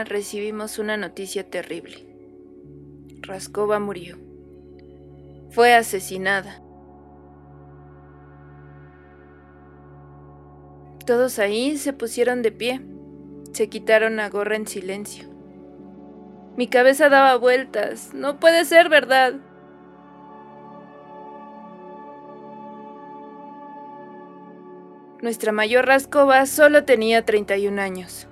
Recibimos 0.04 0.78
una 0.78 0.96
noticia 0.96 1.48
terrible. 1.48 2.06
Raskova 3.20 3.78
murió. 3.78 4.16
Fue 5.50 5.74
asesinada. 5.74 6.60
Todos 11.06 11.38
ahí 11.38 11.76
se 11.76 11.92
pusieron 11.92 12.42
de 12.42 12.50
pie, 12.50 12.80
se 13.52 13.68
quitaron 13.68 14.16
la 14.16 14.30
gorra 14.30 14.56
en 14.56 14.66
silencio. 14.66 15.28
Mi 16.56 16.66
cabeza 16.68 17.08
daba 17.08 17.36
vueltas. 17.36 18.14
No 18.14 18.40
puede 18.40 18.64
ser 18.64 18.88
verdad. 18.88 19.34
Nuestra 25.20 25.52
mayor 25.52 25.86
Rascova 25.86 26.44
solo 26.46 26.84
tenía 26.84 27.24
31 27.24 27.80
años. 27.80 28.28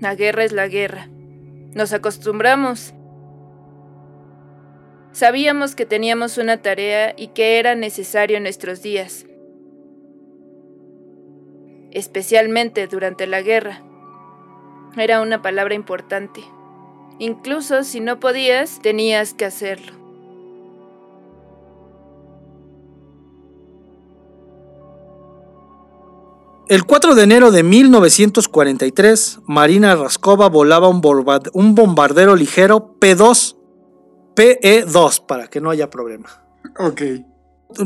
La 0.00 0.14
guerra 0.14 0.44
es 0.44 0.52
la 0.52 0.68
guerra. 0.68 1.08
Nos 1.74 1.92
acostumbramos. 1.94 2.92
Sabíamos 5.12 5.74
que 5.74 5.86
teníamos 5.86 6.36
una 6.36 6.60
tarea 6.60 7.14
y 7.16 7.28
que 7.28 7.58
era 7.58 7.74
necesario 7.74 8.36
en 8.36 8.42
nuestros 8.42 8.82
días, 8.82 9.24
especialmente 11.90 12.86
durante 12.86 13.26
la 13.26 13.40
guerra. 13.40 13.82
Era 14.98 15.22
una 15.22 15.40
palabra 15.40 15.74
importante. 15.74 16.42
Incluso 17.18 17.82
si 17.82 18.00
no 18.00 18.20
podías, 18.20 18.82
tenías 18.82 19.32
que 19.32 19.46
hacerlo. 19.46 20.05
El 26.68 26.84
4 26.84 27.14
de 27.14 27.22
enero 27.22 27.52
de 27.52 27.62
1943, 27.62 29.38
Marina 29.46 29.94
Raskova 29.94 30.48
volaba 30.48 30.88
un, 30.88 31.00
bombardero 31.76 32.34
ligero 32.34 32.96
P-2, 32.98 33.56
PE-2, 34.34 35.26
para 35.26 35.46
que 35.46 35.60
no 35.60 35.70
haya 35.70 35.90
problema. 35.90 36.42
Ok. 36.76 37.02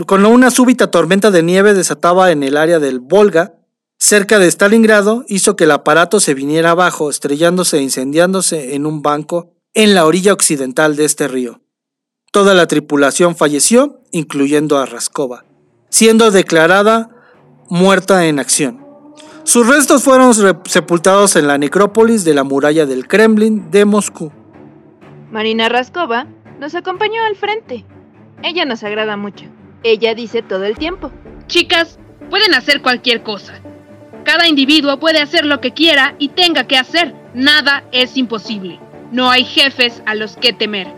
Con 0.06 0.24
una 0.24 0.50
súbita 0.50 0.90
tormenta 0.90 1.30
de 1.30 1.42
nieve 1.42 1.74
desatada 1.74 2.30
en 2.30 2.42
el 2.42 2.56
área 2.56 2.78
del 2.78 3.00
Volga, 3.00 3.54
cerca 3.98 4.38
de 4.38 4.50
Stalingrado, 4.50 5.26
hizo 5.28 5.56
que 5.56 5.64
el 5.64 5.72
aparato 5.72 6.18
se 6.18 6.32
viniera 6.32 6.70
abajo, 6.70 7.10
estrellándose 7.10 7.76
e 7.76 7.82
incendiándose 7.82 8.74
en 8.74 8.86
un 8.86 9.02
banco 9.02 9.52
en 9.74 9.94
la 9.94 10.06
orilla 10.06 10.32
occidental 10.32 10.96
de 10.96 11.04
este 11.04 11.28
río. 11.28 11.60
Toda 12.32 12.54
la 12.54 12.66
tripulación 12.66 13.36
falleció, 13.36 14.00
incluyendo 14.10 14.78
a 14.78 14.86
Raskova, 14.86 15.44
siendo 15.90 16.30
declarada 16.30 17.19
muerta 17.70 18.26
en 18.26 18.38
acción. 18.38 18.84
Sus 19.44 19.66
restos 19.66 20.02
fueron 20.02 20.34
sepultados 20.66 21.36
en 21.36 21.46
la 21.46 21.56
necrópolis 21.56 22.24
de 22.24 22.34
la 22.34 22.44
muralla 22.44 22.84
del 22.84 23.08
Kremlin 23.08 23.70
de 23.70 23.84
Moscú. 23.84 24.32
Marina 25.30 25.68
Raskova 25.68 26.26
nos 26.58 26.74
acompañó 26.74 27.24
al 27.24 27.36
frente. 27.36 27.84
Ella 28.42 28.64
nos 28.64 28.82
agrada 28.82 29.16
mucho. 29.16 29.46
Ella 29.82 30.14
dice 30.14 30.42
todo 30.42 30.64
el 30.64 30.76
tiempo. 30.76 31.10
Chicas, 31.46 31.98
pueden 32.28 32.54
hacer 32.54 32.82
cualquier 32.82 33.22
cosa. 33.22 33.54
Cada 34.24 34.46
individuo 34.46 34.98
puede 34.98 35.20
hacer 35.20 35.46
lo 35.46 35.60
que 35.60 35.72
quiera 35.72 36.14
y 36.18 36.28
tenga 36.28 36.64
que 36.64 36.76
hacer. 36.76 37.14
Nada 37.34 37.84
es 37.92 38.16
imposible. 38.16 38.78
No 39.12 39.30
hay 39.30 39.44
jefes 39.44 40.02
a 40.06 40.14
los 40.14 40.36
que 40.36 40.52
temer. 40.52 40.88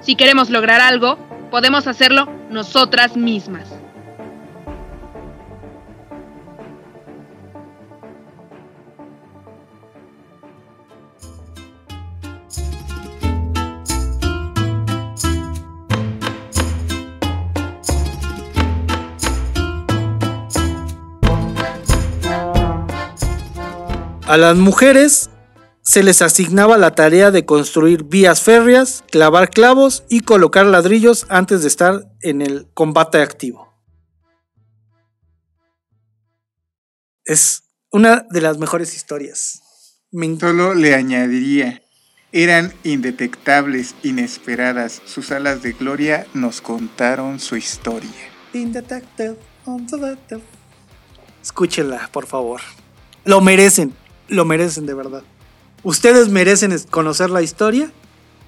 Si 0.00 0.16
queremos 0.16 0.50
lograr 0.50 0.80
algo, 0.80 1.18
podemos 1.50 1.86
hacerlo 1.86 2.28
nosotras 2.50 3.16
mismas. 3.16 3.83
A 24.26 24.38
las 24.38 24.56
mujeres 24.56 25.28
se 25.82 26.02
les 26.02 26.22
asignaba 26.22 26.78
la 26.78 26.94
tarea 26.94 27.30
de 27.30 27.44
construir 27.44 28.04
vías 28.04 28.40
férreas, 28.40 29.04
clavar 29.10 29.50
clavos 29.50 30.02
y 30.08 30.20
colocar 30.20 30.64
ladrillos 30.64 31.26
antes 31.28 31.60
de 31.60 31.68
estar 31.68 32.10
en 32.22 32.40
el 32.40 32.66
combate 32.72 33.20
activo. 33.20 33.74
Es 37.26 37.64
una 37.90 38.26
de 38.30 38.40
las 38.40 38.56
mejores 38.56 38.96
historias. 38.96 39.60
Solo 40.40 40.72
le 40.72 40.94
añadiría, 40.94 41.82
eran 42.32 42.72
indetectables, 42.82 43.94
inesperadas. 44.02 45.02
Sus 45.04 45.32
alas 45.32 45.60
de 45.60 45.72
gloria 45.72 46.26
nos 46.32 46.62
contaron 46.62 47.40
su 47.40 47.56
historia. 47.56 48.10
Escúchenla, 51.42 52.08
por 52.10 52.24
favor. 52.26 52.62
Lo 53.26 53.42
merecen 53.42 53.94
lo 54.28 54.44
merecen 54.44 54.86
de 54.86 54.94
verdad. 54.94 55.22
Ustedes 55.82 56.28
merecen 56.28 56.76
conocer 56.90 57.30
la 57.30 57.42
historia 57.42 57.90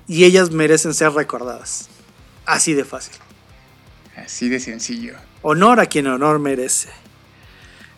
y 0.08 0.24
ellas 0.24 0.50
merecen 0.50 0.94
ser 0.94 1.12
recordadas. 1.12 1.88
Así 2.46 2.74
de 2.74 2.84
fácil. 2.84 3.14
Así 4.16 4.48
de 4.48 4.60
sencillo. 4.60 5.14
Honor 5.42 5.80
a 5.80 5.86
quien 5.86 6.06
honor 6.06 6.38
merece. 6.38 6.88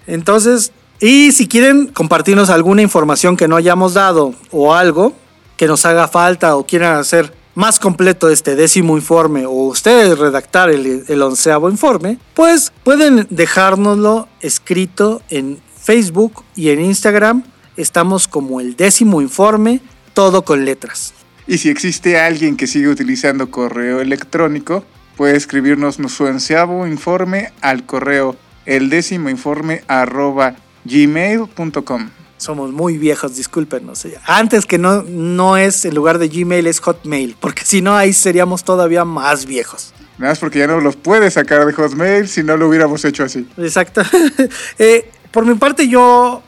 Entonces, 0.07 0.73
y 1.01 1.33
si 1.33 1.47
quieren 1.47 1.87
compartirnos 1.87 2.51
alguna 2.51 2.83
información 2.83 3.37
que 3.37 3.47
no 3.47 3.57
hayamos 3.57 3.95
dado 3.95 4.35
o 4.51 4.75
algo 4.75 5.15
que 5.57 5.69
nos 5.69 5.85
haga 5.87 6.09
falta 6.09 6.57
o 6.57 6.67
quieran 6.67 6.97
hacer 6.97 7.33
más 7.55 7.79
completo 7.79 8.31
este 8.31 8.57
décimo 8.57 8.97
informe 8.97 9.47
o 9.47 9.51
ustedes 9.51 10.19
redactar 10.19 10.71
el, 10.71 11.05
el 11.07 11.23
onceavo 11.23 11.71
informe, 11.71 12.19
pues 12.35 12.73
pueden 12.85 13.27
dejárnoslo 13.31 14.29
escrito 14.41 15.23
en 15.29 15.61
Facebook 15.77 16.45
y 16.57 16.71
en 16.71 16.81
Instagram 16.81 17.45
estamos 17.79 18.29
como 18.29 18.61
el 18.61 18.77
décimo 18.77 19.23
informe, 19.23 19.81
todo 20.13 20.43
con 20.43 20.65
letras. 20.65 21.15
Y 21.47 21.59
si 21.59 21.71
existe 21.71 22.21
alguien 22.21 22.57
que 22.57 22.67
sigue 22.67 22.89
utilizando 22.89 23.51
correo 23.51 24.01
electrónico, 24.01 24.85
puede 25.17 25.37
escribirnos 25.37 25.97
su 25.97 26.25
onceavo 26.25 26.87
informe 26.87 27.53
al 27.63 27.87
correo 27.87 28.37
el 28.67 28.91
décimo 28.91 29.31
informe 29.31 29.83
arroba 29.89 30.57
gmail.com. 30.85 32.11
Somos 32.37 32.71
muy 32.71 32.99
viejos, 32.99 33.35
discúlpenos. 33.35 34.07
Antes 34.27 34.67
que 34.67 34.79
no, 34.79 35.03
no 35.03 35.57
es 35.57 35.85
en 35.85 35.95
lugar 35.95 36.19
de 36.19 36.29
Gmail, 36.29 36.67
es 36.69 36.79
Hotmail, 36.79 37.35
porque 37.41 37.65
si 37.65 37.83
no, 37.83 37.97
ahí 37.97 38.13
seríamos 38.13 38.63
todavía 38.63 39.05
más 39.05 39.47
viejos. 39.47 39.93
Nada 40.19 40.33
más 40.33 40.39
porque 40.39 40.61
ya 40.61 40.67
no 40.67 40.81
los 40.81 40.97
puede 40.97 41.31
sacar 41.31 41.67
de 41.67 41.73
Hotmail 41.73 42.29
si 42.29 42.45
no 42.45 42.57
lo 42.57 42.69
hubiéramos 42.69 43.05
hecho 43.05 43.25
así. 43.25 43.47
Exacto. 43.57 44.03
Eh, 44.79 45.11
por 45.33 45.45
mi 45.45 45.55
parte, 45.55 45.89
yo 45.89 46.43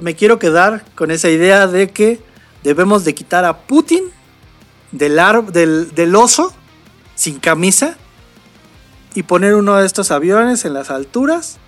me 0.00 0.14
quiero 0.14 0.38
quedar 0.38 0.84
con 0.94 1.10
esa 1.10 1.28
idea 1.28 1.66
de 1.66 1.90
que 1.90 2.20
debemos 2.62 3.04
de 3.04 3.14
quitar 3.14 3.44
a 3.44 3.58
Putin 3.58 4.04
del, 4.92 5.20
del, 5.52 5.94
del 5.94 6.14
oso 6.14 6.54
sin 7.14 7.38
camisa 7.38 7.96
y 9.14 9.24
poner 9.24 9.54
uno 9.54 9.76
de 9.76 9.86
estos 9.86 10.10
aviones 10.10 10.64
en 10.64 10.74
las 10.74 10.90
alturas 10.90 11.58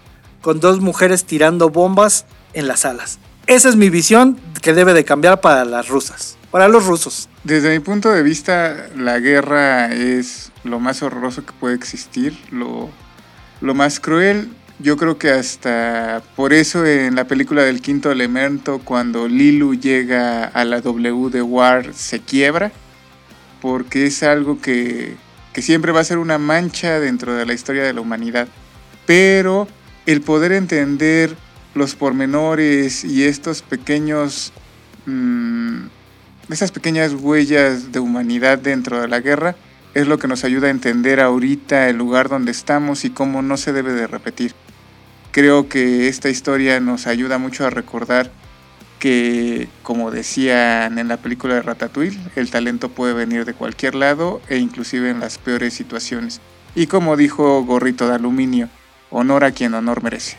con 0.40 0.60
dos 0.60 0.80
mujeres 0.80 1.24
tirando 1.24 1.70
bombas 1.70 2.26
en 2.52 2.68
las 2.68 2.84
alas. 2.84 3.18
Esa 3.46 3.68
es 3.68 3.76
mi 3.76 3.90
visión 3.90 4.38
que 4.62 4.72
debe 4.72 4.94
de 4.94 5.04
cambiar 5.04 5.40
para 5.40 5.64
las 5.64 5.88
rusas, 5.88 6.38
para 6.50 6.68
los 6.68 6.86
rusos. 6.86 7.28
Desde 7.44 7.70
mi 7.70 7.80
punto 7.80 8.10
de 8.10 8.22
vista, 8.22 8.88
la 8.96 9.18
guerra 9.18 9.92
es 9.92 10.50
lo 10.62 10.80
más 10.80 11.02
horroroso 11.02 11.44
que 11.44 11.52
puede 11.52 11.74
existir, 11.74 12.38
lo, 12.50 12.88
lo 13.60 13.74
más 13.74 14.00
cruel 14.00 14.50
yo 14.78 14.96
creo 14.96 15.18
que 15.18 15.30
hasta 15.30 16.22
por 16.36 16.52
eso 16.52 16.84
en 16.84 17.14
la 17.14 17.26
película 17.26 17.62
del 17.62 17.80
quinto 17.80 18.10
elemento, 18.10 18.80
cuando 18.84 19.28
Lilu 19.28 19.74
llega 19.74 20.44
a 20.44 20.64
la 20.64 20.80
W 20.80 21.30
de 21.30 21.42
War, 21.42 21.94
se 21.94 22.20
quiebra, 22.20 22.72
porque 23.60 24.06
es 24.06 24.22
algo 24.22 24.60
que, 24.60 25.16
que 25.52 25.62
siempre 25.62 25.92
va 25.92 26.00
a 26.00 26.04
ser 26.04 26.18
una 26.18 26.38
mancha 26.38 26.98
dentro 27.00 27.34
de 27.34 27.46
la 27.46 27.54
historia 27.54 27.82
de 27.84 27.92
la 27.92 28.00
humanidad. 28.00 28.48
Pero 29.06 29.68
el 30.06 30.20
poder 30.20 30.52
entender 30.52 31.36
los 31.74 31.94
pormenores 31.94 33.04
y 33.04 33.24
estos 33.24 33.62
pequeños... 33.62 34.52
Mmm, 35.06 35.86
esas 36.50 36.72
pequeñas 36.72 37.14
huellas 37.14 37.90
de 37.90 38.00
humanidad 38.00 38.58
dentro 38.58 39.00
de 39.00 39.08
la 39.08 39.20
guerra 39.20 39.56
es 39.94 40.06
lo 40.06 40.18
que 40.18 40.28
nos 40.28 40.44
ayuda 40.44 40.66
a 40.66 40.70
entender 40.70 41.20
ahorita 41.20 41.88
el 41.88 41.96
lugar 41.96 42.28
donde 42.28 42.50
estamos 42.50 43.04
y 43.04 43.10
cómo 43.10 43.40
no 43.40 43.56
se 43.56 43.72
debe 43.72 43.92
de 43.92 44.06
repetir. 44.06 44.54
Creo 45.34 45.68
que 45.68 46.06
esta 46.06 46.30
historia 46.30 46.78
nos 46.78 47.08
ayuda 47.08 47.38
mucho 47.38 47.66
a 47.66 47.70
recordar 47.70 48.30
que, 49.00 49.66
como 49.82 50.12
decían 50.12 50.96
en 50.96 51.08
la 51.08 51.16
película 51.16 51.54
de 51.54 51.62
Ratatouille, 51.62 52.20
el 52.36 52.52
talento 52.52 52.88
puede 52.88 53.14
venir 53.14 53.44
de 53.44 53.52
cualquier 53.52 53.96
lado 53.96 54.40
e 54.48 54.58
inclusive 54.58 55.10
en 55.10 55.18
las 55.18 55.38
peores 55.38 55.74
situaciones. 55.74 56.40
Y 56.76 56.86
como 56.86 57.16
dijo 57.16 57.64
Gorrito 57.64 58.06
de 58.06 58.14
Aluminio, 58.14 58.68
honor 59.10 59.42
a 59.42 59.50
quien 59.50 59.74
honor 59.74 60.04
merece. 60.04 60.36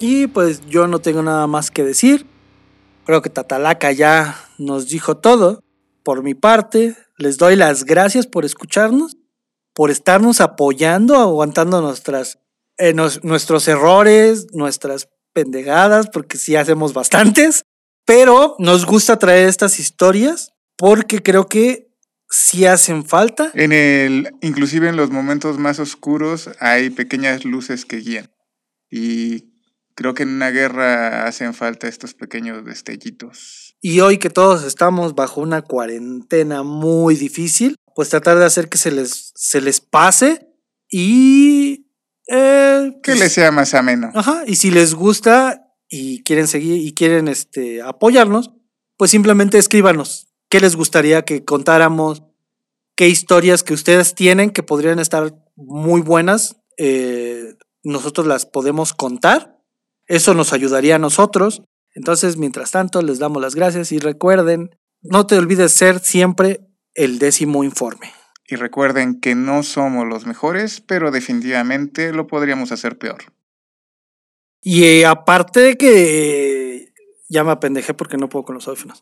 Y 0.00 0.26
pues 0.26 0.66
yo 0.66 0.88
no 0.88 0.98
tengo 0.98 1.22
nada 1.22 1.46
más 1.46 1.70
que 1.70 1.84
decir. 1.84 2.26
Creo 3.04 3.22
que 3.22 3.30
Tatalaca 3.30 3.92
ya 3.92 4.36
nos 4.58 4.88
dijo 4.88 5.18
todo. 5.18 5.62
Por 6.02 6.24
mi 6.24 6.34
parte, 6.34 6.96
les 7.18 7.38
doy 7.38 7.54
las 7.54 7.84
gracias 7.84 8.26
por 8.26 8.44
escucharnos 8.44 9.16
por 9.76 9.90
estarnos 9.90 10.40
apoyando, 10.40 11.16
aguantando 11.16 11.82
nuestras, 11.82 12.38
eh, 12.78 12.92
nos- 12.92 13.22
nuestros 13.24 13.68
errores, 13.68 14.46
nuestras 14.52 15.08
pendejadas, 15.32 16.08
porque 16.10 16.38
sí 16.38 16.56
hacemos 16.56 16.92
bastantes, 16.94 17.62
pero 18.06 18.56
nos 18.58 18.86
gusta 18.86 19.18
traer 19.18 19.48
estas 19.48 19.78
historias 19.78 20.52
porque 20.76 21.22
creo 21.22 21.48
que 21.48 21.88
sí 22.28 22.66
hacen 22.66 23.04
falta. 23.04 23.50
En 23.54 23.72
el, 23.72 24.30
inclusive 24.40 24.88
en 24.88 24.96
los 24.96 25.10
momentos 25.10 25.58
más 25.58 25.78
oscuros 25.78 26.50
hay 26.60 26.90
pequeñas 26.90 27.44
luces 27.44 27.84
que 27.84 27.98
guían. 27.98 28.30
Y 28.90 29.52
creo 29.94 30.14
que 30.14 30.22
en 30.24 30.30
una 30.30 30.50
guerra 30.50 31.26
hacen 31.26 31.54
falta 31.54 31.88
estos 31.88 32.14
pequeños 32.14 32.64
destellitos. 32.64 33.76
Y 33.80 34.00
hoy 34.00 34.18
que 34.18 34.30
todos 34.30 34.64
estamos 34.64 35.14
bajo 35.14 35.40
una 35.40 35.62
cuarentena 35.62 36.62
muy 36.62 37.14
difícil, 37.16 37.76
pues 37.94 38.08
tratar 38.08 38.38
de 38.38 38.44
hacer 38.44 38.68
que 38.68 38.78
se 38.78 38.90
les, 38.90 39.32
se 39.34 39.60
les 39.60 39.80
pase 39.80 40.48
y... 40.90 41.85
eh, 42.28 42.92
Que 43.02 43.12
pues, 43.12 43.20
les 43.20 43.32
sea 43.32 43.50
más 43.50 43.74
ameno. 43.74 44.10
Ajá, 44.14 44.42
y 44.46 44.56
si 44.56 44.70
les 44.70 44.94
gusta 44.94 45.72
y 45.88 46.22
quieren 46.22 46.48
seguir 46.48 46.86
y 46.86 46.92
quieren 46.94 47.28
este, 47.28 47.82
apoyarnos, 47.82 48.52
pues 48.96 49.10
simplemente 49.10 49.58
escríbanos 49.58 50.28
qué 50.48 50.60
les 50.60 50.76
gustaría 50.76 51.22
que 51.22 51.44
contáramos, 51.44 52.22
qué 52.96 53.08
historias 53.08 53.62
que 53.62 53.74
ustedes 53.74 54.14
tienen 54.14 54.50
que 54.50 54.62
podrían 54.62 54.98
estar 54.98 55.34
muy 55.56 56.00
buenas, 56.00 56.56
eh, 56.78 57.54
nosotros 57.82 58.26
las 58.26 58.46
podemos 58.46 58.92
contar, 58.92 59.58
eso 60.06 60.34
nos 60.34 60.52
ayudaría 60.52 60.96
a 60.96 61.00
nosotros. 61.00 61.62
Entonces, 61.94 62.36
mientras 62.36 62.72
tanto, 62.72 63.00
les 63.00 63.18
damos 63.18 63.40
las 63.40 63.54
gracias 63.54 63.90
y 63.90 63.98
recuerden, 63.98 64.70
no 65.00 65.26
te 65.26 65.38
olvides 65.38 65.72
ser 65.72 66.00
siempre 66.00 66.60
el 66.94 67.18
décimo 67.18 67.64
informe. 67.64 68.12
Y 68.48 68.56
recuerden 68.56 69.20
que 69.20 69.34
no 69.34 69.62
somos 69.62 70.06
los 70.06 70.26
mejores, 70.26 70.80
pero 70.80 71.10
definitivamente 71.10 72.12
lo 72.12 72.26
podríamos 72.26 72.70
hacer 72.70 72.96
peor. 72.96 73.24
Y 74.62 74.84
eh, 74.84 75.06
aparte 75.06 75.60
de 75.60 75.76
que 75.76 76.76
eh, 76.76 76.92
ya 77.28 77.44
me 77.44 77.52
apendejé 77.52 77.94
porque 77.94 78.16
no 78.16 78.28
puedo 78.28 78.44
con 78.44 78.54
los 78.54 78.68
audífonos. 78.68 79.00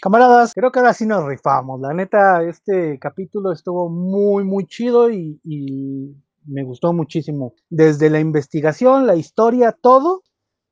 Camaradas, 0.00 0.54
creo 0.54 0.70
que 0.70 0.78
ahora 0.78 0.94
sí 0.94 1.06
nos 1.06 1.26
rifamos. 1.26 1.80
La 1.80 1.92
neta, 1.92 2.42
este 2.44 2.98
capítulo 3.00 3.52
estuvo 3.52 3.88
muy, 3.90 4.44
muy 4.44 4.66
chido 4.66 5.10
y, 5.10 5.40
y 5.44 6.14
me 6.48 6.64
gustó 6.64 6.92
muchísimo. 6.92 7.54
Desde 7.70 8.10
la 8.10 8.20
investigación, 8.20 9.06
la 9.06 9.16
historia, 9.16 9.72
todo. 9.72 10.22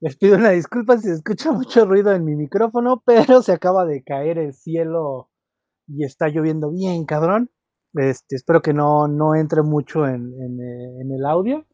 Les 0.00 0.16
pido 0.16 0.36
una 0.36 0.50
disculpa 0.50 0.98
si 0.98 1.08
se 1.08 1.14
escucha 1.14 1.52
mucho 1.52 1.84
ruido 1.84 2.12
en 2.12 2.24
mi 2.24 2.36
micrófono, 2.36 3.02
pero 3.04 3.42
se 3.42 3.52
acaba 3.52 3.86
de 3.86 4.02
caer 4.02 4.38
el 4.38 4.54
cielo 4.54 5.30
y 5.86 6.04
está 6.04 6.28
lloviendo 6.28 6.70
bien, 6.70 7.04
cabrón. 7.04 7.50
Este, 7.94 8.36
espero 8.36 8.60
que 8.60 8.74
no, 8.74 9.08
no 9.08 9.34
entre 9.34 9.62
mucho 9.62 10.06
en, 10.06 10.34
en, 10.40 10.60
eh, 10.60 11.16
el 11.16 11.24
audio. 11.24 11.64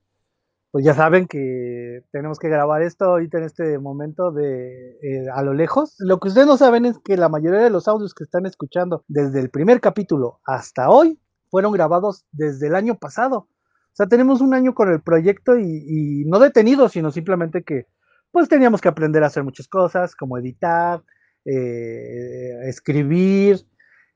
Pues 0.71 0.85
ya 0.87 0.95
saben 0.95 1.27
que 1.27 2.03
tenemos 2.13 2.39
que 2.39 2.49
grabar 2.49 2.83
esto 2.83 3.05
ahorita 3.05 3.39
en 3.39 3.45
este 3.45 3.79
momento 3.79 4.31
de 4.31 4.93
eh, 5.03 5.27
a 5.35 5.43
lo 5.43 5.53
lejos. 5.53 5.97
Lo 5.99 6.19
que 6.19 6.29
ustedes 6.29 6.47
no 6.47 6.57
saben 6.57 6.87
es 6.87 6.99
que 6.99 7.17
la 7.17 7.29
mayoría 7.29 7.61
de 7.61 7.71
los 7.71 7.89
audios 7.89 8.15
que 8.15 8.25
están 8.25 8.47
escuchando 8.47 9.05
desde 9.07 9.41
el 9.41 9.51
primer 9.51 9.81
capítulo 9.81 10.41
hasta 10.47 10.89
hoy 10.89 11.19
fueron 11.51 11.73
grabados 11.73 12.25
desde 12.33 12.69
el 12.69 12.75
año 12.75 12.97
pasado. 12.97 13.49
O 13.93 13.95
sea, 13.95 14.07
tenemos 14.07 14.41
un 14.41 14.55
año 14.55 14.75
con 14.75 14.91
el 14.91 15.03
proyecto 15.03 15.59
y, 15.59 15.65
y 15.65 16.25
no 16.25 16.39
detenido, 16.39 16.89
sino 16.89 17.11
simplemente 17.11 17.63
que 17.63 17.87
pues 18.33 18.49
teníamos 18.49 18.81
que 18.81 18.89
aprender 18.89 19.23
a 19.23 19.27
hacer 19.27 19.45
muchas 19.45 19.69
cosas, 19.69 20.17
como 20.17 20.39
editar, 20.39 21.03
eh, 21.45 22.69
escribir, 22.69 23.61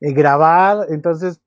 eh, 0.01 0.12
grabar. 0.12 0.86
Entonces, 0.89 1.40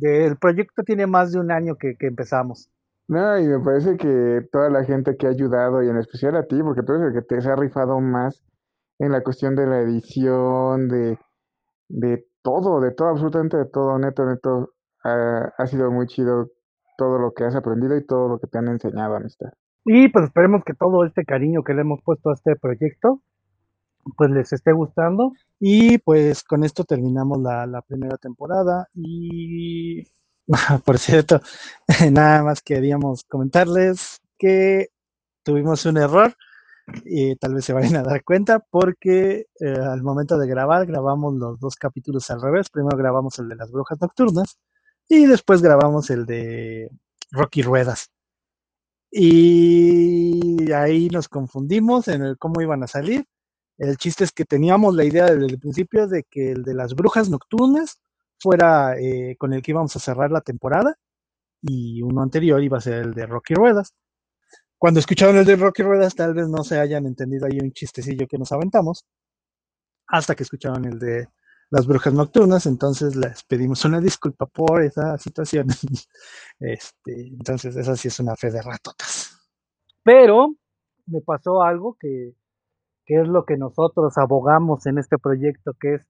el 0.00 0.36
proyecto 0.38 0.82
tiene 0.82 1.06
más 1.06 1.32
de 1.32 1.38
un 1.38 1.52
año 1.52 1.76
que, 1.76 1.96
empezamos. 2.00 2.70
No, 3.06 3.38
y 3.38 3.46
me 3.46 3.60
parece 3.60 3.96
que 3.96 4.48
toda 4.50 4.70
la 4.70 4.84
gente 4.84 5.16
que 5.16 5.26
ha 5.26 5.30
ayudado, 5.30 5.82
y 5.82 5.88
en 5.88 5.98
especial 5.98 6.36
a 6.36 6.46
ti, 6.46 6.60
porque 6.62 6.82
tú 6.82 6.94
eres 6.94 7.08
el 7.08 7.12
que 7.12 7.22
te 7.22 7.40
se 7.40 7.50
ha 7.50 7.54
rifado 7.54 8.00
más 8.00 8.42
en 8.98 9.12
la 9.12 9.22
cuestión 9.22 9.54
de 9.54 9.66
la 9.66 9.80
edición, 9.80 10.88
de, 10.88 11.18
de 11.88 12.26
todo, 12.42 12.80
de 12.80 12.92
todo, 12.92 13.08
absolutamente 13.08 13.58
de 13.58 13.66
todo, 13.66 13.98
neto, 13.98 14.24
neto, 14.24 14.72
ha 15.04 15.66
sido 15.68 15.92
muy 15.92 16.08
chido 16.08 16.50
todo 16.96 17.18
lo 17.18 17.32
que 17.32 17.44
has 17.44 17.54
aprendido 17.54 17.96
y 17.96 18.04
todo 18.04 18.28
lo 18.28 18.38
que 18.38 18.46
te 18.46 18.58
han 18.58 18.68
enseñado, 18.68 19.16
amistad. 19.16 19.50
Y 19.84 20.08
pues 20.08 20.24
esperemos 20.26 20.64
que 20.64 20.74
todo 20.74 21.04
este 21.04 21.24
cariño 21.24 21.62
que 21.62 21.72
le 21.72 21.82
hemos 21.82 22.02
puesto 22.02 22.30
a 22.30 22.34
este 22.34 22.56
proyecto, 22.56 23.22
pues 24.16 24.30
les 24.30 24.52
esté 24.52 24.72
gustando. 24.72 25.32
Y 25.60 25.98
pues 25.98 26.42
con 26.42 26.64
esto 26.64 26.84
terminamos 26.84 27.38
la, 27.40 27.82
primera 27.86 28.16
temporada. 28.16 28.88
Y 28.94 30.02
por 30.84 30.98
cierto, 30.98 31.40
nada 32.12 32.42
más 32.42 32.62
queríamos 32.62 33.24
comentarles 33.24 34.20
que 34.38 34.88
tuvimos 35.44 35.86
un 35.86 35.98
error 35.98 36.34
y 37.04 37.36
tal 37.36 37.54
vez 37.54 37.64
se 37.64 37.72
vayan 37.72 37.96
a 37.96 38.02
dar 38.02 38.22
cuenta 38.24 38.60
porque 38.70 39.46
eh, 39.60 39.74
al 39.80 40.02
momento 40.02 40.38
de 40.38 40.48
grabar 40.48 40.86
grabamos 40.86 41.34
los 41.34 41.60
dos 41.60 41.76
capítulos 41.76 42.30
al 42.30 42.42
revés. 42.42 42.70
Primero 42.70 42.96
grabamos 42.96 43.38
el 43.38 43.48
de 43.48 43.56
las 43.56 43.70
brujas 43.70 44.00
nocturnas 44.00 44.58
y 45.08 45.26
después 45.26 45.62
grabamos 45.62 46.10
el 46.10 46.26
de 46.26 46.90
Rocky 47.30 47.62
Ruedas. 47.62 48.10
Y 49.10 50.72
ahí 50.72 51.08
nos 51.08 51.28
confundimos 51.28 52.08
en 52.08 52.22
el 52.22 52.38
cómo 52.38 52.60
iban 52.60 52.82
a 52.82 52.86
salir. 52.86 53.26
El 53.78 53.96
chiste 53.98 54.24
es 54.24 54.32
que 54.32 54.44
teníamos 54.44 54.94
la 54.94 55.04
idea 55.04 55.26
desde 55.26 55.46
el 55.46 55.58
principio 55.58 56.08
de 56.08 56.24
que 56.24 56.52
el 56.52 56.64
de 56.64 56.74
las 56.74 56.94
brujas 56.94 57.28
nocturnas 57.30 58.00
fuera 58.38 58.98
eh, 58.98 59.36
con 59.38 59.52
el 59.52 59.62
que 59.62 59.72
íbamos 59.72 59.94
a 59.96 60.00
cerrar 60.00 60.30
la 60.30 60.40
temporada 60.40 60.96
y 61.62 62.02
uno 62.02 62.22
anterior 62.22 62.62
iba 62.62 62.78
a 62.78 62.80
ser 62.80 62.94
el 63.04 63.14
de 63.14 63.26
Rocky 63.26 63.54
Ruedas. 63.54 63.94
Cuando 64.78 65.00
escucharon 65.00 65.36
el 65.38 65.46
de 65.46 65.56
Rocky 65.56 65.82
Ruedas 65.82 66.14
tal 66.14 66.34
vez 66.34 66.48
no 66.48 66.64
se 66.64 66.78
hayan 66.78 67.06
entendido 67.06 67.46
ahí 67.46 67.58
un 67.60 67.72
chistecillo 67.72 68.26
que 68.28 68.38
nos 68.38 68.52
aventamos 68.52 69.04
hasta 70.08 70.34
que 70.34 70.42
escucharon 70.44 70.84
el 70.84 70.98
de 70.98 71.28
las 71.70 71.86
brujas 71.86 72.14
nocturnas, 72.14 72.66
entonces 72.66 73.16
les 73.16 73.42
pedimos 73.44 73.84
una 73.84 74.00
disculpa 74.00 74.46
por 74.46 74.82
esa 74.82 75.18
situación. 75.18 75.68
Este, 76.58 77.28
entonces, 77.28 77.76
esa 77.76 77.96
sí 77.96 78.08
es 78.08 78.18
una 78.18 78.34
fe 78.34 78.50
de 78.50 78.62
ratotas. 78.62 79.38
Pero 80.02 80.54
me 81.04 81.20
pasó 81.20 81.62
algo 81.62 81.98
que, 82.00 82.32
que 83.04 83.20
es 83.20 83.28
lo 83.28 83.44
que 83.44 83.58
nosotros 83.58 84.16
abogamos 84.16 84.86
en 84.86 84.96
este 84.96 85.18
proyecto, 85.18 85.74
que 85.78 85.96
es 85.96 86.06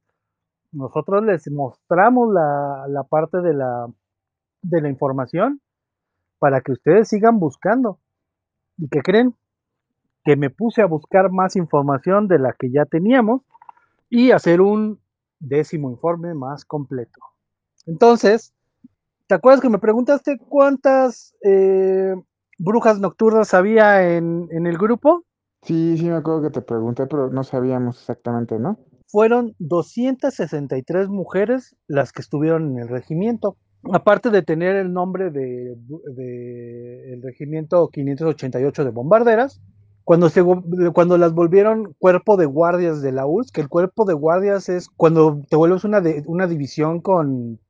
nosotros 0.72 1.24
les 1.24 1.50
mostramos 1.50 2.32
la, 2.32 2.86
la 2.88 3.02
parte 3.04 3.38
de 3.40 3.54
la, 3.54 3.86
de 4.62 4.80
la 4.82 4.88
información 4.88 5.60
para 6.38 6.60
que 6.60 6.72
ustedes 6.72 7.08
sigan 7.08 7.38
buscando. 7.38 7.98
¿Y 8.76 8.88
qué 8.88 9.00
creen? 9.00 9.34
Que 10.24 10.36
me 10.36 10.50
puse 10.50 10.82
a 10.82 10.86
buscar 10.86 11.30
más 11.30 11.56
información 11.56 12.28
de 12.28 12.38
la 12.38 12.52
que 12.52 12.70
ya 12.70 12.84
teníamos 12.84 13.42
y 14.10 14.32
hacer 14.32 14.60
un 14.60 15.00
décimo 15.48 15.90
informe 15.90 16.34
más 16.34 16.64
completo. 16.64 17.20
Entonces, 17.86 18.52
¿te 19.26 19.34
acuerdas 19.34 19.60
que 19.60 19.68
me 19.68 19.78
preguntaste 19.78 20.38
cuántas 20.38 21.34
eh, 21.42 22.14
brujas 22.58 23.00
nocturnas 23.00 23.54
había 23.54 24.16
en, 24.16 24.48
en 24.50 24.66
el 24.66 24.78
grupo? 24.78 25.24
Sí, 25.62 25.96
sí 25.98 26.04
me 26.04 26.16
acuerdo 26.16 26.42
que 26.42 26.50
te 26.50 26.62
pregunté, 26.62 27.06
pero 27.06 27.30
no 27.30 27.42
sabíamos 27.42 27.98
exactamente, 28.00 28.58
¿no? 28.58 28.78
Fueron 29.08 29.54
263 29.58 31.08
mujeres 31.08 31.76
las 31.86 32.12
que 32.12 32.22
estuvieron 32.22 32.72
en 32.72 32.78
el 32.82 32.88
regimiento. 32.88 33.56
Aparte 33.92 34.30
de 34.30 34.42
tener 34.42 34.76
el 34.76 34.92
nombre 34.92 35.30
de, 35.30 35.76
de 36.14 37.12
el 37.12 37.22
regimiento 37.22 37.88
588 37.88 38.84
de 38.84 38.90
bombarderas, 38.90 39.60
cuando, 40.06 40.30
se, 40.30 40.42
cuando 40.94 41.18
las 41.18 41.34
volvieron 41.34 41.94
cuerpo 42.00 42.38
de 42.38 42.46
guardias 42.46 43.02
de 43.02 43.12
la 43.12 43.26
URSS, 43.26 43.52
que 43.52 43.62
el 43.62 43.70
cuerpo 43.70 44.06
de 44.06 44.14
guardias 44.14 44.70
es 44.70 44.88
cuando 44.88 45.42
te 45.50 45.56
vuelves 45.56 45.84
una, 45.84 46.00
de- 46.00 46.24
una 46.28 46.48
división 46.48 47.02
con, 47.02 47.60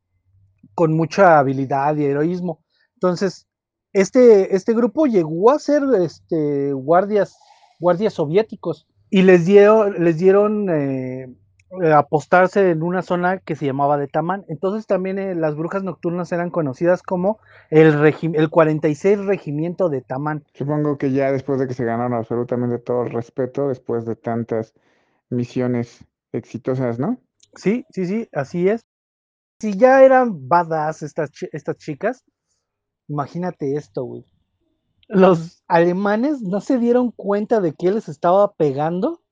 con 0.75 0.95
mucha 0.95 1.39
habilidad 1.39 1.97
y 1.97 2.05
heroísmo. 2.07 2.61
Entonces, 2.95 3.47
este, 3.93 4.55
este 4.57 4.75
grupo 4.75 5.07
llegó 5.07 5.51
a 5.51 5.59
ser 5.59 5.83
este, 6.03 6.73
guardias, 6.75 7.37
guardias 7.81 8.15
soviéticos 8.15 8.87
y 9.11 9.23
les 9.23 9.47
dieron, 9.47 10.05
les 10.05 10.19
dieron 10.19 10.69
eh, 10.71 11.35
eh, 11.83 11.93
apostarse 11.93 12.71
en 12.71 12.83
una 12.83 13.03
zona 13.03 13.39
que 13.39 13.57
se 13.57 13.67
llamaba 13.67 13.97
de 13.99 14.09
Tamán. 14.09 14.45
Entonces 14.49 14.87
también 14.87 15.19
eh, 15.19 15.35
las 15.35 15.57
brujas 15.57 15.83
nocturnas 15.83 16.33
eran 16.33 16.51
conocidas 16.51 17.03
como 17.03 17.39
el, 17.71 17.95
regi- 17.95 18.33
el 18.35 18.51
46 18.51 19.19
regimiento 19.25 19.89
de 19.89 20.03
Tamán. 20.03 20.45
Supongo 20.55 20.99
que 20.99 21.13
ya 21.13 21.31
después 21.31 21.61
de 21.61 21.69
que 21.69 21.75
se 21.75 21.85
ganaron 21.85 22.15
absolutamente 22.15 22.79
todo 22.79 23.05
el 23.05 23.11
respeto, 23.13 23.69
después 23.69 24.05
de 24.07 24.17
tantas 24.17 24.75
misiones 25.31 26.05
exitosas, 26.33 26.99
¿no? 26.99 27.21
Sí, 27.57 27.85
sí, 27.91 28.07
sí, 28.07 28.29
así 28.33 28.69
es. 28.69 28.83
Si 29.61 29.77
ya 29.79 30.05
eran 30.05 30.49
badass 30.49 31.03
estas, 31.03 31.31
chi- 31.33 31.49
estas 31.53 31.79
chicas, 31.79 32.25
imagínate 33.09 33.77
esto, 33.77 34.05
güey. 34.05 34.25
los 35.09 35.63
alemanes 35.69 36.43
no 36.43 36.61
se 36.61 36.79
dieron 36.79 37.13
cuenta 37.13 37.61
de 37.61 37.75
que 37.75 37.93
les 37.93 38.09
estaba 38.09 38.55
pegando 38.55 39.23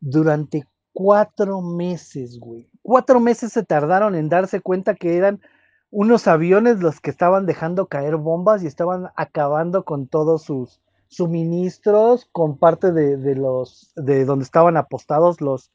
durante 0.00 0.64
cuatro 0.94 1.60
meses, 1.60 2.38
güey. 2.38 2.70
Cuatro 2.80 3.20
meses 3.20 3.52
se 3.52 3.64
tardaron 3.64 4.14
en 4.14 4.30
darse 4.30 4.62
cuenta 4.62 4.94
que 4.94 5.18
eran 5.18 5.42
unos 5.90 6.26
aviones 6.26 6.80
los 6.80 7.00
que 7.00 7.10
estaban 7.10 7.44
dejando 7.44 7.88
caer 7.88 8.16
bombas 8.16 8.62
y 8.62 8.66
estaban 8.66 9.10
acabando 9.16 9.84
con 9.84 10.08
todos 10.08 10.44
sus 10.44 10.80
suministros, 11.08 12.26
con 12.32 12.56
parte 12.58 12.92
de, 12.92 13.16
de 13.16 13.34
los 13.34 13.92
de 13.94 14.24
donde 14.24 14.44
estaban 14.44 14.76
apostados 14.76 15.40
los, 15.40 15.70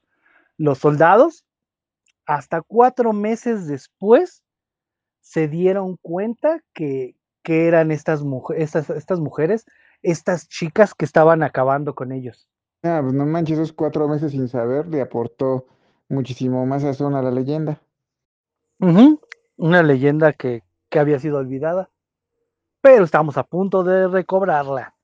los 0.58 0.80
soldados. 0.80 1.46
Hasta 2.26 2.62
cuatro 2.62 3.14
meses 3.14 3.68
después 3.68 4.44
se 5.22 5.48
dieron 5.48 5.98
cuenta 6.02 6.64
que, 6.74 7.16
que 7.44 7.68
eran 7.68 7.91
estas, 7.91 8.24
estas, 8.56 8.90
estas 8.90 9.20
mujeres, 9.20 9.66
estas 10.02 10.48
chicas 10.48 10.94
que 10.94 11.06
estaban 11.06 11.44
acabando 11.44 11.94
con 11.96 12.12
ellos. 12.12 12.50
Ah, 12.84 13.00
pues 13.02 13.14
no 13.14 13.26
manches, 13.26 13.60
esos 13.60 13.74
cuatro 13.74 14.08
meses 14.08 14.32
sin 14.32 14.48
saber 14.48 14.88
le 14.88 15.02
aportó 15.02 15.66
muchísimo 16.08 16.66
más 16.66 16.82
sazón 16.82 17.16
a 17.16 17.22
la 17.22 17.32
leyenda. 17.32 17.82
Una 19.58 19.84
leyenda 19.84 20.32
que, 20.34 20.64
que 20.90 21.00
había 21.00 21.20
sido 21.20 21.38
olvidada, 21.38 21.90
pero 22.82 23.04
estamos 23.04 23.38
a 23.38 23.44
punto 23.44 23.84
de 23.84 24.08
recobrarla. 24.08 24.96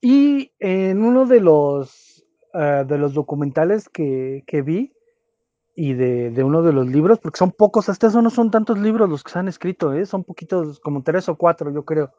Y 0.00 0.52
en 0.58 1.02
uno 1.02 1.24
de 1.24 1.40
los, 1.40 2.24
uh, 2.52 2.84
de 2.86 2.98
los 2.98 3.14
documentales 3.14 3.88
que, 3.88 4.44
que 4.46 4.60
vi 4.60 4.92
y 5.74 5.94
de, 5.94 6.30
de, 6.30 6.44
uno 6.44 6.62
de 6.62 6.74
los 6.74 6.86
libros, 6.86 7.18
porque 7.18 7.38
son 7.38 7.52
pocos, 7.52 7.88
hasta 7.88 8.08
eso 8.08 8.20
no 8.20 8.28
son 8.28 8.50
tantos 8.50 8.78
libros 8.78 9.08
los 9.08 9.24
que 9.24 9.32
se 9.32 9.38
han 9.38 9.48
escrito, 9.48 9.94
¿eh? 9.94 10.04
son 10.04 10.22
poquitos, 10.22 10.78
como 10.80 11.02
tres 11.02 11.28
o 11.30 11.36
cuatro, 11.36 11.72
yo 11.72 11.84
creo. 11.84 12.12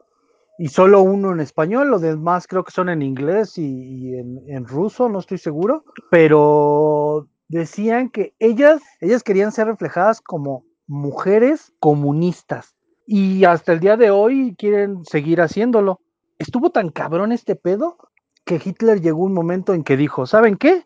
Y 0.58 0.68
solo 0.68 1.02
uno 1.02 1.32
en 1.32 1.40
español, 1.40 1.88
los 1.88 2.00
demás 2.00 2.46
creo 2.46 2.64
que 2.64 2.72
son 2.72 2.88
en 2.88 3.02
inglés 3.02 3.58
y, 3.58 4.14
en, 4.14 4.66
ruso, 4.66 5.08
no 5.08 5.18
estoy 5.18 5.38
seguro. 5.38 5.84
Pero 6.10 7.28
decían 7.48 8.10
que 8.10 8.34
ellas, 8.38 8.80
ellas 9.00 9.22
querían 9.22 9.52
ser 9.52 9.66
reflejadas 9.66 10.20
como 10.20 10.64
mujeres 10.86 11.72
comunistas. 11.78 12.74
Y 13.06 13.44
hasta 13.44 13.72
el 13.72 13.80
día 13.80 13.96
de 13.96 14.10
hoy 14.10 14.54
quieren 14.58 15.04
seguir 15.04 15.40
haciéndolo 15.40 16.00
estuvo 16.38 16.70
tan 16.70 16.90
cabrón 16.90 17.32
este 17.32 17.56
pedo 17.56 17.96
que 18.44 18.60
Hitler 18.62 19.00
llegó 19.00 19.24
un 19.24 19.34
momento 19.34 19.74
en 19.74 19.82
que 19.82 19.96
dijo, 19.96 20.26
¿saben 20.26 20.56
qué? 20.56 20.84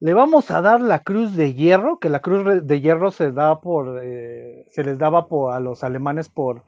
Le 0.00 0.14
vamos 0.14 0.50
a 0.50 0.60
dar 0.62 0.80
la 0.80 1.00
cruz 1.00 1.36
de 1.36 1.54
hierro, 1.54 1.98
que 1.98 2.08
la 2.08 2.20
cruz 2.20 2.66
de 2.66 2.80
hierro 2.80 3.10
se 3.10 3.30
da 3.30 3.60
por, 3.60 4.00
eh, 4.02 4.66
se 4.70 4.82
les 4.82 4.98
daba 4.98 5.28
por, 5.28 5.52
a 5.52 5.60
los 5.60 5.84
alemanes 5.84 6.28
por, 6.28 6.64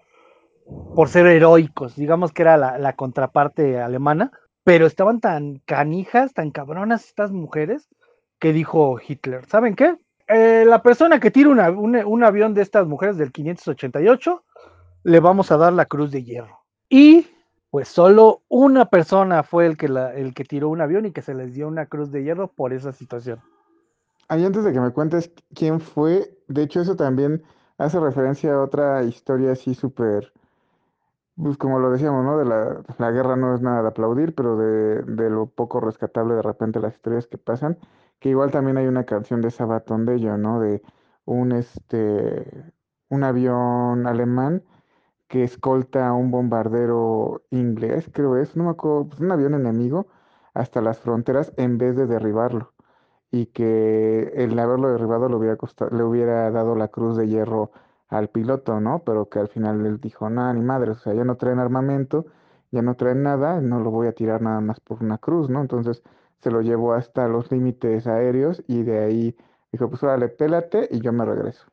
por 0.95 1.09
ser 1.09 1.27
heroicos, 1.27 1.97
digamos 1.97 2.32
que 2.32 2.43
era 2.43 2.57
la, 2.57 2.78
la, 2.78 2.95
contraparte 2.95 3.81
alemana, 3.81 4.31
pero 4.62 4.86
estaban 4.86 5.20
tan 5.20 5.61
canijas, 5.66 6.32
tan 6.32 6.51
cabronas 6.51 7.05
estas 7.05 7.32
mujeres, 7.32 7.89
que 8.39 8.53
dijo 8.53 8.99
Hitler, 9.07 9.47
¿saben 9.47 9.74
qué? 9.74 9.97
Eh, 10.27 10.65
la 10.66 10.82
persona 10.82 11.20
que 11.20 11.31
tira 11.31 11.51
una, 11.51 11.70
un, 11.70 11.97
un 11.97 12.24
avión 12.24 12.55
de 12.55 12.62
estas 12.62 12.86
mujeres 12.86 13.19
del 13.19 13.32
588, 13.32 14.45
le 15.05 15.20
vamos 15.20 15.53
a 15.53 15.59
dar 15.59 15.73
la 15.73 15.86
cruz 15.86 16.11
de 16.11 16.24
hierro. 16.24 16.61
Y 16.89 17.27
pues 17.70 17.89
solo 17.89 18.43
una 18.49 18.86
persona 18.86 19.43
fue 19.43 19.66
el 19.66 19.77
que, 19.77 19.89
la, 19.89 20.15
el 20.15 20.32
que 20.32 20.45
tiró 20.45 20.69
un 20.69 20.81
avión 20.81 21.07
y 21.07 21.12
que 21.12 21.23
se 21.23 21.35
les 21.35 21.55
dio 21.55 21.69
una 21.69 21.86
cruz 21.86 22.11
de 22.11 22.23
hierro 22.23 22.49
por 22.49 22.73
esa 22.73 22.93
situación. 22.93 23.41
Ahí 24.28 24.45
antes 24.45 24.65
de 24.65 24.73
que 24.73 24.81
me 24.81 24.93
cuentes 24.93 25.31
quién 25.55 25.81
fue, 25.81 26.31
de 26.49 26.62
hecho 26.62 26.81
eso 26.81 26.97
también 26.97 27.43
hace 27.77 28.01
referencia 28.01 28.55
a 28.55 28.62
otra 28.62 29.03
historia 29.03 29.53
así 29.53 29.74
súper, 29.74 30.32
pues 31.36 31.56
como 31.59 31.78
lo 31.81 31.90
decíamos, 31.90 32.24
¿no? 32.24 32.39
De 32.39 32.44
la, 32.44 32.82
la, 32.98 33.11
guerra 33.11 33.36
no 33.36 33.55
es 33.55 33.61
nada 33.61 33.82
de 33.82 33.89
aplaudir, 33.89 34.35
pero 34.35 34.56
de, 34.56 35.02
de, 35.02 35.31
lo 35.31 35.47
poco 35.47 35.81
rescatable 35.81 36.35
de 36.35 36.43
repente 36.43 36.81
las 36.81 36.94
historias 36.94 37.27
que 37.27 37.39
pasan, 37.39 37.78
que 38.20 38.31
igual 38.31 38.51
también 38.51 38.77
hay 38.78 38.86
una 38.86 39.05
canción 39.05 39.40
de 39.40 39.51
Sabatón 39.51 40.06
de 40.06 40.16
ello, 40.16 40.36
¿no? 40.39 40.61
De 40.61 40.82
un, 41.24 41.52
este, 41.52 42.73
un 43.09 43.24
avión 43.24 44.06
alemán 44.06 44.65
que 45.28 45.44
escolta 45.44 46.09
a 46.09 46.12
un 46.15 46.31
bombardero 46.31 47.43
inglés, 47.51 48.11
creo 48.12 48.36
es, 48.36 48.56
no 48.56 48.65
me 48.65 48.70
acuerdo, 48.70 49.09
pues 49.09 49.20
un 49.20 49.32
avión 49.32 49.55
enemigo 49.55 50.06
hasta 50.55 50.81
las 50.81 51.01
fronteras 51.01 51.52
en 51.56 51.78
vez 51.78 51.97
de 51.97 52.06
derribarlo. 52.06 52.74
Y 53.31 53.47
que 53.47 54.32
el 54.36 54.59
haberlo 54.59 54.90
derribado 54.90 55.28
le 55.28 55.36
hubiera, 55.36 55.56
costado, 55.56 55.90
le 55.97 56.05
hubiera 56.05 56.51
dado 56.52 56.77
la 56.77 56.89
cruz 56.89 57.16
de 57.16 57.27
hierro 57.28 57.73
al 58.16 58.28
piloto, 58.28 58.81
¿no? 58.81 59.03
Pero 59.05 59.28
que 59.28 59.41
al 59.41 59.49
final 59.49 59.85
él 59.86 60.01
dijo, 60.01 60.31
nada, 60.31 60.53
ni 60.55 60.62
madre, 60.62 60.93
o 60.93 60.95
sea, 60.97 61.15
ya 61.15 61.24
no 61.24 61.36
traen 61.36 61.59
armamento, 61.59 62.27
ya 62.70 62.82
no 62.82 62.95
traen 62.95 63.23
nada, 63.23 63.61
no 63.61 63.81
lo 63.81 63.91
voy 63.91 64.07
a 64.07 64.12
tirar 64.12 64.41
nada 64.41 64.61
más 64.61 64.81
por 64.81 65.03
una 65.03 65.19
cruz, 65.19 65.51
¿no? 65.51 65.61
Entonces 65.61 66.03
se 66.41 66.51
lo 66.51 66.61
llevó 66.61 66.95
hasta 66.95 67.27
los 67.28 67.51
límites 67.51 68.07
aéreos 68.07 68.62
y 68.69 68.82
de 68.82 68.99
ahí 68.99 69.36
dijo, 69.73 69.89
pues 69.89 70.03
órale, 70.03 70.28
pélate 70.28 70.89
y 70.91 71.01
yo 71.01 71.12
me 71.12 71.24
regreso. 71.24 71.66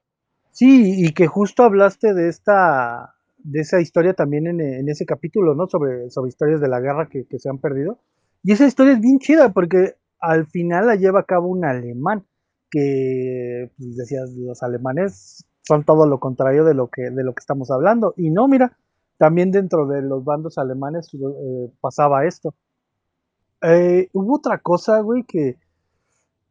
Sí, 0.51 1.05
y 1.05 1.13
que 1.13 1.27
justo 1.27 1.63
hablaste 1.63 2.13
de 2.13 2.27
esta 2.27 3.15
de 3.43 3.61
esa 3.61 3.81
historia 3.81 4.13
también 4.13 4.47
en, 4.47 4.87
ese 4.89 5.05
capítulo, 5.05 5.55
¿no? 5.55 5.67
Sobre, 5.67 6.11
sobre 6.11 6.29
historias 6.29 6.61
de 6.61 6.67
la 6.67 6.79
guerra 6.79 7.07
que, 7.09 7.25
que, 7.25 7.39
se 7.39 7.49
han 7.49 7.57
perdido. 7.57 7.97
Y 8.43 8.51
esa 8.51 8.67
historia 8.67 8.93
es 8.93 9.01
bien 9.01 9.17
chida 9.17 9.51
porque 9.51 9.95
al 10.19 10.45
final 10.45 10.87
la 10.87 10.95
lleva 10.95 11.21
a 11.21 11.25
cabo 11.25 11.47
un 11.47 11.65
alemán, 11.65 12.23
que 12.69 13.71
pues, 13.77 13.97
decías, 13.97 14.31
los 14.37 14.61
alemanes 14.61 15.45
son 15.61 15.83
todo 15.83 16.05
lo 16.07 16.19
contrario 16.19 16.65
de 16.65 16.73
lo 16.73 16.87
que, 16.87 17.09
de 17.09 17.23
lo 17.23 17.33
que 17.33 17.39
estamos 17.39 17.71
hablando. 17.71 18.13
Y 18.17 18.29
no, 18.29 18.47
mira, 18.47 18.77
también 19.17 19.51
dentro 19.51 19.87
de 19.87 20.01
los 20.01 20.23
bandos 20.23 20.57
alemanes 20.57 21.09
eh, 21.13 21.71
pasaba 21.79 22.25
esto. 22.25 22.53
Eh, 23.61 24.09
hubo 24.13 24.35
otra 24.35 24.57
cosa, 24.59 25.01
güey, 25.01 25.23
que... 25.23 25.57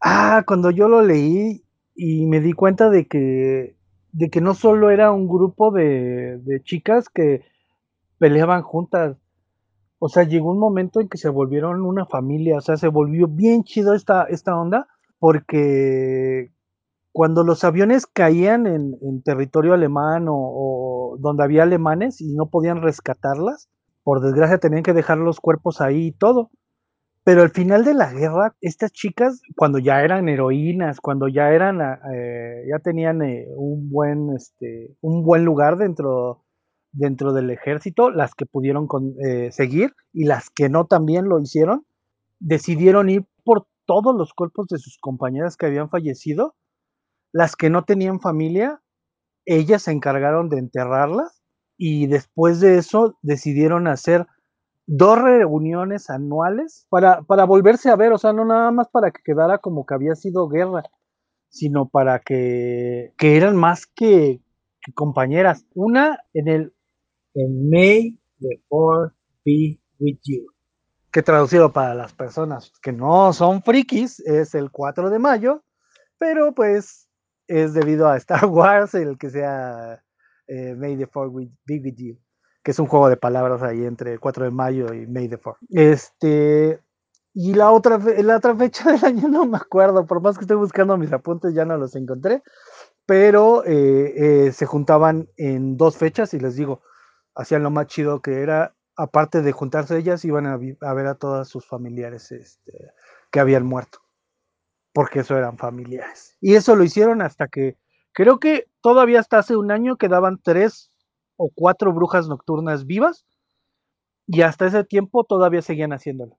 Ah, 0.00 0.44
cuando 0.46 0.70
yo 0.70 0.88
lo 0.88 1.02
leí 1.02 1.62
y 1.94 2.26
me 2.26 2.40
di 2.40 2.54
cuenta 2.54 2.88
de 2.88 3.06
que 3.06 3.76
de 4.12 4.30
que 4.30 4.40
no 4.40 4.54
solo 4.54 4.90
era 4.90 5.12
un 5.12 5.28
grupo 5.28 5.70
de, 5.70 6.38
de, 6.38 6.62
chicas 6.62 7.08
que 7.08 7.44
peleaban 8.18 8.62
juntas. 8.62 9.16
O 9.98 10.08
sea, 10.08 10.24
llegó 10.24 10.50
un 10.50 10.58
momento 10.58 11.00
en 11.00 11.08
que 11.08 11.18
se 11.18 11.28
volvieron 11.28 11.84
una 11.84 12.06
familia. 12.06 12.56
O 12.56 12.60
sea, 12.60 12.76
se 12.76 12.88
volvió 12.88 13.28
bien 13.28 13.64
chido 13.64 13.94
esta, 13.94 14.24
esta 14.24 14.56
onda. 14.56 14.88
Porque 15.18 16.52
cuando 17.12 17.44
los 17.44 17.64
aviones 17.64 18.06
caían 18.06 18.66
en, 18.66 19.22
territorio 19.22 19.74
alemán 19.74 20.28
o, 20.28 20.34
o, 20.36 21.16
donde 21.18 21.44
había 21.44 21.64
alemanes 21.64 22.20
y 22.20 22.34
no 22.34 22.46
podían 22.46 22.82
rescatarlas, 22.82 23.68
por 24.02 24.20
desgracia 24.20 24.58
tenían 24.58 24.82
que 24.82 24.92
dejar 24.92 25.18
los 25.18 25.40
cuerpos 25.40 25.80
ahí 25.80 26.08
y 26.08 26.12
todo. 26.12 26.50
Pero 27.22 27.42
al 27.42 27.50
final 27.50 27.84
de 27.84 27.94
la 27.94 28.12
guerra, 28.12 28.56
estas 28.60 28.92
chicas, 28.92 29.42
cuando 29.54 29.78
ya 29.78 30.02
eran 30.02 30.28
heroínas, 30.28 31.00
cuando 31.00 31.28
ya 31.28 31.50
eran, 31.52 31.80
eh, 32.14 32.64
ya 32.70 32.78
tenían 32.78 33.22
eh, 33.22 33.46
un 33.56 33.90
buen, 33.90 34.34
este, 34.34 34.96
un 35.02 35.22
buen 35.22 35.44
lugar 35.44 35.76
dentro, 35.76 36.44
dentro 36.92 37.32
del 37.34 37.50
ejército, 37.50 38.10
las 38.10 38.34
que 38.34 38.46
pudieron 38.46 38.86
con, 38.86 39.14
eh, 39.24 39.52
seguir 39.52 39.92
y 40.12 40.24
las 40.24 40.48
que 40.48 40.70
no 40.70 40.86
también 40.86 41.28
lo 41.28 41.38
hicieron, 41.40 41.84
decidieron 42.38 43.10
ir 43.10 43.26
por 43.44 43.66
todos 43.84 44.14
los 44.16 44.32
cuerpos 44.32 44.66
de 44.68 44.78
sus 44.78 44.96
compañeras 44.98 45.56
que 45.56 45.66
habían 45.66 45.90
fallecido. 45.90 46.54
Las 47.32 47.56
que 47.56 47.70
no 47.70 47.84
tenían 47.84 48.20
familia, 48.20 48.80
ellas 49.44 49.82
se 49.82 49.92
encargaron 49.92 50.48
de 50.48 50.58
enterrarlas 50.58 51.42
y 51.76 52.06
después 52.06 52.60
de 52.60 52.78
eso 52.78 53.18
decidieron 53.22 53.86
hacer 53.86 54.26
dos 54.86 55.18
reuniones 55.20 56.10
anuales 56.10 56.86
para, 56.90 57.22
para 57.22 57.44
volverse 57.44 57.90
a 57.90 57.96
ver, 57.96 58.12
o 58.12 58.18
sea, 58.18 58.32
no 58.32 58.44
nada 58.44 58.70
más 58.72 58.88
para 58.88 59.10
que 59.12 59.22
quedara 59.24 59.58
como 59.58 59.86
que 59.86 59.94
había 59.94 60.16
sido 60.16 60.48
guerra, 60.48 60.82
sino 61.48 61.88
para 61.88 62.20
que, 62.20 63.12
que 63.16 63.36
eran 63.36 63.56
más 63.56 63.86
que, 63.86 64.40
compañeras. 64.94 65.66
Una 65.74 66.18
en 66.32 66.48
el 66.48 66.74
en 67.34 67.70
May 67.70 68.18
the 68.40 68.60
Fourth 68.68 69.12
be 69.44 69.80
with 69.98 70.18
you, 70.24 70.46
que 71.12 71.22
traducido 71.22 71.72
para 71.72 71.94
las 71.94 72.12
personas 72.12 72.72
que 72.82 72.92
no 72.92 73.32
son 73.32 73.62
frikis 73.62 74.20
es 74.20 74.54
el 74.54 74.70
4 74.70 75.10
de 75.10 75.18
mayo, 75.18 75.62
pero 76.18 76.54
pues 76.54 77.09
es 77.50 77.74
debido 77.74 78.08
a 78.08 78.16
Star 78.16 78.46
Wars 78.46 78.94
el 78.94 79.18
que 79.18 79.30
sea 79.30 80.02
eh, 80.46 80.74
May 80.76 80.96
the 80.96 81.06
Fourth 81.06 81.32
be 81.66 81.80
with 81.80 81.96
you 81.96 82.18
que 82.62 82.72
es 82.72 82.78
un 82.78 82.86
juego 82.86 83.08
de 83.08 83.16
palabras 83.16 83.62
ahí 83.62 83.84
entre 83.84 84.12
el 84.12 84.20
4 84.20 84.44
de 84.44 84.50
mayo 84.50 84.92
y 84.92 85.06
May 85.06 85.28
the 85.28 85.38
4. 85.38 85.58
Este, 85.70 86.80
y 87.32 87.54
la 87.54 87.70
otra, 87.70 87.98
la 87.98 88.36
otra 88.36 88.54
fecha 88.56 88.90
del 88.92 89.04
año 89.04 89.28
no 89.28 89.46
me 89.46 89.56
acuerdo, 89.56 90.06
por 90.06 90.20
más 90.20 90.36
que 90.36 90.44
estoy 90.44 90.56
buscando 90.56 90.96
mis 90.96 91.12
apuntes 91.12 91.54
ya 91.54 91.64
no 91.64 91.76
los 91.76 91.96
encontré, 91.96 92.42
pero 93.06 93.64
eh, 93.64 94.46
eh, 94.46 94.52
se 94.52 94.66
juntaban 94.66 95.28
en 95.36 95.76
dos 95.76 95.96
fechas 95.96 96.34
y 96.34 96.40
les 96.40 96.56
digo, 96.56 96.82
hacían 97.34 97.62
lo 97.62 97.70
más 97.70 97.86
chido 97.86 98.20
que 98.20 98.42
era, 98.42 98.74
aparte 98.96 99.42
de 99.42 99.52
juntarse 99.52 99.96
ellas, 99.96 100.24
iban 100.24 100.46
a, 100.46 100.54
a 100.54 100.94
ver 100.94 101.06
a 101.06 101.14
todas 101.14 101.48
sus 101.48 101.66
familiares 101.66 102.30
este, 102.32 102.92
que 103.30 103.40
habían 103.40 103.64
muerto, 103.64 104.00
porque 104.92 105.20
eso 105.20 105.36
eran 105.36 105.58
familiares. 105.58 106.36
Y 106.40 106.54
eso 106.54 106.76
lo 106.76 106.84
hicieron 106.84 107.22
hasta 107.22 107.48
que, 107.48 107.78
creo 108.12 108.38
que 108.38 108.68
todavía 108.80 109.20
hasta 109.20 109.38
hace 109.38 109.56
un 109.56 109.70
año 109.70 109.96
quedaban 109.96 110.40
tres 110.42 110.90
o 111.36 111.50
cuatro 111.54 111.92
brujas 111.92 112.28
nocturnas 112.28 112.84
vivas 112.84 113.24
Y 114.26 114.42
hasta 114.42 114.66
ese 114.66 114.84
tiempo 114.84 115.24
todavía 115.24 115.62
seguían 115.62 115.92
haciéndolo. 115.92 116.38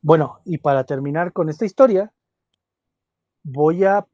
Bueno, 0.00 0.40
y 0.44 0.58
para 0.58 0.84
terminar 0.84 1.32
con 1.32 1.48
esta 1.48 1.64
historia, 1.64 2.12
voy 3.42 3.84
a 3.84 4.06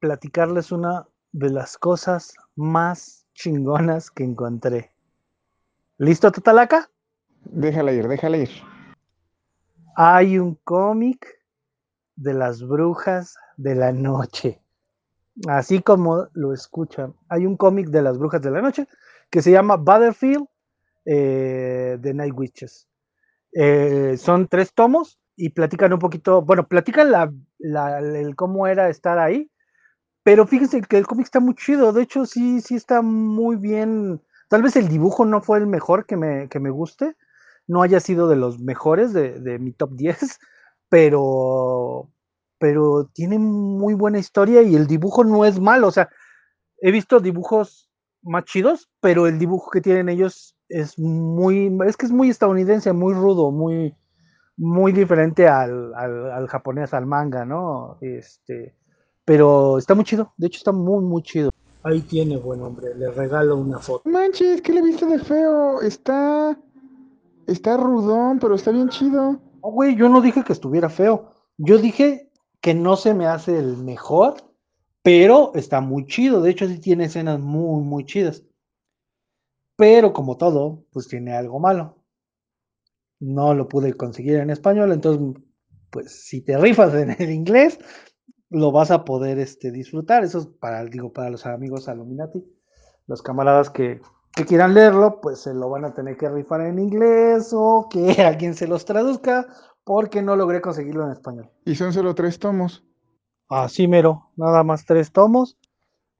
platicarles 0.00 0.72
una 0.72 1.06
de 1.32 1.50
las 1.50 1.78
cosas 1.78 2.34
más 2.56 3.26
chingonas 3.34 4.10
que 4.10 4.24
encontré. 4.24 4.92
¿Listo, 5.98 6.32
Tatalaca? 6.32 6.90
Déjala 7.44 7.92
ir, 7.92 8.08
déjala 8.08 8.38
ir. 8.38 8.50
Hay 9.96 10.38
un 10.38 10.54
cómic 10.64 11.39
de 12.20 12.34
las 12.34 12.62
brujas 12.62 13.36
de 13.56 13.74
la 13.74 13.92
noche. 13.92 14.60
Así 15.48 15.80
como 15.80 16.28
lo 16.34 16.52
escuchan. 16.52 17.14
Hay 17.28 17.46
un 17.46 17.56
cómic 17.56 17.88
de 17.88 18.02
las 18.02 18.18
brujas 18.18 18.42
de 18.42 18.50
la 18.50 18.60
noche 18.60 18.86
que 19.30 19.40
se 19.40 19.50
llama 19.50 19.76
Battlefield 19.76 20.46
eh, 21.06 21.98
The 22.00 22.14
Night 22.14 22.34
Witches. 22.36 22.86
Eh, 23.52 24.16
son 24.18 24.48
tres 24.48 24.74
tomos 24.74 25.18
y 25.34 25.48
platican 25.50 25.92
un 25.94 25.98
poquito, 25.98 26.42
bueno, 26.42 26.68
platican 26.68 27.10
la, 27.10 27.32
la, 27.58 27.98
el 27.98 28.36
cómo 28.36 28.66
era 28.66 28.90
estar 28.90 29.18
ahí, 29.18 29.50
pero 30.22 30.46
fíjense 30.46 30.82
que 30.82 30.98
el 30.98 31.06
cómic 31.06 31.24
está 31.24 31.40
muy 31.40 31.54
chido, 31.54 31.92
de 31.92 32.02
hecho 32.02 32.26
sí, 32.26 32.60
sí 32.60 32.76
está 32.76 33.00
muy 33.00 33.56
bien, 33.56 34.20
tal 34.48 34.62
vez 34.62 34.76
el 34.76 34.88
dibujo 34.88 35.24
no 35.24 35.40
fue 35.40 35.58
el 35.58 35.66
mejor 35.66 36.04
que 36.04 36.16
me, 36.16 36.48
que 36.48 36.60
me 36.60 36.70
guste, 36.70 37.16
no 37.66 37.82
haya 37.82 37.98
sido 38.00 38.28
de 38.28 38.36
los 38.36 38.60
mejores 38.60 39.12
de, 39.14 39.40
de 39.40 39.58
mi 39.58 39.72
top 39.72 39.92
10, 39.94 40.38
pero, 40.90 42.10
pero 42.58 43.08
tiene 43.14 43.38
muy 43.38 43.94
buena 43.94 44.18
historia 44.18 44.60
y 44.60 44.74
el 44.74 44.86
dibujo 44.86 45.24
no 45.24 45.46
es 45.46 45.58
malo, 45.58 45.86
o 45.86 45.90
sea, 45.90 46.10
he 46.82 46.90
visto 46.90 47.20
dibujos 47.20 47.88
más 48.22 48.44
chidos, 48.44 48.90
pero 49.00 49.26
el 49.26 49.38
dibujo 49.38 49.70
que 49.70 49.80
tienen 49.80 50.10
ellos 50.10 50.56
es 50.68 50.98
muy, 50.98 51.74
es 51.86 51.96
que 51.96 52.06
es 52.06 52.12
muy 52.12 52.28
estadounidense, 52.28 52.92
muy 52.92 53.14
rudo, 53.14 53.50
muy, 53.50 53.94
muy 54.56 54.92
diferente 54.92 55.48
al, 55.48 55.94
al, 55.94 56.30
al, 56.32 56.48
japonés, 56.48 56.92
al 56.92 57.06
manga, 57.06 57.44
¿no? 57.44 57.96
Este, 58.00 58.74
pero 59.24 59.78
está 59.78 59.94
muy 59.94 60.04
chido, 60.04 60.34
de 60.36 60.48
hecho 60.48 60.58
está 60.58 60.72
muy, 60.72 61.02
muy 61.04 61.22
chido. 61.22 61.50
Ahí 61.82 62.02
tiene, 62.02 62.36
buen 62.36 62.60
hombre, 62.60 62.94
le 62.94 63.10
regalo 63.10 63.56
una 63.56 63.78
foto. 63.78 64.02
Manches, 64.08 64.60
¿qué 64.60 64.72
le 64.72 64.82
viste 64.82 65.06
de 65.06 65.18
feo? 65.18 65.80
Está, 65.80 66.58
está 67.46 67.76
rudón, 67.78 68.38
pero 68.38 68.54
está 68.54 68.70
bien 68.70 68.90
chido. 68.90 69.40
No, 69.62 69.70
güey, 69.70 69.96
yo 69.96 70.08
no 70.08 70.20
dije 70.20 70.44
que 70.44 70.52
estuviera 70.52 70.88
feo, 70.88 71.32
yo 71.56 71.78
dije 71.78 72.30
que 72.60 72.74
no 72.74 72.96
se 72.96 73.14
me 73.14 73.26
hace 73.26 73.58
el 73.58 73.76
mejor, 73.76 74.34
pero 75.02 75.52
está 75.54 75.80
muy 75.80 76.06
chido, 76.06 76.42
de 76.42 76.50
hecho 76.50 76.66
sí 76.66 76.78
tiene 76.78 77.04
escenas 77.04 77.40
muy, 77.40 77.82
muy 77.82 78.04
chidas. 78.04 78.44
Pero 79.76 80.12
como 80.12 80.36
todo, 80.36 80.84
pues 80.92 81.08
tiene 81.08 81.34
algo 81.34 81.58
malo. 81.58 81.96
No 83.18 83.54
lo 83.54 83.68
pude 83.68 83.94
conseguir 83.94 84.36
en 84.36 84.50
español, 84.50 84.92
entonces, 84.92 85.42
pues 85.90 86.24
si 86.26 86.42
te 86.42 86.56
rifas 86.58 86.94
en 86.94 87.10
el 87.18 87.30
inglés, 87.30 87.78
lo 88.50 88.72
vas 88.72 88.90
a 88.90 89.04
poder 89.04 89.38
este, 89.38 89.70
disfrutar. 89.70 90.24
Eso 90.24 90.38
es 90.40 90.46
para, 90.46 90.84
digo, 90.84 91.12
para 91.12 91.30
los 91.30 91.46
amigos 91.46 91.88
Aluminati, 91.88 92.44
los 93.06 93.22
camaradas 93.22 93.70
que, 93.70 94.00
que 94.34 94.44
quieran 94.44 94.74
leerlo, 94.74 95.20
pues 95.20 95.40
se 95.40 95.54
lo 95.54 95.68
van 95.70 95.84
a 95.84 95.94
tener 95.94 96.16
que 96.16 96.28
rifar 96.28 96.62
en 96.62 96.78
inglés 96.78 97.50
o 97.52 97.88
que 97.90 98.12
alguien 98.22 98.54
se 98.54 98.66
los 98.66 98.84
traduzca, 98.84 99.46
porque 99.84 100.22
no 100.22 100.36
logré 100.36 100.60
conseguirlo 100.60 101.04
en 101.06 101.12
español. 101.12 101.50
Y 101.64 101.74
son 101.74 101.92
solo 101.92 102.14
tres 102.14 102.38
tomos. 102.38 102.84
Así 103.48 103.88
mero, 103.88 104.30
nada 104.36 104.62
más 104.62 104.84
tres 104.84 105.12
tomos. 105.12 105.58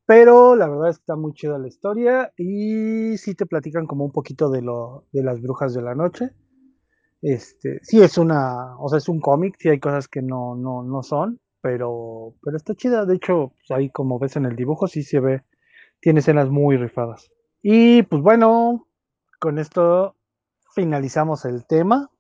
Pero 0.07 0.57
la 0.57 0.69
verdad 0.69 0.89
es 0.89 0.97
que 0.97 1.03
está 1.03 1.15
muy 1.15 1.33
chida 1.35 1.57
la 1.57 1.69
historia 1.69 2.33
y 2.37 3.17
sí 3.17 3.37
te 3.37 3.47
platican 3.47 3.87
como 3.87 4.05
un 4.05 4.11
poquito 4.11 4.51
de 4.51 4.61
lo 4.61 5.05
de 5.13 5.23
las 5.23 5.41
brujas 5.41 5.73
de 5.73 5.83
la 5.83 5.95
noche. 5.95 6.31
Este, 7.23 7.79
sí 7.83 8.03
es 8.03 8.19
una, 8.19 8.77
o 8.79 8.89
sea, 8.89 8.99
es 8.99 9.09
un 9.09 9.21
cómic, 9.21 9.55
sí 9.59 9.69
hay 9.69 9.79
cosas 9.79 10.09
que 10.09 10.21
no, 10.21 10.57
no, 10.57 10.83
no 10.83 11.05
son, 11.05 11.39
pero, 11.61 12.35
pero 12.43 12.57
está 12.57 12.75
chida. 12.75 13.07
De 13.07 13.15
hecho, 13.15 13.53
pues 13.55 13.71
ahí 13.71 13.91
como 13.91 14.19
ves 14.19 14.35
en 14.35 14.47
el 14.47 14.57
dibujo, 14.57 14.89
sí 14.89 15.05
se 15.05 15.21
ve, 15.21 15.45
tiene 16.01 16.19
escenas 16.19 16.51
muy 16.51 16.77
rifadas. 16.77 17.31
Y 17.63 18.03
pues 18.05 18.23
bueno, 18.23 18.89
con 19.39 19.59
esto 19.59 20.17
finalizamos 20.75 21.45
el 21.45 21.67
tema. 21.67 22.11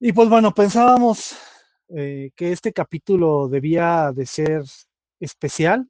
Y 0.00 0.12
pues 0.12 0.28
bueno, 0.28 0.52
pensábamos 0.52 1.36
eh, 1.88 2.32
que 2.34 2.52
este 2.52 2.72
capítulo 2.72 3.48
debía 3.48 4.10
de 4.12 4.26
ser 4.26 4.64
especial 5.20 5.88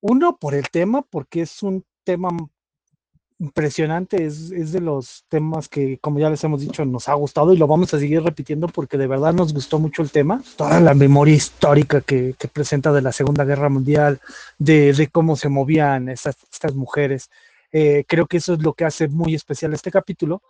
uno, 0.00 0.36
por 0.36 0.54
el 0.54 0.68
tema, 0.68 1.02
porque 1.02 1.42
es 1.42 1.62
un 1.62 1.84
tema 2.04 2.30
impresionante, 3.42 4.24
es, 4.24 4.52
es, 4.52 4.70
de 4.70 4.80
los 4.80 5.24
temas 5.28 5.68
que, 5.68 5.98
como 5.98 6.20
ya 6.20 6.30
les 6.30 6.44
hemos 6.44 6.60
dicho, 6.60 6.84
nos 6.84 7.08
ha 7.08 7.14
gustado 7.14 7.52
y 7.52 7.56
lo 7.56 7.66
vamos 7.66 7.92
a 7.92 7.98
seguir 7.98 8.22
repitiendo 8.22 8.68
porque 8.68 8.96
de 8.96 9.08
verdad 9.08 9.34
nos 9.34 9.52
gustó 9.52 9.80
mucho 9.80 10.00
el 10.00 10.12
tema. 10.12 10.40
Toda 10.56 10.78
la 10.80 10.94
memoria 10.94 11.34
histórica 11.34 12.00
que, 12.02 12.36
que 12.38 12.46
presenta 12.46 12.92
de 12.92 13.02
la 13.02 13.10
Segunda 13.10 13.44
Guerra 13.44 13.68
Mundial, 13.68 14.20
de, 14.58 14.92
de 14.92 15.08
cómo 15.08 15.34
se 15.34 15.48
movían 15.48 16.08
estas, 16.08 16.36
estas 16.52 16.76
mujeres. 16.76 17.30
Eh, 17.72 18.04
creo 18.06 18.26
que 18.26 18.36
eso 18.36 18.54
es 18.54 18.62
lo 18.62 18.74
que 18.74 18.84
hace 18.84 19.08
muy 19.08 19.34
especial 19.34 19.74
este 19.74 19.90
capítulo. 19.90 20.40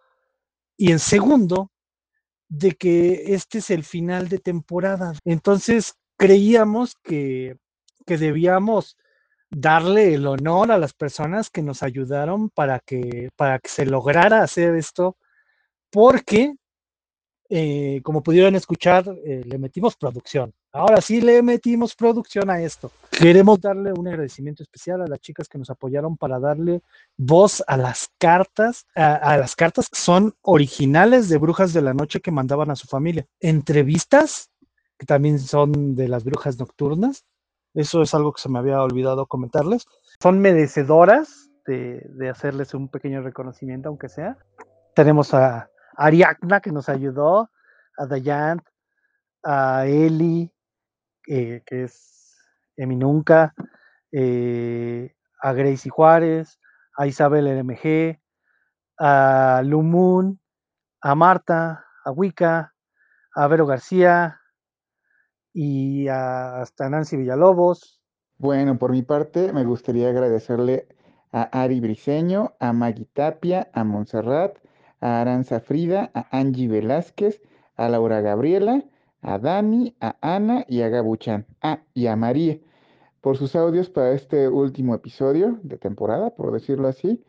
Y 0.77 0.93
en 0.93 0.99
segundo, 0.99 1.71
de 2.51 2.73
que 2.73 3.35
este 3.35 3.59
es 3.59 3.71
el 3.71 3.85
final 3.85 4.29
de 4.29 4.39
temporada. 4.39 5.15
Entonces 5.25 5.95
creíamos 6.19 6.95
que, 7.03 7.57
que 8.05 8.19
debíamos 8.19 8.99
darle 9.55 10.15
el 10.15 10.27
honor 10.27 10.73
a 10.73 10.79
las 10.79 10.95
personas 10.95 11.51
que 11.51 11.63
nos 11.63 11.83
ayudaron 11.83 12.49
para 12.51 12.81
que, 12.81 13.29
para 13.37 13.59
que 13.59 13.69
se 13.69 13.87
lograra 13.87 14.43
hacer 14.43 14.75
esto, 14.75 15.17
porque, 15.91 16.55
eh, 17.51 18.01
como 18.03 18.23
pudieron 18.23 18.55
escuchar, 18.55 19.05
eh, 19.25 19.43
le 19.45 19.59
metimos 19.59 19.97
producción. 19.97 20.53
Ahora 20.73 21.03
sí 21.03 21.21
le 21.21 21.43
metimos 21.43 21.95
producción 21.95 22.49
a 22.49 22.63
esto. 22.63 22.91
Queremos 23.11 23.61
darle 23.61 23.93
un 23.93 24.09
agradecimiento 24.09 24.63
especial 24.63 25.03
a 25.03 25.07
las 25.07 25.21
chicas 25.21 25.49
que 25.49 25.59
nos 25.59 25.69
apoyaron 25.69 26.17
para 26.17 26.41
darle 26.41 26.81
voz 27.19 27.63
a 27.67 27.77
las 27.77 28.09
cartas, 28.19 28.87
a, 28.95 29.17
a 29.17 29.37
las 29.37 29.55
cartas 29.55 29.89
son 29.93 30.35
originales 30.41 31.29
de 31.29 31.37
Brujas 31.37 31.75
de 31.75 31.83
la 31.83 31.93
Noche 31.93 32.21
que 32.21 32.31
mandaban 32.31 32.71
a 32.71 32.77
su 32.77 32.87
familia. 32.87 33.27
Entrevistas, 33.39 34.51
que 34.99 35.05
también 35.05 35.39
son 35.39 35.95
de 35.95 36.09
las 36.09 36.25
brujas 36.25 36.59
nocturnas, 36.59 37.27
eso 37.75 38.03
es 38.03 38.15
algo 38.15 38.33
que 38.33 38.43
se 38.43 38.49
me 38.49 38.59
había 38.59 38.83
olvidado 38.83 39.27
comentarles. 39.27 39.87
Son 40.21 40.41
merecedoras 40.41 41.51
de, 41.67 42.05
de 42.15 42.29
hacerles 42.29 42.75
un 42.75 42.89
pequeño 42.89 43.23
reconocimiento, 43.23 43.89
aunque 43.89 44.09
sea. 44.09 44.37
Tenemos 44.95 45.33
a 45.35 45.71
Ariadna, 45.97 46.61
que 46.61 46.73
nos 46.73 46.89
ayudó, 46.89 47.51
a 47.97 48.07
Dayant, 48.07 48.63
a 49.45 49.87
Eli, 49.87 50.53
eh, 51.29 51.63
que 51.67 51.85
es 51.85 52.37
Eminunca, 52.77 53.55
eh, 54.11 55.15
a 55.41 55.53
Gracie 55.53 55.91
Juárez, 55.91 56.59
a 56.97 57.07
Isabel 57.07 57.47
LMG, 57.47 58.21
a 58.99 59.63
Lumun, 59.65 60.41
a 61.01 61.15
Marta, 61.15 61.85
a 62.05 62.11
Wicca, 62.11 62.75
a 63.35 63.47
Vero 63.47 63.67
García, 63.67 64.41
y 65.53 66.09
hasta 66.09 66.89
Nancy 66.89 67.17
Villalobos. 67.17 68.01
Bueno, 68.39 68.79
por 68.79 68.93
mi 68.93 69.03
parte, 69.03 69.53
me 69.53 69.65
gustaría 69.65 70.09
agradecerle 70.09 70.89
a 71.31 71.43
Ari 71.43 71.81
Briseño, 71.81 72.53
a 72.61 72.73
Maggie 72.73 73.09
Tapia, 73.13 73.71
a 73.73 73.85
Montserrat, 73.85 74.59
a 75.01 75.21
Aranza 75.21 75.61
Frida, 75.61 76.11
a 76.15 76.27
Angie 76.37 76.69
Velázquez, 76.69 77.41
a 77.77 77.89
Laura 77.89 78.21
Gabriela, 78.21 78.85
a 79.21 79.39
Dani, 79.39 79.97
a 80.01 80.17
Ana 80.21 80.65
y 80.69 80.83
a 80.83 80.89
Gabuchan. 80.89 81.47
Ah, 81.63 81.83
y 81.95 82.07
a 82.07 82.17
María 82.17 82.59
por 83.23 83.39
sus 83.39 83.57
audios 83.57 83.89
para 83.89 84.13
este 84.13 84.49
último 84.49 84.95
episodio 84.95 85.59
de 85.63 85.79
temporada, 85.79 86.31
por 86.31 86.53
decirlo 86.53 86.89
así, 86.89 87.25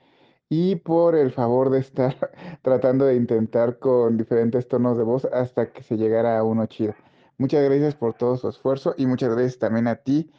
y 0.49 0.75
por 0.77 1.15
el 1.15 1.31
favor 1.31 1.69
de 1.69 1.79
estar 1.79 2.15
tratando 2.63 3.05
de 3.05 3.15
intentar 3.15 3.77
con 3.79 4.17
diferentes 4.17 4.67
tonos 4.67 4.97
de 4.97 5.03
voz 5.03 5.25
hasta 5.25 5.71
que 5.71 5.83
se 5.83 5.95
llegara 5.95 6.37
a 6.37 6.43
uno 6.43 6.65
chido. 6.65 6.95
Muchas 7.38 7.64
gracias 7.64 7.95
por 7.95 8.14
todo 8.14 8.38
su 8.38 8.49
esfuerzo 8.49 8.93
y 8.97 9.05
muchas 9.05 9.30
gracias 9.30 9.60
también 9.60 9.88
a 9.88 9.95
ti, 9.95 10.31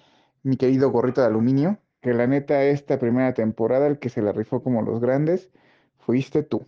mi 0.43 0.57
querido 0.57 0.91
gorrito 0.91 1.21
de 1.21 1.27
aluminio, 1.27 1.79
que 2.01 2.15
la 2.15 2.27
neta 2.27 2.63
esta 2.65 2.99
primera 2.99 3.35
temporada 3.35 3.87
el 3.87 3.99
que 3.99 4.09
se 4.09 4.23
la 4.23 4.33
rifó 4.33 4.63
como 4.63 4.83
los 4.83 5.01
grandes 5.01 5.51
fuiste 5.99 6.43
tú. 6.43 6.65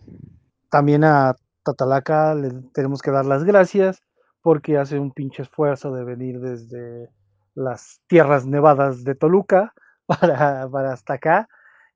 También 0.69 1.03
a 1.03 1.35
Tatalaca 1.63 2.35
le 2.35 2.51
tenemos 2.73 3.01
que 3.01 3.11
dar 3.11 3.25
las 3.25 3.43
gracias 3.43 4.01
porque 4.41 4.77
hace 4.77 4.99
un 4.99 5.11
pinche 5.11 5.43
esfuerzo 5.43 5.91
de 5.91 6.03
venir 6.03 6.39
desde 6.39 7.09
las 7.53 8.01
tierras 8.07 8.45
nevadas 8.45 9.03
de 9.03 9.15
Toluca 9.15 9.73
para, 10.05 10.69
para 10.69 10.93
hasta 10.93 11.13
acá, 11.13 11.49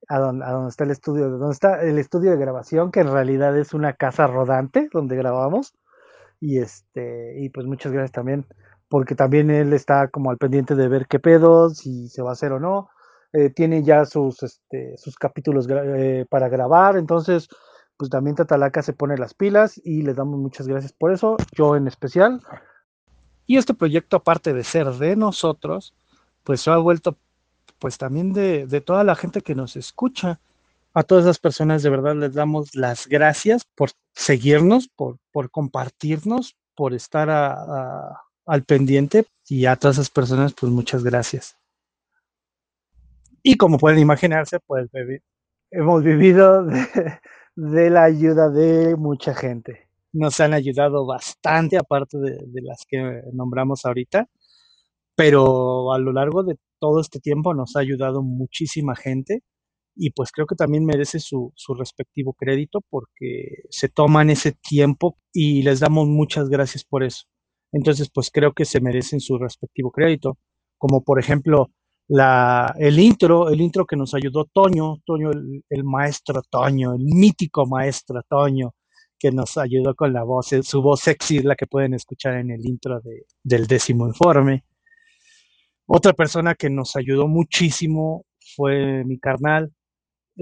a 0.09 0.19
donde, 0.19 0.45
está 0.67 0.83
el 0.83 0.91
estudio, 0.91 1.29
donde 1.29 1.53
está 1.53 1.81
el 1.81 1.97
estudio 1.97 2.31
de 2.31 2.37
grabación, 2.37 2.91
que 2.91 3.01
en 3.01 3.11
realidad 3.11 3.57
es 3.57 3.73
una 3.73 3.93
casa 3.93 4.27
rodante 4.27 4.89
donde 4.91 5.15
grabamos. 5.15 5.73
Y 6.41 6.57
este, 6.57 7.39
y 7.39 7.49
pues 7.49 7.67
muchas 7.67 7.93
gracias 7.93 8.11
también, 8.11 8.45
porque 8.89 9.15
también 9.15 9.49
él 9.51 9.71
está 9.73 10.09
como 10.09 10.31
al 10.31 10.37
pendiente 10.37 10.75
de 10.75 10.89
ver 10.89 11.07
qué 11.07 11.19
pedo, 11.19 11.69
si 11.69 12.09
se 12.09 12.23
va 12.23 12.31
a 12.31 12.33
hacer 12.33 12.51
o 12.51 12.59
no. 12.59 12.89
Eh, 13.31 13.51
tiene 13.51 13.83
ya 13.83 14.03
sus, 14.05 14.43
este, 14.43 14.97
sus 14.97 15.15
capítulos 15.15 15.67
eh, 15.69 16.25
para 16.29 16.49
grabar, 16.49 16.97
entonces 16.97 17.47
pues 17.95 18.09
también 18.09 18.35
Tatalaca 18.35 18.81
se 18.81 18.93
pone 18.93 19.15
las 19.15 19.35
pilas 19.35 19.79
y 19.85 20.01
les 20.01 20.15
damos 20.15 20.39
muchas 20.39 20.67
gracias 20.67 20.91
por 20.91 21.13
eso, 21.13 21.37
yo 21.53 21.75
en 21.75 21.87
especial. 21.87 22.41
Y 23.45 23.57
este 23.57 23.75
proyecto, 23.75 24.17
aparte 24.17 24.53
de 24.53 24.63
ser 24.63 24.87
de 24.87 25.15
nosotros, 25.15 25.93
pues 26.43 26.61
se 26.61 26.71
ha 26.71 26.77
vuelto 26.77 27.15
pues 27.77 27.99
también 27.99 28.33
de, 28.33 28.65
de 28.65 28.81
toda 28.81 29.03
la 29.03 29.15
gente 29.15 29.41
que 29.41 29.53
nos 29.55 29.75
escucha. 29.75 30.39
A 30.93 31.03
todas 31.03 31.23
esas 31.23 31.39
personas 31.39 31.83
de 31.83 31.89
verdad 31.89 32.15
les 32.15 32.33
damos 32.33 32.75
las 32.75 33.07
gracias 33.07 33.63
por 33.75 33.91
seguirnos, 34.13 34.89
por, 34.89 35.17
por 35.31 35.49
compartirnos, 35.49 36.57
por 36.75 36.93
estar 36.93 37.29
al 37.29 38.63
pendiente 38.65 39.25
y 39.47 39.67
a 39.67 39.77
todas 39.77 39.97
esas 39.97 40.09
personas 40.09 40.53
pues 40.53 40.69
muchas 40.71 41.03
gracias. 41.03 41.57
Y 43.41 43.55
como 43.55 43.77
pueden 43.77 43.99
imaginarse, 43.99 44.59
pues 44.59 44.89
hemos 45.71 46.03
vivido 46.03 46.65
de, 46.65 46.85
de 47.55 47.89
la 47.89 48.03
ayuda 48.03 48.49
de 48.49 48.95
mucha 48.97 49.33
gente. 49.33 49.87
Nos 50.11 50.41
han 50.41 50.53
ayudado 50.53 51.05
bastante, 51.05 51.77
aparte 51.77 52.17
de, 52.17 52.31
de 52.47 52.61
las 52.61 52.85
que 52.85 53.21
nombramos 53.31 53.85
ahorita, 53.85 54.27
pero 55.15 55.93
a 55.93 55.99
lo 55.99 56.11
largo 56.11 56.43
de 56.43 56.57
todo 56.79 56.99
este 56.99 57.21
tiempo 57.21 57.53
nos 57.53 57.77
ha 57.77 57.79
ayudado 57.79 58.21
muchísima 58.21 58.95
gente 58.95 59.41
y 59.95 60.11
pues 60.11 60.31
creo 60.31 60.47
que 60.47 60.55
también 60.55 60.85
merece 60.85 61.19
su, 61.19 61.51
su 61.55 61.73
respectivo 61.73 62.33
crédito 62.33 62.81
porque 62.89 63.63
se 63.69 63.89
toman 63.89 64.29
ese 64.29 64.53
tiempo 64.53 65.17
y 65.33 65.63
les 65.63 65.79
damos 65.79 66.07
muchas 66.07 66.49
gracias 66.49 66.83
por 66.83 67.03
eso. 67.03 67.25
Entonces, 67.73 68.09
pues 68.13 68.29
creo 68.31 68.53
que 68.53 68.65
se 68.65 68.81
merecen 68.81 69.19
su 69.21 69.37
respectivo 69.37 69.91
crédito, 69.91 70.37
como 70.77 71.03
por 71.03 71.19
ejemplo 71.19 71.69
la, 72.07 72.73
el 72.79 72.99
intro, 72.99 73.49
el 73.49 73.61
intro 73.61 73.85
que 73.85 73.95
nos 73.95 74.13
ayudó 74.13 74.45
Toño, 74.45 74.97
Toño, 75.05 75.31
el, 75.69 75.83
maestro 75.83 76.41
Toño, 76.49 76.93
el 76.93 77.03
mítico 77.05 77.65
maestro 77.65 78.21
Toño, 78.29 78.73
que 79.19 79.31
nos 79.31 79.57
ayudó 79.57 79.95
con 79.95 80.11
la 80.13 80.23
voz, 80.23 80.49
su 80.63 80.81
voz 80.81 81.01
sexy 81.01 81.37
es 81.37 81.45
la 81.45 81.55
que 81.55 81.67
pueden 81.67 81.93
escuchar 81.93 82.35
en 82.35 82.51
el 82.51 82.65
intro 82.65 82.99
de- 83.01 83.25
del 83.43 83.67
décimo 83.67 84.07
informe. 84.07 84.65
Otra 85.85 86.13
persona 86.13 86.55
que 86.55 86.69
nos 86.69 86.95
ayudó 86.95 87.27
muchísimo 87.27 88.25
fue 88.55 89.03
mi 89.05 89.19
carnal, 89.19 89.71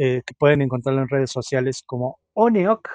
eh, 0.02 0.22
que 0.26 0.34
pueden 0.34 0.62
encontrarlo 0.62 1.02
en 1.02 1.10
redes 1.10 1.32
sociales 1.32 1.84
como 1.86 2.20
Oneok. 2.34 2.88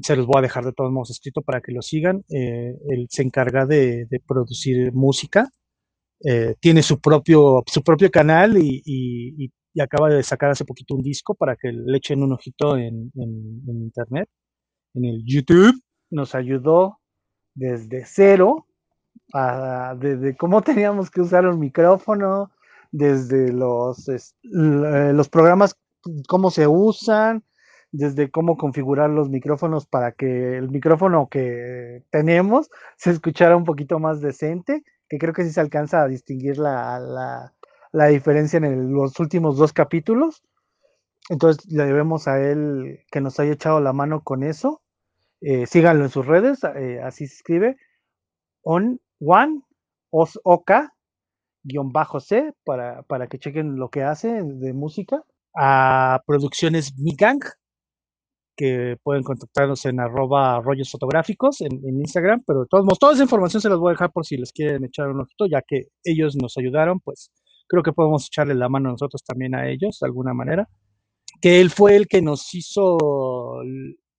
Se 0.00 0.16
los 0.16 0.26
voy 0.26 0.38
a 0.38 0.42
dejar 0.42 0.64
de 0.64 0.72
todos 0.72 0.90
modos 0.90 1.10
escrito 1.10 1.42
para 1.42 1.60
que 1.60 1.70
lo 1.72 1.80
sigan. 1.80 2.24
Eh, 2.28 2.74
él 2.88 3.06
se 3.08 3.22
encarga 3.22 3.66
de, 3.66 4.08
producir 4.26 4.92
música. 4.92 5.48
Eh, 6.24 6.56
tiene 6.60 6.82
su 6.82 7.00
propio, 7.00 7.62
su 7.66 7.82
propio 7.82 8.10
canal 8.10 8.58
y, 8.58 8.82
y- 8.84 9.52
acaba 9.80 10.10
de 10.10 10.22
sacar 10.22 10.50
hace 10.50 10.66
poquito 10.66 10.94
un 10.94 11.02
disco 11.02 11.34
para 11.34 11.56
que 11.56 11.72
le 11.72 11.96
echen 11.96 12.22
un 12.22 12.32
ojito 12.32 12.76
en, 12.76 13.10
internet, 13.66 14.28
en 14.94 15.04
el 15.06 15.22
YouTube. 15.24 15.74
Nos 16.10 16.34
ayudó 16.34 16.98
desde 17.54 18.04
cero 18.04 18.66
desde 19.98 20.36
cómo 20.36 20.62
teníamos 20.62 21.10
que 21.10 21.22
usar 21.22 21.46
un 21.46 21.58
micrófono, 21.58 22.50
desde 22.90 23.52
los, 23.52 24.06
los 24.42 25.28
programas, 25.28 25.74
cómo 26.28 26.50
se 26.50 26.66
usan, 26.68 27.44
desde 27.92 28.30
cómo 28.30 28.56
configurar 28.56 29.10
los 29.10 29.28
micrófonos 29.30 29.86
para 29.86 30.12
que 30.12 30.56
el 30.56 30.70
micrófono 30.70 31.28
que 31.28 32.04
tenemos 32.10 32.70
se 32.96 33.10
escuchara 33.10 33.56
un 33.56 33.64
poquito 33.64 33.98
más 33.98 34.20
decente, 34.20 34.82
que 35.08 35.18
creo 35.18 35.32
que 35.34 35.44
sí 35.44 35.52
se 35.52 35.60
alcanza 35.60 36.02
a 36.02 36.08
distinguir 36.08 36.58
la, 36.58 36.98
la- 37.00 37.54
la 37.94 38.06
diferencia 38.06 38.56
en 38.56 38.92
los 38.94 39.20
últimos 39.20 39.58
dos 39.58 39.72
capítulos. 39.74 40.42
Entonces 41.30 41.64
le 41.72 41.84
debemos 41.84 42.28
a 42.28 42.40
él 42.40 43.00
que 43.10 43.20
nos 43.20 43.38
haya 43.40 43.52
echado 43.52 43.80
la 43.80 43.92
mano 43.92 44.22
con 44.22 44.42
eso. 44.42 44.82
Eh, 45.40 45.66
síganlo 45.66 46.04
en 46.04 46.10
sus 46.10 46.26
redes, 46.26 46.60
eh, 46.64 47.00
así 47.02 47.26
se 47.28 47.36
escribe, 47.36 47.76
on 48.62 49.00
one 49.20 49.62
os 50.10 50.40
oka 50.44 50.94
guion 51.64 51.92
bajo 51.92 52.20
c 52.20 52.54
para, 52.64 53.02
para 53.04 53.28
que 53.28 53.38
chequen 53.38 53.76
lo 53.76 53.90
que 53.90 54.02
hace 54.04 54.42
de 54.44 54.72
música 54.72 55.24
a 55.54 56.20
producciones 56.26 56.96
Migang 56.98 57.40
que 58.56 58.96
pueden 59.02 59.22
contactarnos 59.22 59.84
en 59.86 60.00
arroba 60.00 60.60
rollos 60.60 60.90
fotográficos 60.90 61.60
en, 61.62 61.80
Instagram, 62.00 62.42
pero 62.46 62.60
de 62.60 62.66
todos 62.68 62.84
modos, 62.84 62.98
toda 62.98 63.14
esa 63.14 63.22
información 63.22 63.60
se 63.60 63.68
las 63.68 63.78
voy 63.78 63.90
a 63.90 63.94
dejar 63.94 64.12
por 64.12 64.26
si 64.26 64.36
les 64.36 64.52
quieren 64.52 64.84
echar 64.84 65.08
un 65.08 65.20
ojito, 65.20 65.46
ya 65.46 65.62
que 65.66 65.86
ellos 66.04 66.36
nos 66.36 66.56
ayudaron, 66.58 67.00
pues 67.00 67.30
creo 67.66 67.82
que 67.82 67.92
podemos 67.92 68.26
echarle 68.26 68.54
la 68.54 68.68
mano 68.68 68.90
nosotros 68.90 69.22
también 69.24 69.54
a 69.54 69.68
ellos 69.68 69.98
de 70.00 70.06
alguna 70.06 70.34
manera. 70.34 70.68
Que 71.40 71.60
él 71.60 71.70
fue 71.70 71.96
el 71.96 72.06
que 72.08 72.22
nos 72.22 72.54
hizo 72.54 72.98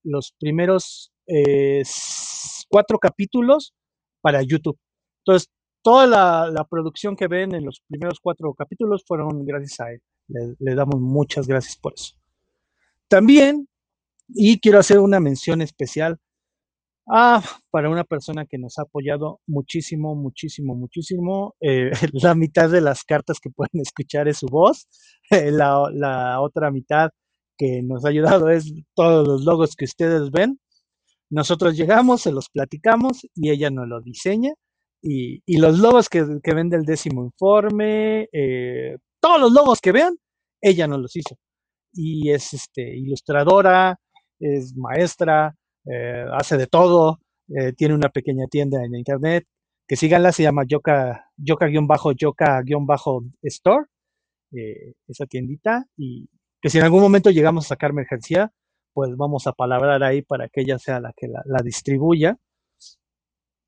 los 0.04 0.34
primeros 0.40 1.12
eh, 1.28 1.84
cuatro 2.70 2.98
capítulos 2.98 3.74
para 4.22 4.42
YouTube. 4.42 4.78
Entonces, 5.26 5.50
toda 5.84 6.08
la, 6.08 6.50
la 6.52 6.66
producción 6.66 7.16
que 7.16 7.28
ven 7.28 7.54
en 7.56 7.66
los 7.66 7.82
primeros 7.88 8.20
cuatro 8.20 8.54
capítulos 8.54 9.04
fueron 9.08 9.46
gracias 9.46 9.80
a 9.80 9.92
él. 9.92 10.02
Le, 10.28 10.76
damos 10.76 11.00
muchas 11.02 11.48
gracias 11.48 11.78
por 11.78 11.94
eso. 11.96 12.16
También, 13.08 13.68
y 14.30 14.60
quiero 14.60 14.80
hacer 14.80 15.00
una 15.00 15.20
mención 15.20 15.62
especial 15.62 16.20
Ah, 17.08 17.44
para 17.70 17.90
una 17.90 18.06
persona 18.06 18.46
que 18.46 18.58
nos 18.58 18.80
ha 18.80 18.84
apoyado 18.84 19.42
muchísimo, 19.46 20.16
muchísimo, 20.16 20.74
muchísimo. 20.76 21.56
eh, 21.62 21.92
la 22.14 22.34
mitad 22.36 22.70
de 22.70 22.80
las 22.82 23.04
cartas 23.04 23.40
que 23.42 23.50
pueden 23.50 23.82
escuchar 23.82 24.28
es 24.30 24.38
su 24.40 24.48
voz. 24.48 24.88
eh, 25.32 25.52
la, 25.52 25.84
la 25.94 26.40
otra 26.42 26.72
mitad 26.72 27.10
que 27.58 27.82
nos 27.84 28.06
ha 28.06 28.10
ayudado 28.10 28.50
es 28.50 28.74
todos 28.96 29.28
los 29.28 29.44
logos 29.46 29.76
que 29.76 29.86
ustedes 29.86 30.32
ven. 30.32 30.60
Nosotros 31.30 31.78
llegamos, 31.78 32.22
se 32.22 32.32
los 32.34 32.50
platicamos 32.50 33.28
y 33.36 33.52
ella 33.52 33.70
nos 33.72 33.88
lo 33.88 34.02
diseña. 34.02 34.54
Y, 35.02 35.42
y 35.46 35.58
los 35.60 35.80
logos 35.80 36.10
que, 36.10 36.26
que 36.44 36.54
ven 36.56 36.70
del 36.70 36.84
décimo 36.86 37.26
informe, 37.26 38.30
eh, 38.34 38.98
todos 39.24 39.40
los 39.40 39.54
logos 39.54 39.80
que 39.80 39.94
vean, 39.94 40.18
ella 40.62 40.86
nos 40.86 41.00
los 41.00 41.16
hizo. 41.16 41.38
Y 41.94 42.30
es 42.30 42.54
este, 42.54 42.98
ilustradora, 42.98 43.98
es 44.38 44.76
maestra, 44.76 45.56
eh, 45.86 46.26
hace 46.34 46.58
de 46.58 46.68
todo, 46.68 47.22
eh, 47.48 47.72
tiene 47.72 47.96
una 47.96 48.10
pequeña 48.10 48.48
tienda 48.52 48.84
en 48.84 48.96
internet, 48.96 49.46
que 49.88 49.96
síganla, 49.96 50.34
se 50.34 50.44
llama 50.44 50.64
Yoka, 50.68 51.32
Yoka-Yoka-Store, 51.38 53.86
eh, 54.52 54.96
esa 55.08 55.26
tiendita, 55.26 55.86
y 55.96 56.28
que 56.62 56.70
si 56.70 56.80
en 56.80 56.84
algún 56.84 57.02
momento 57.02 57.30
llegamos 57.30 57.64
a 57.66 57.70
sacar 57.70 57.94
mercancía, 57.94 58.52
pues 58.94 59.16
vamos 59.16 59.48
a 59.48 59.54
palabrar 59.54 60.04
ahí 60.04 60.22
para 60.22 60.50
que 60.50 60.60
ella 60.62 60.78
sea 60.80 61.00
la 61.00 61.14
que 61.16 61.30
la, 61.30 61.62
distribuya. 61.64 62.38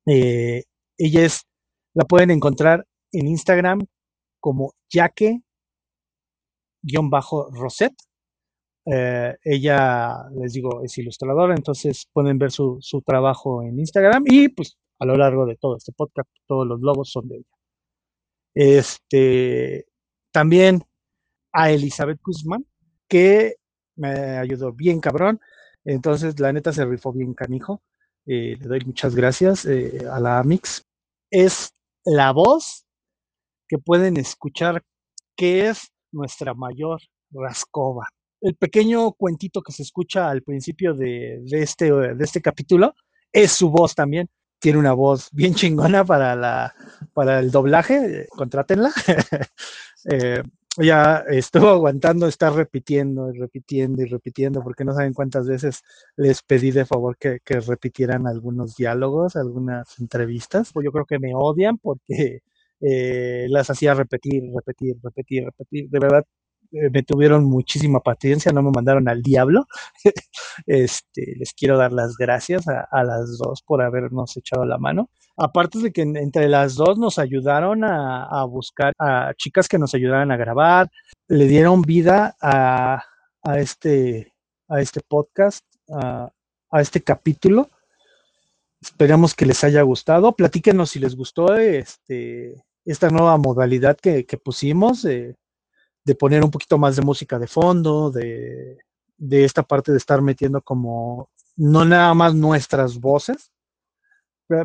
Ella 0.04 1.24
es, 1.24 1.46
la 1.94 2.04
pueden 2.04 2.30
encontrar 2.30 2.86
en 3.10 3.26
Instagram 3.26 3.86
como 4.38 4.74
Yaque-Roset. 6.86 7.94
Eh, 8.86 9.34
ella, 9.44 10.28
les 10.40 10.52
digo, 10.52 10.82
es 10.84 10.96
ilustradora, 10.98 11.54
entonces 11.54 12.06
pueden 12.12 12.38
ver 12.38 12.52
su, 12.52 12.78
su 12.80 13.02
trabajo 13.02 13.62
en 13.62 13.78
Instagram 13.80 14.24
y 14.26 14.48
pues 14.48 14.76
a 14.98 15.06
lo 15.06 15.16
largo 15.16 15.44
de 15.46 15.56
todo 15.56 15.76
este 15.76 15.92
podcast, 15.92 16.30
todos 16.46 16.66
los 16.66 16.80
logos 16.80 17.10
son 17.10 17.28
de 17.28 17.36
ella. 17.38 17.56
Este, 18.54 19.86
también 20.32 20.82
a 21.52 21.70
Elizabeth 21.70 22.20
Guzmán, 22.22 22.66
que 23.08 23.56
me 23.96 24.38
ayudó 24.38 24.72
bien 24.72 25.00
cabrón. 25.00 25.40
Entonces, 25.84 26.38
la 26.40 26.52
neta 26.52 26.72
se 26.72 26.84
rifó 26.84 27.12
bien 27.12 27.34
canijo. 27.34 27.82
Eh, 28.26 28.56
le 28.58 28.66
doy 28.66 28.80
muchas 28.84 29.14
gracias 29.14 29.66
eh, 29.66 30.00
a 30.10 30.20
la 30.20 30.38
Amix. 30.38 30.84
Es 31.30 31.74
la 32.04 32.32
voz 32.32 32.86
que 33.68 33.78
pueden 33.78 34.16
escuchar 34.16 34.82
que 35.36 35.68
es 35.68 35.92
nuestra 36.16 36.54
mayor 36.54 37.00
rascova. 37.30 38.08
El 38.40 38.54
pequeño 38.56 39.12
cuentito 39.12 39.62
que 39.62 39.72
se 39.72 39.82
escucha 39.82 40.28
al 40.28 40.42
principio 40.42 40.94
de, 40.94 41.40
de 41.42 41.62
este, 41.62 41.90
de 41.92 42.24
este 42.24 42.40
capítulo 42.40 42.94
es 43.32 43.52
su 43.52 43.70
voz 43.70 43.94
también. 43.94 44.28
Tiene 44.58 44.78
una 44.78 44.94
voz 44.94 45.28
bien 45.32 45.54
chingona 45.54 46.04
para, 46.04 46.34
la, 46.34 46.74
para 47.12 47.38
el 47.40 47.50
doblaje, 47.50 48.22
eh, 48.22 48.28
contrátenla. 48.30 48.90
Eh, 50.08 50.40
ella 50.78 51.24
estuvo 51.28 51.68
aguantando 51.68 52.28
estar 52.28 52.52
repitiendo 52.52 53.32
y 53.34 53.38
repitiendo 53.38 54.02
y 54.02 54.04
repitiendo 54.04 54.62
porque 54.62 54.84
no 54.84 54.94
saben 54.94 55.14
cuántas 55.14 55.48
veces 55.48 55.82
les 56.16 56.42
pedí 56.42 56.70
de 56.70 56.86
favor 56.86 57.16
que, 57.18 57.40
que 57.44 57.58
repitieran 57.58 58.28
algunos 58.28 58.76
diálogos, 58.76 59.34
algunas 59.34 59.98
entrevistas. 59.98 60.70
Pues 60.72 60.84
yo 60.84 60.92
creo 60.92 61.04
que 61.04 61.18
me 61.18 61.32
odian 61.34 61.76
porque 61.78 62.42
eh, 62.80 63.46
las 63.48 63.70
hacía 63.70 63.94
repetir, 63.94 64.42
repetir, 64.54 64.96
repetir, 65.02 65.44
repetir. 65.44 65.88
De 65.90 65.98
verdad, 65.98 66.24
eh, 66.72 66.90
me 66.90 67.02
tuvieron 67.02 67.44
muchísima 67.44 68.00
paciencia, 68.00 68.52
no 68.52 68.62
me 68.62 68.70
mandaron 68.70 69.08
al 69.08 69.22
diablo. 69.22 69.66
este, 70.66 71.34
les 71.36 71.52
quiero 71.54 71.78
dar 71.78 71.92
las 71.92 72.16
gracias 72.16 72.66
a, 72.68 73.04
las 73.04 73.38
dos 73.38 73.62
por 73.62 73.82
habernos 73.82 74.36
echado 74.36 74.64
la 74.64 74.78
mano. 74.78 75.10
Aparte 75.36 75.78
de 75.80 75.92
que 75.92 76.02
en- 76.02 76.16
entre 76.16 76.48
las 76.48 76.74
dos 76.76 76.98
nos 76.98 77.18
ayudaron 77.18 77.84
a, 77.84 78.44
buscar 78.44 78.92
a 78.98 79.32
chicas 79.36 79.68
que 79.68 79.78
nos 79.78 79.94
ayudaran 79.94 80.30
a 80.32 80.36
grabar, 80.36 80.88
le 81.28 81.46
dieron 81.46 81.82
vida 81.82 82.36
a, 82.40 83.02
este 83.56 84.32
a 84.68 84.80
este 84.80 85.00
podcast, 85.06 85.64
a 85.92 86.80
este 86.80 87.00
capítulo. 87.02 87.70
Esperamos 88.86 89.34
que 89.34 89.46
les 89.46 89.64
haya 89.64 89.82
gustado. 89.82 90.36
Platíquenos 90.36 90.90
si 90.90 91.00
les 91.00 91.16
gustó 91.16 91.56
este, 91.56 92.64
esta 92.84 93.10
nueva 93.10 93.36
modalidad 93.36 93.96
que, 93.96 94.24
pusimos 94.42 95.02
de, 95.02 95.34
de, 96.04 96.14
poner 96.14 96.44
un 96.44 96.52
poquito 96.52 96.78
más 96.78 96.94
de 96.94 97.02
música 97.02 97.36
de 97.40 97.48
fondo, 97.48 98.12
de, 98.12 98.78
de, 99.18 99.44
esta 99.44 99.64
parte 99.64 99.90
de 99.90 99.98
estar 99.98 100.22
metiendo 100.22 100.62
como 100.62 101.30
no 101.56 101.84
nada 101.84 102.14
más 102.14 102.34
nuestras 102.36 103.00
voces. 103.00 103.50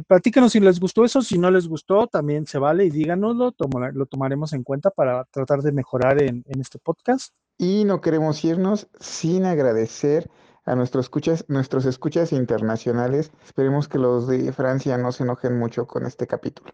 Platíquenos 0.08 0.52
si 0.52 0.60
les 0.60 0.80
gustó 0.80 1.04
eso, 1.04 1.24
si 1.24 1.40
no 1.40 1.50
les 1.50 1.68
gustó, 1.68 2.06
también 2.06 2.46
se 2.46 2.60
vale 2.60 2.86
y 2.86 2.92
díganoslo, 2.92 3.56
lo 3.94 4.06
tomaremos 4.06 4.54
en 4.54 4.64
cuenta 4.64 4.92
para 4.92 5.26
tratar 5.32 5.64
de 5.64 5.72
mejorar 5.72 6.22
en, 6.22 6.44
en 6.48 6.62
este 6.62 6.78
podcast. 6.78 7.34
Y 7.58 7.86
no 7.86 8.02
queremos 8.02 8.46
irnos 8.46 8.88
sin 9.00 9.46
agradecer 9.46 10.30
a 10.72 10.76
nuestros 10.76 11.08
escuchas, 11.08 11.44
nuestros 11.50 11.86
escuchas 11.86 12.32
internacionales. 12.32 13.30
Esperemos 13.44 13.90
que 13.90 13.98
los 13.98 14.26
de 14.30 14.54
Francia 14.54 14.98
no 14.98 15.12
se 15.12 15.24
enojen 15.24 15.60
mucho 15.60 15.86
con 15.86 16.06
este 16.06 16.28
capítulo. 16.28 16.72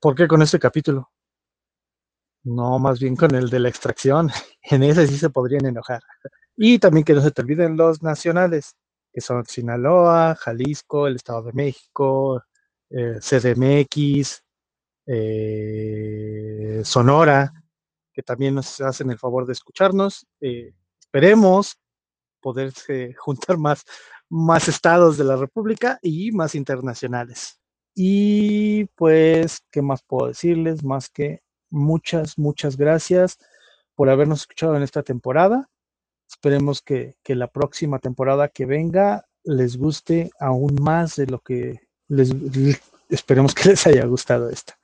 ¿Por 0.00 0.14
qué 0.14 0.26
con 0.26 0.40
este 0.40 0.58
capítulo? 0.58 1.10
No, 2.42 2.78
más 2.78 2.98
bien 2.98 3.14
con 3.14 3.34
el 3.34 3.50
de 3.50 3.60
la 3.60 3.68
extracción. 3.68 4.30
En 4.70 4.82
ese 4.82 5.06
sí 5.06 5.18
se 5.18 5.28
podrían 5.28 5.66
enojar. 5.66 6.00
Y 6.56 6.78
también 6.78 7.04
que 7.04 7.12
no 7.12 7.20
se 7.20 7.32
te 7.32 7.42
olviden 7.42 7.76
los 7.76 8.02
nacionales, 8.02 8.76
que 9.12 9.20
son 9.20 9.44
Sinaloa, 9.44 10.36
Jalisco, 10.36 11.06
el 11.06 11.16
Estado 11.16 11.42
de 11.42 11.52
México, 11.52 12.42
eh, 12.88 13.18
CDMX, 13.20 14.42
eh, 15.04 16.80
Sonora, 16.82 17.52
que 18.10 18.22
también 18.22 18.54
nos 18.54 18.80
hacen 18.80 19.10
el 19.10 19.18
favor 19.18 19.44
de 19.44 19.52
escucharnos. 19.52 20.26
Eh, 20.40 20.72
esperemos 20.98 21.76
poderse 22.44 23.14
juntar 23.14 23.56
más, 23.56 23.84
más 24.28 24.68
estados 24.68 25.16
de 25.16 25.24
la 25.24 25.36
República 25.36 25.98
y 26.02 26.30
más 26.30 26.54
internacionales. 26.54 27.58
Y 27.94 28.84
pues, 28.96 29.62
¿qué 29.70 29.80
más 29.80 30.02
puedo 30.02 30.28
decirles? 30.28 30.84
Más 30.84 31.08
que 31.08 31.42
muchas, 31.70 32.38
muchas 32.38 32.76
gracias 32.76 33.38
por 33.94 34.10
habernos 34.10 34.40
escuchado 34.42 34.76
en 34.76 34.82
esta 34.82 35.02
temporada. 35.02 35.70
Esperemos 36.28 36.82
que, 36.82 37.16
que 37.22 37.34
la 37.34 37.48
próxima 37.48 37.98
temporada 37.98 38.48
que 38.48 38.66
venga 38.66 39.24
les 39.44 39.78
guste 39.78 40.30
aún 40.38 40.76
más 40.82 41.16
de 41.16 41.26
lo 41.26 41.38
que 41.38 41.80
les, 42.08 42.30
esperemos 43.08 43.54
que 43.54 43.70
les 43.70 43.86
haya 43.86 44.04
gustado 44.04 44.50
esta. 44.50 44.76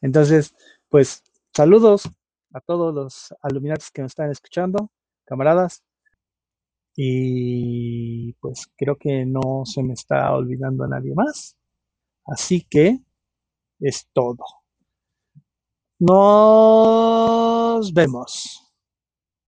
Entonces, 0.00 0.54
pues 0.88 1.22
saludos 1.54 2.10
a 2.52 2.60
todos 2.60 2.92
los 2.92 3.34
aluminatos 3.42 3.90
que 3.92 4.02
nos 4.02 4.12
están 4.12 4.30
escuchando, 4.30 4.90
camaradas. 5.24 5.85
Y 6.96 8.32
pues 8.34 8.66
creo 8.76 8.96
que 8.96 9.26
no 9.26 9.64
se 9.64 9.82
me 9.82 9.92
está 9.94 10.34
olvidando 10.34 10.84
a 10.84 10.88
nadie 10.88 11.14
más. 11.14 11.56
Así 12.26 12.62
que 12.68 12.98
es 13.80 14.08
todo. 14.12 14.44
Nos 16.00 17.92
vemos. 17.92 18.65